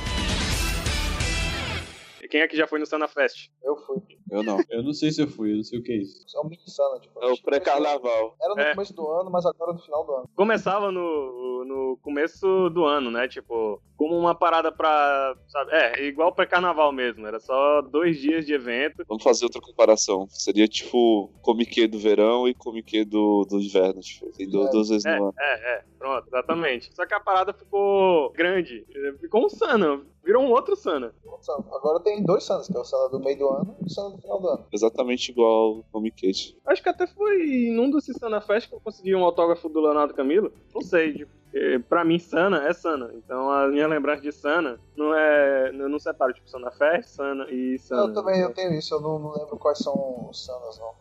E 2.27 2.29
quem 2.29 2.41
é 2.41 2.47
que 2.49 2.57
já 2.57 2.67
foi 2.67 2.77
no 2.77 2.85
Sana 2.85 3.07
Fest? 3.07 3.49
Eu 3.63 3.77
fui. 3.77 3.99
Eu 4.29 4.43
não. 4.43 4.57
eu 4.69 4.83
não 4.83 4.91
sei 4.91 5.11
se 5.11 5.21
eu 5.21 5.29
fui, 5.29 5.53
eu 5.53 5.55
não 5.55 5.63
sei 5.63 5.79
o 5.79 5.81
que 5.81 5.93
é 5.93 5.95
isso. 5.95 6.25
Isso 6.27 6.37
é 6.37 6.41
um 6.41 6.49
mini 6.49 6.61
sana, 6.69 6.99
tipo. 6.99 7.23
É 7.23 7.31
o 7.31 7.41
pré-carnaval. 7.41 8.35
Era 8.41 8.53
no 8.53 8.59
É. 8.59 8.71
começo 8.73 8.93
do 8.93 9.07
ano, 9.09 9.31
mas 9.31 9.45
agora 9.45 9.71
no 9.71 9.79
final 9.79 10.05
do 10.05 10.11
ano. 10.13 10.29
Começava 10.35 10.91
no, 10.91 11.63
no 11.63 11.97
começo 12.01 12.69
do 12.71 12.83
ano, 12.83 13.09
né? 13.09 13.29
Tipo, 13.29 13.81
como 13.97 14.15
uma 14.17 14.35
parada 14.35 14.71
pra. 14.71 15.35
Sabe? 15.47 15.71
É, 15.73 16.05
igual 16.05 16.31
pré-carnaval 16.33 16.91
mesmo. 16.91 17.25
Era 17.27 17.39
só 17.39 17.81
dois 17.81 18.19
dias 18.19 18.45
de 18.45 18.53
evento. 18.53 19.03
Vamos 19.07 19.23
fazer 19.23 19.45
outra 19.45 19.59
comparação. 19.61 20.27
Seria 20.29 20.67
tipo 20.67 21.31
Comiquê 21.41 21.87
do 21.87 21.97
verão 21.99 22.47
e 22.47 22.53
Comiquê 22.53 23.03
do, 23.03 23.45
do 23.49 23.59
inverno. 23.59 23.99
Tipo, 24.01 24.31
tem 24.31 24.47
du- 24.49 24.67
É. 24.67 24.69
duas 24.69 24.89
vezes 24.89 25.05
É, 25.05 25.17
no 25.17 25.25
ano. 25.25 25.33
é, 25.39 25.75
é, 25.79 25.83
pronto, 25.97 26.27
exatamente. 26.27 26.93
Só 26.95 27.05
que 27.05 27.13
a 27.13 27.19
parada 27.19 27.51
ficou 27.53 28.31
grande. 28.31 28.85
Ficou 29.19 29.45
um 29.45 29.49
Sana. 29.49 29.99
Virou 30.23 30.43
um 30.43 30.51
outro 30.51 30.75
Sana. 30.75 31.13
Um 31.25 31.41
sana. 31.41 31.63
Agora 31.71 32.01
tem 32.01 32.21
dois 32.21 32.43
sanas, 32.43 32.67
que 32.67 32.75
é 32.75 32.79
o 32.79 32.83
sana 32.83 33.07
do 33.09 33.19
meio 33.19 33.37
do 33.37 33.47
ano 33.49 33.77
e 33.81 33.85
o 33.85 33.89
sana 33.89 34.09
do 34.09 34.21
final 34.21 34.41
do 34.41 34.47
ano. 34.49 34.65
Exatamente 34.73 35.31
igual 35.31 35.47
ao 35.77 35.83
Comiquê. 35.91 36.31
Acho 36.65 36.83
que 36.83 36.89
até 36.89 37.07
foi 37.07 37.69
num 37.71 37.89
desses 37.89 38.17
Sana 38.17 38.41
Fest 38.41 38.67
que 38.67 38.75
eu 38.75 38.81
consegui 38.81 39.15
um 39.15 39.23
autógrafo 39.23 39.69
do 39.69 39.79
Leonardo 39.79 40.13
Camilo. 40.13 40.51
Não 40.75 40.81
sei, 40.81 41.13
tipo, 41.13 41.31
eh, 41.57 41.79
pra 41.79 42.03
mim 42.03 42.19
Sana 42.19 42.67
é 42.67 42.73
Sana. 42.73 43.11
Então 43.15 43.49
a 43.51 43.67
minha 43.67 43.87
lembrança 43.87 44.21
de 44.21 44.31
Sana 44.31 44.79
não 44.95 45.15
é. 45.15 45.69
Eu 45.69 45.89
não 45.89 45.99
separo, 45.99 46.33
tipo, 46.33 46.49
Sana 46.49 46.71
Fest, 46.71 47.09
Sana 47.09 47.45
e 47.49 47.77
Sana. 47.79 48.03
Eu 48.03 48.13
também 48.13 48.39
eu 48.41 48.53
tenho 48.53 48.73
isso, 48.73 48.93
eu 48.93 49.01
não, 49.01 49.17
não 49.17 49.33
lembro 49.33 49.57
quais 49.57 49.79
são 49.79 50.27
os 50.29 50.45
sanas, 50.45 50.79
não. 50.79 50.91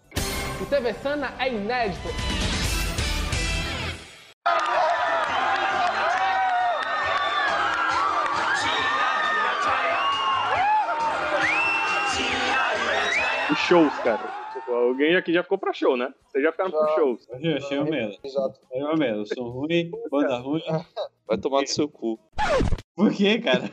O 0.63 0.67
TV 0.67 0.95
Sana 0.95 1.35
é 1.39 1.53
inédito. 1.53 2.09
Os 13.51 13.59
shows, 13.59 13.93
cara. 14.03 14.46
Tipo, 14.67 14.73
alguém 14.79 15.15
aqui 15.15 15.33
já 15.33 15.45
ficou 15.45 15.59
pra 15.59 15.73
show, 15.73 15.97
né? 15.97 16.13
Vocês 16.27 16.43
já 16.43 16.51
ficaram 16.51 16.73
pro 16.73 16.81
Já. 16.81 16.95
shows. 16.97 17.29
Eu 17.41 17.57
achei 17.57 17.79
uma 17.79 17.89
merda. 17.89 18.17
Exato. 18.25 18.61
Merda. 18.99 19.19
Eu 19.21 19.27
sou 19.27 19.49
ruim, 19.49 19.91
banda 20.11 20.39
ruim. 20.39 20.63
Vai 21.25 21.39
tomar 21.39 21.61
no 21.61 21.67
seu 21.69 21.89
cu. 21.89 22.19
Por 22.97 23.13
quê, 23.15 23.39
cara? 23.39 23.71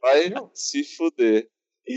Vai 0.00 0.32
se 0.54 0.84
fuder. 0.84 1.48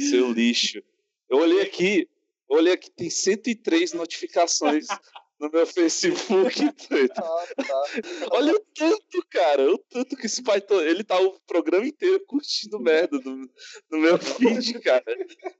Seu 0.10 0.32
lixo. 0.32 0.82
Eu 1.30 1.38
olhei 1.40 1.62
aqui. 1.62 2.10
Eu 2.50 2.58
olhei 2.58 2.74
aqui, 2.74 2.90
tem 2.92 3.10
103 3.10 3.94
notificações 3.94 4.88
no 5.42 5.50
meu 5.52 5.66
Facebook. 5.68 6.62
doido. 6.90 7.14
Ah, 7.22 7.64
tá. 7.68 7.84
Olha 8.32 8.54
o 8.56 8.60
tanto, 8.76 9.26
cara. 9.30 9.74
O 9.74 9.78
tanto 9.78 10.16
que 10.16 10.26
esse 10.28 10.44
pai. 10.44 10.62
to- 10.62 10.82
Ele 10.82 11.04
tá 11.04 11.20
o 11.20 11.40
programa 11.48 11.86
inteiro 11.86 12.24
curtindo 12.26 12.80
merda 12.80 13.18
no, 13.20 13.50
no 13.92 13.98
meu 13.98 14.18
feed, 14.22 14.80
cara. 14.80 15.04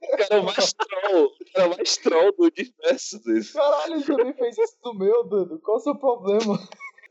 O 0.04 0.18
cara 0.18 0.36
é 0.36 0.40
o 0.40 0.44
mais 0.44 0.74
troll. 0.74 1.26
O 1.26 1.54
cara 1.54 1.68
é 1.68 1.70
o 1.72 1.76
mais 1.76 1.98
troll 1.98 2.32
do 2.34 2.44
universo 2.44 3.20
dele. 3.24 3.44
Caralho, 3.46 3.94
ele 3.96 4.04
também 4.04 4.34
fez 4.34 4.58
isso 4.58 4.78
no 4.84 4.94
meu, 4.94 5.24
Dudu. 5.24 5.60
Qual 5.60 5.78
o 5.78 5.80
seu 5.82 5.96
problema? 5.96 6.58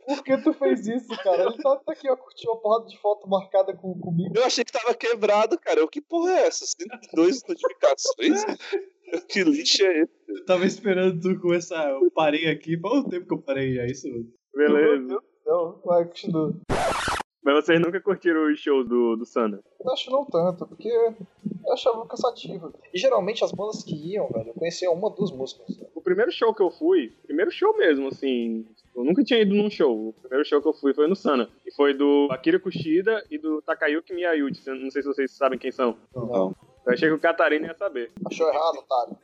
Por 0.06 0.24
que 0.24 0.36
tu 0.38 0.52
fez 0.54 0.86
isso, 0.86 1.08
cara? 1.22 1.44
Ele 1.44 1.58
tá, 1.62 1.76
tá 1.76 1.92
aqui, 1.92 2.10
ó, 2.10 2.16
curtiu 2.16 2.50
uma 2.52 2.60
porrada 2.60 2.86
de 2.86 2.98
foto 2.98 3.28
marcada 3.28 3.76
com, 3.76 3.98
comigo. 4.00 4.32
Eu 4.36 4.44
achei 4.44 4.64
que 4.64 4.72
tava 4.72 4.94
quebrado, 4.94 5.58
cara. 5.58 5.78
Eu, 5.80 5.88
que 5.88 6.00
porra 6.00 6.32
é 6.32 6.46
essa? 6.46 6.64
102 6.66 7.42
notificações? 7.46 8.44
que 9.28 9.42
lixo 9.42 9.84
é 9.84 10.02
esse? 10.02 10.12
Eu 10.28 10.44
tava 10.44 10.64
esperando 10.66 11.20
tu 11.20 11.40
começar. 11.40 11.90
Eu 11.90 12.10
parei 12.10 12.48
aqui. 12.48 12.78
Faz 12.78 12.94
um 12.94 13.08
tempo 13.08 13.26
que 13.26 13.34
eu 13.34 13.42
parei 13.42 13.74
já. 13.74 13.86
Isso. 13.86 14.08
Beleza. 14.54 15.18
Não, 15.46 15.80
vai, 15.84 16.04
continua. 16.04 16.54
Mas 17.42 17.64
vocês 17.64 17.80
nunca 17.80 18.00
curtiram 18.00 18.52
os 18.52 18.60
shows 18.60 18.86
do, 18.86 19.16
do 19.16 19.24
Sana? 19.24 19.60
Eu 19.80 19.92
acho 19.92 20.10
não 20.10 20.26
tanto, 20.26 20.66
porque 20.66 20.88
eu 20.88 21.72
achava 21.72 22.06
cansativo. 22.06 22.72
E 22.92 22.98
geralmente 22.98 23.42
as 23.42 23.50
bandas 23.50 23.82
que 23.82 23.94
iam, 24.12 24.28
velho, 24.28 24.48
eu 24.48 24.54
conhecia 24.54 24.90
uma, 24.90 25.10
duas 25.10 25.32
músicas. 25.32 25.80
O 25.94 26.02
primeiro 26.02 26.30
show 26.30 26.54
que 26.54 26.62
eu 26.62 26.70
fui, 26.70 27.12
primeiro 27.24 27.50
show 27.50 27.76
mesmo, 27.76 28.08
assim. 28.08 28.66
Eu 28.94 29.04
nunca 29.04 29.24
tinha 29.24 29.40
ido 29.40 29.54
num 29.54 29.70
show. 29.70 30.10
O 30.10 30.12
primeiro 30.12 30.44
show 30.44 30.60
que 30.60 30.68
eu 30.68 30.74
fui 30.74 30.92
foi 30.92 31.06
no 31.08 31.16
Sana. 31.16 31.48
E 31.66 31.74
foi 31.74 31.94
do 31.94 32.28
Akira 32.30 32.60
Kushida 32.60 33.24
e 33.30 33.38
do 33.38 33.62
Takayuki 33.62 34.12
Miyauchi. 34.12 34.60
Não 34.66 34.90
sei 34.90 35.02
se 35.02 35.08
vocês 35.08 35.30
sabem 35.32 35.58
quem 35.58 35.72
são. 35.72 35.96
Não. 36.14 36.54
Eu 36.86 36.92
achei 36.92 37.08
que 37.08 37.14
o 37.14 37.18
Catarina 37.20 37.66
ia 37.68 37.74
saber. 37.74 38.10
Achou 38.26 38.48
errado, 38.48 38.78
otário. 38.78 39.16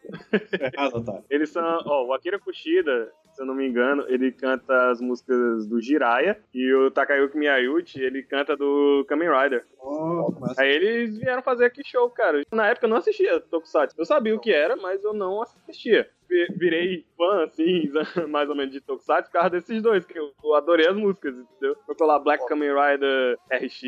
Errado, 0.74 1.04
tá. 1.04 1.22
Eles 1.30 1.50
são. 1.50 1.62
Ó, 1.86 2.06
o 2.06 2.12
Akira 2.12 2.38
Kushida, 2.38 3.10
se 3.32 3.42
eu 3.42 3.46
não 3.46 3.54
me 3.54 3.66
engano, 3.66 4.04
ele 4.08 4.30
canta 4.30 4.90
as 4.90 5.00
músicas 5.00 5.66
do 5.66 5.80
Jiraiya. 5.80 6.38
E 6.54 6.72
o 6.74 6.90
Takayuki 6.90 7.36
Miyauchi, 7.36 8.00
ele 8.02 8.22
canta 8.22 8.56
do 8.56 9.04
Kamen 9.08 9.28
Rider. 9.30 9.64
Oh, 9.80 10.30
mas... 10.38 10.58
Aí 10.58 10.68
eles 10.70 11.18
vieram 11.18 11.42
fazer 11.42 11.64
aqui 11.64 11.82
show, 11.84 12.08
cara. 12.10 12.42
Na 12.52 12.68
época 12.68 12.86
eu 12.86 12.90
não 12.90 12.98
assistia 12.98 13.40
Tokusatsu. 13.40 13.94
Eu 13.98 14.04
sabia 14.04 14.34
o 14.34 14.40
que 14.40 14.52
era, 14.52 14.76
mas 14.76 15.02
eu 15.02 15.12
não 15.14 15.40
assistia. 15.42 16.08
Vi- 16.28 16.48
Virei 16.56 17.06
fã, 17.16 17.44
assim, 17.44 17.90
mais 18.28 18.48
ou 18.50 18.54
menos 18.56 18.72
de 18.72 18.80
Tokusatsu 18.80 19.30
por 19.30 19.38
causa 19.38 19.50
desses 19.50 19.82
dois, 19.82 20.04
que 20.04 20.18
eu 20.18 20.26
eu 20.44 20.54
adorei 20.54 20.86
as 20.88 20.96
músicas, 20.96 21.34
entendeu? 21.34 21.74
Tocou 21.86 22.06
lá 22.06 22.18
Black 22.18 22.46
Kamen 22.46 22.68
Rider 22.70 23.38
RX, 23.50 23.80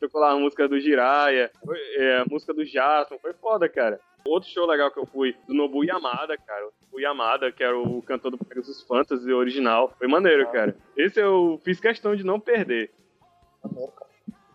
tocou 0.00 0.20
lá 0.20 0.32
a 0.32 0.36
música 0.38 0.66
do 0.68 0.80
Jiraiya, 0.80 1.50
foi- 1.64 1.78
é, 1.96 2.18
a 2.18 2.24
música 2.24 2.52
do 2.54 2.64
Jasper, 2.64 3.18
foi 3.20 3.32
foda, 3.34 3.68
cara. 3.68 4.00
Outro 4.24 4.48
show 4.50 4.66
legal 4.66 4.90
que 4.90 4.98
eu 4.98 5.06
fui, 5.06 5.34
do 5.46 5.54
Nobu 5.54 5.82
Yamada, 5.84 6.36
cara. 6.36 6.68
O 6.92 7.00
Yamada, 7.00 7.50
que 7.52 7.62
era 7.64 7.78
o 7.78 8.02
cantor 8.02 8.32
do 8.32 8.38
Pegasus 8.38 8.82
Fantasy 8.82 9.32
original. 9.32 9.94
Foi 9.98 10.06
maneiro, 10.08 10.46
cara. 10.50 10.76
Esse 10.96 11.20
eu 11.20 11.58
fiz 11.64 11.80
questão 11.80 12.14
de 12.14 12.24
não 12.24 12.38
perder. 12.38 12.90
Maneiro, 13.64 13.92
cara. 13.92 14.10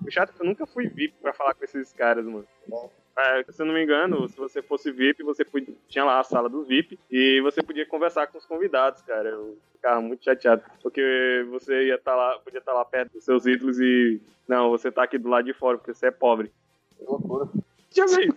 O 0.06 0.12
chato 0.12 0.30
é 0.30 0.34
que 0.34 0.41
eu 0.41 0.46
nunca 0.46 0.66
fui 0.68 0.88
VIP 0.88 1.16
pra 1.22 1.34
falar 1.34 1.56
com 1.56 1.64
esses 1.64 1.91
caras, 1.93 2.26
mano. 2.26 2.46
Bom. 2.68 2.91
É, 3.18 3.45
se 3.49 3.61
eu 3.61 3.66
não 3.66 3.74
me 3.74 3.84
engano, 3.84 4.28
se 4.28 4.36
você 4.36 4.61
fosse 4.61 4.91
VIP, 4.91 5.24
você 5.24 5.45
podia, 5.45 5.74
tinha 5.88 6.03
lá 6.03 6.20
a 6.20 6.24
sala 6.24 6.49
do 6.49 6.63
VIP 6.63 6.99
e 7.09 7.39
você 7.41 7.63
podia 7.63 7.86
conversar 7.86 8.28
com 8.28 8.38
os 8.38 8.45
convidados, 8.45 9.01
cara. 9.03 9.30
Eu 9.30 9.57
ficava 9.72 10.01
muito 10.01 10.24
chateado, 10.24 10.61
porque 10.82 11.45
você 11.49 11.88
ia 11.88 11.95
estar 11.95 12.16
lá, 12.16 12.38
podia 12.39 12.59
estar 12.59 12.74
lá 12.74 12.84
perto 12.84 13.13
dos 13.13 13.24
seus 13.24 13.45
ídolos 13.45 13.80
e 13.80 14.22
não, 14.47 14.70
você 14.70 14.91
tá 14.91 15.03
aqui 15.03 15.18
do 15.18 15.30
lado 15.30 15.45
de 15.45 15.53
fora 15.53 15.78
porque 15.78 15.93
você 15.93 16.07
é 16.07 16.11
pobre. 16.11 16.51
Que 16.97 17.05
loucura. 17.05 17.49
Já 17.91 18.05
vi 18.07 18.28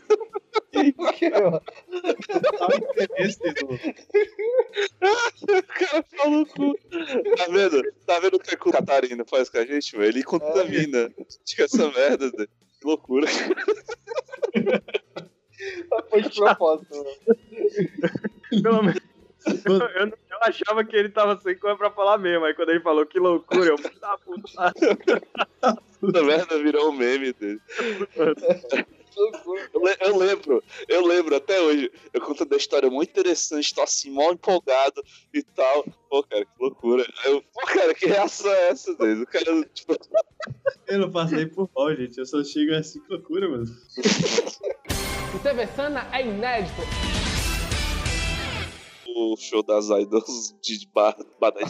mano? 1.41 1.63
Tava 2.59 2.77
interesse 2.77 3.39
do... 3.55 3.75
O 5.49 5.63
cara 5.63 6.03
falou 6.17 6.47
cu. 6.47 6.79
Tá 7.37 7.47
vendo? 7.51 7.93
Tá 8.07 8.21
vendo 8.21 8.35
o 8.37 8.39
que 8.39 8.55
o 8.55 8.73
Catarina 8.73 9.25
faz 9.25 9.49
com 9.49 9.59
a 9.59 9.65
gente, 9.65 9.97
velho? 9.97 10.09
Ele 10.09 10.23
contamina. 10.23 11.11
Diga 11.45 11.65
essa 11.65 11.91
merda, 11.91 12.31
velho. 12.31 12.49
Que 12.81 12.87
loucura. 12.87 13.27
Foi 16.11 16.23
de 16.23 16.31
propósito, 16.31 16.97
mano. 16.97 17.11
Pelo 18.63 18.83
menos, 18.83 19.01
Eu, 19.65 19.79
eu, 19.79 20.07
eu 20.07 20.39
achava 20.43 20.85
que 20.85 20.97
ele 20.97 21.09
tava 21.09 21.41
sem 21.41 21.57
coisa 21.57 21.77
pra 21.77 21.91
falar 21.91 22.19
mesmo. 22.19 22.45
Aí 22.45 22.55
quando 22.55 22.71
ele 22.71 22.81
falou 22.81 23.07
que 23.07 23.19
loucura, 23.19 23.71
eu 23.71 23.77
puta. 23.77 24.73
Puta 26.01 26.23
merda, 26.23 26.63
virou 26.63 26.91
um 26.91 26.93
meme 26.93 27.33
dele. 27.33 27.61
Eu, 29.19 29.81
le- 29.83 29.97
eu 30.01 30.17
lembro, 30.17 30.63
eu 30.89 31.05
lembro 31.07 31.35
até 31.37 31.61
hoje. 31.61 31.91
Eu 32.13 32.21
contando 32.21 32.53
a 32.55 32.57
história 32.57 32.89
muito 32.89 33.11
interessante, 33.11 33.75
tô 33.75 33.83
assim, 33.83 34.11
mal 34.11 34.33
empolgado 34.33 35.03
e 35.35 35.43
tal. 35.43 35.85
Pô, 36.09 36.23
cara, 36.23 36.45
que 36.45 36.51
loucura. 36.61 37.05
Aí 37.25 37.33
Eu, 37.33 37.43
pô, 37.53 37.61
cara, 37.67 37.93
que 37.95 38.07
reação 38.07 38.51
é 38.53 38.69
essa, 38.69 38.95
Deus? 38.95 39.21
O 39.21 39.27
cara, 39.27 39.65
tipo, 39.75 39.97
Eu 40.87 40.99
não 41.01 41.11
passei 41.11 41.47
por 41.47 41.69
mal, 41.75 41.95
gente. 41.97 42.17
Eu 42.19 42.27
só 42.27 42.43
chego 42.45 42.75
assim, 42.75 43.01
que 43.01 43.13
loucura, 43.13 43.49
mano. 43.49 43.67
O 45.35 45.39
TV 45.41 45.67
Sana 45.69 46.09
é 46.17 46.23
inédito. 46.27 46.81
o 49.15 49.37
show 49.37 49.63
das 49.63 49.91
idols 49.91 50.55
de 50.63 50.89
bar, 50.95 51.15
bar 51.39 51.51
da. 51.51 51.61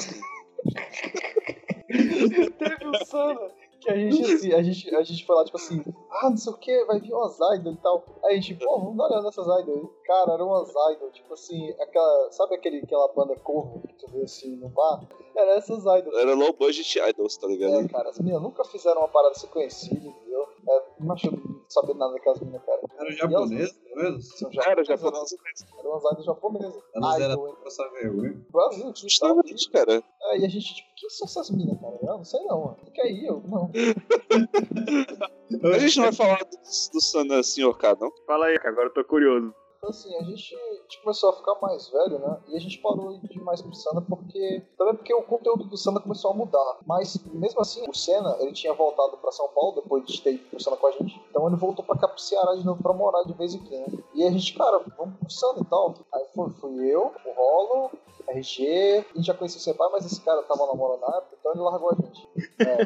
Teve 1.89 2.87
um 2.87 2.95
Sana 3.05 3.51
que 3.81 3.91
a 3.91 3.97
gente, 3.97 4.33
assim, 4.33 4.53
a 4.53 4.63
gente, 4.63 4.95
a 4.95 5.03
gente 5.03 5.25
foi 5.27 5.37
lá, 5.37 5.45
tipo 5.45 5.57
assim, 5.57 5.83
ah, 6.11 6.31
não 6.31 6.37
sei 6.37 6.53
o 6.53 6.57
que, 6.57 6.85
vai 6.85 6.99
vir 7.01 7.13
umas 7.15 7.39
idol 7.39 7.73
e 7.73 7.77
tal. 7.77 8.05
Aí 8.25 8.33
a 8.33 8.41
gente, 8.41 8.55
pô, 8.57 8.79
vamos 8.79 8.97
dar 8.97 9.05
uma 9.05 9.07
olhada 9.11 9.23
nessas 9.25 9.49
aí. 9.49 9.65
Cara, 10.05 10.33
eram 10.35 10.47
umas 10.49 10.69
idol, 10.71 11.11
tipo 11.13 11.33
assim, 11.35 11.71
aquela, 11.81 12.33
sabe 12.33 12.55
aquele, 12.57 12.79
aquela 12.79 13.09
banda 13.15 13.37
cover 13.37 13.83
que 13.83 13.95
tu 13.95 14.11
vê 14.13 14.23
assim 14.23 14.57
no 14.57 14.69
bar? 14.71 15.07
Era 15.37 15.53
essas 15.57 15.81
idols. 15.85 16.17
Era 16.17 16.35
low 16.35 16.53
budget 16.53 16.99
idols, 16.99 17.37
tá 17.37 17.47
ligado? 17.47 17.75
É, 17.75 17.89
cara, 17.89 18.09
as 18.09 18.19
meninas 18.19 18.43
nunca 18.43 18.65
fizeram 18.65 19.01
uma 19.03 19.09
parada 19.09 19.33
assim 19.33 19.47
conhecida, 19.47 20.07
entendeu? 20.09 20.47
É, 20.69 20.83
não 21.01 21.13
acho 21.15 21.29
saber 21.69 21.95
nada 21.95 22.13
daquelas 22.15 22.41
meninas, 22.41 22.63
cara. 22.65 22.81
Era 22.99 23.11
japonês, 23.13 23.73
pelo 23.73 23.97
menos. 24.03 24.39
São 24.39 24.51
Cara, 24.51 24.83
japonesas, 24.85 25.31
japonês 25.31 25.63
eram- 25.63 25.79
Eram 25.79 25.91
umas 25.93 26.05
idols 26.13 26.25
japonesas. 26.25 26.83
Elas 26.95 27.21
eram 27.21 27.33
Idol, 27.35 27.49
hein? 27.49 27.55
passar 27.63 27.89
vergonha. 27.91 28.47
Brasil? 28.51 28.93
Justamente, 28.97 29.71
cara. 29.71 30.03
E 30.37 30.45
a 30.45 30.49
gente, 30.49 30.75
tipo, 30.75 30.89
quem 30.97 31.11
são 31.11 31.27
essas 31.27 31.51
minas, 31.51 31.81
cara? 31.81 31.99
Eu 32.03 32.19
não 32.19 32.25
sei 32.25 32.41
não, 32.45 32.65
mano. 32.65 32.77
Fica 32.85 33.03
aí, 33.03 33.27
eu, 33.27 33.43
não. 33.47 33.71
A 35.73 35.79
gente 35.79 35.97
não 35.97 36.05
vai 36.05 36.13
falar 36.13 36.45
do, 36.45 36.57
do 36.93 37.01
Sana 37.01 37.43
Senhor 37.43 37.77
K, 37.79 37.97
não? 37.99 38.13
Fala 38.27 38.47
aí, 38.47 38.59
cara, 38.59 38.71
agora 38.71 38.89
eu 38.89 38.95
tô 38.95 39.05
curioso. 39.05 39.55
Então, 39.79 39.91
assim, 39.91 40.15
a 40.17 40.23
gente, 40.25 40.57
a 40.57 40.75
gente 40.83 41.01
começou 41.03 41.31
a 41.31 41.33
ficar 41.35 41.55
mais 41.63 41.89
velho, 41.89 42.19
né? 42.19 42.41
E 42.49 42.57
a 42.57 42.61
gente 42.61 42.79
parou 42.79 43.17
de 43.17 43.39
ir 43.39 43.43
mais 43.43 43.63
pro 43.63 43.73
Sana 43.75 44.03
porque. 44.03 44.63
Também 44.77 44.95
porque 44.95 45.15
o 45.15 45.23
conteúdo 45.23 45.65
do 45.65 45.77
Sana 45.77 46.01
começou 46.01 46.33
a 46.33 46.35
mudar. 46.35 46.79
Mas, 46.85 47.17
mesmo 47.33 47.61
assim, 47.61 47.89
o 47.89 47.95
Senna, 47.95 48.37
ele 48.41 48.53
tinha 48.53 48.73
voltado 48.73 49.17
pra 49.19 49.31
São 49.31 49.49
Paulo 49.49 49.81
depois 49.81 50.05
de 50.05 50.21
ter 50.21 50.35
ido 50.35 50.51
pro 50.51 50.61
Sana 50.61 50.77
com 50.77 50.89
a 50.89 50.91
gente. 50.91 51.21
Então 51.31 51.47
ele 51.47 51.57
voltou 51.57 51.85
pra 51.85 51.97
cá 51.97 52.09
pro 52.09 52.21
Ceará 52.21 52.57
de 52.57 52.67
novo 52.67 52.83
pra 52.83 52.93
morar 52.93 53.23
de 53.23 53.33
vez 53.35 53.55
em 53.55 53.65
quando. 53.65 54.03
E 54.15 54.25
a 54.25 54.31
gente, 54.31 54.53
cara, 54.55 54.81
vamos 54.97 55.17
pro 55.17 55.31
Sana 55.31 55.61
e 55.61 55.65
tal. 55.65 55.95
Aí 56.13 56.25
foi, 56.35 56.51
fui 56.51 56.93
eu, 56.93 57.13
o 57.25 57.33
Rolo, 57.33 57.91
RG. 58.29 59.05
A 59.15 59.17
gente 59.17 59.27
já 59.27 59.35
conhecia 59.35 59.59
o 59.59 59.63
Senpai, 59.63 59.89
mas 59.93 60.05
esse 60.05 60.21
cara 60.21 60.43
tava 60.43 60.67
namorando 60.67 61.01
na 61.01 61.17
época, 61.17 61.37
então 61.39 61.53
ele 61.53 61.61
largou 61.63 61.91
a 61.91 61.95
gente. 61.95 62.29
É, 62.59 62.83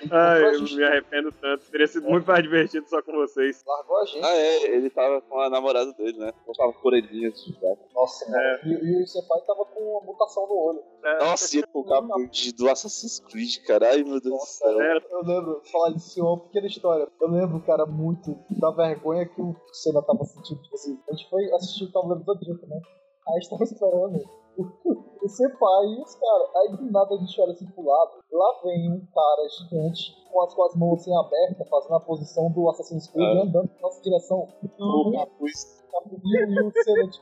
ele 0.00 0.10
Ai, 0.12 0.44
a 0.44 0.52
eu 0.52 0.58
gente, 0.60 0.76
me 0.76 0.84
arrependo 0.84 1.32
tanto. 1.32 1.70
Teria 1.70 1.86
sido 1.86 2.08
muito 2.08 2.26
mais 2.26 2.42
divertido 2.42 2.88
só 2.88 3.02
com 3.02 3.12
vocês. 3.12 3.62
largou 3.66 3.98
a 3.98 4.04
gente. 4.04 4.24
Ah, 4.24 4.36
é, 4.36 4.64
ele 4.74 4.90
tava 4.90 5.20
com 5.20 5.40
a 5.40 5.50
namorada 5.50 5.92
dele, 5.92 6.18
né? 6.18 6.32
Gostava 6.46 6.72
por 6.72 6.88
orelhinhas. 6.92 7.34
Tá? 7.60 7.76
Nossa, 7.94 8.30
mano. 8.30 8.42
E, 8.64 8.68
e 8.72 9.02
o 9.02 9.06
Senpai 9.06 9.40
tava 9.46 9.64
com 9.66 9.80
uma 9.80 10.00
mutação 10.02 10.46
no 10.46 10.54
olho. 10.54 10.82
É, 11.04 11.18
Nossa, 11.24 11.54
e 11.54 11.58
ele 11.60 11.66
com 11.68 11.80
o 11.80 11.84
capuz 11.84 12.52
do 12.52 12.68
Assassin's 12.68 13.20
Creed, 13.20 13.56
cara. 13.66 13.88
Ai, 13.90 14.02
meu 14.04 14.20
Deus 14.20 14.22
do 14.22 14.30
Nossa, 14.30 14.46
céu. 14.68 14.80
Era. 14.80 15.04
eu 15.10 15.22
lembro, 15.22 15.62
falar 15.72 15.90
disso, 15.92 16.20
uma 16.22 16.38
pequena 16.40 16.66
história. 16.66 17.08
Eu 17.20 17.28
lembro, 17.28 17.60
cara, 17.62 17.86
muito 17.86 18.36
da 18.60 18.70
vergonha 18.72 19.26
que 19.26 19.40
o 19.40 19.54
Senna 19.72 20.02
tava 20.02 20.24
sentindo. 20.24 20.62
Tipo 20.62 20.74
assim, 20.74 20.98
a 21.08 21.14
gente 21.14 21.28
foi 21.30 21.52
assistir 21.52 21.84
o 21.84 21.92
Cavaleiro 21.92 22.24
do 22.24 22.32
Zodíaco, 22.32 22.66
né? 22.66 22.80
Aí 23.28 23.36
a 23.36 23.40
gente 23.40 23.50
tava 23.50 23.64
esperando 23.64 24.18
o, 24.56 25.24
o 25.24 25.28
Senpai 25.28 25.84
e 25.86 26.00
os 26.02 26.14
caras. 26.14 26.48
Aí 26.56 26.76
do 26.76 26.92
nada 26.92 27.14
a 27.14 27.18
gente 27.18 27.40
olha 27.40 27.52
assim 27.52 27.66
pro 27.66 27.84
lado. 27.84 28.20
Lá 28.32 28.60
vem 28.64 28.92
um 28.92 29.06
cara 29.12 29.48
gigante 29.48 30.14
com 30.30 30.42
as, 30.42 30.54
com 30.54 30.62
as 30.64 30.76
mãos 30.76 31.00
assim 31.00 31.16
abertas, 31.16 31.68
fazendo 31.68 31.94
a 31.94 32.00
posição 32.00 32.50
do 32.52 32.68
Assassin's 32.70 33.08
Creed, 33.10 33.38
Ah. 33.38 33.42
andando 33.42 33.70
na 33.74 33.80
nossa 33.82 34.00
direção. 34.02 34.46
O 34.78 35.08
Um 35.08 35.12
capuz. 35.12 35.84
E, 36.22 36.38
e 36.38 36.60
o 36.60 36.72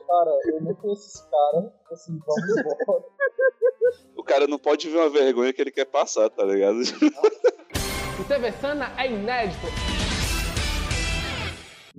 cara, 0.06 0.40
eu 0.46 0.60
não 0.60 0.74
conheço 0.74 1.06
esse 1.06 1.30
cara. 1.30 1.72
Assim, 1.90 2.18
vamos 2.26 2.56
embora. 2.58 3.04
O 4.16 4.22
cara 4.24 4.46
não 4.46 4.58
pode 4.58 4.88
ver 4.88 4.98
uma 4.98 5.10
vergonha 5.10 5.52
que 5.52 5.60
ele 5.60 5.70
quer 5.70 5.84
passar, 5.84 6.28
tá 6.30 6.44
ligado? 6.44 6.78
O 8.18 8.24
TV 8.24 8.52
Sana 8.52 8.92
é 8.96 9.10
inédito. 9.10 9.66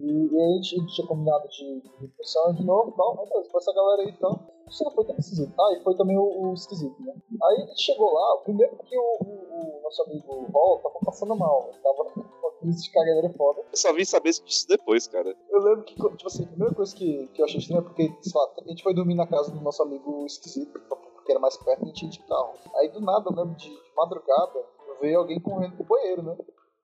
E, 0.06 0.28
e 0.32 0.39
aí 0.39 0.53
a 0.53 0.62
gente, 0.62 0.80
a 0.80 0.86
tinha 0.86 1.08
combinado 1.08 1.47
de 1.49 1.82
de 1.82 2.08
discussão 2.08 2.53
de 2.53 2.64
novo 2.64 2.91
tal. 2.95 3.16
Beleza, 3.16 3.49
foi 3.49 3.60
essa 3.60 3.74
galera 3.74 4.03
aí 4.03 4.10
então. 4.10 4.39
Isso 4.68 4.84
não 4.84 4.91
foi 4.91 5.06
tão 5.06 5.16
esquisito. 5.18 5.53
Ah, 5.60 5.74
e 5.74 5.84
foi 5.84 5.95
também 5.95 6.18
o, 6.18 6.24
o 6.24 6.53
esquisito, 6.53 6.95
né? 7.01 7.14
Aí 7.43 7.64
a 7.64 7.66
gente 7.68 7.82
chegou 7.82 8.12
lá, 8.14 8.38
primeiro 8.43 8.76
que 8.78 8.97
o, 8.97 9.18
o, 9.22 9.80
o 9.80 9.82
nosso 9.84 10.03
amigo 10.03 10.47
Hall 10.51 10.80
tava 10.80 10.99
passando 11.06 11.36
mal. 11.36 11.70
Ele 11.70 11.82
tava 11.82 12.10
com 12.12 12.22
uma 12.22 12.51
crise 12.60 12.84
de 12.84 12.91
caganeira 12.91 13.30
foda. 13.34 13.62
Eu 13.72 13.78
só 13.78 13.93
vim 13.93 14.06
saber 14.06 14.32
disso 14.32 14.68
depois, 14.68 15.08
cara. 15.08 15.36
Eu 15.49 15.60
lembro 15.60 15.84
que, 15.84 15.93
tipo 15.93 16.28
assim, 16.28 16.43
a 16.43 16.47
primeira 16.47 16.74
coisa 16.74 16.95
que, 16.95 17.28
que 17.28 17.41
eu 17.41 17.45
achei 17.45 17.60
estranha 17.60 17.82
é 17.82 17.84
porque, 17.84 18.12
sei 18.22 18.32
lá, 18.41 18.49
a 18.66 18.70
gente 18.70 18.84
foi 18.84 18.93
dormir 18.93 19.16
na 19.16 19.28
casa 19.28 19.51
do 19.51 19.62
nosso 19.62 19.84
amigo 19.84 20.26
esquisito, 20.26 20.80
porque 20.80 21.32
era 21.32 21.39
mais 21.39 21.58
perto 21.58 21.82
e 21.82 21.84
a 21.84 21.88
gente 21.88 22.03
ia 22.06 22.10
de 22.10 22.20
carro. 22.20 22.53
Aí 22.76 22.89
do 22.89 23.01
nada, 23.01 23.30
eu 23.30 23.36
lembro 23.36 23.56
de, 23.56 23.70
de 23.70 23.95
madrugada, 23.95 24.66
veio 24.99 25.20
alguém 25.20 25.39
correndo 25.39 25.76
pro 25.76 25.86
banheiro, 25.86 26.24
né? 26.24 26.36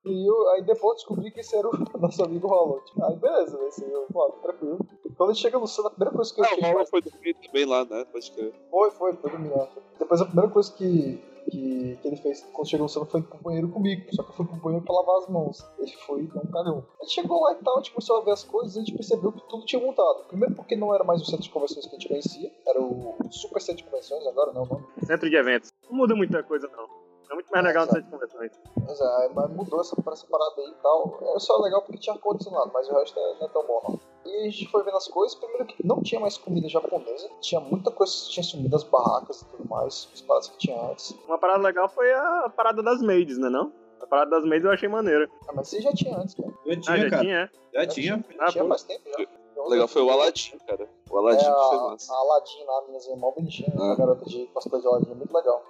E 0.03 0.29
eu, 0.29 0.49
aí 0.51 0.63
depois 0.63 0.95
descobri 0.97 1.29
que 1.31 1.41
esse 1.41 1.55
era 1.55 1.67
o 1.67 1.71
nosso 1.99 2.23
amigo. 2.23 2.81
Tipo, 2.85 3.03
aí 3.05 3.15
beleza, 3.17 3.59
esse 3.67 3.83
eu, 3.83 4.05
pô, 4.11 4.29
tranquilo. 4.41 4.79
Quando 5.15 5.29
a 5.29 5.33
gente 5.33 5.41
chega 5.41 5.59
no 5.59 5.67
Sun, 5.67 5.85
a 5.85 5.89
primeira 5.91 6.15
coisa 6.15 6.33
que 6.33 6.41
eu 6.41 6.45
Ah, 6.45 6.47
achei 6.47 6.59
o 6.59 6.61
Mauro 6.63 6.77
mais... 6.77 6.89
foi 6.89 7.01
dormir 7.01 7.33
também 7.35 7.65
lá, 7.65 7.85
né? 7.85 8.05
Pode 8.11 8.31
crer. 8.31 8.53
Foi, 8.71 8.91
foi, 8.91 9.13
foi 9.13 9.29
dormir 9.29 9.49
lá. 9.49 9.67
Depois 9.99 10.19
a 10.21 10.25
primeira 10.25 10.49
coisa 10.49 10.71
que, 10.73 11.17
que, 11.51 11.99
que 12.01 12.07
ele 12.07 12.15
fez 12.17 12.41
quando 12.51 12.67
chegou 12.67 12.85
no 12.85 12.89
Sun 12.89 13.05
foi 13.05 13.21
pro 13.21 13.37
banheiro 13.43 13.69
comigo. 13.69 14.03
Só 14.15 14.23
que 14.23 14.29
eu 14.31 14.33
fui 14.33 14.45
pro 14.47 14.55
banheiro 14.55 14.83
pra 14.83 14.95
lavar 14.95 15.17
as 15.17 15.27
mãos. 15.27 15.63
Ele 15.77 15.91
foi 16.07 16.21
e 16.21 16.25
um 16.25 16.51
cagão. 16.51 16.83
A 16.99 17.03
gente 17.03 17.13
chegou 17.13 17.41
lá 17.41 17.53
e 17.53 17.63
tal, 17.63 17.75
a 17.75 17.77
gente 17.77 17.91
começou 17.91 18.17
a 18.17 18.21
ver 18.21 18.31
as 18.31 18.43
coisas 18.43 18.75
e 18.75 18.79
a 18.79 18.81
gente 18.81 18.95
percebeu 18.95 19.31
que 19.31 19.47
tudo 19.47 19.65
tinha 19.65 19.79
mudado. 19.85 20.23
Primeiro 20.27 20.55
porque 20.55 20.75
não 20.75 20.95
era 20.95 21.03
mais 21.03 21.21
o 21.21 21.25
centro 21.25 21.43
de 21.43 21.49
convenções 21.51 21.85
que 21.85 21.95
a 21.95 21.99
gente 21.99 22.07
conhecia, 22.07 22.51
era 22.65 22.81
o 22.81 23.15
Super 23.29 23.61
Centro 23.61 23.83
de 23.83 23.89
Convenções, 23.91 24.25
agora 24.25 24.51
não, 24.53 24.65
não. 24.65 24.83
Centro 25.05 25.29
de 25.29 25.35
eventos. 25.35 25.71
Não 25.87 25.97
muda 25.97 26.15
muita 26.15 26.41
coisa, 26.41 26.67
não. 26.75 27.00
É 27.31 27.33
muito 27.33 27.49
mais 27.49 27.63
legal 27.65 27.85
no 27.85 27.91
centro 27.93 28.03
de 28.05 28.11
convenções. 28.11 28.51
Mas, 28.85 28.99
é, 29.01 29.29
mas 29.33 29.49
mudou 29.51 29.79
essa, 29.79 29.95
essa 30.11 30.27
parada 30.27 30.53
aí 30.57 30.67
e 30.67 30.73
tal. 30.83 31.17
Era 31.21 31.39
só 31.39 31.57
legal 31.61 31.81
porque 31.81 31.97
tinha 31.97 32.13
ar-condicionado, 32.13 32.71
mas 32.73 32.89
o 32.89 32.93
resto 32.93 33.17
é- 33.17 33.35
não 33.39 33.45
é 33.45 33.49
tão 33.49 33.65
bom 33.65 33.81
não. 33.87 33.99
E 34.25 34.47
a 34.47 34.49
gente 34.49 34.67
foi 34.69 34.83
vendo 34.83 34.97
as 34.97 35.07
coisas, 35.07 35.33
primeiro 35.35 35.65
que 35.65 35.85
não 35.87 36.01
tinha 36.03 36.19
mais 36.19 36.37
comida 36.37 36.67
japonesa, 36.67 37.29
tinha 37.39 37.59
muita 37.61 37.89
coisa 37.89 38.11
que 38.13 38.29
tinha 38.31 38.43
sumido, 38.43 38.75
as 38.75 38.83
barracas 38.83 39.41
e 39.41 39.45
tudo 39.45 39.67
mais, 39.69 40.09
os 40.13 40.21
paradas 40.21 40.49
que 40.49 40.57
tinha 40.57 40.79
antes. 40.91 41.11
Uma 41.25 41.37
parada 41.39 41.63
legal 41.63 41.87
foi 41.89 42.11
a 42.13 42.51
parada 42.55 42.83
das 42.83 43.01
maids, 43.01 43.37
né 43.37 43.49
não? 43.49 43.71
A 44.01 44.05
parada 44.07 44.31
das 44.31 44.43
maids 44.45 44.65
eu 44.65 44.71
achei 44.71 44.89
maneira. 44.89 45.29
Ah, 45.47 45.53
mas 45.53 45.69
você 45.69 45.79
já 45.81 45.93
tinha 45.93 46.17
antes, 46.17 46.35
cara. 46.35 46.49
Já 46.65 46.73
Ah, 46.73 46.79
tinha, 46.81 46.97
já 46.97 47.09
cara. 47.09 47.21
tinha, 47.23 47.37
é? 47.37 47.49
Já 47.79 47.87
tinha. 47.87 48.25
Ah, 48.39 48.45
tinha 48.51 48.63
pô. 48.63 48.69
faz 48.69 48.83
tempo 48.83 49.09
já. 49.17 49.25
O 49.61 49.69
legal 49.69 49.87
foi 49.87 50.01
o 50.01 50.09
Aladdin, 50.09 50.57
cara. 50.67 50.89
O 51.09 51.17
Aladdin 51.17 51.45
É, 51.45 51.53
que 51.53 51.67
foi 51.69 51.77
a, 51.77 51.81
massa. 51.83 52.13
a 52.13 52.17
Aladdin 52.17 52.63
lá, 52.65 52.77
a 52.77 52.81
meninazinha 52.81 53.15
mó 53.15 53.31
bonitinha, 53.31 53.73
Ah. 53.79 53.91
a 53.91 53.95
garota 53.95 54.25
de 54.25 54.45
cosplay 54.47 54.81
de 54.81 54.87
Aladdin, 54.87 55.13
muito 55.13 55.33
legal. 55.33 55.63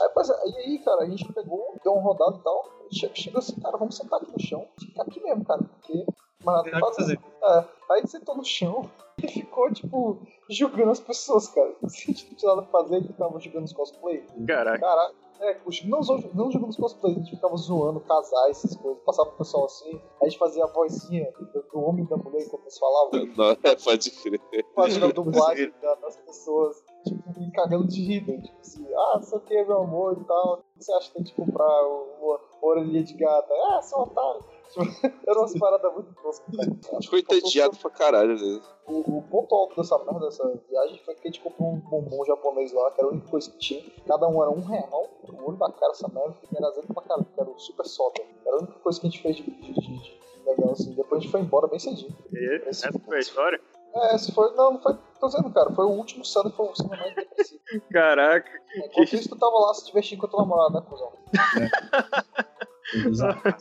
Aí, 0.00 0.08
pois 0.14 0.28
é, 0.30 0.34
e 0.46 0.56
aí, 0.58 0.78
cara, 0.80 1.02
a 1.02 1.06
gente 1.06 1.32
pegou, 1.32 1.76
deu 1.82 1.92
uma 1.92 2.02
rodada 2.02 2.36
e 2.36 2.42
tal, 2.42 2.64
che- 2.90 3.10
chegou 3.14 3.38
assim, 3.38 3.58
cara, 3.60 3.76
vamos 3.76 3.96
sentar 3.96 4.20
aqui 4.20 4.30
no 4.32 4.40
chão, 4.40 4.66
ficar 4.78 5.02
aqui 5.02 5.20
mesmo, 5.22 5.44
cara, 5.44 5.62
porque 5.62 6.04
mais 6.44 6.58
nada 6.66 6.70
pra 6.80 6.92
fazer. 6.94 7.18
É, 7.42 7.58
aí 7.90 7.98
ele 8.00 8.06
sentou 8.06 8.36
no 8.36 8.44
chão 8.44 8.88
e 9.22 9.28
ficou, 9.28 9.72
tipo, 9.72 10.18
julgando 10.50 10.90
as 10.90 11.00
pessoas, 11.00 11.48
cara. 11.48 11.72
Se 11.88 12.02
a 12.10 12.12
gente 12.12 12.28
não 12.30 12.36
tinha 12.36 12.54
nada 12.54 12.66
pra 12.66 12.80
fazer, 12.82 12.96
ele 12.96 13.08
ficava 13.08 13.38
julgando 13.40 13.64
os 13.64 13.72
cosplay. 13.72 14.24
Caraca. 14.46 14.78
Caraca, 14.78 15.14
é, 15.42 15.60
não, 15.86 16.00
não 16.34 16.50
jogando 16.50 16.68
os 16.70 16.76
cosplays, 16.76 17.16
a 17.16 17.20
gente 17.20 17.34
ficava 17.34 17.56
zoando 17.56 18.00
casais, 18.00 18.58
essas 18.64 18.76
coisas, 18.76 19.02
passava 19.04 19.28
pro 19.30 19.38
pessoal 19.38 19.64
assim, 19.66 20.00
a 20.20 20.24
gente 20.28 20.38
fazia 20.38 20.64
a 20.64 20.68
vozinha 20.68 21.30
do, 21.32 21.62
do 21.62 21.80
homem 21.80 22.04
e 22.04 22.08
da 22.08 22.16
mulher 22.16 22.42
enquanto 22.46 22.62
eles 22.62 22.78
falavam, 22.78 23.10
Não, 23.36 23.50
é, 23.70 23.76
pode 23.76 24.10
crer. 24.10 24.40
fazendo 24.74 25.06
a 25.06 25.12
dublagem 25.12 25.72
da- 25.82 25.94
das 25.96 26.16
pessoas, 26.18 26.76
tipo, 27.06 27.40
me 27.40 27.50
cagando 27.52 27.86
de 27.88 28.00
rir, 28.02 28.26
né? 28.26 28.40
tipo 28.40 28.60
assim, 28.60 28.86
ah, 28.94 29.12
não 29.16 29.22
sei 29.22 29.38
o 29.38 29.40
que, 29.42 29.64
meu 29.64 29.82
amor 29.82 30.16
e 30.20 30.24
tal, 30.24 30.54
o 30.54 30.56
que 30.78 30.84
você 30.84 30.92
acha 30.92 31.08
que 31.08 31.14
tem 31.16 31.24
que 31.24 31.34
comprar 31.34 31.86
uma 31.86 32.40
orelhinha 32.62 33.02
de 33.02 33.14
gata? 33.14 33.52
Ah, 33.70 33.82
seu 33.82 33.98
otário. 33.98 34.40
Era 35.26 35.38
umas 35.38 35.58
paradas 35.58 35.92
muito 35.94 36.14
toscas. 36.14 37.14
entediado 37.18 37.76
pra 37.78 37.90
caralho, 37.90 38.34
né? 38.34 38.60
O, 38.86 39.18
o 39.18 39.22
ponto 39.22 39.54
alto 39.54 39.76
dessa 39.76 39.98
merda, 39.98 40.20
dessa 40.26 40.48
viagem, 40.68 41.00
foi 41.04 41.14
que 41.14 41.28
a 41.28 41.30
gente 41.30 41.40
comprou 41.40 41.72
um 41.72 41.80
bombom 41.80 42.24
japonês 42.24 42.72
lá, 42.72 42.90
que 42.90 43.00
era 43.00 43.08
a 43.08 43.12
única 43.12 43.28
coisa 43.28 43.50
que 43.50 43.58
tinha. 43.58 43.82
Cada 44.06 44.26
um 44.28 44.42
era 44.42 44.50
um 44.50 44.60
real, 44.62 45.08
o 45.22 45.48
olho 45.48 45.56
da 45.58 45.70
cara 45.72 45.92
essa 45.92 46.08
merda, 46.08 46.34
que 46.48 46.56
era 46.56 46.66
azeite 46.68 46.92
pra 46.92 47.02
caralho, 47.02 47.26
que 47.26 47.40
era 47.40 47.50
o 47.50 47.58
super 47.58 47.86
soda. 47.86 48.22
Era 48.46 48.56
a 48.56 48.58
única 48.58 48.78
coisa 48.80 49.00
que 49.00 49.06
a 49.06 49.10
gente 49.10 49.22
fez 49.22 49.36
de, 49.36 49.42
de- 49.42 49.72
de- 49.74 49.80
de 50.02 50.20
legal, 50.46 50.72
assim. 50.72 50.92
Depois 50.94 51.20
a 51.20 51.22
gente 51.22 51.30
foi 51.30 51.40
embora 51.40 51.66
bem 51.68 51.78
cedinho. 51.78 52.16
E 52.32 52.62
essa 52.66 52.90
foi 53.04 53.16
a 53.16 53.20
história? 53.20 53.60
É, 53.94 54.14
esse 54.16 54.32
foi. 54.32 54.50
Não, 54.54 54.72
não 54.72 54.80
foi. 54.80 54.96
Tô 55.20 55.26
dizendo, 55.26 55.52
cara, 55.52 55.70
foi 55.74 55.84
o 55.84 55.90
último 55.90 56.24
Sunday, 56.24 56.50
foi 56.52 56.66
o 56.66 56.74
Sunday 56.74 56.98
mais 56.98 57.14
depressivo. 57.14 57.60
Caraca. 57.92 58.50
Enquanto 58.76 59.12
isso, 59.14 59.28
tu 59.28 59.38
tava 59.38 59.56
lá 59.58 59.74
se 59.74 59.84
divertindo 59.86 60.20
com 60.22 60.26
a 60.26 60.30
tua 60.30 60.40
namorada, 60.40 60.80
né, 60.80 60.86
cuzão? 60.88 61.12
Exato. 63.06 63.54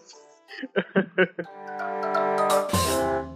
Ha 0.59 0.83
ha 1.15 1.25
ha. 1.37 3.30